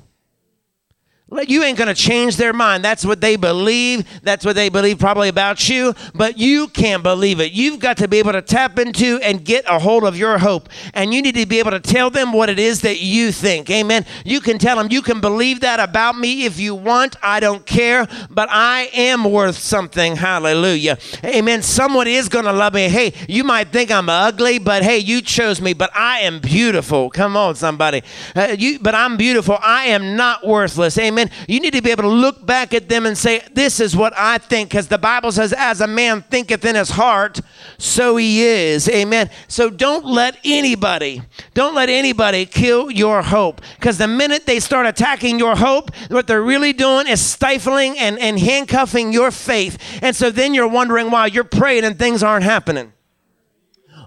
You 1.47 1.63
ain't 1.63 1.79
going 1.79 1.89
to 1.89 1.95
change 1.95 2.37
their 2.37 2.53
mind. 2.53 2.85
That's 2.85 3.05
what 3.05 3.21
they 3.21 3.37
believe. 3.37 4.05
That's 4.23 4.45
what 4.45 4.57
they 4.57 4.69
believe 4.69 4.99
probably 4.99 5.29
about 5.29 5.69
you, 5.69 5.95
but 6.15 6.39
you 6.39 6.69
can't 6.69 7.03
believe 7.03 7.41
it. 7.41 7.53
You've 7.53 7.79
got 7.79 7.97
to 7.99 8.09
be 8.09 8.19
able 8.19 8.33
to 8.33 8.43
tap 8.43 8.79
into 8.79 9.19
and 9.23 9.45
get 9.45 9.65
a 9.69 9.79
hold 9.79 10.05
of 10.05 10.17
your 10.17 10.39
hope. 10.39 10.69
And 10.93 11.15
you 11.15 11.23
need 11.23 11.37
to 11.37 11.47
be 11.47 11.61
able 11.61 11.71
to 11.71 11.81
tell 11.81 12.11
them 12.11 12.33
what 12.33 12.51
it 12.51 12.59
is 12.59 12.81
that 12.83 13.01
you 13.01 13.31
think. 13.31 13.71
Amen. 13.71 14.05
You 14.25 14.41
can 14.41 14.59
tell 14.59 14.77
them, 14.77 14.89
you 14.91 15.03
can 15.03 15.21
believe 15.21 15.61
that 15.61 15.79
about 15.79 16.19
me 16.19 16.45
if 16.45 16.59
you 16.59 16.75
want. 16.75 17.17
I 17.23 17.39
don't 17.39 17.65
care, 17.65 18.09
but 18.29 18.49
I 18.51 18.91
am 18.93 19.25
worth 19.25 19.57
something. 19.59 20.17
Hallelujah. 20.17 20.99
Amen. 21.25 21.63
Someone 21.63 22.09
is 22.09 22.29
going 22.29 22.45
to 22.45 22.53
love 22.53 22.75
me. 22.75 22.89
Hey, 22.89 23.13
you 23.29 23.45
might 23.45 23.69
think 23.69 23.91
I'm 23.91 24.09
ugly, 24.09 24.59
but 24.59 24.83
hey, 24.83 24.99
you 24.99 25.23
chose 25.23 25.61
me, 25.61 25.75
but 25.75 25.91
I 25.95 26.21
am 26.21 26.41
beautiful. 26.41 27.09
Come 27.09 27.37
on, 27.37 27.55
somebody. 27.55 28.03
Uh, 28.35 28.57
you, 28.59 28.79
but 28.81 28.95
I'm 28.95 29.17
beautiful. 29.17 29.59
I 29.61 29.87
am 29.87 30.17
not 30.17 30.47
worthless. 30.47 30.99
Amen. 30.99 31.20
Amen. 31.21 31.37
You 31.49 31.61
need 31.61 31.73
to 31.75 31.83
be 31.83 31.91
able 31.91 32.05
to 32.05 32.09
look 32.09 32.45
back 32.45 32.73
at 32.75 32.89
them 32.89 33.07
and 33.07 33.17
say, 33.17 33.43
This 33.53 33.81
is 33.81 33.97
what 33.97 34.13
I 34.17 34.39
think, 34.39 34.71
because 34.71 34.89
the 34.89 34.99
Bible 34.99 35.33
says, 35.33 35.53
As 35.53 35.81
a 35.81 35.87
man 35.87 36.23
thinketh 36.23 36.65
in 36.65 36.75
his 36.77 36.91
heart, 36.91 37.41
so 37.79 38.17
he 38.17 38.43
is. 38.43 38.89
Amen. 38.89 39.31
So 39.49 39.71
don't 39.71 40.05
let 40.07 40.39
anybody, 40.45 41.23
don't 41.55 41.75
let 41.75 41.89
anybody 41.89 42.47
kill 42.47 42.91
your 42.91 43.23
hope. 43.23 43.61
Because 43.77 43.99
the 43.99 44.09
minute 44.09 44.47
they 44.47 44.61
start 44.61 44.87
attacking 44.87 45.39
your 45.39 45.57
hope, 45.57 45.95
what 46.09 46.27
they're 46.27 46.43
really 46.43 46.73
doing 46.73 47.07
is 47.07 47.25
stifling 47.25 47.99
and, 47.99 48.19
and 48.19 48.39
handcuffing 48.39 49.13
your 49.13 49.31
faith. 49.31 49.79
And 50.03 50.15
so 50.15 50.31
then 50.31 50.55
you're 50.55 50.69
wondering 50.69 51.11
why 51.11 51.27
you're 51.27 51.45
praying 51.45 51.85
and 51.85 51.99
things 51.99 52.23
aren't 52.23 52.45
happening. 52.45 52.93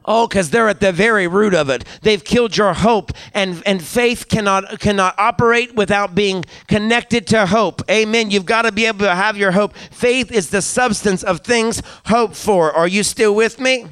Oh, 0.06 0.28
because 0.28 0.50
they're 0.50 0.68
at 0.68 0.82
the 0.82 0.92
very 0.92 1.28
root 1.28 1.54
of 1.54 1.70
it. 1.70 1.86
They've 2.02 2.24
killed 2.24 2.58
your 2.58 2.74
hope, 2.74 3.12
and, 3.34 3.64
and 3.66 3.82
faith 3.82 4.28
cannot 4.28 4.80
cannot 4.80 5.18
operate 5.18 5.76
without 5.76 6.14
being 6.14 6.44
connected 6.68 7.26
to 7.28 7.46
hope. 7.46 7.82
Amen. 7.90 8.30
You've 8.30 8.46
got 8.46 8.64
to 8.64 8.72
be 8.72 8.86
able 8.86 9.00
to 9.00 9.16
have 9.16 9.38
your 9.38 9.52
hope. 9.52 9.76
Faith 9.92 10.32
is 10.32 10.50
the 10.50 10.62
substance 10.62 11.24
of 11.24 11.42
things 11.42 11.82
hoped 12.06 12.36
for. 12.36 12.72
Are 12.72 12.88
you 12.88 13.04
still 13.04 13.34
with 13.34 13.60
me? 13.60 13.88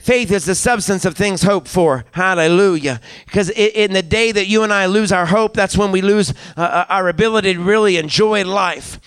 Faith 0.00 0.32
is 0.32 0.46
the 0.46 0.54
substance 0.54 1.04
of 1.04 1.14
things 1.14 1.42
hoped 1.42 1.68
for. 1.68 2.06
Hallelujah. 2.12 3.00
Because 3.26 3.50
in 3.50 3.92
the 3.92 4.02
day 4.02 4.32
that 4.32 4.46
you 4.46 4.62
and 4.62 4.72
I 4.72 4.86
lose 4.86 5.12
our 5.12 5.26
hope, 5.26 5.52
that's 5.52 5.76
when 5.76 5.92
we 5.92 6.00
lose 6.00 6.30
uh, 6.56 6.60
uh, 6.62 6.84
our 6.88 7.08
ability 7.08 7.54
to 7.54 7.60
really 7.60 7.98
enjoy 7.98 8.44
life. 8.44 8.98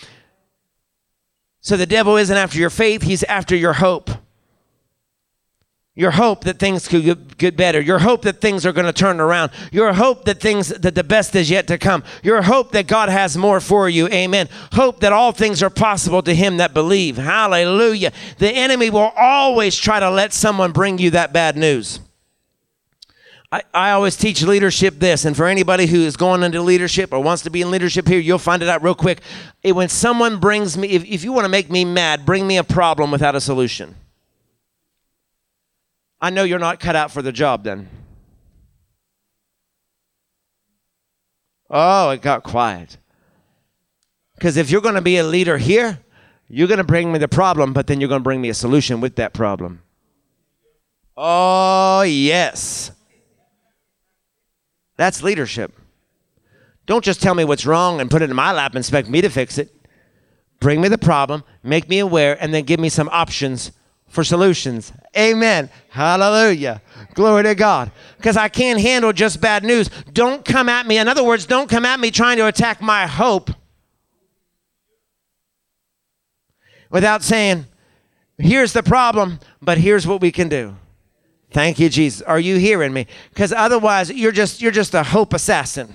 So 1.61 1.77
the 1.77 1.87
devil 1.87 2.15
isn't 2.15 2.37
after 2.37 2.59
your 2.59 2.69
faith, 2.69 3.01
he's 3.01 3.23
after 3.23 3.55
your 3.55 3.73
hope. 3.73 4.11
Your 5.95 6.09
hope 6.09 6.43
that 6.45 6.57
things 6.57 6.87
could 6.87 7.37
get 7.37 7.55
better. 7.55 7.79
Your 7.79 7.99
hope 7.99 8.23
that 8.23 8.41
things 8.41 8.65
are 8.65 8.71
going 8.71 8.87
to 8.87 8.93
turn 8.93 9.19
around. 9.19 9.51
Your 9.71 9.93
hope 9.93 10.25
that 10.25 10.41
things 10.41 10.69
that 10.69 10.95
the 10.95 11.03
best 11.03 11.35
is 11.35 11.51
yet 11.51 11.67
to 11.67 11.77
come. 11.77 12.03
Your 12.23 12.41
hope 12.41 12.71
that 12.71 12.87
God 12.87 13.09
has 13.09 13.37
more 13.37 13.59
for 13.59 13.87
you. 13.87 14.07
Amen. 14.07 14.49
Hope 14.71 15.01
that 15.01 15.13
all 15.13 15.31
things 15.31 15.61
are 15.61 15.69
possible 15.69 16.23
to 16.23 16.33
him 16.33 16.57
that 16.57 16.73
believe. 16.73 17.17
Hallelujah. 17.17 18.11
The 18.39 18.49
enemy 18.49 18.89
will 18.89 19.11
always 19.15 19.75
try 19.75 19.99
to 19.99 20.09
let 20.09 20.33
someone 20.33 20.71
bring 20.71 20.97
you 20.97 21.11
that 21.11 21.31
bad 21.31 21.55
news. 21.57 21.99
I, 23.51 23.61
I 23.71 23.91
always 23.91 24.17
teach 24.17 24.41
leadership 24.41 24.95
this, 24.97 25.25
and 25.25 25.37
for 25.37 25.45
anybody 25.45 25.85
who 25.85 25.99
is 25.99 26.17
going 26.17 26.41
into 26.41 26.59
leadership 26.63 27.13
or 27.13 27.19
wants 27.19 27.43
to 27.43 27.51
be 27.51 27.61
in 27.61 27.69
leadership 27.69 28.07
here, 28.07 28.17
you'll 28.17 28.39
find 28.39 28.63
it 28.63 28.67
out 28.67 28.81
real 28.81 28.95
quick. 28.95 29.21
When 29.63 29.89
someone 29.89 30.39
brings 30.39 30.75
me, 30.75 30.87
if, 30.87 31.05
if 31.05 31.23
you 31.23 31.31
want 31.31 31.45
to 31.45 31.49
make 31.49 31.69
me 31.69 31.85
mad, 31.85 32.25
bring 32.25 32.47
me 32.47 32.57
a 32.57 32.63
problem 32.63 33.11
without 33.11 33.35
a 33.35 33.41
solution. 33.41 33.93
I 36.23 36.29
know 36.29 36.45
you're 36.45 36.57
not 36.57 36.79
cut 36.79 36.95
out 36.95 37.11
for 37.11 37.21
the 37.21 37.33
job 37.33 37.65
then. 37.65 37.89
Oh, 41.69 42.11
it 42.11 42.21
got 42.21 42.43
quiet. 42.43 42.95
Because 44.35 44.55
if 44.55 44.69
you're 44.69 44.79
going 44.79 44.95
to 44.95 45.01
be 45.01 45.17
a 45.17 45.23
leader 45.25 45.57
here, 45.57 45.99
you're 46.47 46.69
going 46.69 46.77
to 46.77 46.85
bring 46.85 47.11
me 47.11 47.19
the 47.19 47.27
problem, 47.27 47.73
but 47.73 47.87
then 47.87 47.99
you're 47.99 48.07
going 48.07 48.21
to 48.21 48.23
bring 48.23 48.39
me 48.39 48.47
a 48.47 48.53
solution 48.53 49.01
with 49.01 49.17
that 49.17 49.33
problem. 49.33 49.81
Oh, 51.17 52.03
yes. 52.03 52.91
That's 54.95 55.23
leadership. 55.23 55.77
Don't 56.85 57.03
just 57.03 57.21
tell 57.21 57.35
me 57.35 57.43
what's 57.43 57.65
wrong 57.65 57.99
and 57.99 58.09
put 58.09 58.21
it 58.21 58.29
in 58.29 58.35
my 58.35 58.53
lap 58.53 58.71
and 58.71 58.79
expect 58.79 59.09
me 59.09 59.19
to 59.19 59.29
fix 59.29 59.57
it. 59.57 59.75
Bring 60.61 60.79
me 60.79 60.87
the 60.87 60.97
problem, 60.97 61.43
make 61.63 61.89
me 61.89 61.99
aware, 61.99 62.41
and 62.41 62.53
then 62.53 62.63
give 62.63 62.79
me 62.79 62.87
some 62.87 63.09
options 63.11 63.73
for 64.13 64.23
solutions. 64.23 64.93
Amen. 65.17 65.71
Hallelujah. 65.89 66.83
Glory 67.15 67.41
to 67.41 67.55
God. 67.55 67.91
Because 68.17 68.37
I 68.37 68.47
can't 68.47 68.79
handle 68.79 69.11
just 69.11 69.41
bad 69.41 69.63
news. 69.63 69.89
Don't 70.13 70.45
come 70.45 70.69
at 70.69 70.85
me. 70.85 70.99
In 70.99 71.07
other 71.07 71.23
words, 71.23 71.47
don't 71.47 71.67
come 71.67 71.83
at 71.83 71.99
me 71.99 72.11
trying 72.11 72.37
to 72.37 72.45
attack 72.45 72.79
my 72.79 73.07
hope 73.07 73.49
without 76.91 77.23
saying, 77.23 77.65
here's 78.37 78.71
the 78.71 78.83
problem, 78.83 79.39
but 79.63 79.79
here's 79.79 80.05
what 80.05 80.21
we 80.21 80.31
can 80.31 80.47
do. 80.47 80.75
Thank 81.49 81.79
you, 81.79 81.89
Jesus. 81.89 82.21
Are 82.21 82.39
you 82.39 82.57
hearing 82.57 82.93
me? 82.93 83.07
Because 83.29 83.51
otherwise, 83.51 84.11
you're 84.11 84.31
just 84.31 84.61
you're 84.61 84.71
just 84.71 84.93
a 84.93 85.01
hope 85.01 85.33
assassin. 85.33 85.91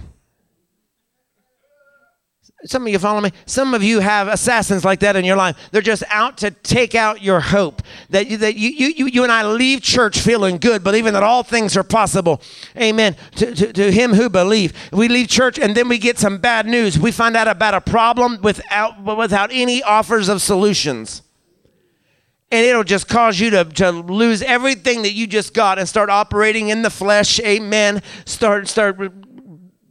Some 2.64 2.82
of 2.82 2.92
you 2.92 2.98
follow 2.98 3.20
me? 3.20 3.30
Some 3.46 3.72
of 3.72 3.84
you 3.84 4.00
have 4.00 4.26
assassins 4.26 4.84
like 4.84 4.98
that 5.00 5.14
in 5.14 5.24
your 5.24 5.36
life. 5.36 5.56
They're 5.70 5.80
just 5.80 6.02
out 6.08 6.38
to 6.38 6.50
take 6.50 6.96
out 6.96 7.22
your 7.22 7.38
hope. 7.38 7.82
That, 8.10 8.26
you, 8.26 8.36
that 8.38 8.56
you, 8.56 8.70
you, 8.70 9.06
you 9.06 9.22
and 9.22 9.30
I 9.30 9.46
leave 9.46 9.80
church 9.80 10.18
feeling 10.18 10.58
good, 10.58 10.82
believing 10.82 11.12
that 11.12 11.22
all 11.22 11.44
things 11.44 11.76
are 11.76 11.84
possible. 11.84 12.42
Amen. 12.76 13.14
To, 13.36 13.54
to, 13.54 13.72
to 13.72 13.92
him 13.92 14.14
who 14.14 14.28
believe. 14.28 14.72
We 14.92 15.06
leave 15.06 15.28
church 15.28 15.56
and 15.60 15.76
then 15.76 15.88
we 15.88 15.98
get 15.98 16.18
some 16.18 16.38
bad 16.38 16.66
news. 16.66 16.98
We 16.98 17.12
find 17.12 17.36
out 17.36 17.46
about 17.46 17.74
a 17.74 17.80
problem 17.80 18.40
without, 18.42 19.04
without 19.04 19.50
any 19.52 19.80
offers 19.84 20.28
of 20.28 20.42
solutions. 20.42 21.22
And 22.50 22.66
it'll 22.66 22.82
just 22.82 23.08
cause 23.08 23.38
you 23.38 23.50
to, 23.50 23.64
to 23.66 23.92
lose 23.92 24.42
everything 24.42 25.02
that 25.02 25.12
you 25.12 25.28
just 25.28 25.54
got 25.54 25.78
and 25.78 25.88
start 25.88 26.10
operating 26.10 26.70
in 26.70 26.82
the 26.82 26.90
flesh. 26.90 27.38
Amen. 27.40 28.02
Start, 28.24 28.66
start 28.66 28.98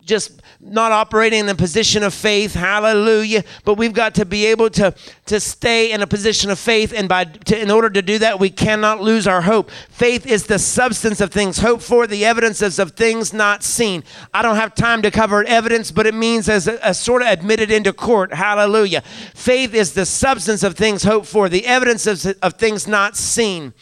just 0.08 0.42
not 0.60 0.92
operating 0.92 1.42
in 1.42 1.50
a 1.50 1.56
position 1.56 2.04
of 2.04 2.14
faith. 2.14 2.54
Hallelujah. 2.54 3.44
But 3.64 3.76
we've 3.76 3.94
got 3.94 4.16
to 4.16 4.26
be 4.26 4.48
able 4.48 4.70
to, 4.72 4.94
to 5.28 5.40
stay 5.40 5.92
in 5.92 6.02
a 6.02 6.08
position 6.08 6.50
of 6.50 6.58
faith. 6.58 6.94
And 6.96 7.08
by 7.08 7.26
to, 7.26 7.62
in 7.62 7.70
order 7.70 7.90
to 7.90 8.02
do 8.02 8.20
that, 8.20 8.40
we 8.40 8.50
cannot 8.50 9.02
lose 9.02 9.28
our 9.28 9.42
hope. 9.42 9.70
Faith 9.90 10.26
is 10.26 10.48
the 10.48 10.60
substance 10.60 11.22
of 11.22 11.32
things 11.32 11.60
hoped 11.60 11.84
for, 11.84 12.08
the 12.08 12.26
evidences 12.26 12.80
of 12.80 12.92
things 12.92 13.34
not 13.34 13.64
seen. 13.64 14.04
I 14.34 14.42
don't 14.42 14.56
have 14.56 14.74
time 14.74 15.02
to 15.04 15.12
cover 15.12 15.44
evidence, 15.44 15.92
but 15.92 16.08
it 16.08 16.16
means 16.16 16.50
as 16.50 16.68
a, 16.68 16.80
a 16.82 16.94
sort 16.94 17.22
of 17.22 17.28
admitted 17.28 17.70
into 17.72 17.94
court. 17.94 18.34
Hallelujah. 18.34 19.02
Faith 19.36 19.74
is 19.74 19.94
the 19.94 20.06
substance 20.06 20.64
of 20.64 20.76
things 20.76 21.04
hoped 21.04 21.28
for, 21.28 21.50
the 21.50 21.66
evidence 21.66 22.08
of, 22.08 22.26
of 22.42 22.54
things 22.54 22.88
not 22.88 23.16
seen. 23.16 23.74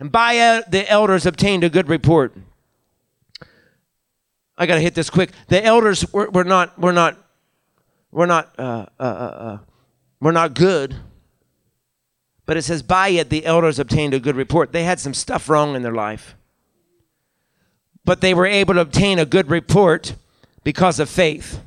And 0.00 0.10
by 0.10 0.38
uh, 0.38 0.62
the 0.68 0.90
elders 0.90 1.26
obtained 1.26 1.62
a 1.62 1.70
good 1.70 1.88
report. 1.88 2.34
I 4.56 4.66
got 4.66 4.76
to 4.76 4.80
hit 4.80 4.94
this 4.94 5.10
quick. 5.10 5.30
The 5.48 5.64
elders 5.64 6.10
were, 6.12 6.30
were 6.30 6.44
not, 6.44 6.78
were 6.78 6.92
not, 6.92 7.16
were 8.10 8.26
not, 8.26 8.54
uh, 8.58 8.86
uh, 8.98 9.02
uh, 9.02 9.06
uh, 9.06 9.58
were 10.20 10.32
not 10.32 10.54
good. 10.54 10.94
But 12.46 12.56
it 12.56 12.62
says, 12.62 12.82
by 12.82 13.08
it 13.08 13.30
the 13.30 13.46
elders 13.46 13.78
obtained 13.78 14.14
a 14.14 14.20
good 14.20 14.36
report. 14.36 14.72
They 14.72 14.84
had 14.84 15.00
some 15.00 15.14
stuff 15.14 15.48
wrong 15.48 15.74
in 15.74 15.82
their 15.82 15.94
life. 15.94 16.36
But 18.04 18.20
they 18.20 18.34
were 18.34 18.46
able 18.46 18.74
to 18.74 18.80
obtain 18.80 19.18
a 19.18 19.24
good 19.24 19.50
report 19.50 20.14
because 20.62 21.00
of 21.00 21.08
faith. 21.08 21.60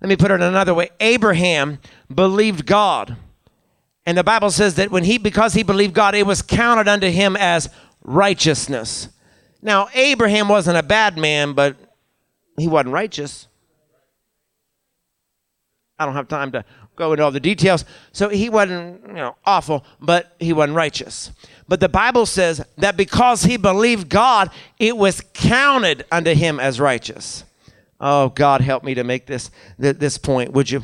Let 0.00 0.08
me 0.08 0.16
put 0.16 0.30
it 0.30 0.40
another 0.40 0.74
way 0.74 0.90
Abraham 1.00 1.78
believed 2.12 2.66
God. 2.66 3.16
And 4.06 4.18
the 4.18 4.24
Bible 4.24 4.50
says 4.50 4.74
that 4.74 4.90
when 4.90 5.04
he, 5.04 5.18
because 5.18 5.54
he 5.54 5.62
believed 5.62 5.94
God, 5.94 6.14
it 6.14 6.26
was 6.26 6.42
counted 6.42 6.88
unto 6.88 7.08
him 7.08 7.36
as 7.36 7.70
righteousness. 8.02 9.08
Now, 9.64 9.88
Abraham 9.94 10.48
wasn't 10.48 10.76
a 10.76 10.82
bad 10.82 11.16
man, 11.16 11.54
but 11.54 11.76
he 12.58 12.68
wasn't 12.68 12.92
righteous. 12.92 13.48
I 15.98 16.04
don't 16.04 16.14
have 16.14 16.28
time 16.28 16.52
to 16.52 16.64
go 16.96 17.12
into 17.12 17.24
all 17.24 17.30
the 17.30 17.40
details. 17.40 17.86
So 18.12 18.28
he 18.28 18.50
wasn't, 18.50 19.06
you 19.08 19.14
know, 19.14 19.36
awful, 19.44 19.84
but 20.00 20.36
he 20.38 20.52
wasn't 20.52 20.76
righteous. 20.76 21.32
But 21.66 21.80
the 21.80 21.88
Bible 21.88 22.26
says 22.26 22.62
that 22.76 22.98
because 22.98 23.44
he 23.44 23.56
believed 23.56 24.10
God, 24.10 24.50
it 24.78 24.98
was 24.98 25.22
counted 25.32 26.04
unto 26.12 26.34
him 26.34 26.60
as 26.60 26.78
righteous. 26.78 27.44
Oh, 27.98 28.28
God, 28.28 28.60
help 28.60 28.84
me 28.84 28.92
to 28.94 29.02
make 29.02 29.24
this 29.24 29.50
this 29.78 30.18
point, 30.18 30.52
would 30.52 30.70
you? 30.70 30.82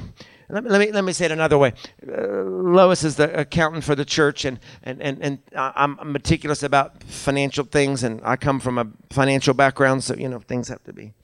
Let 0.51 0.65
me, 0.65 0.71
let 0.71 0.81
me, 0.81 0.93
let 0.93 1.05
me 1.05 1.13
say 1.13 1.27
it 1.27 1.31
another 1.31 1.59
way. 1.59 1.73
Uh, 2.07 2.43
Lois 2.43 3.05
is 3.05 3.17
the 3.17 3.39
accountant 3.39 3.85
for 3.85 3.95
the 3.95 4.05
church, 4.05 4.45
and, 4.45 4.59
and, 4.83 5.01
and, 5.01 5.19
and 5.23 5.39
I'm 5.55 5.99
meticulous 6.05 6.63
about 6.63 7.03
financial 7.05 7.65
things, 7.65 8.03
and 8.03 8.21
I 8.25 8.37
come 8.37 8.61
from 8.61 8.79
a 8.79 8.87
financial 9.11 9.55
background, 9.55 10.05
so, 10.05 10.15
you 10.15 10.29
know, 10.29 10.41
things 10.41 10.69
have 10.69 10.83
to 10.85 10.93
be 10.93 11.15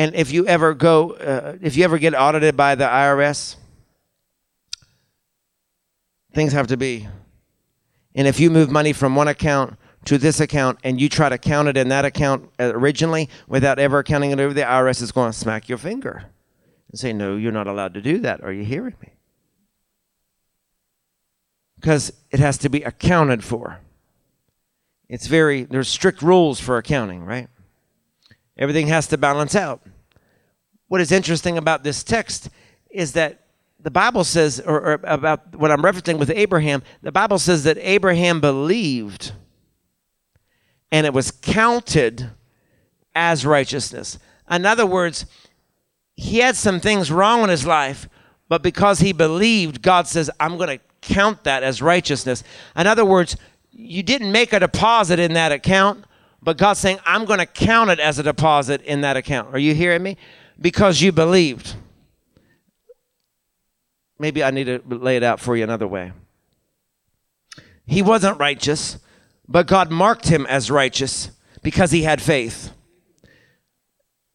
and 0.00 0.14
if 0.14 0.32
you 0.32 0.46
ever 0.46 0.72
go, 0.72 1.10
uh, 1.12 1.58
if 1.60 1.76
you 1.76 1.84
ever 1.84 1.98
get 1.98 2.14
audited 2.14 2.56
by 2.56 2.74
the 2.74 2.84
IRS, 2.84 3.56
things 6.32 6.54
have 6.54 6.68
to 6.68 6.78
be. 6.78 7.06
And 8.14 8.26
if 8.26 8.40
you 8.40 8.50
move 8.50 8.70
money 8.70 8.94
from 8.94 9.14
one 9.14 9.28
account 9.28 9.76
to 10.06 10.16
this 10.16 10.40
account 10.40 10.78
and 10.84 10.98
you 10.98 11.10
try 11.10 11.28
to 11.28 11.36
count 11.36 11.68
it 11.68 11.76
in 11.76 11.90
that 11.90 12.06
account 12.06 12.48
originally 12.58 13.28
without 13.46 13.78
ever 13.78 14.02
counting 14.02 14.30
it 14.30 14.40
over, 14.40 14.54
the 14.54 14.62
IRS 14.62 15.02
is 15.02 15.12
going 15.12 15.32
to 15.32 15.36
smack 15.36 15.68
your 15.68 15.76
finger 15.76 16.24
and 16.90 16.98
say, 16.98 17.12
No, 17.12 17.36
you're 17.36 17.52
not 17.52 17.66
allowed 17.66 17.94
to 17.94 18.02
do 18.02 18.18
that. 18.18 18.42
Are 18.42 18.52
you 18.52 18.64
hearing 18.64 18.94
me? 19.00 19.12
Because 21.76 22.12
it 22.30 22.40
has 22.40 22.58
to 22.58 22.68
be 22.68 22.82
accounted 22.82 23.42
for. 23.42 23.80
It's 25.08 25.26
very, 25.26 25.64
there's 25.64 25.88
strict 25.88 26.22
rules 26.22 26.60
for 26.60 26.76
accounting, 26.76 27.24
right? 27.24 27.48
Everything 28.56 28.88
has 28.88 29.06
to 29.08 29.18
balance 29.18 29.54
out. 29.56 29.82
What 30.88 31.00
is 31.00 31.10
interesting 31.10 31.56
about 31.56 31.82
this 31.82 32.04
text 32.04 32.50
is 32.90 33.12
that 33.12 33.46
the 33.82 33.90
Bible 33.90 34.24
says, 34.24 34.60
or, 34.60 34.80
or, 34.80 35.00
about 35.04 35.56
what 35.56 35.70
I'm 35.70 35.82
referencing 35.82 36.18
with 36.18 36.30
Abraham, 36.30 36.82
the 37.02 37.12
Bible 37.12 37.38
says 37.38 37.64
that 37.64 37.78
Abraham 37.78 38.40
believed 38.40 39.32
and 40.92 41.06
it 41.06 41.14
was 41.14 41.30
counted 41.30 42.30
as 43.14 43.46
righteousness. 43.46 44.18
In 44.50 44.66
other 44.66 44.86
words, 44.86 45.26
he 46.20 46.40
had 46.40 46.54
some 46.54 46.80
things 46.80 47.10
wrong 47.10 47.42
in 47.42 47.48
his 47.48 47.66
life, 47.66 48.06
but 48.46 48.62
because 48.62 49.00
he 49.00 49.10
believed, 49.10 49.80
God 49.80 50.06
says, 50.06 50.30
I'm 50.38 50.58
going 50.58 50.78
to 50.78 50.84
count 51.00 51.44
that 51.44 51.62
as 51.62 51.80
righteousness. 51.80 52.44
In 52.76 52.86
other 52.86 53.06
words, 53.06 53.38
you 53.72 54.02
didn't 54.02 54.30
make 54.30 54.52
a 54.52 54.60
deposit 54.60 55.18
in 55.18 55.32
that 55.32 55.50
account, 55.50 56.04
but 56.42 56.58
God's 56.58 56.78
saying, 56.78 56.98
I'm 57.06 57.24
going 57.24 57.38
to 57.38 57.46
count 57.46 57.88
it 57.88 57.98
as 57.98 58.18
a 58.18 58.22
deposit 58.22 58.82
in 58.82 59.00
that 59.00 59.16
account. 59.16 59.54
Are 59.54 59.58
you 59.58 59.74
hearing 59.74 60.02
me? 60.02 60.18
Because 60.60 61.00
you 61.00 61.10
believed. 61.10 61.74
Maybe 64.18 64.44
I 64.44 64.50
need 64.50 64.64
to 64.64 64.82
lay 64.86 65.16
it 65.16 65.22
out 65.22 65.40
for 65.40 65.56
you 65.56 65.64
another 65.64 65.88
way. 65.88 66.12
He 67.86 68.02
wasn't 68.02 68.38
righteous, 68.38 68.98
but 69.48 69.66
God 69.66 69.90
marked 69.90 70.28
him 70.28 70.44
as 70.46 70.70
righteous 70.70 71.30
because 71.62 71.92
he 71.92 72.02
had 72.02 72.20
faith. 72.20 72.72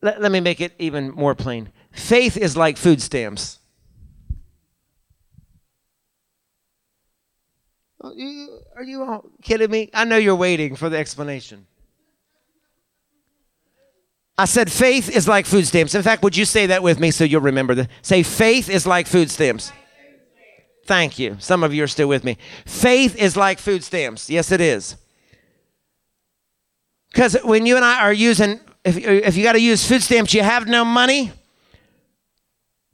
Let, 0.01 0.19
let 0.19 0.31
me 0.31 0.39
make 0.39 0.61
it 0.61 0.73
even 0.79 1.11
more 1.11 1.35
plain. 1.35 1.69
Faith 1.95 2.37
is 2.37 2.55
like 2.57 2.77
food 2.77 3.01
stamps. 3.01 3.59
Oh, 8.03 8.11
are 8.75 8.83
you 8.83 9.03
all 9.03 9.29
kidding 9.41 9.71
me? 9.71 9.89
I 9.93 10.03
know 10.03 10.17
you're 10.17 10.35
waiting 10.35 10.75
for 10.75 10.89
the 10.89 10.97
explanation. 10.97 11.65
I 14.37 14.45
said 14.45 14.69
faith 14.69 15.09
is 15.09 15.27
like 15.27 15.45
food 15.45 15.65
stamps. 15.65 15.95
In 15.95 16.03
fact, 16.03 16.21
would 16.21 16.35
you 16.35 16.43
say 16.43 16.67
that 16.67 16.83
with 16.83 16.99
me 16.99 17.09
so 17.09 17.23
you'll 17.23 17.41
remember 17.41 17.73
that? 17.75 17.89
Say 18.01 18.21
faith 18.21 18.69
is 18.69 18.85
like 18.85 19.07
food 19.07 19.31
stamps. 19.31 19.71
Thank 20.85 21.17
you. 21.17 21.37
Some 21.39 21.63
of 21.63 21.73
you 21.73 21.83
are 21.83 21.87
still 21.87 22.09
with 22.09 22.25
me. 22.25 22.37
Faith 22.65 23.15
is 23.15 23.37
like 23.37 23.57
food 23.59 23.83
stamps. 23.83 24.29
Yes, 24.29 24.51
it 24.51 24.61
is. 24.61 24.97
Because 27.11 27.37
when 27.43 27.65
you 27.65 27.77
and 27.77 27.85
I 27.85 28.01
are 28.01 28.13
using, 28.13 28.59
if, 28.83 28.97
if 28.97 29.37
you 29.37 29.43
got 29.43 29.53
to 29.53 29.61
use 29.61 29.87
food 29.87 30.03
stamps, 30.03 30.33
you 30.33 30.43
have 30.43 30.67
no 30.67 30.83
money, 30.83 31.31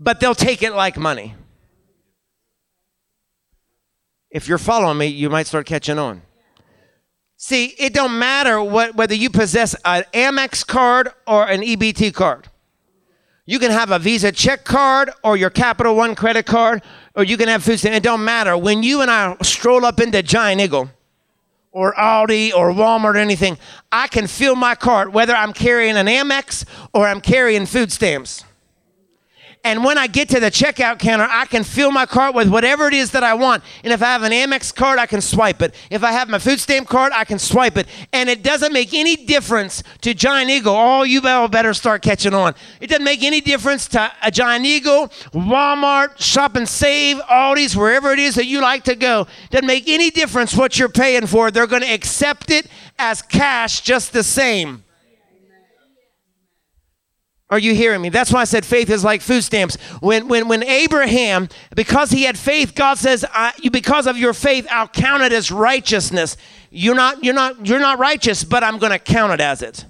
but 0.01 0.19
they'll 0.19 0.35
take 0.35 0.63
it 0.63 0.73
like 0.73 0.97
money. 0.97 1.35
If 4.31 4.47
you're 4.47 4.57
following 4.57 4.97
me, 4.97 5.05
you 5.07 5.29
might 5.29 5.45
start 5.45 5.67
catching 5.67 5.99
on. 5.99 6.23
See, 7.37 7.75
it 7.77 7.93
don't 7.93 8.17
matter 8.17 8.61
what, 8.61 8.95
whether 8.95 9.13
you 9.13 9.29
possess 9.29 9.75
an 9.85 10.03
Amex 10.13 10.65
card 10.65 11.09
or 11.27 11.47
an 11.47 11.61
EBT 11.61 12.13
card. 12.13 12.47
You 13.45 13.59
can 13.59 13.71
have 13.71 13.91
a 13.91 13.99
Visa 13.99 14.31
check 14.31 14.63
card 14.63 15.11
or 15.23 15.37
your 15.37 15.49
Capital 15.49 15.95
One 15.95 16.15
credit 16.15 16.45
card, 16.45 16.81
or 17.15 17.23
you 17.23 17.37
can 17.37 17.47
have 17.47 17.63
food 17.63 17.77
stamps. 17.77 17.97
It 17.97 18.03
don't 18.03 18.23
matter. 18.23 18.57
When 18.57 18.81
you 18.81 19.01
and 19.01 19.11
I 19.11 19.35
stroll 19.41 19.85
up 19.85 19.99
into 19.99 20.23
Giant 20.23 20.61
Eagle 20.61 20.89
or 21.71 21.93
Aldi 21.93 22.53
or 22.53 22.71
Walmart 22.71 23.15
or 23.15 23.17
anything, 23.17 23.57
I 23.91 24.07
can 24.07 24.27
fill 24.27 24.55
my 24.55 24.73
cart 24.73 25.11
whether 25.11 25.35
I'm 25.35 25.53
carrying 25.53 25.97
an 25.97 26.07
Amex 26.07 26.65
or 26.93 27.07
I'm 27.07 27.21
carrying 27.21 27.65
food 27.65 27.91
stamps. 27.91 28.45
And 29.64 29.84
when 29.84 29.99
I 29.99 30.07
get 30.07 30.28
to 30.30 30.39
the 30.39 30.49
checkout 30.49 30.97
counter, 30.97 31.28
I 31.30 31.45
can 31.45 31.64
fill 31.64 31.91
my 31.91 32.07
cart 32.07 32.34
with 32.34 32.49
whatever 32.49 32.88
it 32.88 32.95
is 32.95 33.12
that 33.12 33.24
I 33.24 33.36
want. 33.36 33.64
And 33.84 33.93
if 33.93 34.01
I 34.01 34.05
have 34.05 34.24
an 34.24 34.32
Amex 34.32 34.74
card, 34.74 34.97
I 34.97 35.05
can 35.05 35.22
swipe 35.22 35.62
it. 35.62 35.76
If 35.91 36.03
I 36.03 36.12
have 36.12 36.30
my 36.30 36.39
food 36.39 36.59
stamp 36.59 36.88
card, 36.88 37.14
I 37.16 37.26
can 37.26 37.38
swipe 37.38 37.78
it. 37.78 37.88
And 38.12 38.28
it 38.28 38.41
doesn't 38.41 38.74
make 38.74 38.91
any 38.93 39.16
difference 39.16 39.84
to 40.01 40.16
Giant 40.16 40.49
Eagle. 40.49 40.74
Oh, 40.76 41.03
you 41.03 41.22
better 41.22 41.76
start 41.76 42.01
catching 42.01 42.34
on. 42.34 42.55
It 42.80 42.88
doesn't 42.88 43.03
make 43.03 43.22
any 43.22 43.39
difference 43.39 43.88
to 43.89 44.12
a 44.24 44.32
Giant 44.32 44.66
Eagle, 44.66 45.09
Walmart, 45.32 46.20
Shop 46.20 46.55
and 46.55 46.68
Save, 46.68 47.18
Aldi's, 47.18 47.78
wherever 47.78 48.12
it 48.12 48.20
is 48.20 48.34
that 48.36 48.47
you 48.47 48.62
like 48.62 48.84
to 48.86 48.95
go. 48.95 49.28
Doesn't 49.51 49.68
make 49.68 49.88
any 49.88 50.09
difference 50.09 50.55
what 50.55 50.80
you're 50.80 50.89
paying 50.89 51.28
for. 51.28 51.51
They're 51.51 51.68
going 51.68 51.84
to 51.84 51.93
accept 51.93 52.49
it 52.49 52.66
as 52.97 53.22
cash 53.22 53.82
just 53.82 54.12
the 54.12 54.24
same. 54.24 54.84
Are 57.51 57.59
you 57.59 57.75
hearing 57.75 58.01
me? 58.01 58.07
That's 58.07 58.31
why 58.31 58.39
I 58.39 58.45
said 58.45 58.65
faith 58.65 58.89
is 58.89 59.03
like 59.03 59.21
food 59.21 59.43
stamps. 59.43 59.75
When, 59.99 60.29
when, 60.29 60.47
when 60.47 60.63
Abraham, 60.63 61.49
because 61.75 62.09
he 62.09 62.23
had 62.23 62.37
faith, 62.37 62.73
God 62.73 62.97
says, 62.97 63.25
because 63.71 64.07
of 64.07 64.17
your 64.17 64.31
faith, 64.31 64.65
I'll 64.71 64.87
count 64.87 65.21
it 65.21 65.33
as 65.33 65.51
righteousness. 65.51 66.37
You're 66.69 66.95
not, 66.95 67.25
you're 67.25 67.33
not, 67.33 67.67
you're 67.67 67.81
not 67.81 67.99
righteous, 67.99 68.45
but 68.45 68.63
I'm 68.63 68.77
going 68.77 68.93
to 68.93 68.99
count 68.99 69.33
it 69.33 69.41
as 69.41 69.61
it. 69.61 69.85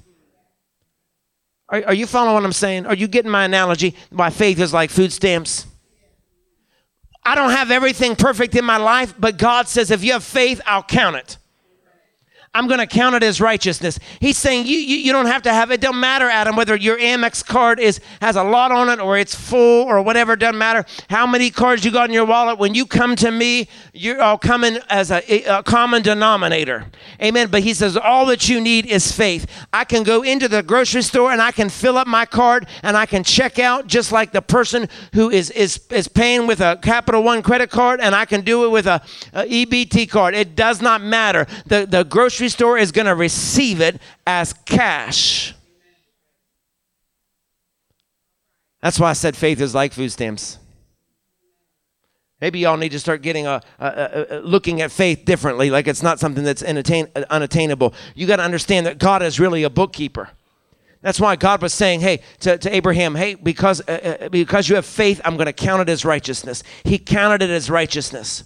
Are, 1.69 1.83
are 1.85 1.93
you 1.93 2.07
following 2.07 2.33
what 2.33 2.43
I'm 2.43 2.51
saying? 2.51 2.87
Are 2.87 2.95
you 2.95 3.07
getting 3.07 3.29
my 3.29 3.45
analogy? 3.45 3.95
My 4.09 4.31
faith 4.31 4.59
is 4.59 4.73
like 4.73 4.89
food 4.89 5.13
stamps. 5.13 5.67
I 7.23 7.35
don't 7.35 7.51
have 7.51 7.69
everything 7.69 8.15
perfect 8.15 8.55
in 8.55 8.65
my 8.65 8.77
life, 8.77 9.13
but 9.19 9.37
God 9.37 9.67
says, 9.67 9.91
if 9.91 10.03
you 10.03 10.13
have 10.13 10.23
faith, 10.23 10.59
I'll 10.65 10.81
count 10.81 11.17
it. 11.17 11.37
I'm 12.53 12.67
going 12.67 12.81
to 12.81 12.87
count 12.87 13.15
it 13.15 13.23
as 13.23 13.39
righteousness. 13.39 13.97
He's 14.19 14.37
saying 14.37 14.65
you, 14.65 14.75
you, 14.75 14.97
you 14.97 15.13
don't 15.13 15.27
have 15.27 15.43
to 15.43 15.53
have 15.53 15.71
it. 15.71 15.79
Don't 15.79 16.01
matter, 16.01 16.29
Adam, 16.29 16.57
whether 16.57 16.75
your 16.75 16.97
Amex 16.97 17.45
card 17.45 17.79
is 17.79 18.01
has 18.21 18.35
a 18.35 18.43
lot 18.43 18.73
on 18.73 18.89
it 18.89 18.99
or 18.99 19.17
it's 19.17 19.33
full 19.33 19.85
or 19.85 20.01
whatever. 20.01 20.35
Doesn't 20.35 20.57
matter 20.57 20.83
how 21.09 21.25
many 21.25 21.49
cards 21.49 21.85
you 21.85 21.91
got 21.91 22.09
in 22.09 22.13
your 22.13 22.25
wallet. 22.25 22.59
When 22.59 22.75
you 22.75 22.85
come 22.85 23.15
to 23.17 23.31
me, 23.31 23.69
you're 23.93 24.21
all 24.21 24.37
coming 24.37 24.79
as 24.89 25.11
a, 25.11 25.21
a 25.43 25.63
common 25.63 26.01
denominator. 26.01 26.87
Amen. 27.21 27.47
But 27.49 27.63
he 27.63 27.73
says 27.73 27.95
all 27.95 28.25
that 28.25 28.49
you 28.49 28.59
need 28.59 28.85
is 28.85 29.13
faith. 29.13 29.49
I 29.71 29.85
can 29.85 30.03
go 30.03 30.21
into 30.21 30.49
the 30.49 30.61
grocery 30.61 31.03
store 31.03 31.31
and 31.31 31.41
I 31.41 31.53
can 31.53 31.69
fill 31.69 31.97
up 31.97 32.07
my 32.07 32.25
card 32.25 32.67
and 32.83 32.97
I 32.97 33.05
can 33.05 33.23
check 33.23 33.59
out 33.59 33.87
just 33.87 34.11
like 34.11 34.33
the 34.33 34.41
person 34.41 34.89
who 35.13 35.29
is 35.29 35.51
is 35.51 35.79
is 35.89 36.09
paying 36.09 36.47
with 36.47 36.59
a 36.59 36.77
Capital 36.81 37.23
One 37.23 37.43
credit 37.43 37.69
card 37.69 38.01
and 38.01 38.13
I 38.13 38.25
can 38.25 38.41
do 38.41 38.65
it 38.65 38.71
with 38.71 38.87
a, 38.87 39.01
a 39.31 39.45
EBT 39.45 40.09
card. 40.09 40.35
It 40.35 40.57
does 40.57 40.81
not 40.81 41.01
matter. 41.01 41.47
The 41.65 41.85
the 41.85 42.03
grocery 42.03 42.40
grocery 42.41 42.49
store 42.49 42.77
is 42.79 42.91
going 42.91 43.05
to 43.05 43.13
receive 43.13 43.81
it 43.81 44.01
as 44.25 44.53
cash. 44.65 45.53
That's 48.81 48.99
why 48.99 49.11
I 49.11 49.13
said 49.13 49.37
faith 49.37 49.61
is 49.61 49.75
like 49.75 49.93
food 49.93 50.11
stamps. 50.11 50.57
Maybe 52.39 52.57
y'all 52.57 52.77
need 52.77 52.93
to 52.93 52.99
start 52.99 53.21
getting 53.21 53.45
a, 53.45 53.61
a, 53.77 53.85
a, 53.85 54.25
a, 54.29 54.39
looking 54.39 54.81
at 54.81 54.91
faith 54.91 55.23
differently, 55.23 55.69
like 55.69 55.87
it's 55.87 56.01
not 56.01 56.19
something 56.19 56.43
that's 56.43 56.63
unattainable. 56.63 57.93
You 58.15 58.25
got 58.25 58.37
to 58.37 58.43
understand 58.43 58.87
that 58.87 58.97
God 58.97 59.21
is 59.21 59.39
really 59.39 59.61
a 59.61 59.69
bookkeeper. 59.69 60.29
That's 61.03 61.19
why 61.19 61.35
God 61.35 61.61
was 61.61 61.73
saying, 61.73 62.01
"Hey, 62.01 62.21
to, 62.39 62.57
to 62.57 62.75
Abraham, 62.75 63.13
hey, 63.13 63.35
because 63.35 63.81
uh, 63.87 64.17
uh 64.21 64.29
because 64.29 64.67
you 64.67 64.75
have 64.75 64.85
faith, 64.87 65.21
I'm 65.23 65.35
going 65.35 65.45
to 65.45 65.53
count 65.53 65.83
it 65.83 65.89
as 65.89 66.03
righteousness." 66.03 66.63
He 66.83 66.97
counted 66.97 67.43
it 67.43 67.51
as 67.51 67.69
righteousness. 67.69 68.43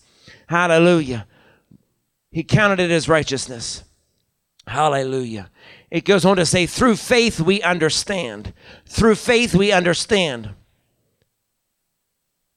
Hallelujah. 0.48 1.26
He 2.32 2.44
counted 2.44 2.82
it 2.82 2.92
as 2.92 3.08
righteousness. 3.08 3.85
Hallelujah. 4.68 5.50
It 5.92 6.06
goes 6.06 6.26
on 6.26 6.38
to 6.38 6.46
say, 6.46 6.66
through 6.66 6.96
faith 6.96 7.40
we 7.40 7.62
understand. 7.62 8.54
Through 8.86 9.16
faith 9.16 9.54
we 9.54 9.72
understand. 9.72 10.50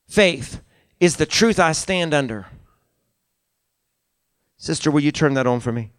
Faith 0.09 0.62
is 1.00 1.16
the 1.16 1.26
truth 1.26 1.61
I 1.61 1.72
stand 1.72 2.14
under. 2.14 2.46
Sister, 4.56 4.90
will 4.90 5.00
you 5.00 5.12
turn 5.12 5.34
that 5.34 5.46
on 5.46 5.61
for 5.61 5.70
me? 5.70 5.92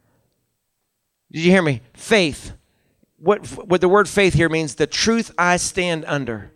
Did 1.32 1.44
you 1.44 1.52
hear 1.52 1.62
me? 1.62 1.82
Faith. 1.94 2.54
What, 3.18 3.46
what 3.46 3.82
the 3.82 3.88
word 3.90 4.10
faith 4.10 4.34
here 4.34 4.50
means, 4.50 4.76
the 4.76 4.88
truth 4.88 5.32
I 5.38 5.58
stand 5.58 6.06
under. 6.08 6.52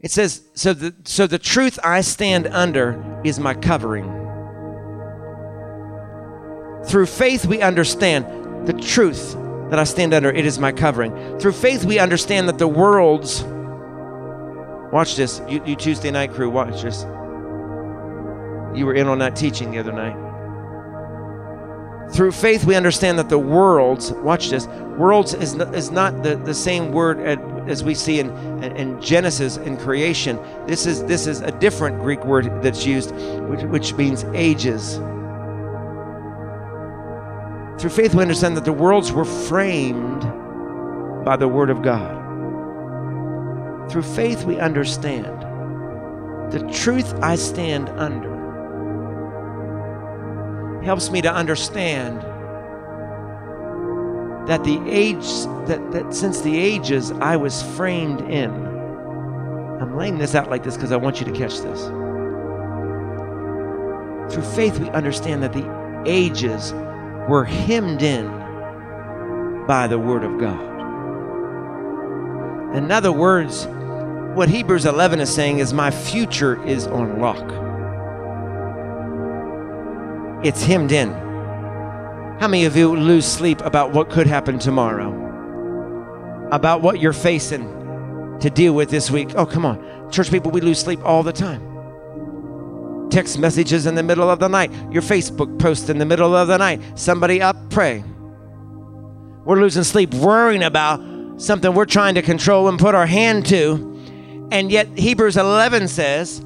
It 0.00 0.10
says, 0.10 0.42
so 0.54 0.74
the, 0.74 0.94
so 1.04 1.26
the 1.26 1.38
truth 1.38 1.78
I 1.82 2.00
stand 2.00 2.48
under 2.48 3.20
is 3.24 3.38
my 3.38 3.54
covering. 3.54 4.04
Through 6.84 7.06
faith, 7.06 7.46
we 7.46 7.62
understand 7.62 8.26
the 8.66 8.72
truth 8.74 9.34
that 9.70 9.78
I 9.78 9.84
stand 9.84 10.12
under, 10.14 10.30
it 10.30 10.44
is 10.44 10.58
my 10.58 10.72
covering. 10.72 11.38
Through 11.38 11.52
faith, 11.52 11.84
we 11.84 11.98
understand 11.98 12.48
that 12.48 12.58
the 12.58 12.68
world's, 12.68 13.42
watch 14.92 15.16
this, 15.16 15.40
you, 15.48 15.62
you 15.64 15.76
Tuesday 15.76 16.10
night 16.10 16.32
crew, 16.32 16.50
watch 16.50 16.82
this. 16.82 17.02
You 18.76 18.84
were 18.86 18.94
in 18.94 19.08
on 19.08 19.18
that 19.20 19.34
teaching 19.34 19.70
the 19.70 19.78
other 19.78 19.92
night. 19.92 20.16
Through 22.12 22.32
faith, 22.32 22.64
we 22.64 22.76
understand 22.76 23.18
that 23.18 23.28
the 23.28 23.38
worlds, 23.38 24.12
watch 24.12 24.50
this, 24.50 24.66
worlds 24.66 25.34
is 25.34 25.54
not, 25.54 25.74
is 25.74 25.90
not 25.90 26.22
the, 26.22 26.36
the 26.36 26.54
same 26.54 26.92
word 26.92 27.18
as 27.68 27.82
we 27.82 27.94
see 27.94 28.20
in, 28.20 28.30
in 28.62 29.00
Genesis 29.00 29.56
in 29.56 29.76
creation. 29.76 30.38
This 30.66 30.86
is, 30.86 31.02
this 31.04 31.26
is 31.26 31.40
a 31.40 31.50
different 31.50 32.00
Greek 32.00 32.24
word 32.24 32.62
that's 32.62 32.86
used, 32.86 33.10
which, 33.48 33.62
which 33.62 33.94
means 33.94 34.22
ages. 34.34 35.00
Through 37.78 37.90
faith, 37.90 38.14
we 38.14 38.22
understand 38.22 38.56
that 38.56 38.64
the 38.64 38.72
worlds 38.72 39.12
were 39.12 39.24
framed 39.24 40.22
by 41.24 41.36
the 41.36 41.48
Word 41.48 41.70
of 41.70 41.82
God. 41.82 42.14
Through 43.90 44.02
faith, 44.02 44.44
we 44.44 44.58
understand 44.58 45.26
the 46.52 46.60
truth 46.72 47.12
I 47.22 47.36
stand 47.36 47.88
under 47.90 48.34
helps 50.84 51.10
me 51.10 51.20
to 51.20 51.32
understand 51.32 52.22
that 54.48 54.62
the 54.62 54.80
age 54.88 55.26
that, 55.66 55.90
that 55.90 56.14
since 56.14 56.40
the 56.42 56.56
ages 56.56 57.10
I 57.10 57.36
was 57.36 57.62
framed 57.76 58.20
in. 58.20 58.52
I'm 59.80 59.96
laying 59.96 60.18
this 60.18 60.36
out 60.36 60.48
like 60.48 60.62
this 60.62 60.76
because 60.76 60.92
I 60.92 60.96
want 60.96 61.18
you 61.18 61.26
to 61.26 61.32
catch 61.32 61.58
this. 61.58 61.82
Through 64.32 64.44
faith, 64.54 64.78
we 64.78 64.88
understand 64.90 65.42
that 65.42 65.52
the 65.52 65.68
ages 66.06 66.72
were 67.28 67.44
hemmed 67.44 68.02
in 68.02 68.26
by 69.66 69.86
the 69.86 69.98
Word 69.98 70.24
of 70.24 70.38
God. 70.38 70.74
In 72.76 72.90
other 72.90 73.12
words, 73.12 73.66
what 74.36 74.48
Hebrews 74.48 74.86
11 74.86 75.20
is 75.20 75.34
saying 75.34 75.58
is, 75.58 75.72
My 75.72 75.90
future 75.90 76.62
is 76.66 76.86
on 76.86 77.20
lock 77.20 77.66
it's 80.46 80.62
hemmed 80.62 80.92
in. 80.92 81.10
How 82.38 82.46
many 82.46 82.66
of 82.66 82.76
you 82.76 82.94
lose 82.94 83.26
sleep 83.26 83.60
about 83.62 83.92
what 83.92 84.10
could 84.10 84.26
happen 84.26 84.58
tomorrow? 84.58 85.10
About 86.52 86.82
what 86.82 87.00
you're 87.00 87.12
facing 87.12 87.66
to 88.40 88.50
deal 88.50 88.74
with 88.74 88.90
this 88.90 89.10
week? 89.10 89.30
Oh, 89.34 89.46
come 89.46 89.64
on. 89.64 90.10
Church 90.10 90.30
people, 90.30 90.52
we 90.52 90.60
lose 90.60 90.78
sleep 90.78 91.00
all 91.04 91.22
the 91.22 91.32
time. 91.32 91.75
Text 93.16 93.38
messages 93.38 93.86
in 93.86 93.94
the 93.94 94.02
middle 94.02 94.28
of 94.28 94.40
the 94.40 94.48
night, 94.48 94.70
your 94.92 95.00
Facebook 95.00 95.58
post 95.58 95.88
in 95.88 95.96
the 95.96 96.04
middle 96.04 96.36
of 96.36 96.48
the 96.48 96.58
night, 96.58 96.82
somebody 96.98 97.40
up, 97.40 97.56
pray. 97.70 98.04
We're 99.42 99.58
losing 99.58 99.84
sleep 99.84 100.12
worrying 100.12 100.62
about 100.62 101.00
something 101.40 101.72
we're 101.72 101.86
trying 101.86 102.16
to 102.16 102.20
control 102.20 102.68
and 102.68 102.78
put 102.78 102.94
our 102.94 103.06
hand 103.06 103.46
to. 103.46 104.48
And 104.52 104.70
yet, 104.70 104.98
Hebrews 104.98 105.38
11 105.38 105.88
says, 105.88 106.40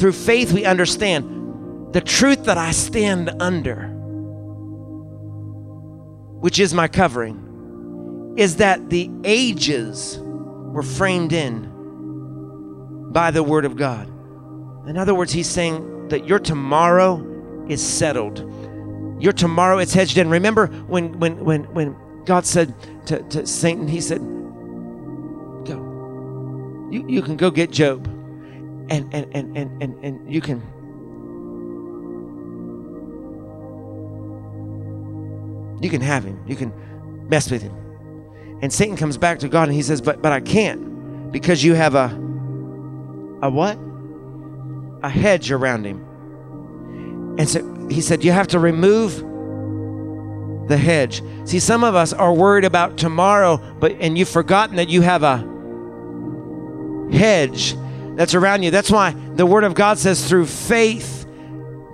through 0.00 0.10
faith 0.10 0.52
we 0.52 0.64
understand 0.64 1.92
the 1.94 2.00
truth 2.00 2.46
that 2.46 2.58
I 2.58 2.72
stand 2.72 3.30
under, 3.40 3.86
which 6.40 6.58
is 6.58 6.74
my 6.74 6.88
covering, 6.88 8.34
is 8.36 8.56
that 8.56 8.90
the 8.90 9.08
ages 9.22 10.18
were 10.20 10.82
framed 10.82 11.32
in 11.32 11.70
by 13.12 13.30
the 13.30 13.44
Word 13.44 13.64
of 13.64 13.76
God. 13.76 14.10
In 14.86 14.98
other 14.98 15.14
words, 15.14 15.32
he's 15.32 15.48
saying 15.48 16.08
that 16.08 16.26
your 16.26 16.38
tomorrow 16.38 17.24
is 17.68 17.82
settled. 17.82 18.38
Your 19.20 19.32
tomorrow 19.32 19.78
is 19.78 19.94
hedged 19.94 20.18
in. 20.18 20.28
Remember 20.28 20.66
when 20.66 21.18
when 21.18 21.42
when 21.44 21.64
when 21.74 21.96
God 22.24 22.44
said 22.44 22.74
to, 23.06 23.22
to 23.24 23.46
Satan, 23.46 23.88
he 23.88 24.00
said, 24.00 24.20
Go. 25.64 26.88
You, 26.90 27.04
you 27.08 27.22
can 27.22 27.36
go 27.36 27.50
get 27.50 27.70
Job. 27.70 28.06
And 28.90 29.12
and, 29.14 29.34
and, 29.34 29.56
and, 29.56 29.82
and 29.82 30.04
and 30.04 30.32
you 30.32 30.42
can 30.42 30.60
You 35.84 35.90
can 35.90 36.00
have 36.00 36.24
him. 36.24 36.42
You 36.46 36.56
can 36.56 36.72
mess 37.28 37.50
with 37.50 37.60
him. 37.60 37.74
And 38.62 38.72
Satan 38.72 38.96
comes 38.96 39.18
back 39.18 39.38
to 39.40 39.48
God 39.48 39.68
and 39.68 39.74
he 39.74 39.82
says, 39.82 40.00
But 40.00 40.22
but 40.22 40.32
I 40.32 40.40
can't 40.40 41.30
because 41.30 41.62
you 41.62 41.74
have 41.74 41.94
a 41.94 42.06
a 43.42 43.50
what? 43.50 43.78
A 45.04 45.08
hedge 45.08 45.50
around 45.50 45.84
him. 45.84 46.00
And 47.38 47.46
so 47.46 47.88
he 47.90 48.00
said, 48.00 48.24
You 48.24 48.32
have 48.32 48.48
to 48.48 48.58
remove 48.58 49.18
the 50.68 50.78
hedge. 50.78 51.22
See, 51.44 51.60
some 51.60 51.84
of 51.84 51.94
us 51.94 52.14
are 52.14 52.32
worried 52.32 52.64
about 52.64 52.96
tomorrow, 52.96 53.58
but 53.78 53.92
and 54.00 54.16
you've 54.16 54.30
forgotten 54.30 54.76
that 54.76 54.88
you 54.88 55.02
have 55.02 55.22
a 55.22 55.38
hedge 57.12 57.76
that's 58.16 58.34
around 58.34 58.62
you. 58.62 58.70
That's 58.70 58.90
why 58.90 59.10
the 59.10 59.44
word 59.44 59.64
of 59.64 59.74
God 59.74 59.98
says 59.98 60.26
through 60.26 60.46
faith, 60.46 61.26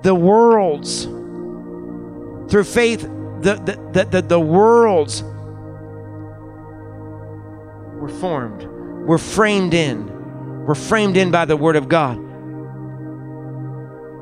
the 0.02 0.14
worlds, 0.14 1.04
through 1.04 2.64
faith, 2.64 3.02
the, 3.02 3.54
the, 3.92 4.04
the, 4.04 4.22
the, 4.22 4.38
worlds 4.38 5.22
were 7.98 8.08
formed, 8.20 8.62
were 9.06 9.18
framed 9.18 9.74
in, 9.74 10.06
were 10.66 10.74
framed 10.74 11.16
in 11.16 11.30
by 11.30 11.44
the 11.44 11.56
Word 11.56 11.76
of 11.76 11.88
God. 11.88 12.29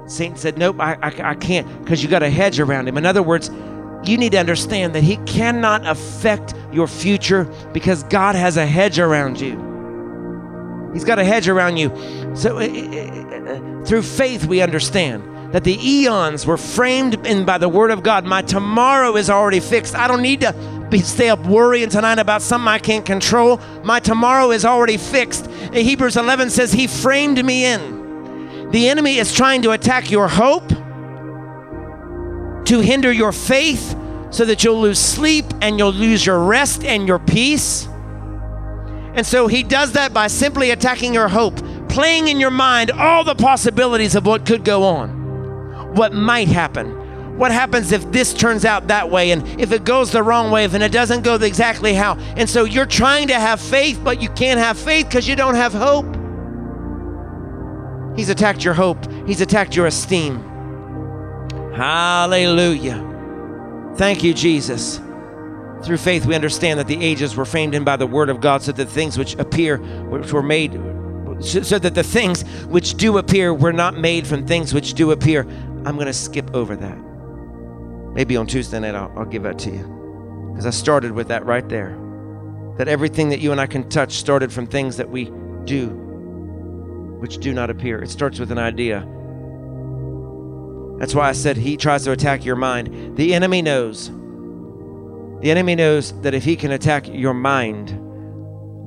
Satan 0.08 0.36
said, 0.36 0.58
Nope, 0.58 0.80
I, 0.80 0.94
I, 0.94 1.30
I 1.30 1.34
can't, 1.34 1.66
because 1.80 2.02
you 2.02 2.08
got 2.08 2.22
a 2.22 2.30
hedge 2.30 2.58
around 2.58 2.88
him. 2.88 2.96
In 2.96 3.06
other 3.06 3.22
words, 3.22 3.50
you 4.04 4.16
need 4.16 4.32
to 4.32 4.38
understand 4.38 4.94
that 4.94 5.02
he 5.02 5.16
cannot 5.18 5.86
affect 5.86 6.54
your 6.72 6.86
future 6.86 7.44
because 7.72 8.02
God 8.04 8.34
has 8.34 8.56
a 8.56 8.66
hedge 8.66 8.98
around 8.98 9.40
you. 9.40 10.90
He's 10.92 11.04
got 11.04 11.18
a 11.18 11.24
hedge 11.24 11.48
around 11.48 11.76
you. 11.76 11.90
So, 12.34 12.58
through 13.84 14.02
faith, 14.02 14.46
we 14.46 14.62
understand 14.62 15.22
that 15.52 15.64
the 15.64 15.78
eons 15.86 16.46
were 16.46 16.56
framed 16.56 17.26
in 17.26 17.44
by 17.44 17.58
the 17.58 17.68
word 17.68 17.90
of 17.90 18.02
God. 18.02 18.24
My 18.24 18.42
tomorrow 18.42 19.16
is 19.16 19.30
already 19.30 19.60
fixed. 19.60 19.94
I 19.94 20.08
don't 20.08 20.22
need 20.22 20.40
to 20.42 20.54
be, 20.90 21.00
stay 21.00 21.28
up 21.28 21.44
worrying 21.46 21.88
tonight 21.88 22.18
about 22.18 22.42
something 22.42 22.68
I 22.68 22.78
can't 22.78 23.04
control. 23.04 23.60
My 23.82 24.00
tomorrow 24.00 24.50
is 24.50 24.64
already 24.64 24.96
fixed. 24.96 25.46
Hebrews 25.72 26.16
11 26.16 26.50
says, 26.50 26.72
He 26.72 26.86
framed 26.86 27.44
me 27.44 27.64
in. 27.64 27.97
The 28.70 28.88
enemy 28.88 29.16
is 29.16 29.34
trying 29.34 29.62
to 29.62 29.70
attack 29.70 30.10
your 30.10 30.28
hope, 30.28 30.68
to 32.66 32.80
hinder 32.80 33.10
your 33.10 33.32
faith, 33.32 33.96
so 34.30 34.44
that 34.44 34.62
you'll 34.62 34.80
lose 34.80 34.98
sleep 34.98 35.46
and 35.62 35.78
you'll 35.78 35.92
lose 35.92 36.24
your 36.26 36.44
rest 36.44 36.84
and 36.84 37.08
your 37.08 37.18
peace. 37.18 37.88
And 39.14 39.26
so 39.26 39.46
he 39.46 39.62
does 39.62 39.92
that 39.92 40.12
by 40.12 40.26
simply 40.26 40.70
attacking 40.70 41.14
your 41.14 41.28
hope, 41.28 41.56
playing 41.88 42.28
in 42.28 42.38
your 42.38 42.50
mind 42.50 42.90
all 42.90 43.24
the 43.24 43.34
possibilities 43.34 44.14
of 44.14 44.26
what 44.26 44.44
could 44.44 44.64
go 44.64 44.84
on 44.84 45.18
what 45.94 46.12
might 46.12 46.48
happen. 46.48 46.94
What 47.38 47.52
happens 47.52 47.92
if 47.92 48.10
this 48.10 48.34
turns 48.34 48.64
out 48.64 48.88
that 48.88 49.10
way 49.10 49.30
and 49.30 49.46
if 49.60 49.72
it 49.72 49.84
goes 49.84 50.10
the 50.10 50.22
wrong 50.22 50.50
way, 50.50 50.64
and 50.64 50.82
it 50.82 50.92
doesn't 50.92 51.22
go 51.22 51.36
exactly 51.36 51.94
how? 51.94 52.16
And 52.36 52.48
so 52.48 52.64
you're 52.64 52.86
trying 52.86 53.28
to 53.28 53.34
have 53.34 53.60
faith, 53.60 54.00
but 54.02 54.20
you 54.20 54.28
can't 54.30 54.58
have 54.58 54.78
faith 54.78 55.06
because 55.06 55.28
you 55.28 55.36
don't 55.36 55.54
have 55.54 55.72
hope. 55.72 56.17
He's 58.18 58.30
attacked 58.30 58.64
your 58.64 58.74
hope, 58.74 58.98
he's 59.28 59.40
attacked 59.40 59.76
your 59.76 59.86
esteem. 59.86 60.42
Hallelujah. 61.72 63.04
Thank 63.94 64.24
you, 64.24 64.34
Jesus. 64.34 65.00
Through 65.84 65.98
faith, 65.98 66.26
we 66.26 66.34
understand 66.34 66.80
that 66.80 66.88
the 66.88 67.00
ages 67.00 67.36
were 67.36 67.44
framed 67.44 67.76
in 67.76 67.84
by 67.84 67.94
the 67.94 68.08
word 68.08 68.28
of 68.28 68.40
God, 68.40 68.62
so 68.62 68.72
that 68.72 68.86
things 68.86 69.16
which 69.16 69.36
appear, 69.36 69.76
which 69.76 70.32
were 70.32 70.42
made, 70.42 70.72
so 71.40 71.78
that 71.78 71.94
the 71.94 72.02
things 72.02 72.42
which 72.66 72.94
do 72.94 73.18
appear 73.18 73.54
were 73.54 73.72
not 73.72 73.96
made 73.96 74.26
from 74.26 74.44
things 74.44 74.74
which 74.74 74.94
do 74.94 75.12
appear. 75.12 75.42
I'm 75.86 75.94
going 75.94 76.06
to 76.06 76.12
skip 76.12 76.52
over 76.56 76.74
that. 76.74 76.98
Maybe 78.14 78.36
on 78.36 78.48
Tuesday 78.48 78.80
night, 78.80 78.96
I'll, 78.96 79.16
I'll 79.16 79.26
give 79.26 79.44
that 79.44 79.60
to 79.60 79.70
you. 79.70 80.50
Because 80.50 80.66
I 80.66 80.70
started 80.70 81.12
with 81.12 81.28
that 81.28 81.46
right 81.46 81.68
there. 81.68 81.96
That 82.78 82.88
everything 82.88 83.28
that 83.28 83.38
you 83.38 83.52
and 83.52 83.60
I 83.60 83.68
can 83.68 83.88
touch 83.88 84.14
started 84.14 84.52
from 84.52 84.66
things 84.66 84.96
that 84.96 85.08
we 85.08 85.30
do, 85.66 86.07
which 87.18 87.38
do 87.38 87.52
not 87.52 87.70
appear. 87.70 88.02
It 88.02 88.10
starts 88.10 88.38
with 88.38 88.50
an 88.50 88.58
idea. 88.58 89.00
That's 90.98 91.14
why 91.14 91.28
I 91.28 91.32
said 91.32 91.56
he 91.56 91.76
tries 91.76 92.04
to 92.04 92.12
attack 92.12 92.44
your 92.44 92.56
mind. 92.56 93.16
The 93.16 93.34
enemy 93.34 93.62
knows. 93.62 94.08
The 95.40 95.50
enemy 95.50 95.76
knows 95.76 96.12
that 96.22 96.34
if 96.34 96.42
he 96.42 96.56
can 96.56 96.72
attack 96.72 97.06
your 97.08 97.34
mind, 97.34 97.90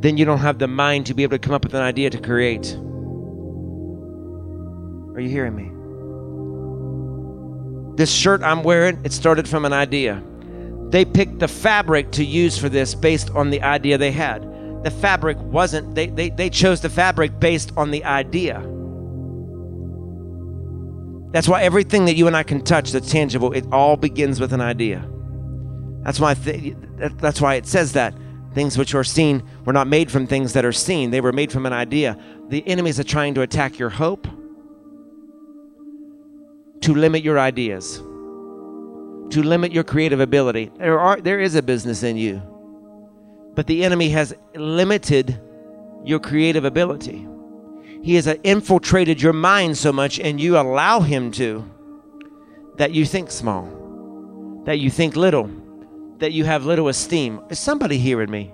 then 0.04 0.18
you 0.18 0.26
don't 0.26 0.40
have 0.40 0.60
the 0.60 0.68
mind 0.68 1.06
to 1.06 1.14
be 1.14 1.24
able 1.24 1.38
to 1.38 1.40
come 1.40 1.54
up 1.54 1.64
with 1.64 1.74
an 1.74 1.82
idea 1.82 2.10
to 2.10 2.18
create. 2.20 2.76
Are 5.16 5.22
you 5.22 5.30
hearing 5.30 5.56
me? 5.56 5.72
This 7.96 8.12
shirt 8.12 8.42
I'm 8.42 8.64
wearing, 8.64 9.00
it 9.06 9.14
started 9.14 9.48
from 9.48 9.64
an 9.64 9.74
idea. 9.74 10.22
they 10.90 11.06
picked 11.06 11.40
the 11.40 11.48
fabric 11.48 12.12
to 12.12 12.26
use 12.26 12.58
for 12.58 12.68
this 12.68 12.94
based 12.94 13.30
on 13.32 13.50
the 13.50 13.62
idea 13.62 13.98
they 13.98 14.12
had. 14.12 14.44
The 14.84 14.92
fabric 14.92 15.38
wasn't, 15.40 15.96
they, 15.96 16.08
they, 16.08 16.30
they 16.30 16.50
chose 16.50 16.82
the 16.82 16.90
fabric 16.90 17.40
based 17.40 17.72
on 17.78 17.92
the 17.92 18.04
idea. 18.04 18.60
That's 21.32 21.48
why 21.48 21.62
everything 21.62 22.06
that 22.06 22.16
you 22.16 22.28
and 22.28 22.36
I 22.36 22.44
can 22.44 22.62
touch 22.62 22.92
that's 22.92 23.10
tangible, 23.10 23.54
it 23.54 23.66
all 23.72 23.96
begins 23.96 24.40
with 24.40 24.52
an 24.54 24.62
idea. 24.62 25.08
That's 26.04 26.20
why 26.20 26.34
th- 26.34 26.76
that's 27.18 27.40
why 27.40 27.56
it 27.56 27.68
says 27.68 27.94
that 27.94 28.14
things 28.54 28.78
which 28.78 28.94
are 28.96 29.04
seen 29.04 29.44
were 29.66 29.72
not 29.72 29.88
made 29.88 30.12
from 30.12 30.28
things 30.28 30.54
that 30.54 30.66
are 30.66 30.74
seen. 30.74 31.12
They 31.12 31.22
were 31.22 31.32
made 31.32 31.52
from 31.52 31.66
an 31.66 31.74
idea. 31.74 32.18
The 32.50 32.68
enemies 32.68 33.00
are 33.00 33.04
trying 33.04 33.36
to 33.36 33.42
attack 33.42 33.80
your 33.80 33.90
hope 33.90 34.28
to 36.82 36.96
limit 36.96 37.24
your 37.24 37.40
ideas, 37.40 37.98
to 38.00 39.44
limit 39.44 39.72
your 39.72 39.84
creative 39.84 40.20
ability. 40.20 40.72
There 40.78 41.00
are 41.00 41.22
there 41.22 41.40
is 41.40 41.56
a 41.56 41.62
business 41.62 42.04
in 42.04 42.18
you. 42.18 42.42
But 43.54 43.68
the 43.68 43.84
enemy 43.84 44.10
has 44.10 44.34
limited 44.56 45.40
your 46.04 46.20
creative 46.20 46.66
ability. 46.66 47.28
He 48.04 48.16
has 48.16 48.28
infiltrated 48.44 49.22
your 49.22 49.34
mind 49.34 49.78
so 49.78 49.92
much 49.92 50.20
and 50.20 50.40
you 50.40 50.58
allow 50.58 51.02
him 51.02 51.32
to 51.34 51.70
that 52.78 52.92
you 52.92 53.06
think 53.06 53.30
small, 53.30 54.64
that 54.66 54.80
you 54.80 54.90
think 54.90 55.16
little, 55.16 55.50
that 56.18 56.32
you 56.32 56.46
have 56.46 56.66
little 56.66 56.88
esteem. 56.88 57.42
Is 57.50 57.60
somebody 57.60 57.98
hearing 57.98 58.32
me? 58.32 58.54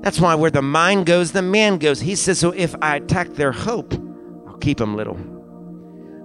That's 0.00 0.18
why 0.18 0.34
where 0.34 0.50
the 0.50 0.62
mind 0.62 1.06
goes, 1.06 1.32
the 1.32 1.42
man 1.42 1.78
goes. 1.78 2.00
He 2.00 2.16
says, 2.16 2.38
So 2.38 2.52
if 2.52 2.74
I 2.80 2.96
attack 2.96 3.28
their 3.34 3.52
hope, 3.52 3.92
I'll 4.48 4.56
keep 4.56 4.78
them 4.78 4.96
little. 4.96 5.39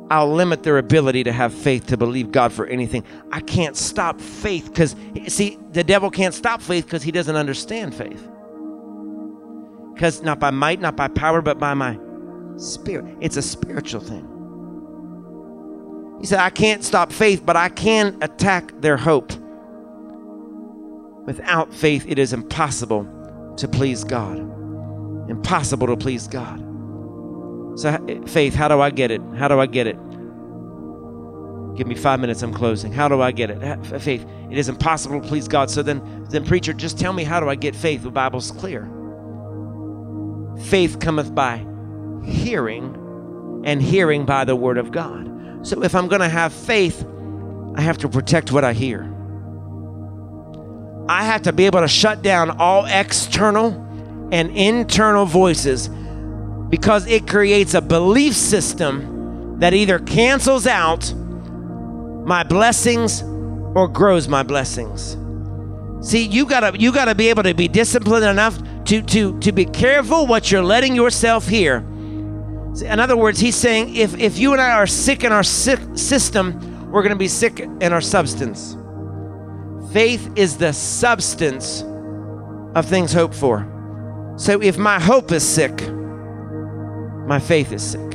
I'll 0.09 0.31
limit 0.31 0.63
their 0.63 0.77
ability 0.77 1.23
to 1.23 1.31
have 1.31 1.53
faith 1.53 1.87
to 1.87 1.97
believe 1.97 2.31
God 2.31 2.53
for 2.53 2.67
anything. 2.67 3.03
I 3.31 3.41
can't 3.41 3.75
stop 3.75 4.21
faith 4.21 4.69
because, 4.69 4.95
see, 5.27 5.57
the 5.71 5.83
devil 5.83 6.11
can't 6.11 6.33
stop 6.33 6.61
faith 6.61 6.85
because 6.85 7.01
he 7.01 7.11
doesn't 7.11 7.35
understand 7.35 7.95
faith. 7.95 8.27
Because 9.93 10.21
not 10.21 10.39
by 10.39 10.51
might, 10.51 10.79
not 10.79 10.95
by 10.95 11.07
power, 11.07 11.41
but 11.41 11.57
by 11.57 11.73
my 11.73 11.97
spirit. 12.57 13.17
It's 13.19 13.37
a 13.37 13.41
spiritual 13.41 14.01
thing. 14.01 14.31
He 16.19 16.27
said, 16.27 16.39
I 16.39 16.49
can't 16.49 16.83
stop 16.83 17.11
faith, 17.11 17.45
but 17.45 17.55
I 17.55 17.69
can 17.69 18.17
attack 18.21 18.73
their 18.81 18.97
hope. 18.97 19.31
Without 21.25 21.73
faith, 21.73 22.05
it 22.07 22.19
is 22.19 22.33
impossible 22.33 23.07
to 23.57 23.67
please 23.67 24.03
God. 24.03 24.37
Impossible 25.29 25.87
to 25.87 25.97
please 25.97 26.27
God. 26.27 26.64
So, 27.75 28.23
faith, 28.27 28.53
how 28.53 28.67
do 28.67 28.79
I 28.79 28.89
get 28.89 29.11
it? 29.11 29.21
How 29.35 29.47
do 29.47 29.59
I 29.59 29.65
get 29.65 29.87
it? 29.87 29.97
Give 31.75 31.87
me 31.87 31.95
five 31.95 32.21
minutes, 32.21 32.41
I'm 32.41 32.53
closing. 32.53 32.93
How 32.93 33.09
do 33.09 33.21
I 33.21 33.31
get 33.31 33.49
it? 33.49 33.85
Faith. 34.01 34.25
It 34.49 34.57
is 34.57 34.69
impossible 34.69 35.19
to 35.21 35.27
please 35.27 35.47
God. 35.47 35.69
So 35.69 35.83
then, 35.83 36.25
then 36.29 36.45
preacher, 36.45 36.71
just 36.71 36.97
tell 36.97 37.11
me 37.11 37.25
how 37.25 37.41
do 37.41 37.49
I 37.49 37.55
get 37.55 37.75
faith? 37.75 38.03
The 38.03 38.11
Bible's 38.11 38.51
clear. 38.51 38.89
Faith 40.69 40.99
cometh 40.99 41.35
by 41.35 41.65
hearing, 42.23 43.63
and 43.65 43.81
hearing 43.81 44.25
by 44.25 44.45
the 44.45 44.55
word 44.55 44.77
of 44.77 44.91
God. 44.91 45.67
So 45.67 45.83
if 45.83 45.95
I'm 45.95 46.07
going 46.07 46.21
to 46.21 46.29
have 46.29 46.53
faith, 46.53 47.05
I 47.75 47.81
have 47.81 47.97
to 47.99 48.07
protect 48.09 48.51
what 48.53 48.63
I 48.63 48.71
hear. 48.73 49.11
I 51.09 51.25
have 51.25 51.41
to 51.43 51.51
be 51.51 51.65
able 51.65 51.81
to 51.81 51.87
shut 51.87 52.21
down 52.21 52.51
all 52.51 52.85
external 52.85 53.73
and 54.31 54.55
internal 54.55 55.25
voices 55.25 55.89
because 56.69 57.07
it 57.07 57.27
creates 57.27 57.73
a 57.73 57.81
belief 57.81 58.35
system 58.35 59.59
that 59.59 59.73
either 59.73 59.99
cancels 59.99 60.67
out 60.67 61.13
my 62.25 62.43
blessings 62.43 63.21
or 63.75 63.87
grows 63.87 64.27
my 64.27 64.43
blessings. 64.43 65.17
See, 66.01 66.23
you 66.23 66.45
gotta 66.45 66.77
you 66.79 66.91
gotta 66.91 67.15
be 67.15 67.29
able 67.29 67.43
to 67.43 67.53
be 67.53 67.67
disciplined 67.67 68.25
enough 68.25 68.57
to 68.85 69.01
to 69.01 69.39
to 69.39 69.51
be 69.51 69.65
careful 69.65 70.27
what 70.27 70.51
you're 70.51 70.63
letting 70.63 70.95
yourself 70.95 71.47
hear. 71.47 71.77
In 72.83 72.99
other 72.99 73.15
words, 73.15 73.39
he's 73.39 73.55
saying 73.55 73.95
if 73.95 74.17
if 74.19 74.37
you 74.37 74.51
and 74.51 74.61
I 74.61 74.71
are 74.71 74.87
sick 74.87 75.23
in 75.23 75.31
our 75.31 75.43
sick 75.43 75.79
system, 75.95 76.91
we're 76.91 77.03
gonna 77.03 77.15
be 77.15 77.27
sick 77.27 77.59
in 77.59 77.93
our 77.93 78.01
substance. 78.01 78.77
Faith 79.93 80.29
is 80.35 80.57
the 80.57 80.73
substance 80.73 81.83
of 82.75 82.85
things 82.85 83.13
hoped 83.13 83.35
for. 83.35 83.71
So 84.37 84.61
if 84.61 84.77
my 84.77 84.99
hope 84.99 85.31
is 85.31 85.43
sick, 85.47 85.71
my 87.25 87.39
faith 87.39 87.71
is 87.71 87.83
sick. 87.83 88.13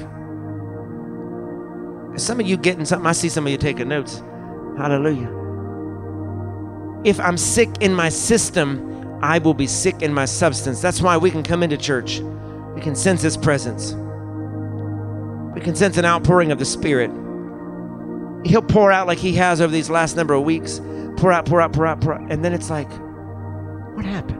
Some 2.16 2.40
of 2.40 2.46
you 2.46 2.56
getting 2.56 2.84
something, 2.84 3.06
I 3.06 3.12
see 3.12 3.28
some 3.28 3.46
of 3.46 3.52
you 3.52 3.58
taking 3.58 3.88
notes. 3.88 4.22
Hallelujah. 4.76 5.30
If 7.04 7.18
I'm 7.20 7.36
sick 7.36 7.68
in 7.80 7.94
my 7.94 8.08
system, 8.08 9.18
I 9.22 9.38
will 9.38 9.54
be 9.54 9.66
sick 9.66 10.02
in 10.02 10.12
my 10.12 10.24
substance. 10.24 10.80
That's 10.80 11.00
why 11.00 11.16
we 11.16 11.30
can 11.30 11.42
come 11.42 11.62
into 11.62 11.76
church. 11.76 12.20
We 12.74 12.80
can 12.80 12.94
sense 12.94 13.22
His 13.22 13.36
presence. 13.36 13.92
We 15.54 15.60
can 15.60 15.74
sense 15.74 15.96
an 15.96 16.04
outpouring 16.04 16.52
of 16.52 16.58
the 16.58 16.64
Spirit. 16.64 17.10
He'll 18.44 18.62
pour 18.62 18.92
out 18.92 19.06
like 19.06 19.18
He 19.18 19.34
has 19.34 19.60
over 19.60 19.72
these 19.72 19.90
last 19.90 20.16
number 20.16 20.34
of 20.34 20.44
weeks 20.44 20.80
pour 21.20 21.30
out, 21.30 21.44
pour 21.44 21.60
out, 21.60 21.72
pour 21.72 21.86
out, 21.86 22.00
pour 22.00 22.14
out. 22.14 22.32
And 22.32 22.42
then 22.42 22.54
it's 22.54 22.70
like, 22.70 22.90
what 23.94 24.06
happened? 24.06 24.38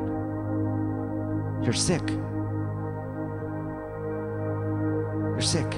You're 1.62 1.74
sick. 1.74 2.02
You're 5.40 5.46
sick. 5.46 5.70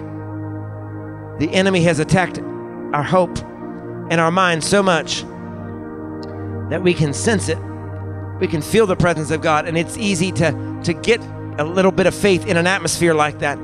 The 1.38 1.48
enemy 1.52 1.84
has 1.84 2.00
attacked 2.00 2.40
our 2.92 3.04
hope 3.04 3.38
and 4.10 4.20
our 4.20 4.32
mind 4.32 4.64
so 4.64 4.82
much 4.82 5.22
that 6.68 6.82
we 6.82 6.92
can 6.92 7.14
sense 7.14 7.48
it. 7.48 7.58
We 8.40 8.48
can 8.48 8.60
feel 8.60 8.88
the 8.88 8.96
presence 8.96 9.30
of 9.30 9.40
God, 9.40 9.68
and 9.68 9.78
it's 9.78 9.96
easy 9.96 10.32
to, 10.32 10.80
to 10.82 10.92
get 10.92 11.20
a 11.60 11.64
little 11.64 11.92
bit 11.92 12.08
of 12.08 12.14
faith 12.14 12.44
in 12.44 12.56
an 12.56 12.66
atmosphere 12.66 13.14
like 13.14 13.38
that. 13.38 13.54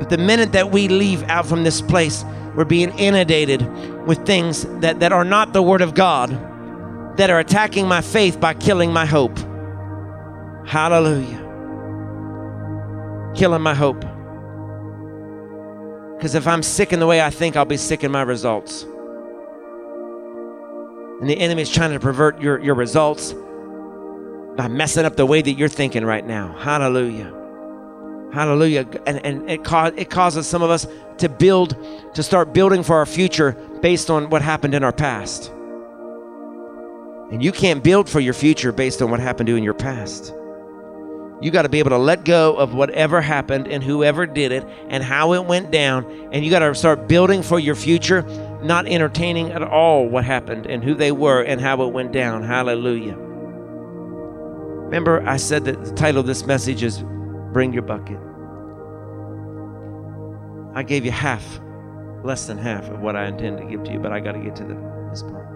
But 0.00 0.10
the 0.10 0.18
minute 0.18 0.50
that 0.54 0.72
we 0.72 0.88
leave 0.88 1.22
out 1.28 1.46
from 1.46 1.62
this 1.62 1.80
place, 1.80 2.24
we're 2.56 2.64
being 2.64 2.90
inundated 2.98 3.62
with 4.08 4.26
things 4.26 4.64
that, 4.80 4.98
that 4.98 5.12
are 5.12 5.24
not 5.24 5.52
the 5.52 5.62
Word 5.62 5.82
of 5.82 5.94
God 5.94 6.30
that 7.16 7.30
are 7.30 7.38
attacking 7.38 7.86
my 7.86 8.00
faith 8.00 8.40
by 8.40 8.54
killing 8.54 8.92
my 8.92 9.06
hope. 9.06 9.38
Hallelujah. 10.66 11.44
Killing 13.36 13.62
my 13.62 13.74
hope. 13.76 14.04
Because 16.18 16.34
if 16.34 16.48
I'm 16.48 16.64
sick 16.64 16.92
in 16.92 16.98
the 16.98 17.06
way 17.06 17.22
I 17.22 17.30
think, 17.30 17.56
I'll 17.56 17.64
be 17.64 17.76
sick 17.76 18.02
in 18.02 18.10
my 18.10 18.22
results. 18.22 18.82
And 21.20 21.30
the 21.30 21.38
enemy 21.38 21.62
is 21.62 21.70
trying 21.70 21.92
to 21.92 22.00
pervert 22.00 22.42
your, 22.42 22.58
your 22.58 22.74
results 22.74 23.36
by 24.56 24.66
messing 24.66 25.04
up 25.04 25.14
the 25.14 25.24
way 25.24 25.40
that 25.40 25.52
you're 25.52 25.68
thinking 25.68 26.04
right 26.04 26.26
now. 26.26 26.56
Hallelujah. 26.58 27.32
Hallelujah. 28.32 28.84
And, 29.06 29.24
and 29.24 29.48
it, 29.48 29.60
it 29.96 30.10
causes 30.10 30.48
some 30.48 30.60
of 30.60 30.70
us 30.70 30.88
to 31.18 31.28
build, 31.28 31.76
to 32.14 32.24
start 32.24 32.52
building 32.52 32.82
for 32.82 32.96
our 32.96 33.06
future 33.06 33.52
based 33.80 34.10
on 34.10 34.28
what 34.28 34.42
happened 34.42 34.74
in 34.74 34.82
our 34.82 34.92
past. 34.92 35.52
And 37.30 37.44
you 37.44 37.52
can't 37.52 37.84
build 37.84 38.08
for 38.08 38.18
your 38.18 38.34
future 38.34 38.72
based 38.72 39.02
on 39.02 39.10
what 39.12 39.20
happened 39.20 39.46
to 39.46 39.52
you 39.52 39.56
in 39.56 39.62
your 39.62 39.72
past. 39.72 40.34
You 41.40 41.52
got 41.52 41.62
to 41.62 41.68
be 41.68 41.78
able 41.78 41.90
to 41.90 41.98
let 41.98 42.24
go 42.24 42.56
of 42.56 42.74
whatever 42.74 43.20
happened 43.20 43.68
and 43.68 43.82
whoever 43.82 44.26
did 44.26 44.50
it 44.50 44.64
and 44.88 45.04
how 45.04 45.34
it 45.34 45.44
went 45.44 45.70
down. 45.70 46.04
And 46.32 46.44
you 46.44 46.50
got 46.50 46.60
to 46.60 46.74
start 46.74 47.06
building 47.06 47.42
for 47.44 47.60
your 47.60 47.76
future, 47.76 48.22
not 48.62 48.88
entertaining 48.88 49.52
at 49.52 49.62
all 49.62 50.08
what 50.08 50.24
happened 50.24 50.66
and 50.66 50.82
who 50.82 50.94
they 50.94 51.12
were 51.12 51.42
and 51.42 51.60
how 51.60 51.82
it 51.82 51.92
went 51.92 52.10
down. 52.12 52.42
Hallelujah. 52.42 53.16
Remember, 54.88 55.22
I 55.28 55.36
said 55.36 55.64
that 55.66 55.84
the 55.84 55.92
title 55.92 56.20
of 56.20 56.26
this 56.26 56.44
message 56.44 56.82
is 56.82 57.04
Bring 57.52 57.72
Your 57.72 57.82
Bucket. 57.82 58.18
I 60.74 60.82
gave 60.82 61.04
you 61.04 61.10
half, 61.12 61.60
less 62.24 62.46
than 62.46 62.58
half 62.58 62.88
of 62.88 63.00
what 63.00 63.14
I 63.14 63.26
intend 63.26 63.58
to 63.58 63.64
give 63.64 63.84
to 63.84 63.92
you, 63.92 63.98
but 64.00 64.12
I 64.12 64.18
got 64.18 64.32
to 64.32 64.40
get 64.40 64.56
to 64.56 64.64
the, 64.64 64.74
this 65.10 65.22
part 65.22 65.46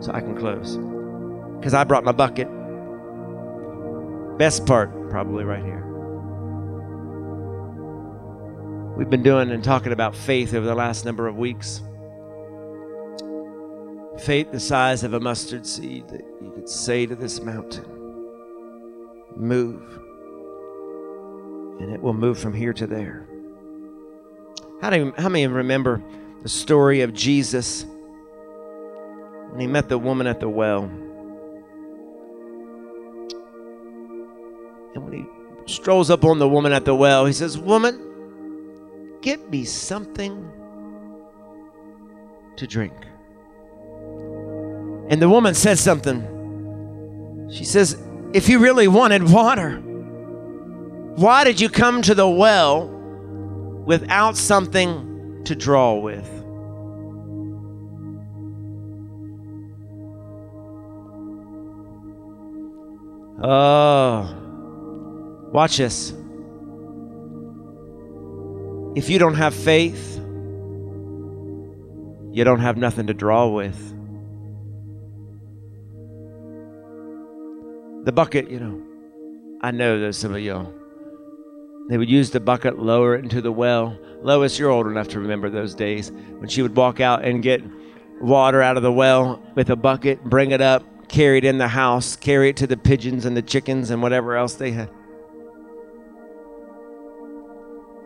so 0.00 0.12
I 0.12 0.20
can 0.20 0.36
close. 0.36 0.76
Because 1.56 1.74
I 1.74 1.82
brought 1.84 2.04
my 2.04 2.12
bucket. 2.12 2.48
Best 4.38 4.66
part, 4.66 5.10
probably 5.10 5.44
right 5.44 5.64
here. 5.64 5.84
We've 8.96 9.10
been 9.10 9.22
doing 9.22 9.50
and 9.50 9.62
talking 9.62 9.92
about 9.92 10.14
faith 10.14 10.54
over 10.54 10.66
the 10.66 10.74
last 10.74 11.04
number 11.04 11.26
of 11.26 11.36
weeks. 11.36 11.82
Faith 14.24 14.52
the 14.52 14.60
size 14.60 15.04
of 15.04 15.12
a 15.12 15.20
mustard 15.20 15.66
seed 15.66 16.08
that 16.08 16.24
you 16.42 16.50
could 16.52 16.68
say 16.68 17.06
to 17.06 17.14
this 17.14 17.40
mountain, 17.40 17.84
move. 19.36 19.82
And 21.80 21.92
it 21.92 22.00
will 22.00 22.14
move 22.14 22.38
from 22.38 22.54
here 22.54 22.72
to 22.72 22.86
there. 22.86 23.28
How, 24.80 24.90
do 24.90 25.12
how 25.18 25.28
many 25.28 25.46
remember 25.46 26.02
the 26.42 26.48
story 26.48 27.02
of 27.02 27.12
Jesus? 27.12 27.84
when 29.56 29.62
he 29.62 29.66
met 29.66 29.88
the 29.88 29.96
woman 29.96 30.26
at 30.26 30.38
the 30.38 30.48
well. 30.50 30.90
And 34.96 35.04
when 35.04 35.12
he 35.12 35.26
strolls 35.70 36.08
up 36.08 36.24
on 36.24 36.38
the 36.38 36.48
woman 36.48 36.72
at 36.72 36.86
the 36.86 36.94
well, 36.94 37.26
he 37.26 37.32
says, 37.34 37.58
Woman, 37.58 39.18
get 39.20 39.50
me 39.50 39.66
something 39.66 40.50
to 42.56 42.66
drink. 42.66 42.94
And 45.10 45.20
the 45.20 45.28
woman 45.28 45.52
said 45.52 45.78
something. 45.78 46.22
She 47.52 47.64
says, 47.64 48.02
If 48.32 48.48
you 48.48 48.58
really 48.58 48.88
wanted 48.88 49.30
water, 49.30 49.80
why 51.16 51.44
did 51.44 51.60
you 51.60 51.68
come 51.68 52.00
to 52.00 52.14
the 52.14 52.26
well 52.26 52.88
without 52.88 54.38
something 54.38 55.42
to 55.44 55.54
draw 55.54 55.96
with? 55.96 56.26
Oh, 63.42 64.45
watch 65.56 65.78
this. 65.78 66.10
If 68.94 69.08
you 69.08 69.18
don't 69.18 69.36
have 69.36 69.54
faith, 69.54 70.16
you 72.30 72.44
don't 72.44 72.60
have 72.60 72.76
nothing 72.76 73.06
to 73.06 73.14
draw 73.14 73.48
with. 73.48 73.74
The 78.04 78.12
bucket, 78.12 78.50
you 78.50 78.60
know, 78.60 78.82
I 79.62 79.70
know 79.70 79.98
there's 79.98 80.18
some 80.18 80.34
of 80.34 80.40
y'all. 80.40 80.74
They 81.88 81.96
would 81.96 82.10
use 82.10 82.30
the 82.30 82.40
bucket, 82.40 82.78
lower 82.78 83.14
it 83.14 83.24
into 83.24 83.40
the 83.40 83.50
well. 83.50 83.98
Lois, 84.20 84.58
you're 84.58 84.70
old 84.70 84.86
enough 84.86 85.08
to 85.08 85.20
remember 85.20 85.48
those 85.48 85.74
days 85.74 86.12
when 86.12 86.50
she 86.50 86.60
would 86.60 86.76
walk 86.76 87.00
out 87.00 87.24
and 87.24 87.42
get 87.42 87.62
water 88.20 88.60
out 88.60 88.76
of 88.76 88.82
the 88.82 88.92
well 88.92 89.42
with 89.54 89.70
a 89.70 89.76
bucket, 89.76 90.22
bring 90.22 90.50
it 90.50 90.60
up, 90.60 90.84
carry 91.08 91.38
it 91.38 91.44
in 91.44 91.56
the 91.56 91.68
house, 91.68 92.14
carry 92.14 92.50
it 92.50 92.58
to 92.58 92.66
the 92.66 92.76
pigeons 92.76 93.24
and 93.24 93.34
the 93.34 93.40
chickens 93.40 93.88
and 93.88 94.02
whatever 94.02 94.36
else 94.36 94.56
they 94.56 94.72
had. 94.72 94.90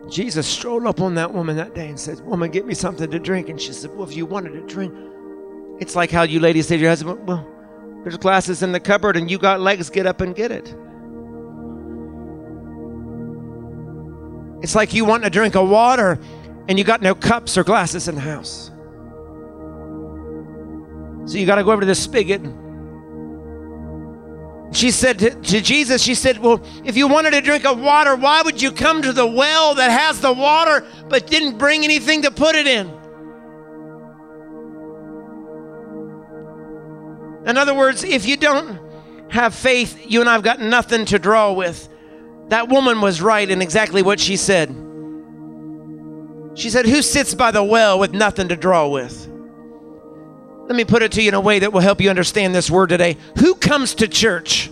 Jesus 0.09 0.47
strolled 0.47 0.85
up 0.85 0.99
on 0.99 1.15
that 1.15 1.33
woman 1.33 1.55
that 1.57 1.73
day 1.73 1.87
and 1.87 1.99
said, 1.99 2.19
Woman, 2.21 2.51
get 2.51 2.65
me 2.65 2.73
something 2.73 3.09
to 3.09 3.19
drink. 3.19 3.49
And 3.49 3.61
she 3.61 3.73
said, 3.73 3.91
Well, 3.91 4.07
if 4.07 4.15
you 4.15 4.25
wanted 4.25 4.55
a 4.55 4.61
drink, 4.67 4.93
it's 5.79 5.95
like 5.95 6.11
how 6.11 6.23
you 6.23 6.39
ladies 6.39 6.67
say 6.67 6.77
to 6.77 6.81
your 6.81 6.89
husband, 6.89 7.27
Well, 7.27 7.47
there's 8.03 8.17
glasses 8.17 8.63
in 8.63 8.71
the 8.71 8.79
cupboard 8.79 9.15
and 9.15 9.29
you 9.29 9.37
got 9.37 9.61
legs, 9.61 9.89
get 9.89 10.05
up 10.05 10.21
and 10.21 10.35
get 10.35 10.51
it. 10.51 10.75
It's 14.63 14.75
like 14.75 14.93
you 14.93 15.05
want 15.05 15.25
a 15.25 15.29
drink 15.29 15.55
of 15.55 15.69
water 15.69 16.19
and 16.67 16.77
you 16.77 16.83
got 16.83 17.01
no 17.01 17.15
cups 17.15 17.57
or 17.57 17.63
glasses 17.63 18.07
in 18.07 18.15
the 18.15 18.21
house. 18.21 18.71
So 21.25 21.37
you 21.37 21.45
got 21.45 21.55
to 21.55 21.63
go 21.63 21.71
over 21.71 21.81
to 21.81 21.87
the 21.87 21.95
spigot 21.95 22.41
she 24.71 24.91
said 24.91 25.19
to, 25.19 25.29
to, 25.31 25.61
Jesus, 25.61 26.01
she 26.01 26.15
said, 26.15 26.39
Well, 26.39 26.63
if 26.85 26.95
you 26.95 27.07
wanted 27.07 27.33
a 27.33 27.41
drink 27.41 27.65
of 27.65 27.79
water, 27.79 28.15
why 28.15 28.41
would 28.41 28.61
you 28.61 28.71
come 28.71 29.01
to 29.01 29.11
the 29.11 29.27
well 29.27 29.75
that 29.75 29.91
has 29.91 30.21
the 30.21 30.31
water 30.31 30.85
but 31.09 31.27
didn't 31.27 31.57
bring 31.57 31.83
anything 31.83 32.21
to 32.21 32.31
put 32.31 32.55
it 32.55 32.67
in? 32.67 32.87
In 37.45 37.57
other 37.57 37.73
words, 37.73 38.03
if 38.03 38.25
you 38.25 38.37
don't 38.37 38.79
have 39.29 39.55
faith, 39.55 40.05
you 40.09 40.21
and 40.21 40.29
I've 40.29 40.43
got 40.43 40.59
nothing 40.59 41.05
to 41.05 41.19
draw 41.19 41.51
with. 41.51 41.89
That 42.49 42.69
woman 42.69 43.01
was 43.01 43.21
right 43.21 43.49
in 43.49 43.61
exactly 43.61 44.01
what 44.01 44.19
she 44.19 44.37
said. 44.37 44.69
She 46.53 46.69
said, 46.69 46.85
Who 46.85 47.01
sits 47.01 47.33
by 47.33 47.51
the 47.51 47.63
well 47.63 47.99
with 47.99 48.13
nothing 48.13 48.49
to 48.49 48.55
draw 48.55 48.87
with? 48.87 49.30
Let 50.71 50.77
me 50.77 50.85
put 50.85 51.03
it 51.03 51.11
to 51.11 51.21
you 51.21 51.27
in 51.27 51.33
a 51.33 51.41
way 51.41 51.59
that 51.59 51.73
will 51.73 51.81
help 51.81 51.99
you 51.99 52.09
understand 52.09 52.55
this 52.55 52.71
word 52.71 52.87
today. 52.87 53.17
Who 53.39 53.55
comes 53.55 53.93
to 53.95 54.07
church? 54.07 54.69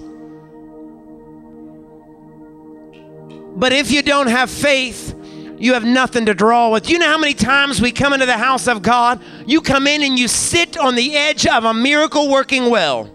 But 3.57 3.73
if 3.73 3.91
you 3.91 4.01
don't 4.01 4.27
have 4.27 4.49
faith, 4.49 5.13
you 5.57 5.73
have 5.73 5.83
nothing 5.83 6.27
to 6.27 6.33
draw 6.33 6.69
with. 6.69 6.89
You 6.89 6.99
know 6.99 7.07
how 7.07 7.17
many 7.17 7.33
times 7.33 7.81
we 7.81 7.91
come 7.91 8.13
into 8.13 8.25
the 8.25 8.37
house 8.37 8.69
of 8.69 8.81
God? 8.81 9.21
You 9.45 9.59
come 9.59 9.87
in 9.87 10.01
and 10.01 10.17
you 10.17 10.29
sit 10.29 10.77
on 10.77 10.95
the 10.95 11.17
edge 11.17 11.45
of 11.45 11.65
a 11.65 11.73
miracle 11.73 12.29
working 12.29 12.69
well. 12.69 13.13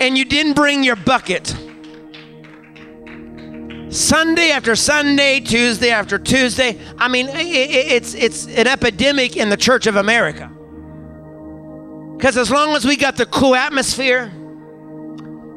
And 0.00 0.16
you 0.16 0.24
didn't 0.24 0.54
bring 0.54 0.82
your 0.82 0.96
bucket. 0.96 1.54
Sunday 3.90 4.50
after 4.50 4.74
Sunday, 4.74 5.40
Tuesday 5.40 5.90
after 5.90 6.18
Tuesday. 6.18 6.80
I 6.96 7.08
mean, 7.08 7.28
it's, 7.30 8.14
it's 8.14 8.46
an 8.46 8.66
epidemic 8.66 9.36
in 9.36 9.50
the 9.50 9.58
Church 9.58 9.86
of 9.86 9.96
America. 9.96 10.50
Because 12.16 12.36
as 12.36 12.50
long 12.50 12.74
as 12.76 12.84
we 12.84 12.96
got 12.96 13.16
the 13.16 13.26
cool 13.26 13.54
atmosphere, 13.54 14.32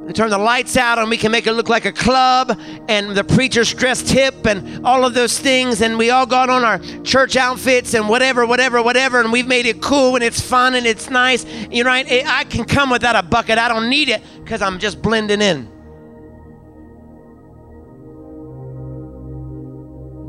we 0.07 0.13
turn 0.13 0.29
the 0.29 0.37
lights 0.37 0.77
out 0.77 0.99
and 0.99 1.09
we 1.09 1.17
can 1.17 1.33
make 1.33 1.47
it 1.47 1.51
look 1.51 1.67
like 1.67 1.83
a 1.83 1.91
club 1.91 2.57
and 2.87 3.11
the 3.11 3.25
preacher's 3.25 3.73
dressed 3.73 4.09
hip 4.09 4.45
and 4.45 4.85
all 4.85 5.05
of 5.05 5.13
those 5.13 5.37
things 5.37 5.81
and 5.81 5.97
we 5.97 6.11
all 6.11 6.25
got 6.25 6.49
on 6.49 6.63
our 6.63 6.79
church 7.03 7.35
outfits 7.35 7.93
and 7.93 8.07
whatever 8.07 8.45
whatever 8.45 8.81
whatever 8.81 9.19
and 9.19 9.33
we've 9.33 9.47
made 9.47 9.65
it 9.65 9.81
cool 9.81 10.15
and 10.15 10.23
it's 10.23 10.39
fun 10.39 10.75
and 10.75 10.85
it's 10.85 11.09
nice. 11.09 11.45
You 11.69 11.83
know 11.83 11.89
right 11.89 12.05
i 12.25 12.45
can 12.45 12.63
come 12.63 12.89
without 12.89 13.17
a 13.17 13.21
bucket. 13.21 13.57
I 13.57 13.67
don't 13.67 13.89
need 13.89 14.07
it 14.07 14.21
because 14.43 14.61
i'm 14.61 14.79
just 14.79 15.01
blending 15.01 15.41
in. 15.41 15.67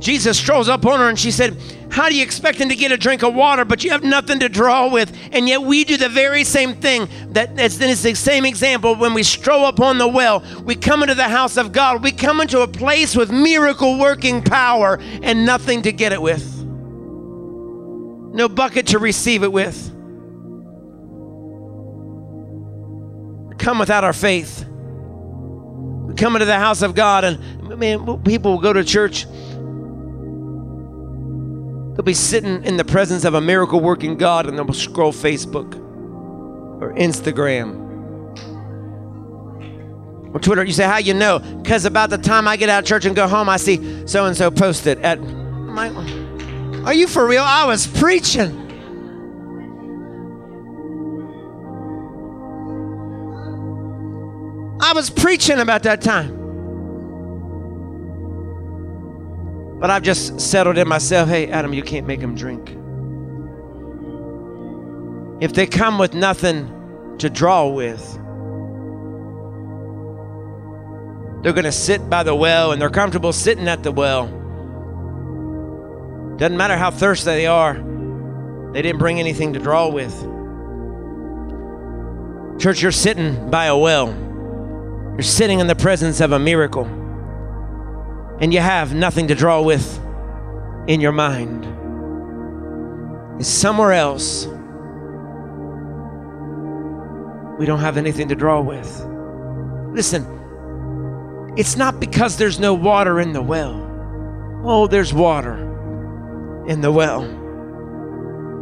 Jesus 0.00 0.38
strolls 0.38 0.68
up 0.68 0.86
on 0.86 0.98
her 1.00 1.09
and 1.09 1.18
she 1.18 1.30
said, 1.30 1.56
How 1.90 2.09
do 2.09 2.15
you 2.15 2.23
expect 2.23 2.59
him 2.59 2.69
to 2.69 2.77
get 2.77 2.93
a 2.93 2.97
drink 2.97 3.23
of 3.23 3.35
water, 3.35 3.65
but 3.65 3.82
you 3.82 3.90
have 3.90 4.05
nothing 4.05 4.40
to 4.40 4.48
draw 4.48 4.89
with? 4.89 5.16
And 5.32 5.48
yet 5.48 5.62
we 5.62 5.85
do 5.85 5.97
the 5.97 6.09
very 6.09 6.44
same 6.44 6.74
thing. 6.74 7.09
That 7.31 7.59
it's 7.59 7.78
the 7.78 8.15
same 8.15 8.44
example 8.44 8.94
when 8.94 9.15
we 9.15 9.23
stroll 9.23 9.66
upon 9.66 9.98
the 9.98 10.06
well. 10.06 10.44
We 10.65 10.74
come 10.74 11.02
into 11.02 11.15
the 11.15 11.28
house 11.28 11.56
of 11.56 11.73
God. 11.73 12.02
We 12.02 12.12
come 12.12 12.40
into 12.40 12.60
a 12.60 12.69
place 12.69 13.16
with 13.16 13.31
miracle 13.31 13.98
working 13.98 14.43
power 14.43 14.98
and 15.23 15.47
nothing 15.47 15.82
to 15.82 15.93
get 15.93 16.12
it 16.12 16.20
with. 16.20 16.56
No 16.65 18.48
bucket 18.48 18.89
to 18.89 18.98
receive 18.98 19.43
it 19.43 19.52
with. 19.52 19.90
We 23.48 23.56
come 23.56 23.78
without 23.78 24.05
our 24.05 24.12
faith. 24.12 24.65
We 24.69 26.15
come 26.15 26.36
into 26.36 26.47
the 26.47 26.59
house 26.59 26.82
of 26.82 26.94
God 26.94 27.24
and 27.24 27.78
man, 27.78 28.23
people 28.23 28.52
will 28.52 28.60
go 28.60 28.73
to 28.73 28.85
church 28.85 29.27
They'll 31.98 32.04
be 32.04 32.14
sitting 32.14 32.62
in 32.62 32.76
the 32.76 32.84
presence 32.84 33.24
of 33.24 33.34
a 33.34 33.40
miracle 33.40 33.80
working 33.80 34.16
God 34.16 34.46
and 34.46 34.56
they'll 34.56 34.72
scroll 34.72 35.12
Facebook 35.12 35.74
or 36.80 36.94
Instagram 36.94 37.74
or 40.32 40.38
Twitter. 40.38 40.62
You 40.62 40.72
say, 40.72 40.84
How 40.84 40.98
you 40.98 41.12
know? 41.12 41.40
Because 41.40 41.86
about 41.86 42.10
the 42.10 42.18
time 42.18 42.46
I 42.46 42.56
get 42.56 42.68
out 42.68 42.84
of 42.84 42.88
church 42.88 43.04
and 43.04 43.16
go 43.16 43.26
home, 43.26 43.48
I 43.48 43.56
see 43.56 44.06
so 44.06 44.26
and 44.26 44.36
so 44.36 44.48
posted 44.48 45.00
at 45.00 45.20
my. 45.20 45.88
Are 46.84 46.94
you 46.94 47.08
for 47.08 47.26
real? 47.26 47.42
I 47.42 47.64
was 47.64 47.88
preaching. 47.88 48.66
I 54.80 54.92
was 54.92 55.10
preaching 55.10 55.58
about 55.58 55.82
that 55.82 56.00
time. 56.00 56.38
But 59.78 59.90
I've 59.90 60.02
just 60.02 60.40
settled 60.40 60.76
in 60.76 60.88
myself 60.88 61.28
hey, 61.28 61.48
Adam, 61.48 61.72
you 61.72 61.82
can't 61.82 62.06
make 62.06 62.20
them 62.20 62.34
drink. 62.34 62.70
If 65.40 65.52
they 65.52 65.66
come 65.66 65.98
with 65.98 66.14
nothing 66.14 67.16
to 67.18 67.30
draw 67.30 67.68
with, 67.68 68.02
they're 71.42 71.52
going 71.52 71.64
to 71.64 71.72
sit 71.72 72.10
by 72.10 72.24
the 72.24 72.34
well 72.34 72.72
and 72.72 72.82
they're 72.82 72.90
comfortable 72.90 73.32
sitting 73.32 73.68
at 73.68 73.84
the 73.84 73.92
well. 73.92 74.26
Doesn't 76.38 76.56
matter 76.56 76.76
how 76.76 76.90
thirsty 76.90 77.26
they 77.26 77.46
are, 77.46 77.74
they 78.72 78.82
didn't 78.82 78.98
bring 78.98 79.20
anything 79.20 79.52
to 79.52 79.60
draw 79.60 79.88
with. 79.88 80.12
Church, 82.60 82.82
you're 82.82 82.90
sitting 82.90 83.48
by 83.48 83.66
a 83.66 83.76
well, 83.76 84.09
you're 85.12 85.22
sitting 85.22 85.60
in 85.60 85.68
the 85.68 85.76
presence 85.76 86.20
of 86.20 86.32
a 86.32 86.38
miracle 86.40 86.97
and 88.40 88.52
you 88.52 88.60
have 88.60 88.94
nothing 88.94 89.28
to 89.28 89.35
draw 89.35 89.60
with 89.62 89.98
in 90.86 91.01
your 91.01 91.12
mind. 91.12 91.66
It's 93.40 93.48
somewhere 93.48 93.93
else. 93.93 94.47
We 97.59 97.66
don't 97.66 97.81
have 97.81 97.97
anything 97.97 98.28
to 98.28 98.36
draw 98.36 98.60
with. 98.60 98.89
Listen, 99.93 100.24
it's 101.56 101.77
not 101.77 101.98
because 101.98 102.36
there's 102.36 102.60
no 102.60 102.74
water 102.74 103.20
in 103.20 103.32
the 103.32 103.43
well. 103.43 103.85
Oh, 104.65 104.86
there's 104.86 105.12
water 105.12 105.56
in 106.69 106.81
the 106.81 106.93
well. 106.93 107.24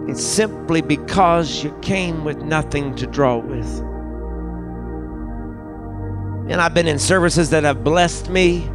It's 0.08 0.24
simply 0.24 0.80
because 0.80 1.62
you 1.64 1.76
came 1.82 2.24
with 2.24 2.38
nothing 2.38 2.94
to 2.96 3.06
draw 3.06 3.36
with. 3.36 3.80
And 6.48 6.60
I've 6.60 6.74
been 6.74 6.86
in 6.86 6.98
services 6.98 7.50
that 7.50 7.64
have 7.64 7.82
blessed 7.82 8.30
me 8.30 8.70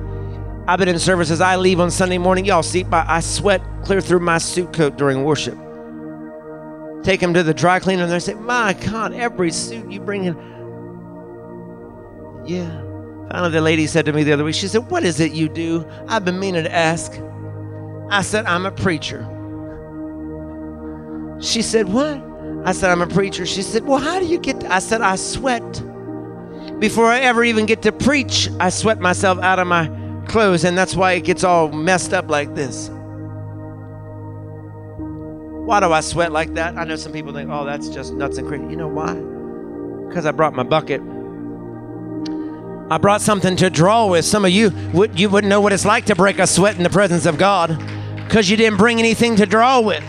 I've 0.68 0.80
been 0.80 0.88
in 0.88 1.00
services. 1.00 1.42
I 1.42 1.56
leave 1.56 1.80
on 1.80 1.90
Sunday 1.92 2.18
morning. 2.18 2.46
Y'all 2.46 2.64
see, 2.64 2.86
I 2.92 3.20
sweat 3.20 3.62
clear 3.84 4.02
through 4.02 4.20
my 4.20 4.38
suit 4.38 4.74
coat 4.74 4.98
during 4.98 5.24
worship. 5.24 5.58
Take 7.04 7.20
them 7.20 7.34
to 7.34 7.42
the 7.42 7.54
dry 7.54 7.80
cleaner 7.80 8.04
and 8.04 8.12
they 8.12 8.20
say, 8.20 8.36
My 8.36 8.74
God, 8.74 9.14
every 9.14 9.52
suit 9.52 9.92
you 9.92 10.00
bring 10.00 10.26
in. 10.26 10.36
Yeah. 12.46 12.70
Finally, 13.32 13.52
the 13.52 13.62
lady 13.62 13.88
said 13.88 14.06
to 14.06 14.14
me 14.14 14.24
the 14.24 14.34
other 14.34 14.44
week, 14.44 14.56
She 14.56 14.68
said, 14.68 14.90
What 14.92 15.04
is 15.04 15.20
it 15.20 15.32
you 15.32 15.50
do? 15.50 15.86
I've 16.08 16.26
been 16.26 16.40
meaning 16.40 16.64
to 16.64 16.72
ask. 16.72 17.12
I 18.10 18.22
said, 18.22 18.46
I'm 18.46 18.66
a 18.66 18.72
preacher. 18.72 19.28
She 21.42 21.64
said, 21.64 21.90
What? 21.92 22.22
I 22.66 22.74
said, 22.74 22.92
I'm 22.92 23.02
a 23.02 23.08
preacher. 23.08 23.48
She 23.48 23.64
said, 23.64 23.84
Well, 23.86 23.98
how 23.98 24.20
do 24.20 24.28
you 24.28 24.38
get? 24.38 24.64
I 24.66 24.78
said, 24.80 25.02
I 25.02 25.16
sweat. 25.16 25.84
Before 26.80 27.08
I 27.08 27.20
ever 27.22 27.44
even 27.44 27.66
get 27.66 27.82
to 27.84 27.92
preach, 27.92 28.48
I 28.60 28.70
sweat 28.70 29.00
myself 29.00 29.40
out 29.40 29.58
of 29.58 29.66
my 29.68 29.88
clothes, 30.32 30.64
and 30.64 30.78
that's 30.78 30.96
why 30.96 31.14
it 31.14 31.26
gets 31.26 31.44
all 31.44 31.72
messed 31.72 32.14
up 32.14 32.30
like 32.30 32.56
this. 32.56 32.90
Why 35.66 35.80
do 35.80 35.92
I 35.92 36.02
sweat 36.02 36.32
like 36.32 36.54
that? 36.56 36.78
I 36.78 36.86
know 36.86 36.96
some 36.96 37.12
people 37.12 37.34
think, 37.34 37.50
oh, 37.52 37.66
that's 37.66 37.90
just 37.90 38.14
nuts 38.14 38.38
and 38.38 38.48
crazy. 38.48 38.64
You 38.64 38.78
know 38.78 38.88
why? 38.88 39.14
Because 40.08 40.26
I 40.26 40.32
brought 40.32 40.54
my 40.54 40.64
bucket. 40.64 41.02
I 42.90 42.98
brought 42.98 43.22
something 43.22 43.56
to 43.58 43.70
draw 43.70 44.08
with. 44.08 44.26
Some 44.26 44.44
of 44.44 44.52
you 44.52 44.72
would 44.94 45.18
you 45.20 45.30
wouldn't 45.30 45.50
know 45.50 45.62
what 45.62 45.72
it's 45.72 45.86
like 45.86 46.06
to 46.08 46.16
break 46.16 46.40
a 46.40 46.48
sweat 46.48 46.76
in 46.76 46.84
the 46.84 46.90
presence 46.90 47.26
of 47.26 47.38
God 47.38 47.78
because 48.28 48.50
you 48.50 48.58
didn't 48.58 48.78
bring 48.78 49.00
anything 49.00 49.36
to 49.38 49.46
draw 49.46 49.80
with. 49.80 50.04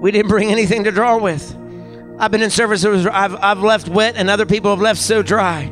We 0.00 0.10
didn't 0.10 0.28
bring 0.28 0.50
anything 0.50 0.84
to 0.84 0.90
draw 0.90 1.18
with. 1.18 1.54
I've 2.18 2.30
been 2.30 2.42
in 2.42 2.50
services 2.50 3.06
I've, 3.06 3.34
I've 3.36 3.60
left 3.60 3.88
wet 3.88 4.16
and 4.16 4.30
other 4.30 4.46
people 4.46 4.70
have 4.70 4.80
left 4.80 5.00
so 5.00 5.22
dry. 5.22 5.64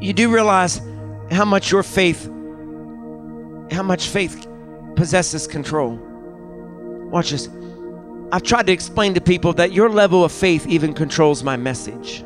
You 0.00 0.12
do 0.12 0.32
realize 0.32 0.80
how 1.30 1.44
much 1.44 1.70
your 1.72 1.82
faith, 1.82 2.24
how 3.72 3.82
much 3.82 4.08
faith 4.08 4.46
possesses 4.96 5.46
control. 5.46 5.98
Watch 7.10 7.30
this. 7.30 7.48
I've 8.30 8.42
tried 8.42 8.66
to 8.66 8.72
explain 8.72 9.14
to 9.14 9.20
people 9.20 9.52
that 9.54 9.72
your 9.72 9.88
level 9.88 10.24
of 10.24 10.32
faith 10.32 10.66
even 10.66 10.94
controls 10.94 11.42
my 11.42 11.56
message. 11.56 12.24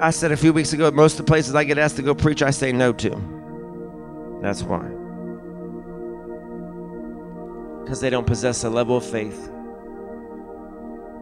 I 0.00 0.10
said 0.10 0.32
a 0.32 0.36
few 0.36 0.52
weeks 0.52 0.72
ago, 0.72 0.90
most 0.90 1.18
of 1.18 1.26
the 1.26 1.30
places 1.30 1.54
I 1.54 1.64
get 1.64 1.78
asked 1.78 1.96
to 1.96 2.02
go 2.02 2.14
preach, 2.14 2.42
I 2.42 2.50
say 2.50 2.72
no 2.72 2.92
to. 2.94 4.38
That's 4.42 4.62
why. 4.62 5.05
Because 7.86 8.00
they 8.00 8.10
don't 8.10 8.26
possess 8.26 8.64
a 8.64 8.68
level 8.68 8.96
of 8.96 9.04
faith 9.04 9.48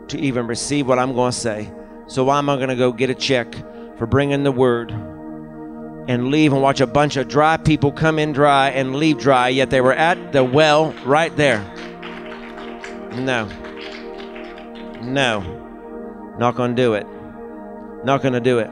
to 0.09 0.19
even 0.19 0.47
receive 0.47 0.89
what 0.89 0.99
I'm 0.99 1.15
going 1.15 1.31
to 1.31 1.37
say. 1.37 1.71
So 2.07 2.25
why 2.25 2.39
am 2.39 2.49
I 2.49 2.57
going 2.57 2.71
to 2.71 2.75
go 2.75 2.91
get 2.91 3.11
a 3.11 3.15
check 3.15 3.55
for 3.99 4.07
bringing 4.07 4.45
the 4.45 4.51
word 4.51 4.91
and 4.91 6.29
leave 6.29 6.55
and 6.55 6.63
watch 6.63 6.81
a 6.81 6.87
bunch 6.87 7.19
of 7.19 7.29
dry 7.29 7.59
people 7.59 7.93
come 7.93 8.19
in 8.19 8.33
dry 8.33 8.71
and 8.71 8.97
leave 8.97 9.19
dry, 9.19 9.51
yet 9.51 9.69
they 9.69 9.83
were 9.83 9.93
at 9.93 10.33
the 10.33 10.43
well 10.43 10.93
right 11.05 11.37
there? 11.37 11.61
No. 13.13 13.45
No. 15.03 16.35
Not 16.39 16.55
going 16.55 16.75
to 16.75 16.83
do 16.83 16.95
it. 16.95 17.07
Not 18.07 18.23
going 18.23 18.33
to 18.33 18.41
do 18.41 18.59
it. 18.59 18.71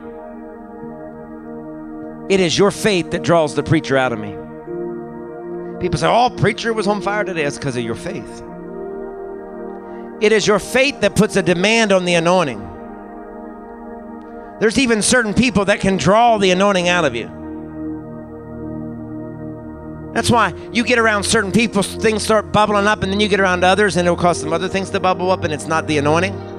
It 2.32 2.40
is 2.40 2.56
your 2.56 2.70
faith 2.70 3.10
that 3.10 3.22
draws 3.22 3.54
the 3.54 3.62
preacher 3.62 3.98
out 3.98 4.14
of 4.14 4.18
me. 4.18 4.34
People 5.82 5.98
say, 5.98 6.06
oh, 6.06 6.30
preacher 6.30 6.72
was 6.72 6.86
on 6.86 7.02
fire 7.02 7.24
today. 7.24 7.42
It's 7.42 7.58
because 7.58 7.76
of 7.76 7.82
your 7.82 7.96
faith. 7.96 8.42
It 10.20 10.30
is 10.30 10.46
your 10.46 10.60
faith 10.60 11.00
that 11.00 11.16
puts 11.16 11.34
a 11.34 11.42
demand 11.42 11.90
on 11.90 12.04
the 12.04 12.14
anointing. 12.14 12.60
There's 14.60 14.78
even 14.78 15.02
certain 15.02 15.34
people 15.34 15.64
that 15.64 15.80
can 15.80 15.96
draw 15.96 16.38
the 16.38 16.52
anointing 16.52 16.88
out 16.88 17.04
of 17.04 17.16
you. 17.16 17.26
That's 20.14 20.30
why 20.30 20.54
you 20.72 20.84
get 20.84 21.00
around 21.00 21.24
certain 21.24 21.50
people, 21.50 21.82
things 21.82 22.22
start 22.22 22.52
bubbling 22.52 22.86
up, 22.86 23.02
and 23.02 23.10
then 23.10 23.18
you 23.18 23.26
get 23.26 23.40
around 23.40 23.64
others, 23.64 23.96
and 23.96 24.06
it'll 24.06 24.16
cause 24.16 24.38
some 24.38 24.52
other 24.52 24.68
things 24.68 24.90
to 24.90 25.00
bubble 25.00 25.32
up, 25.32 25.42
and 25.42 25.52
it's 25.52 25.66
not 25.66 25.88
the 25.88 25.98
anointing. 25.98 26.51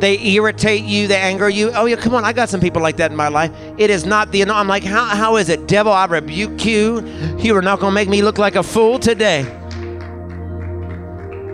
They 0.00 0.18
irritate 0.20 0.84
you, 0.84 1.06
they 1.06 1.16
anger 1.16 1.48
you. 1.48 1.70
Oh, 1.72 1.86
yeah, 1.86 1.96
come 1.96 2.14
on, 2.14 2.24
I 2.24 2.32
got 2.32 2.48
some 2.48 2.60
people 2.60 2.82
like 2.82 2.96
that 2.96 3.10
in 3.10 3.16
my 3.16 3.28
life. 3.28 3.52
It 3.78 3.90
is 3.90 4.04
not 4.04 4.32
the. 4.32 4.42
I'm 4.42 4.68
like, 4.68 4.82
how, 4.82 5.04
how 5.04 5.36
is 5.36 5.48
it? 5.48 5.68
Devil, 5.68 5.92
I 5.92 6.06
rebuke 6.06 6.64
you. 6.64 7.06
You 7.38 7.56
are 7.56 7.62
not 7.62 7.80
going 7.80 7.92
to 7.92 7.94
make 7.94 8.08
me 8.08 8.22
look 8.22 8.38
like 8.38 8.56
a 8.56 8.62
fool 8.62 8.98
today. 8.98 9.44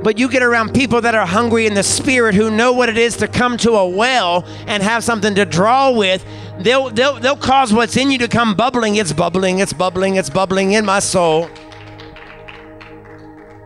But 0.02 0.18
you 0.18 0.30
get 0.30 0.42
around 0.42 0.72
people 0.72 1.02
that 1.02 1.14
are 1.14 1.26
hungry 1.26 1.66
in 1.66 1.74
the 1.74 1.82
spirit 1.82 2.34
who 2.34 2.50
know 2.50 2.72
what 2.72 2.88
it 2.88 2.96
is 2.96 3.16
to 3.18 3.28
come 3.28 3.58
to 3.58 3.72
a 3.72 3.86
well 3.86 4.44
and 4.66 4.82
have 4.82 5.04
something 5.04 5.34
to 5.34 5.44
draw 5.44 5.90
with. 5.90 6.24
They'll, 6.58 6.88
they'll, 6.90 7.20
they'll 7.20 7.36
cause 7.36 7.72
what's 7.72 7.96
in 7.96 8.10
you 8.10 8.18
to 8.18 8.28
come 8.28 8.54
bubbling. 8.54 8.96
It's 8.96 9.12
bubbling, 9.12 9.58
it's 9.58 9.74
bubbling, 9.74 10.16
it's 10.16 10.30
bubbling 10.30 10.72
in 10.72 10.86
my 10.86 11.00
soul. 11.00 11.50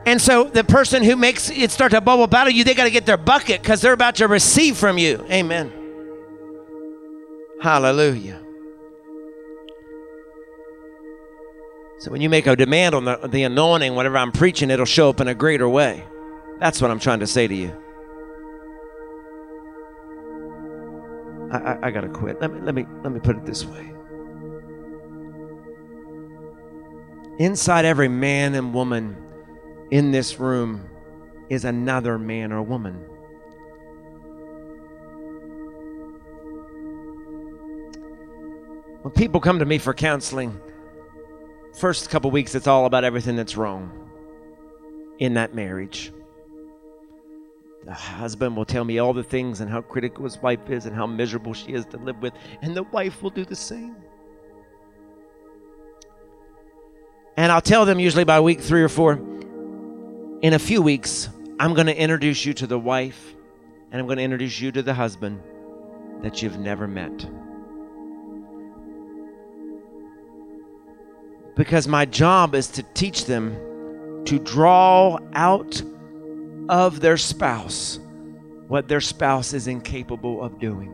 And 0.06 0.20
so 0.20 0.44
the 0.44 0.64
person 0.64 1.02
who 1.02 1.16
makes 1.16 1.50
it 1.50 1.70
start 1.70 1.92
to 1.92 2.00
bubble 2.00 2.24
out 2.36 2.46
of 2.46 2.52
you, 2.52 2.64
they 2.64 2.74
got 2.74 2.84
to 2.84 2.90
get 2.90 3.06
their 3.06 3.16
bucket 3.16 3.62
because 3.62 3.80
they're 3.80 3.92
about 3.92 4.16
to 4.16 4.28
receive 4.28 4.76
from 4.76 4.98
you. 4.98 5.24
Amen. 5.30 5.72
Hallelujah. 7.62 8.40
So 12.00 12.10
when 12.10 12.20
you 12.20 12.28
make 12.28 12.46
a 12.46 12.54
demand 12.54 12.94
on 12.94 13.06
the, 13.06 13.16
the 13.28 13.44
anointing, 13.44 13.94
whatever 13.94 14.18
I'm 14.18 14.30
preaching, 14.30 14.68
it'll 14.68 14.84
show 14.84 15.08
up 15.08 15.22
in 15.22 15.28
a 15.28 15.34
greater 15.34 15.66
way. 15.66 16.04
That's 16.60 16.82
what 16.82 16.90
I'm 16.90 16.98
trying 16.98 17.20
to 17.20 17.26
say 17.26 17.48
to 17.48 17.54
you. 17.54 17.74
I, 21.50 21.56
I, 21.56 21.78
I 21.86 21.90
gotta 21.90 22.08
quit. 22.08 22.40
Let 22.42 22.52
me 22.52 22.60
let 22.60 22.74
me 22.74 22.84
let 23.02 23.12
me 23.12 23.20
put 23.20 23.36
it 23.36 23.46
this 23.46 23.64
way. 23.64 23.90
Inside 27.38 27.86
every 27.86 28.08
man 28.08 28.54
and 28.54 28.74
woman 28.74 29.16
in 29.94 30.10
this 30.10 30.40
room 30.40 30.90
is 31.48 31.64
another 31.64 32.18
man 32.18 32.50
or 32.50 32.60
woman. 32.60 32.94
When 39.02 39.14
people 39.14 39.40
come 39.40 39.60
to 39.60 39.64
me 39.64 39.78
for 39.78 39.94
counseling, 39.94 40.60
first 41.78 42.10
couple 42.10 42.32
weeks 42.32 42.56
it's 42.56 42.66
all 42.66 42.86
about 42.86 43.04
everything 43.04 43.36
that's 43.36 43.56
wrong 43.56 44.10
in 45.20 45.34
that 45.34 45.54
marriage 45.54 46.12
the 47.84 47.92
husband 47.92 48.56
will 48.56 48.64
tell 48.64 48.84
me 48.84 48.98
all 48.98 49.12
the 49.12 49.22
things 49.22 49.60
and 49.60 49.70
how 49.70 49.82
critical 49.82 50.24
his 50.24 50.38
wife 50.38 50.70
is 50.70 50.86
and 50.86 50.96
how 50.96 51.06
miserable 51.06 51.52
she 51.52 51.72
is 51.72 51.84
to 51.84 51.98
live 51.98 52.16
with, 52.22 52.32
and 52.62 52.74
the 52.74 52.82
wife 52.84 53.22
will 53.22 53.28
do 53.28 53.44
the 53.44 53.54
same. 53.54 53.94
And 57.36 57.52
I'll 57.52 57.60
tell 57.60 57.84
them 57.84 58.00
usually 58.00 58.24
by 58.24 58.40
week 58.40 58.60
three 58.60 58.82
or 58.82 58.88
four, 58.88 59.20
in 60.44 60.52
a 60.52 60.58
few 60.58 60.82
weeks, 60.82 61.30
I'm 61.58 61.72
going 61.72 61.86
to 61.86 61.98
introduce 61.98 62.44
you 62.44 62.52
to 62.52 62.66
the 62.66 62.78
wife 62.78 63.34
and 63.90 63.98
I'm 63.98 64.06
going 64.06 64.18
to 64.18 64.22
introduce 64.22 64.60
you 64.60 64.70
to 64.72 64.82
the 64.82 64.92
husband 64.92 65.40
that 66.20 66.42
you've 66.42 66.58
never 66.58 66.86
met. 66.86 67.26
Because 71.56 71.88
my 71.88 72.04
job 72.04 72.54
is 72.54 72.66
to 72.72 72.82
teach 72.82 73.24
them 73.24 73.56
to 74.26 74.38
draw 74.38 75.16
out 75.32 75.80
of 76.68 77.00
their 77.00 77.16
spouse 77.16 77.98
what 78.68 78.86
their 78.86 79.00
spouse 79.00 79.54
is 79.54 79.66
incapable 79.66 80.44
of 80.44 80.58
doing. 80.58 80.90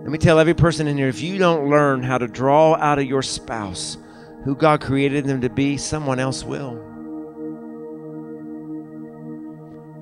Let 0.00 0.10
me 0.10 0.16
tell 0.16 0.38
every 0.38 0.54
person 0.54 0.86
in 0.86 0.96
here 0.96 1.08
if 1.08 1.20
you 1.20 1.36
don't 1.36 1.68
learn 1.68 2.02
how 2.02 2.16
to 2.16 2.26
draw 2.26 2.74
out 2.76 2.98
of 2.98 3.04
your 3.04 3.22
spouse 3.22 3.98
who 4.44 4.56
God 4.56 4.80
created 4.80 5.26
them 5.26 5.42
to 5.42 5.50
be, 5.50 5.76
someone 5.76 6.18
else 6.18 6.42
will. 6.42 6.91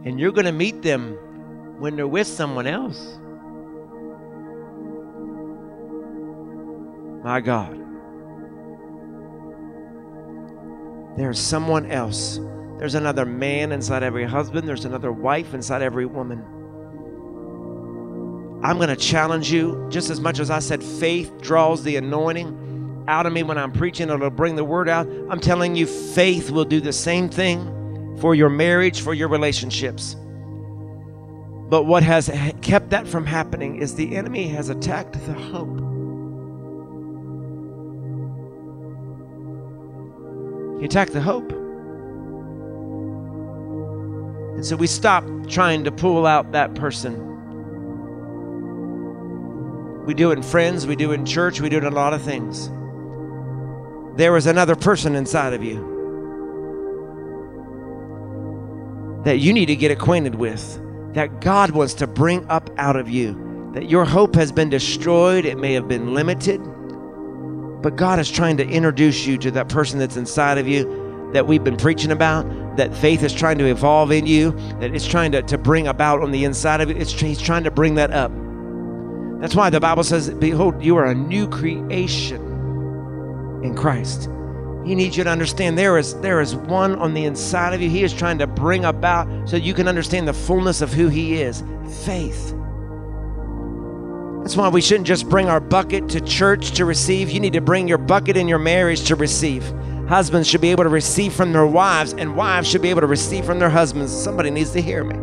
And 0.05 0.19
you're 0.19 0.33
going 0.33 0.47
to 0.47 0.53
meet 0.53 0.83
them 0.83 1.15
when 1.79 1.97
they're 1.97 2.07
with 2.07 2.27
someone 2.27 2.67
else. 2.67 3.19
My 7.23 7.41
God. 7.41 7.77
There's 11.17 11.39
someone 11.39 11.91
else 11.91 12.41
there's 12.81 12.95
another 12.95 13.27
man 13.27 13.73
inside 13.73 14.03
every 14.03 14.25
husband, 14.25 14.67
there's 14.67 14.87
another 14.87 15.13
wife 15.13 15.53
inside 15.53 15.83
every 15.83 16.07
woman. 16.07 16.43
I'm 18.65 18.79
going 18.79 18.89
to 18.89 18.97
challenge 18.97 19.53
you 19.53 19.87
just 19.91 20.09
as 20.09 20.19
much 20.19 20.39
as 20.39 20.51
I 20.51 20.61
said 20.61 20.83
faith 20.83 21.43
draws 21.43 21.83
the 21.83 21.97
anointing 21.97 23.05
out 23.07 23.27
of 23.27 23.35
me 23.35 23.43
when 23.43 23.59
I'm 23.59 23.71
preaching, 23.71 24.09
it'll 24.09 24.31
bring 24.31 24.57
the 24.57 24.65
word 24.65 24.89
out. 24.89 25.07
I'm 25.29 25.41
telling 25.41 25.77
you, 25.77 25.85
faith 25.85 26.51
will 26.51 26.65
do 26.65 26.81
the 26.81 26.95
same 26.95 27.29
thing 27.29 27.69
for 28.21 28.35
your 28.35 28.51
marriage, 28.51 29.01
for 29.01 29.15
your 29.15 29.29
relationships. 29.29 30.15
But 31.71 31.85
what 31.85 32.03
has 32.03 32.29
kept 32.63 32.91
that 32.91 33.07
from 33.09 33.25
happening 33.25 33.77
is 33.77 33.95
the 33.95 34.17
enemy 34.17 34.49
has 34.49 34.69
attacked 34.69 35.15
the 35.25 35.33
hope. 35.33 35.79
He 40.81 40.87
attacked 40.87 41.13
the 41.13 41.21
hope. 41.21 41.53
And 44.57 44.67
so 44.67 44.77
we 44.77 44.87
stop 44.87 45.25
trying 45.49 45.85
to 45.85 45.93
pull 45.93 46.27
out 46.27 46.53
that 46.53 46.75
person. 46.75 47.29
We 50.05 50.15
do 50.15 50.31
it 50.33 50.39
in 50.39 50.43
friends, 50.43 50.87
we 50.87 50.97
do 50.97 51.13
it 51.13 51.15
in 51.15 51.25
church, 51.25 51.61
we 51.61 51.69
do 51.69 51.77
it 51.77 51.85
in 51.85 51.93
a 51.93 51.97
lot 51.97 52.13
of 52.13 52.23
things. 52.23 52.69
There 54.17 54.37
is 54.37 54.47
another 54.47 54.75
person 54.75 55.15
inside 55.15 55.53
of 55.53 55.63
you 55.63 55.90
that 59.25 59.39
you 59.39 59.53
need 59.53 59.67
to 59.67 59.77
get 59.77 59.91
acquainted 59.91 60.35
with, 60.35 60.81
that 61.15 61.41
God 61.41 61.73
wants 61.73 61.95
to 61.95 62.07
bring 62.07 62.49
up 62.49 62.71
out 62.79 62.97
of 62.97 63.09
you. 63.09 63.49
that 63.73 63.89
your 63.89 64.05
hope 64.05 64.35
has 64.35 64.51
been 64.51 64.69
destroyed, 64.69 65.45
it 65.45 65.57
may 65.57 65.73
have 65.75 65.87
been 65.87 66.13
limited, 66.13 66.61
but 67.83 67.97
God 67.97 68.19
is 68.19 68.31
trying 68.31 68.57
to 68.57 68.69
introduce 68.69 69.27
you 69.27 69.39
to 69.39 69.51
that 69.53 69.69
person 69.69 69.99
that's 69.99 70.17
inside 70.17 70.59
of 70.59 70.67
you 70.67 71.31
that 71.33 71.47
we've 71.47 71.63
been 71.63 71.77
preaching 71.77 72.11
about, 72.11 72.45
that 72.77 72.95
faith 72.97 73.23
is 73.23 73.33
trying 73.33 73.59
to 73.59 73.67
evolve 73.67 74.11
in 74.11 74.27
you, 74.27 74.51
that 74.81 74.95
it's 74.95 75.07
trying 75.07 75.31
to, 75.33 75.43
to 75.43 75.57
bring 75.57 75.87
about 75.87 76.23
on 76.23 76.33
the 76.33 76.45
inside 76.45 76.81
of 76.81 76.91
you. 76.91 76.97
It's, 76.97 77.13
he's 77.13 77.41
trying 77.41 77.65
to 77.65 77.71
bring 77.71 77.95
that 77.95 78.11
up. 78.11 78.33
That's 79.41 79.55
why 79.55 79.71
the 79.71 79.81
Bible 79.81 80.03
says, 80.03 80.29
Behold, 80.31 80.83
you 80.83 80.97
are 80.97 81.07
a 81.07 81.15
new 81.15 81.49
creation 81.49 82.43
in 83.63 83.77
Christ. 83.77 84.29
He 84.85 84.95
needs 84.95 85.17
you 85.17 85.25
to 85.25 85.31
understand 85.31 85.77
there 85.77 85.99
is 85.99 86.15
there 86.21 86.41
is 86.41 86.57
one 86.57 86.97
on 86.97 87.13
the 87.13 87.25
inside 87.25 87.75
of 87.75 87.83
you. 87.83 87.91
He 87.91 88.03
is 88.03 88.13
trying 88.13 88.39
to 88.39 88.47
bring 88.47 88.85
about 88.85 89.49
so 89.49 89.57
you 89.57 89.75
can 89.75 89.89
understand 89.89 90.27
the 90.27 90.33
fullness 90.33 90.81
of 90.81 90.93
who 90.93 91.09
he 91.09 91.41
is. 91.41 91.63
Faith. 92.05 92.55
That's 94.41 94.57
why 94.57 94.69
we 94.69 94.81
shouldn't 94.81 95.07
just 95.07 95.29
bring 95.29 95.49
our 95.49 95.61
bucket 95.61 96.09
to 96.11 96.21
church 96.21 96.73
to 96.73 96.87
receive. 96.87 97.31
You 97.31 97.41
need 97.41 97.53
to 97.53 97.61
bring 97.61 97.87
your 97.87 97.99
bucket 97.99 98.39
in 98.39 98.49
your 98.49 98.59
marriage 98.59 99.05
to 99.09 99.15
receive. 99.15 99.63
Husbands 100.09 100.49
should 100.49 100.63
be 100.63 100.71
able 100.71 100.85
to 100.85 100.91
receive 100.91 101.35
from 101.35 101.53
their 101.53 101.67
wives, 101.67 102.15
and 102.15 102.35
wives 102.35 102.69
should 102.69 102.83
be 102.83 102.89
able 102.89 103.03
to 103.03 103.07
receive 103.07 103.45
from 103.45 103.59
their 103.59 103.71
husbands. 103.71 104.11
Somebody 104.11 104.51
needs 104.51 104.73
to 104.73 104.81
hear 104.81 105.05
me. 105.05 105.15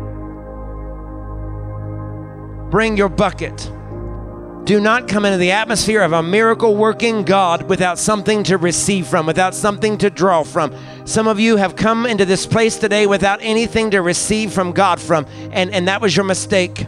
Bring 2.70 2.96
your 2.96 3.08
bucket. 3.08 3.70
Do 4.68 4.80
not 4.80 5.08
come 5.08 5.24
into 5.24 5.38
the 5.38 5.52
atmosphere 5.52 6.02
of 6.02 6.12
a 6.12 6.22
miracle 6.22 6.76
working 6.76 7.22
God 7.22 7.70
without 7.70 7.98
something 7.98 8.42
to 8.42 8.58
receive 8.58 9.06
from, 9.06 9.24
without 9.24 9.54
something 9.54 9.96
to 9.96 10.10
draw 10.10 10.42
from. 10.42 10.74
Some 11.06 11.26
of 11.26 11.40
you 11.40 11.56
have 11.56 11.74
come 11.74 12.04
into 12.04 12.26
this 12.26 12.44
place 12.44 12.76
today 12.76 13.06
without 13.06 13.38
anything 13.40 13.92
to 13.92 14.02
receive 14.02 14.52
from 14.52 14.72
God 14.72 15.00
from, 15.00 15.24
and, 15.52 15.70
and 15.70 15.88
that 15.88 16.02
was 16.02 16.14
your 16.14 16.26
mistake. 16.26 16.86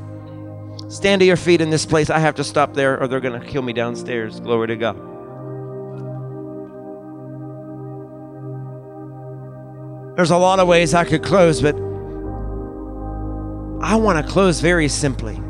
Stand 0.90 1.20
to 1.20 1.24
your 1.24 1.38
feet 1.38 1.62
in 1.62 1.70
this 1.70 1.86
place. 1.86 2.10
I 2.10 2.18
have 2.18 2.34
to 2.34 2.44
stop 2.44 2.74
there 2.74 3.00
or 3.00 3.08
they're 3.08 3.18
going 3.18 3.40
to 3.40 3.46
kill 3.46 3.62
me 3.62 3.72
downstairs. 3.72 4.40
Glory 4.40 4.68
to 4.68 4.76
God. 4.76 4.96
There's 10.16 10.32
a 10.32 10.36
lot 10.36 10.60
of 10.60 10.68
ways 10.68 10.92
I 10.92 11.06
could 11.06 11.22
close, 11.22 11.62
but 11.62 11.76
I 13.82 13.96
want 13.96 14.22
to 14.22 14.30
close 14.30 14.60
very 14.60 14.88
simply. 14.88 15.40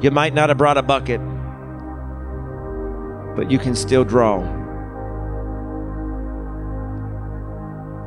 You 0.00 0.10
might 0.12 0.32
not 0.32 0.48
have 0.48 0.58
brought 0.58 0.78
a 0.78 0.82
bucket, 0.82 1.20
but 3.36 3.50
you 3.50 3.58
can 3.58 3.74
still 3.74 4.04
draw. 4.04 4.38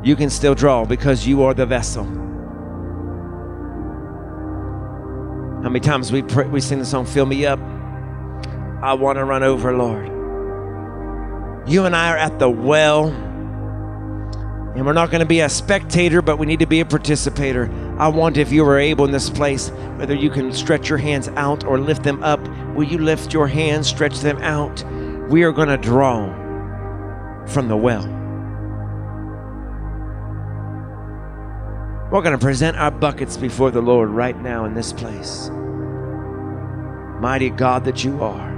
You 0.03 0.15
can 0.15 0.29
still 0.29 0.55
draw 0.55 0.85
because 0.85 1.27
you 1.27 1.43
are 1.43 1.53
the 1.53 1.65
vessel. 1.65 2.05
How 5.63 5.69
many 5.69 5.81
times 5.81 6.11
we 6.11 6.21
pray, 6.23 6.47
we 6.47 6.61
sing 6.61 6.79
the 6.79 6.85
song 6.85 7.05
"Fill 7.05 7.25
Me 7.25 7.45
Up"? 7.45 7.59
I 8.81 8.93
want 8.93 9.17
to 9.17 9.25
run 9.25 9.43
over, 9.43 9.77
Lord. 9.77 10.07
You 11.69 11.85
and 11.85 11.95
I 11.95 12.09
are 12.11 12.17
at 12.17 12.39
the 12.39 12.49
well, 12.49 13.09
and 14.75 14.85
we're 14.85 14.93
not 14.93 15.11
going 15.11 15.19
to 15.19 15.27
be 15.27 15.41
a 15.41 15.49
spectator, 15.49 16.21
but 16.21 16.37
we 16.37 16.47
need 16.47 16.59
to 16.59 16.65
be 16.65 16.79
a 16.79 16.85
participator. 16.85 17.69
I 18.01 18.07
want, 18.07 18.37
if 18.37 18.51
you 18.51 18.65
are 18.65 18.79
able 18.79 19.05
in 19.05 19.11
this 19.11 19.29
place, 19.29 19.69
whether 19.97 20.15
you 20.15 20.31
can 20.31 20.51
stretch 20.53 20.89
your 20.89 20.97
hands 20.97 21.27
out 21.35 21.63
or 21.63 21.79
lift 21.79 22.01
them 22.01 22.23
up, 22.23 22.39
will 22.73 22.83
you 22.83 22.97
lift 22.97 23.31
your 23.31 23.47
hands, 23.47 23.87
stretch 23.87 24.21
them 24.21 24.39
out? 24.39 24.83
We 25.29 25.43
are 25.43 25.51
going 25.51 25.67
to 25.67 25.77
draw 25.77 26.25
from 27.45 27.67
the 27.67 27.77
well. 27.77 28.07
We're 32.11 32.23
going 32.23 32.35
to 32.35 32.43
present 32.43 32.75
our 32.75 32.89
buckets 32.89 33.37
before 33.37 33.69
the 33.69 33.83
Lord 33.83 34.09
right 34.09 34.41
now 34.41 34.65
in 34.65 34.73
this 34.73 34.91
place. 34.91 35.51
Mighty 37.21 37.51
God 37.51 37.85
that 37.85 38.03
you 38.03 38.19
are. 38.23 38.51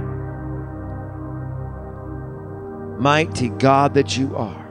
Mighty 2.98 3.50
God 3.50 3.92
that 3.92 4.16
you 4.16 4.34
are. 4.36 4.63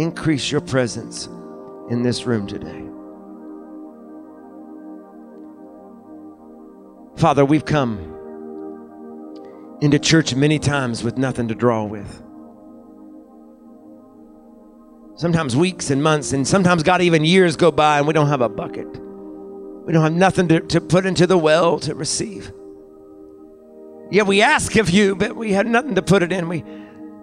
Increase 0.00 0.50
your 0.50 0.60
presence 0.60 1.26
in 1.90 2.02
this 2.02 2.24
room 2.24 2.46
today. 2.46 2.86
Father, 7.16 7.44
we've 7.44 7.64
come 7.64 8.16
into 9.82 9.98
church 9.98 10.34
many 10.34 10.58
times 10.58 11.02
with 11.02 11.18
nothing 11.18 11.48
to 11.48 11.54
draw 11.54 11.84
with. 11.84 12.22
Sometimes 15.16 15.54
weeks 15.54 15.90
and 15.90 16.02
months, 16.02 16.32
and 16.32 16.48
sometimes, 16.48 16.82
God, 16.82 17.02
even 17.02 17.24
years 17.24 17.56
go 17.56 17.70
by 17.70 17.98
and 17.98 18.06
we 18.06 18.14
don't 18.14 18.28
have 18.28 18.40
a 18.40 18.48
bucket. 18.48 18.88
We 18.88 19.92
don't 19.92 20.02
have 20.02 20.14
nothing 20.14 20.48
to, 20.48 20.60
to 20.60 20.80
put 20.80 21.04
into 21.04 21.26
the 21.26 21.36
well 21.36 21.78
to 21.80 21.94
receive. 21.94 22.52
Yeah, 24.10 24.22
we 24.22 24.40
ask 24.40 24.76
of 24.76 24.88
you, 24.88 25.14
but 25.14 25.36
we 25.36 25.52
had 25.52 25.66
nothing 25.66 25.94
to 25.96 26.02
put 26.02 26.22
it 26.22 26.32
in. 26.32 26.48
We, 26.48 26.64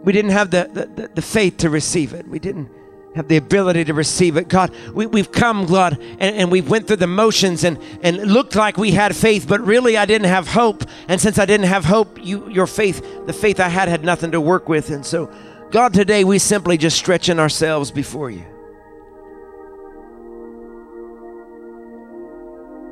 we 0.04 0.14
didn't 0.14 0.32
have 0.32 0.52
the, 0.52 0.70
the, 0.72 1.10
the 1.14 1.22
faith 1.22 1.58
to 1.58 1.70
receive 1.70 2.14
it. 2.14 2.28
We 2.28 2.40
didn't 2.40 2.70
have 3.18 3.28
the 3.28 3.38
ability 3.38 3.84
to 3.86 3.94
receive 3.94 4.38
it. 4.38 4.48
God, 4.48 4.74
we, 4.94 5.06
we've 5.06 5.32
come, 5.32 5.66
God, 5.66 6.00
and, 6.00 6.36
and 6.36 6.52
we've 6.52 6.70
went 6.70 6.88
through 6.88 6.98
the 6.98 7.08
motions 7.08 7.64
and, 7.64 7.80
and 8.02 8.18
looked 8.18 8.56
like 8.56 8.78
we 8.78 8.92
had 8.92 9.16
faith, 9.16 9.48
but 9.48 9.60
really 9.62 9.98
I 9.98 10.06
didn't 10.06 10.28
have 10.28 10.48
hope. 10.48 10.84
And 11.08 11.20
since 11.20 11.40
I 11.40 11.46
didn't 11.46 11.66
have 11.66 11.84
hope, 11.84 12.24
you, 12.24 12.48
your 12.50 12.68
faith, 12.68 13.26
the 13.26 13.34
faith 13.34 13.60
I 13.60 13.70
had, 13.70 13.90
had 13.90 14.04
nothing 14.04 14.32
to 14.32 14.40
work 14.40 14.70
with. 14.70 14.92
And 14.92 15.06
so, 15.06 15.32
God, 15.72 15.94
today 15.94 16.24
we 16.24 16.40
simply 16.40 16.78
just 16.78 16.98
stretching 16.98 17.40
ourselves 17.40 17.92
before 17.92 18.30
you. 18.30 18.46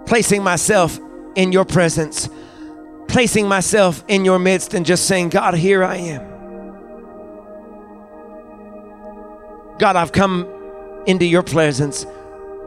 Placing 0.06 0.44
myself 0.44 1.00
in 1.36 1.52
your 1.52 1.66
presence, 1.66 2.30
placing 3.08 3.48
myself 3.48 4.04
in 4.08 4.26
your 4.26 4.40
midst, 4.40 4.74
and 4.74 4.86
just 4.86 5.08
saying, 5.08 5.30
God, 5.30 5.54
here 5.54 5.84
I 5.84 5.98
am. 5.98 6.35
God, 9.78 9.96
I've 9.96 10.12
come 10.12 10.48
into 11.06 11.26
your 11.26 11.44
presence 11.44 12.06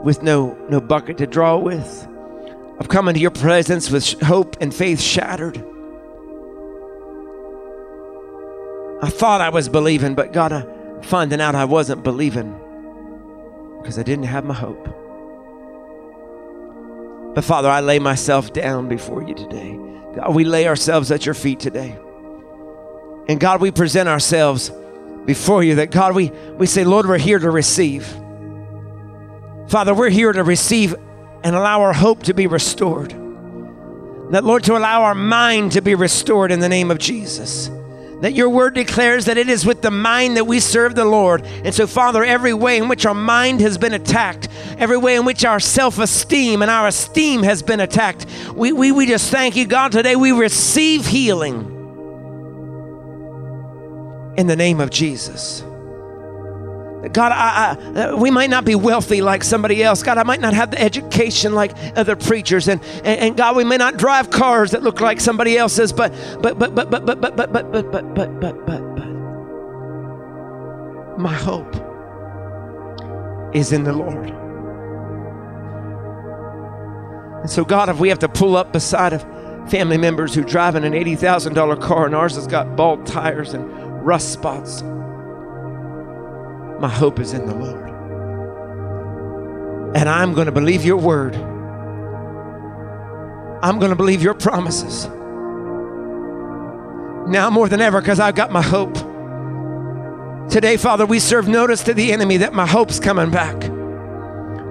with 0.02 0.22
no, 0.22 0.55
no 0.68 0.80
bucket 0.80 1.18
to 1.18 1.26
draw 1.26 1.56
with. 1.56 2.06
I've 2.78 2.89
come 2.89 3.09
into 3.09 3.20
your 3.20 3.30
presence 3.30 3.90
with 3.90 4.20
hope 4.20 4.56
and 4.60 4.74
faith 4.74 5.01
shattered. 5.01 5.56
I 9.02 9.10
thought 9.10 9.40
I 9.40 9.48
was 9.48 9.68
believing, 9.68 10.14
but 10.14 10.32
God, 10.32 10.52
I'm 10.52 11.02
finding 11.02 11.40
out 11.40 11.55
I 11.55 11.64
wasn't 11.64 12.02
believing 12.02 12.52
because 13.78 13.98
I 13.98 14.02
didn't 14.02 14.24
have 14.24 14.44
my 14.44 14.55
hope. 14.55 14.85
But 17.35 17.44
Father, 17.44 17.68
I 17.68 17.80
lay 17.80 17.98
myself 17.98 18.52
down 18.52 18.89
before 18.89 19.22
you 19.22 19.35
today. 19.35 19.78
God, 20.14 20.35
we 20.35 20.44
lay 20.44 20.66
ourselves 20.66 21.10
at 21.10 21.24
your 21.24 21.35
feet 21.35 21.60
today. 21.60 21.97
And 23.28 23.39
God, 23.39 23.60
we 23.60 23.70
present 23.70 24.09
ourselves 24.09 24.72
before 25.28 25.62
you 25.62 25.74
that 25.74 25.90
God, 25.90 26.14
we, 26.14 26.30
we 26.56 26.64
say, 26.64 26.84
Lord, 26.84 27.06
we're 27.06 27.18
here 27.18 27.38
to 27.38 27.50
receive. 27.50 28.06
Father, 29.68 29.92
we're 29.92 30.09
here 30.09 30.32
to 30.32 30.42
receive 30.42 30.94
and 31.44 31.55
allow 31.55 31.82
our 31.82 31.92
hope 31.92 32.22
to 32.22 32.32
be 32.32 32.46
restored. 32.46 33.10
That, 34.30 34.42
Lord, 34.42 34.64
to 34.64 34.76
allow 34.78 35.02
our 35.02 35.14
mind 35.14 35.72
to 35.72 35.82
be 35.82 35.94
restored 35.94 36.50
in 36.50 36.60
the 36.60 36.68
name 36.70 36.90
of 36.90 36.96
Jesus. 36.96 37.70
That 38.22 38.32
your 38.32 38.48
word 38.48 38.74
declares 38.74 39.26
that 39.26 39.36
it 39.36 39.50
is 39.50 39.66
with 39.66 39.82
the 39.82 39.90
mind 39.90 40.38
that 40.38 40.46
we 40.46 40.60
serve 40.60 40.94
the 40.94 41.05
Lord. 41.05 41.44
And 41.44 41.74
so, 41.74 41.86
Father, 41.86 42.24
every 42.24 42.55
way 42.55 42.78
in 42.78 42.88
which 42.88 43.05
our 43.05 43.12
mind 43.12 43.60
has 43.60 43.76
been 43.76 43.92
attacked, 43.92 44.48
every 44.78 44.96
way 44.96 45.14
in 45.16 45.26
which 45.26 45.44
our 45.44 45.60
self 45.60 45.98
esteem 45.98 46.62
and 46.62 46.70
our 46.70 46.86
esteem 46.86 47.42
has 47.42 47.62
been 47.62 47.80
attacked, 47.80 48.24
we, 48.55 48.72
we, 48.72 48.92
we 48.92 49.05
just 49.05 49.30
thank 49.30 49.56
you, 49.56 49.66
God, 49.66 49.92
today 49.92 50.16
we 50.16 50.32
receive 50.32 51.06
healing 51.06 51.77
in 54.39 54.47
the 54.47 54.56
name 54.56 54.81
of 54.81 54.89
Jesus. 54.89 55.62
God, 57.12 57.32
I, 57.32 57.77
I, 57.94 58.01
uh, 58.01 58.16
we 58.16 58.31
might 58.31 58.51
not 58.51 58.65
be 58.65 58.74
wealthy 58.74 59.20
like 59.20 59.44
somebody 59.44 59.82
else. 59.82 60.02
God, 60.02 60.16
I 60.19 60.23
might 60.23 60.40
not 60.40 60.55
have 60.55 60.70
the 60.70 60.81
education 60.81 61.55
like 61.55 61.73
other 61.97 62.16
preachers, 62.16 62.69
and, 62.69 62.82
and, 63.05 63.20
and 63.20 63.36
God, 63.36 63.56
we 63.56 63.65
may 63.65 63.77
not 63.77 63.97
drive 63.97 64.31
cars 64.31 64.70
that 64.70 64.82
look 64.82 65.01
like 65.01 65.20
somebody 65.20 65.59
else's. 65.59 65.93
But 65.93 66.12
but 66.40 66.59
but 66.59 66.74
but 66.74 66.90
but 66.90 67.05
but 67.05 67.20
but 67.20 67.36
but 67.36 67.52
but 67.52 67.73
but 67.73 67.93
but 67.93 68.15
but 68.15 68.40
but 68.40 68.66
but 68.66 68.97
but 68.97 69.09
my 71.19 71.35
hope 71.35 71.74
is 73.55 73.73
in 73.73 73.85
the 73.85 73.93
Lord. 73.93 74.31
And 77.40 77.51
so, 77.51 77.65
God, 77.65 77.89
if 77.89 77.98
we 77.98 78.09
have 78.09 78.19
to 78.20 78.28
pull 78.28 78.56
up 78.56 78.73
beside 78.73 79.12
of 79.12 79.23
family 79.70 79.98
members 79.98 80.35
who 80.35 80.43
driving 80.44 80.85
an 80.85 80.94
eighty 80.94 81.15
thousand 81.16 81.55
dollar 81.55 81.77
car 81.77 82.06
and 82.06 82.15
ours 82.15 82.35
has 82.36 82.47
got 82.47 82.77
bald 82.77 83.06
tires 83.06 83.55
and 83.55 83.88
rust 84.03 84.33
spots. 84.33 84.83
My 86.81 86.89
hope 86.89 87.19
is 87.19 87.33
in 87.33 87.47
the 87.47 87.55
Lord. 87.55 87.89
And 89.97 90.09
I'm 90.09 90.35
going 90.35 90.47
to 90.47 90.53
believe 90.53 90.85
your 90.85 90.99
word. 90.99 91.35
I'm 93.62 93.79
going 93.79 93.91
to 93.91 93.97
believe 93.97 94.23
your 94.23 94.35
promises. 94.35 95.09
now 97.29 97.51
more 97.51 97.69
than 97.69 97.81
ever 97.81 98.01
because 98.01 98.20
I've 98.20 98.35
got 98.35 98.51
my 98.53 98.62
hope. 98.62 98.95
Today, 100.51 100.77
Father, 100.77 101.05
we 101.05 101.19
serve 101.19 101.49
notice 101.49 101.83
to 101.85 101.95
the 101.95 102.12
enemy 102.12 102.39
that 102.39 102.55
my 102.55 102.66
hope's 102.66 102.99
coming 102.99 103.31
back. 103.31 103.70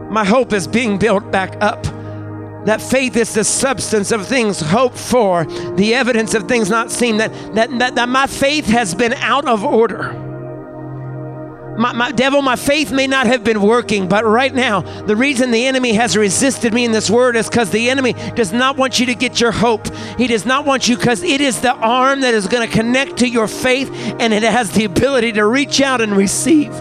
My 0.10 0.26
hope 0.26 0.54
is 0.54 0.68
being 0.68 0.98
built 0.98 1.32
back 1.32 1.56
up. 1.62 1.86
That 2.68 2.82
faith 2.82 3.16
is 3.18 3.34
the 3.34 3.44
substance 3.44 4.12
of 4.12 4.28
things 4.28 4.60
hoped 4.60 4.98
for, 4.98 5.46
the 5.76 5.96
evidence 5.96 6.34
of 6.34 6.48
things 6.48 6.70
not 6.70 6.92
seen. 6.92 7.18
That, 7.18 7.34
that, 7.56 7.80
that, 7.80 7.96
that 7.96 8.10
my 8.10 8.28
faith 8.28 8.66
has 8.68 8.94
been 8.94 9.14
out 9.14 9.48
of 9.48 9.64
order 9.64 10.28
my, 11.78 11.94
my, 11.94 12.12
devil, 12.12 12.42
my 12.42 12.56
faith 12.56 12.92
may 12.92 13.06
not 13.06 13.28
have 13.28 13.44
been 13.44 13.62
working, 13.62 14.08
but 14.08 14.26
right 14.26 14.54
now, 14.54 14.82
the 15.04 15.16
reason 15.16 15.52
the 15.52 15.68
enemy 15.68 15.94
has 15.94 16.18
resisted 16.18 16.74
me 16.74 16.86
in 16.86 16.92
this 16.92 17.08
word 17.08 17.36
is 17.36 17.48
because 17.48 17.70
the 17.70 17.92
enemy 17.92 18.14
does 18.36 18.52
not 18.52 18.78
want 18.78 19.00
you 19.00 19.06
to 19.06 19.16
get 19.16 19.40
your 19.40 19.52
hope. 19.52 19.88
He 20.18 20.26
does 20.26 20.44
not 20.44 20.66
want 20.66 20.88
you 20.88 20.98
because 20.98 21.22
it 21.22 21.40
is 21.40 21.62
the 21.62 21.74
arm 21.74 22.22
that 22.22 22.34
is 22.34 22.48
going 22.48 22.68
to 22.68 22.74
connect 22.74 23.18
to 23.18 23.30
your 23.30 23.48
faith 23.48 23.92
and 24.20 24.34
it 24.34 24.42
has 24.42 24.72
the 24.72 24.86
ability 24.86 25.34
to 25.34 25.46
reach 25.46 25.80
out 25.80 26.02
and 26.02 26.18
receive 26.18 26.74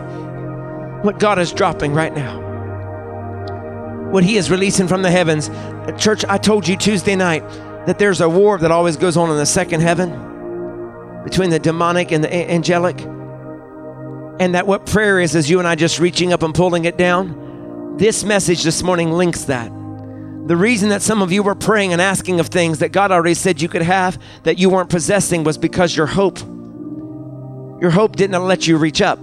what 1.03 1.19
God 1.19 1.39
is 1.39 1.53
dropping 1.53 1.93
right 1.93 2.15
now. 2.15 2.45
What 4.11 4.25
He 4.25 4.39
is 4.39 4.51
releasing 4.51 4.89
from 4.89 5.03
the 5.03 5.11
heavens. 5.11 5.51
Church, 5.93 6.25
I 6.29 6.39
told 6.39 6.67
you 6.67 6.77
Tuesday 6.77 7.17
night 7.17 7.49
that 7.87 7.99
there's 7.99 8.21
a 8.21 8.29
war 8.29 8.59
that 8.59 8.71
always 8.71 8.97
goes 8.97 9.17
on 9.17 9.31
in 9.31 9.37
the 9.37 9.47
second 9.47 9.81
heaven 9.81 10.11
between 11.25 11.51
the 11.51 11.59
demonic 11.59 12.13
and 12.13 12.23
the 12.23 12.51
angelic 12.51 13.01
and 14.39 14.55
that 14.55 14.67
what 14.67 14.85
prayer 14.87 15.21
is 15.21 15.35
is 15.35 15.49
you 15.49 15.59
and 15.59 15.67
I 15.67 15.75
just 15.75 15.99
reaching 15.99 16.33
up 16.33 16.43
and 16.43 16.55
pulling 16.55 16.85
it 16.85 16.99
down. 16.99 17.97
This 17.97 18.25
message 18.25 18.63
this 18.63 18.83
morning 18.83 19.13
links 19.13 19.45
that. 19.45 19.71
The 20.47 20.57
reason 20.57 20.91
that 20.91 21.03
some 21.03 21.23
of 21.23 21.33
you 21.33 21.43
were 21.43 21.55
praying 21.55 21.93
and 21.93 22.03
asking 22.03 22.39
of 22.39 22.49
things 22.49 22.81
that 22.81 22.93
God 22.93 23.11
already 23.11 23.35
said 23.35 23.61
you 23.61 23.69
could 23.69 23.83
have 23.83 24.21
that 24.43 24.59
you 24.59 24.71
weren't 24.71 24.91
possessing 24.91 25.43
was 25.45 25.57
because 25.59 25.97
your 25.97 26.07
hope 26.07 26.39
your 27.81 27.91
hope 27.91 28.17
didn't 28.17 28.43
let 28.43 28.67
you 28.67 28.79
reach 28.79 29.03
up. 29.03 29.19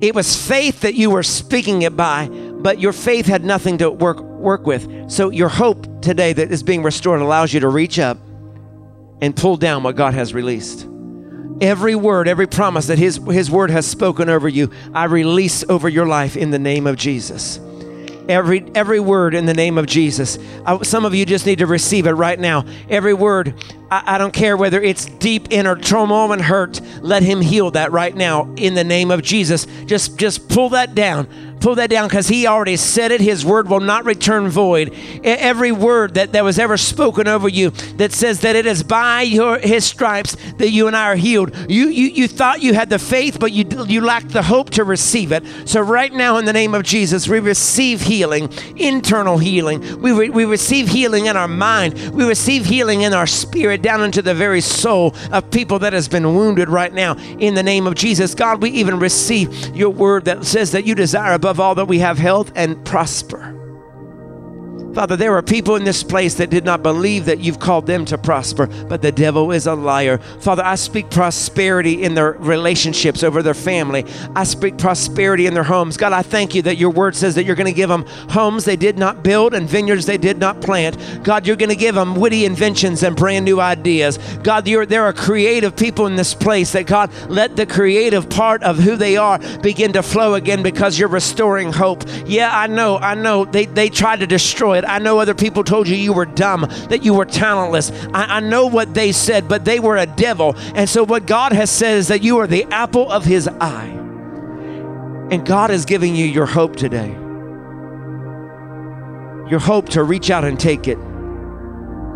It 0.00 0.16
was 0.16 0.34
faith 0.34 0.80
that 0.80 0.94
you 0.94 1.10
were 1.10 1.22
speaking 1.22 1.82
it 1.82 1.96
by, 1.96 2.28
but 2.28 2.80
your 2.80 2.92
faith 2.92 3.26
had 3.26 3.44
nothing 3.44 3.78
to 3.78 3.88
work 3.88 4.18
work 4.42 4.66
with. 4.66 5.10
So 5.10 5.30
your 5.30 5.48
hope 5.48 6.02
today 6.02 6.32
that 6.32 6.50
is 6.50 6.62
being 6.62 6.82
restored 6.82 7.20
allows 7.20 7.52
you 7.52 7.60
to 7.60 7.68
reach 7.68 7.98
up 7.98 8.18
and 9.20 9.34
pull 9.36 9.56
down 9.56 9.82
what 9.82 9.96
God 9.96 10.14
has 10.14 10.34
released. 10.34 10.86
Every 11.60 11.94
word, 11.94 12.28
every 12.28 12.46
promise 12.46 12.88
that 12.88 12.98
his, 12.98 13.20
his 13.28 13.50
word 13.50 13.70
has 13.70 13.86
spoken 13.86 14.28
over 14.28 14.48
you, 14.48 14.70
I 14.92 15.04
release 15.04 15.64
over 15.68 15.88
your 15.88 16.06
life 16.06 16.36
in 16.36 16.50
the 16.50 16.58
name 16.58 16.86
of 16.86 16.96
Jesus 16.96 17.60
every 18.28 18.64
every 18.74 19.00
word 19.00 19.34
in 19.34 19.46
the 19.46 19.54
name 19.54 19.76
of 19.78 19.86
jesus 19.86 20.38
I, 20.64 20.80
some 20.82 21.04
of 21.04 21.14
you 21.14 21.26
just 21.26 21.46
need 21.46 21.58
to 21.58 21.66
receive 21.66 22.06
it 22.06 22.12
right 22.12 22.38
now 22.38 22.64
every 22.88 23.14
word 23.14 23.54
I, 23.92 24.14
I, 24.14 24.18
don't 24.18 24.32
care 24.32 24.56
whether 24.56 24.80
it's 24.80 25.04
deep 25.04 25.48
inner 25.50 25.76
turmoil 25.76 26.32
and 26.32 26.40
hurt 26.40 26.80
let 27.02 27.22
him 27.22 27.42
heal 27.42 27.70
that 27.72 27.92
right 27.92 28.14
now 28.14 28.50
in 28.56 28.72
the 28.72 28.84
name 28.84 29.10
of 29.10 29.20
jesus 29.20 29.66
just 29.84 30.16
just 30.18 30.48
pull 30.48 30.70
that 30.70 30.94
down 30.94 31.28
pull 31.62 31.76
that 31.76 31.88
down 31.88 32.08
because 32.08 32.28
he 32.28 32.46
already 32.46 32.76
said 32.76 33.12
it. 33.12 33.20
His 33.20 33.44
word 33.44 33.68
will 33.68 33.80
not 33.80 34.04
return 34.04 34.48
void. 34.48 34.94
Every 35.22 35.72
word 35.72 36.14
that, 36.14 36.32
that 36.32 36.44
was 36.44 36.58
ever 36.58 36.76
spoken 36.76 37.28
over 37.28 37.48
you 37.48 37.70
that 37.96 38.12
says 38.12 38.40
that 38.40 38.56
it 38.56 38.66
is 38.66 38.82
by 38.82 39.22
your 39.22 39.58
his 39.58 39.84
stripes 39.84 40.36
that 40.58 40.70
you 40.70 40.88
and 40.88 40.96
I 40.96 41.12
are 41.12 41.16
healed. 41.16 41.56
You 41.70 41.88
you, 41.88 42.08
you 42.08 42.28
thought 42.28 42.60
you 42.60 42.74
had 42.74 42.90
the 42.90 42.98
faith, 42.98 43.38
but 43.38 43.52
you 43.52 43.64
you 43.86 44.00
lacked 44.00 44.30
the 44.30 44.42
hope 44.42 44.70
to 44.70 44.84
receive 44.84 45.32
it. 45.32 45.44
So 45.64 45.80
right 45.80 46.12
now, 46.12 46.38
in 46.38 46.44
the 46.44 46.52
name 46.52 46.74
of 46.74 46.82
Jesus, 46.82 47.28
we 47.28 47.38
receive 47.38 48.00
healing, 48.02 48.52
internal 48.76 49.38
healing. 49.38 50.00
We, 50.02 50.12
re, 50.12 50.30
we 50.30 50.44
receive 50.44 50.88
healing 50.88 51.26
in 51.26 51.36
our 51.36 51.48
mind. 51.48 52.10
We 52.10 52.24
receive 52.24 52.66
healing 52.66 53.02
in 53.02 53.14
our 53.14 53.26
spirit, 53.26 53.81
down 53.82 54.02
into 54.02 54.22
the 54.22 54.34
very 54.34 54.60
soul 54.60 55.14
of 55.30 55.50
people 55.50 55.78
that 55.80 55.92
has 55.92 56.08
been 56.08 56.34
wounded 56.34 56.68
right 56.68 56.92
now. 56.92 57.16
In 57.38 57.54
the 57.54 57.62
name 57.62 57.86
of 57.86 57.94
Jesus, 57.94 58.34
God, 58.34 58.62
we 58.62 58.70
even 58.70 58.98
receive 58.98 59.76
your 59.76 59.90
word 59.90 60.24
that 60.24 60.44
says 60.44 60.72
that 60.72 60.84
you 60.84 60.94
desire 60.94 61.34
above 61.34 61.60
all 61.60 61.74
that 61.74 61.86
we 61.86 61.98
have 61.98 62.18
health 62.18 62.52
and 62.54 62.82
prosper. 62.84 63.61
Father, 64.94 65.16
there 65.16 65.34
are 65.34 65.42
people 65.42 65.76
in 65.76 65.84
this 65.84 66.02
place 66.02 66.34
that 66.34 66.50
did 66.50 66.66
not 66.66 66.82
believe 66.82 67.24
that 67.24 67.40
you've 67.40 67.58
called 67.58 67.86
them 67.86 68.04
to 68.04 68.18
prosper, 68.18 68.66
but 68.66 69.00
the 69.00 69.10
devil 69.10 69.50
is 69.50 69.66
a 69.66 69.74
liar. 69.74 70.18
Father, 70.18 70.62
I 70.62 70.74
speak 70.74 71.08
prosperity 71.08 72.02
in 72.02 72.14
their 72.14 72.32
relationships 72.32 73.22
over 73.22 73.42
their 73.42 73.54
family. 73.54 74.04
I 74.36 74.44
speak 74.44 74.76
prosperity 74.76 75.46
in 75.46 75.54
their 75.54 75.62
homes. 75.62 75.96
God, 75.96 76.12
I 76.12 76.20
thank 76.20 76.54
you 76.54 76.60
that 76.62 76.76
your 76.76 76.90
word 76.90 77.16
says 77.16 77.34
that 77.36 77.44
you're 77.44 77.56
going 77.56 77.72
to 77.72 77.72
give 77.72 77.88
them 77.88 78.04
homes 78.28 78.66
they 78.66 78.76
did 78.76 78.98
not 78.98 79.22
build 79.22 79.54
and 79.54 79.66
vineyards 79.66 80.04
they 80.04 80.18
did 80.18 80.36
not 80.36 80.60
plant. 80.60 80.98
God, 81.22 81.46
you're 81.46 81.56
going 81.56 81.70
to 81.70 81.76
give 81.76 81.94
them 81.94 82.14
witty 82.14 82.44
inventions 82.44 83.02
and 83.02 83.16
brand 83.16 83.46
new 83.46 83.60
ideas. 83.60 84.18
God, 84.42 84.66
there 84.66 85.04
are 85.04 85.12
creative 85.14 85.74
people 85.74 86.06
in 86.06 86.16
this 86.16 86.34
place 86.34 86.72
that 86.72 86.86
God, 86.86 87.10
let 87.30 87.56
the 87.56 87.64
creative 87.64 88.28
part 88.28 88.62
of 88.62 88.78
who 88.78 88.96
they 88.96 89.16
are 89.16 89.38
begin 89.60 89.94
to 89.94 90.02
flow 90.02 90.34
again 90.34 90.62
because 90.62 90.98
you're 90.98 91.08
restoring 91.08 91.72
hope. 91.72 92.04
Yeah, 92.26 92.50
I 92.52 92.66
know, 92.66 92.98
I 92.98 93.14
know. 93.14 93.46
They, 93.46 93.64
they 93.64 93.88
tried 93.88 94.20
to 94.20 94.26
destroy 94.26 94.81
I 94.86 94.98
know 94.98 95.18
other 95.18 95.34
people 95.34 95.64
told 95.64 95.88
you 95.88 95.96
you 95.96 96.12
were 96.12 96.26
dumb, 96.26 96.66
that 96.88 97.02
you 97.04 97.14
were 97.14 97.24
talentless. 97.24 97.90
I, 98.12 98.36
I 98.36 98.40
know 98.40 98.66
what 98.66 98.94
they 98.94 99.12
said, 99.12 99.48
but 99.48 99.64
they 99.64 99.80
were 99.80 99.96
a 99.96 100.06
devil. 100.06 100.54
And 100.74 100.88
so, 100.88 101.04
what 101.04 101.26
God 101.26 101.52
has 101.52 101.70
said 101.70 101.98
is 101.98 102.08
that 102.08 102.22
you 102.22 102.38
are 102.38 102.46
the 102.46 102.64
apple 102.64 103.10
of 103.10 103.24
his 103.24 103.48
eye. 103.48 103.98
And 105.30 105.46
God 105.46 105.70
is 105.70 105.84
giving 105.84 106.14
you 106.14 106.26
your 106.26 106.46
hope 106.46 106.76
today. 106.76 107.08
Your 109.50 109.60
hope 109.60 109.88
to 109.90 110.02
reach 110.02 110.30
out 110.30 110.44
and 110.44 110.58
take 110.58 110.88
it. 110.88 110.98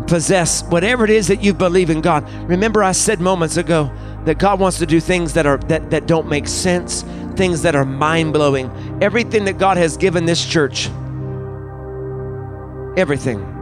Possess 0.07 0.63
whatever 0.63 1.03
it 1.03 1.09
is 1.09 1.27
that 1.27 1.43
you 1.43 1.53
believe 1.53 1.89
in 1.89 2.01
God. 2.01 2.29
Remember, 2.49 2.83
I 2.83 2.91
said 2.91 3.19
moments 3.19 3.57
ago 3.57 3.91
that 4.25 4.37
God 4.37 4.59
wants 4.59 4.77
to 4.79 4.85
do 4.85 4.99
things 4.99 5.33
that 5.33 5.45
are 5.45 5.57
that, 5.57 5.89
that 5.89 6.05
don't 6.05 6.27
make 6.27 6.47
sense, 6.47 7.03
things 7.35 7.61
that 7.63 7.75
are 7.75 7.85
mind-blowing. 7.85 8.99
Everything 9.01 9.45
that 9.45 9.57
God 9.57 9.77
has 9.77 9.97
given 9.97 10.25
this 10.25 10.45
church 10.45 10.89
everything. 12.97 13.53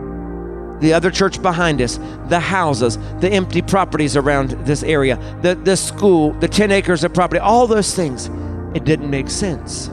The 0.80 0.94
other 0.94 1.12
church 1.12 1.42
behind 1.42 1.82
us, 1.82 2.00
the 2.28 2.40
houses, 2.40 2.98
the 3.20 3.30
empty 3.30 3.62
properties 3.62 4.18
around 4.18 4.52
this 4.66 4.84
area, 4.84 5.18
the, 5.42 5.56
the 5.56 5.78
school, 5.78 6.34
the 6.34 6.48
10 6.48 6.72
acres 6.72 7.04
of 7.04 7.14
property, 7.14 7.40
all 7.40 7.68
those 7.68 7.94
things, 7.96 8.30
it 8.74 8.84
didn't 8.84 9.10
make 9.10 9.30
sense. 9.30 9.88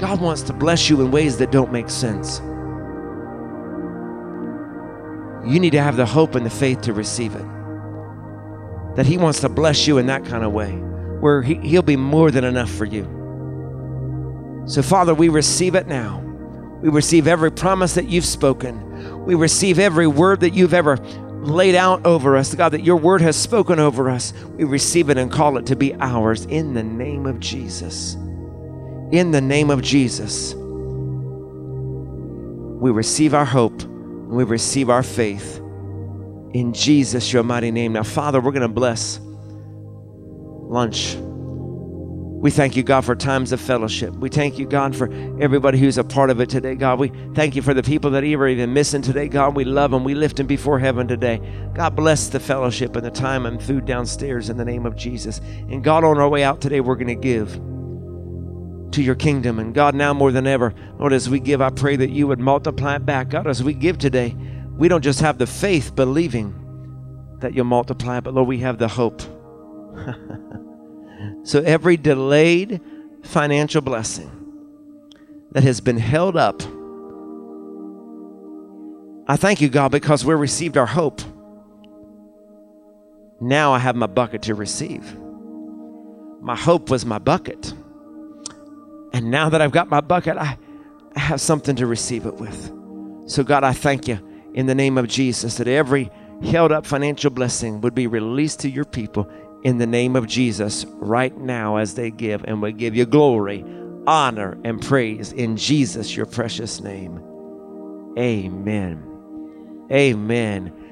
God 0.00 0.20
wants 0.20 0.42
to 0.42 0.52
bless 0.52 0.88
you 0.88 1.00
in 1.00 1.10
ways 1.10 1.36
that 1.38 1.50
don't 1.50 1.72
make 1.72 1.90
sense. 1.90 2.38
You 5.46 5.60
need 5.60 5.70
to 5.70 5.82
have 5.82 5.96
the 5.96 6.06
hope 6.06 6.34
and 6.34 6.46
the 6.46 6.50
faith 6.50 6.82
to 6.82 6.92
receive 6.92 7.34
it. 7.34 7.44
That 8.96 9.06
He 9.06 9.18
wants 9.18 9.40
to 9.40 9.48
bless 9.48 9.86
you 9.86 9.98
in 9.98 10.06
that 10.06 10.24
kind 10.24 10.44
of 10.44 10.52
way, 10.52 10.72
where 10.72 11.42
he, 11.42 11.54
He'll 11.56 11.82
be 11.82 11.96
more 11.96 12.30
than 12.30 12.44
enough 12.44 12.70
for 12.70 12.84
you. 12.84 13.04
So, 14.66 14.82
Father, 14.82 15.14
we 15.14 15.28
receive 15.28 15.74
it 15.74 15.88
now. 15.88 16.27
We 16.80 16.88
receive 16.90 17.26
every 17.26 17.50
promise 17.50 17.94
that 17.94 18.08
you've 18.08 18.24
spoken. 18.24 19.24
We 19.24 19.34
receive 19.34 19.78
every 19.78 20.06
word 20.06 20.40
that 20.40 20.54
you've 20.54 20.74
ever 20.74 20.96
laid 21.42 21.74
out 21.74 22.04
over 22.06 22.36
us, 22.36 22.54
God, 22.54 22.70
that 22.70 22.84
your 22.84 22.96
word 22.96 23.20
has 23.20 23.36
spoken 23.36 23.78
over 23.78 24.10
us. 24.10 24.32
We 24.56 24.64
receive 24.64 25.10
it 25.10 25.18
and 25.18 25.30
call 25.30 25.58
it 25.58 25.66
to 25.66 25.76
be 25.76 25.94
ours 25.94 26.44
in 26.46 26.74
the 26.74 26.82
name 26.82 27.26
of 27.26 27.40
Jesus. 27.40 28.14
In 29.12 29.30
the 29.30 29.40
name 29.40 29.70
of 29.70 29.80
Jesus, 29.82 30.54
we 32.78 32.90
receive 32.90 33.34
our 33.34 33.44
hope 33.44 33.82
and 33.82 34.30
we 34.30 34.44
receive 34.44 34.90
our 34.90 35.02
faith. 35.02 35.58
In 36.52 36.72
Jesus, 36.72 37.32
your 37.32 37.42
mighty 37.42 37.70
name. 37.70 37.92
Now, 37.94 38.02
Father, 38.02 38.40
we're 38.40 38.52
going 38.52 38.62
to 38.62 38.68
bless 38.68 39.18
lunch. 39.22 41.16
We 42.40 42.52
thank 42.52 42.76
you, 42.76 42.84
God, 42.84 43.04
for 43.04 43.16
times 43.16 43.50
of 43.50 43.60
fellowship. 43.60 44.14
We 44.14 44.28
thank 44.28 44.60
you, 44.60 44.66
God, 44.66 44.94
for 44.94 45.12
everybody 45.40 45.76
who's 45.76 45.98
a 45.98 46.04
part 46.04 46.30
of 46.30 46.40
it 46.40 46.48
today, 46.48 46.76
God. 46.76 47.00
We 47.00 47.08
thank 47.34 47.56
you 47.56 47.62
for 47.62 47.74
the 47.74 47.82
people 47.82 48.12
that 48.12 48.22
are 48.22 48.46
even 48.46 48.72
missing 48.72 49.02
today, 49.02 49.26
God. 49.26 49.56
We 49.56 49.64
love 49.64 49.90
them. 49.90 50.04
We 50.04 50.14
lift 50.14 50.36
them 50.36 50.46
before 50.46 50.78
heaven 50.78 51.08
today. 51.08 51.40
God, 51.74 51.96
bless 51.96 52.28
the 52.28 52.38
fellowship 52.38 52.94
and 52.94 53.04
the 53.04 53.10
time 53.10 53.44
and 53.44 53.60
food 53.60 53.86
downstairs 53.86 54.50
in 54.50 54.56
the 54.56 54.64
name 54.64 54.86
of 54.86 54.94
Jesus. 54.94 55.40
And 55.68 55.82
God, 55.82 56.04
on 56.04 56.18
our 56.18 56.28
way 56.28 56.44
out 56.44 56.60
today, 56.60 56.80
we're 56.80 56.94
going 56.94 57.08
to 57.08 57.16
give 57.16 57.54
to 58.92 59.02
your 59.02 59.16
kingdom. 59.16 59.58
And 59.58 59.74
God, 59.74 59.96
now 59.96 60.14
more 60.14 60.30
than 60.30 60.46
ever, 60.46 60.72
Lord, 60.96 61.12
as 61.12 61.28
we 61.28 61.40
give, 61.40 61.60
I 61.60 61.70
pray 61.70 61.96
that 61.96 62.10
you 62.10 62.28
would 62.28 62.38
multiply 62.38 62.94
it 62.94 63.04
back. 63.04 63.30
God, 63.30 63.48
as 63.48 63.64
we 63.64 63.74
give 63.74 63.98
today, 63.98 64.36
we 64.76 64.86
don't 64.86 65.02
just 65.02 65.22
have 65.22 65.38
the 65.38 65.46
faith 65.48 65.96
believing 65.96 66.54
that 67.40 67.52
you'll 67.52 67.64
multiply, 67.64 68.20
but 68.20 68.32
Lord, 68.32 68.46
we 68.46 68.58
have 68.58 68.78
the 68.78 68.86
hope. 68.86 69.22
So 71.48 71.62
every 71.62 71.96
delayed 71.96 72.78
financial 73.22 73.80
blessing 73.80 74.30
that 75.52 75.62
has 75.62 75.80
been 75.80 75.96
held 75.96 76.36
up, 76.36 76.60
I 79.26 79.36
thank 79.38 79.62
you, 79.62 79.70
God, 79.70 79.90
because 79.90 80.26
we 80.26 80.34
received 80.34 80.76
our 80.76 80.84
hope. 80.84 81.22
Now 83.40 83.72
I 83.72 83.78
have 83.78 83.96
my 83.96 84.06
bucket 84.06 84.42
to 84.42 84.54
receive. 84.54 85.18
My 86.42 86.54
hope 86.54 86.90
was 86.90 87.06
my 87.06 87.18
bucket. 87.18 87.72
And 89.14 89.30
now 89.30 89.48
that 89.48 89.62
I've 89.62 89.72
got 89.72 89.88
my 89.88 90.02
bucket, 90.02 90.36
I, 90.36 90.58
have 91.16 91.40
something 91.40 91.76
to 91.76 91.86
receive 91.86 92.26
it 92.26 92.34
with. 92.34 92.70
So, 93.24 93.42
God, 93.42 93.64
I 93.64 93.72
thank 93.72 94.06
you 94.06 94.20
in 94.52 94.66
the 94.66 94.74
name 94.74 94.98
of 94.98 95.08
Jesus 95.08 95.56
that 95.56 95.66
every 95.66 96.10
held 96.44 96.72
up 96.72 96.84
financial 96.84 97.30
blessing 97.30 97.80
would 97.80 97.94
be 97.94 98.06
released 98.06 98.60
to 98.60 98.70
your 98.70 98.84
people 98.84 99.28
in 99.62 99.78
the 99.78 99.86
name 99.86 100.16
of 100.16 100.26
Jesus 100.26 100.84
right 100.96 101.36
now 101.36 101.76
as 101.76 101.94
they 101.94 102.10
give. 102.10 102.44
And 102.44 102.62
we 102.62 102.72
give 102.72 102.94
you 102.94 103.06
glory, 103.06 103.64
honor, 104.06 104.58
and 104.64 104.80
praise 104.80 105.32
in 105.32 105.56
Jesus, 105.56 106.16
your 106.16 106.26
precious 106.26 106.80
name. 106.80 107.22
Amen. 108.18 109.04
Amen. 109.90 110.87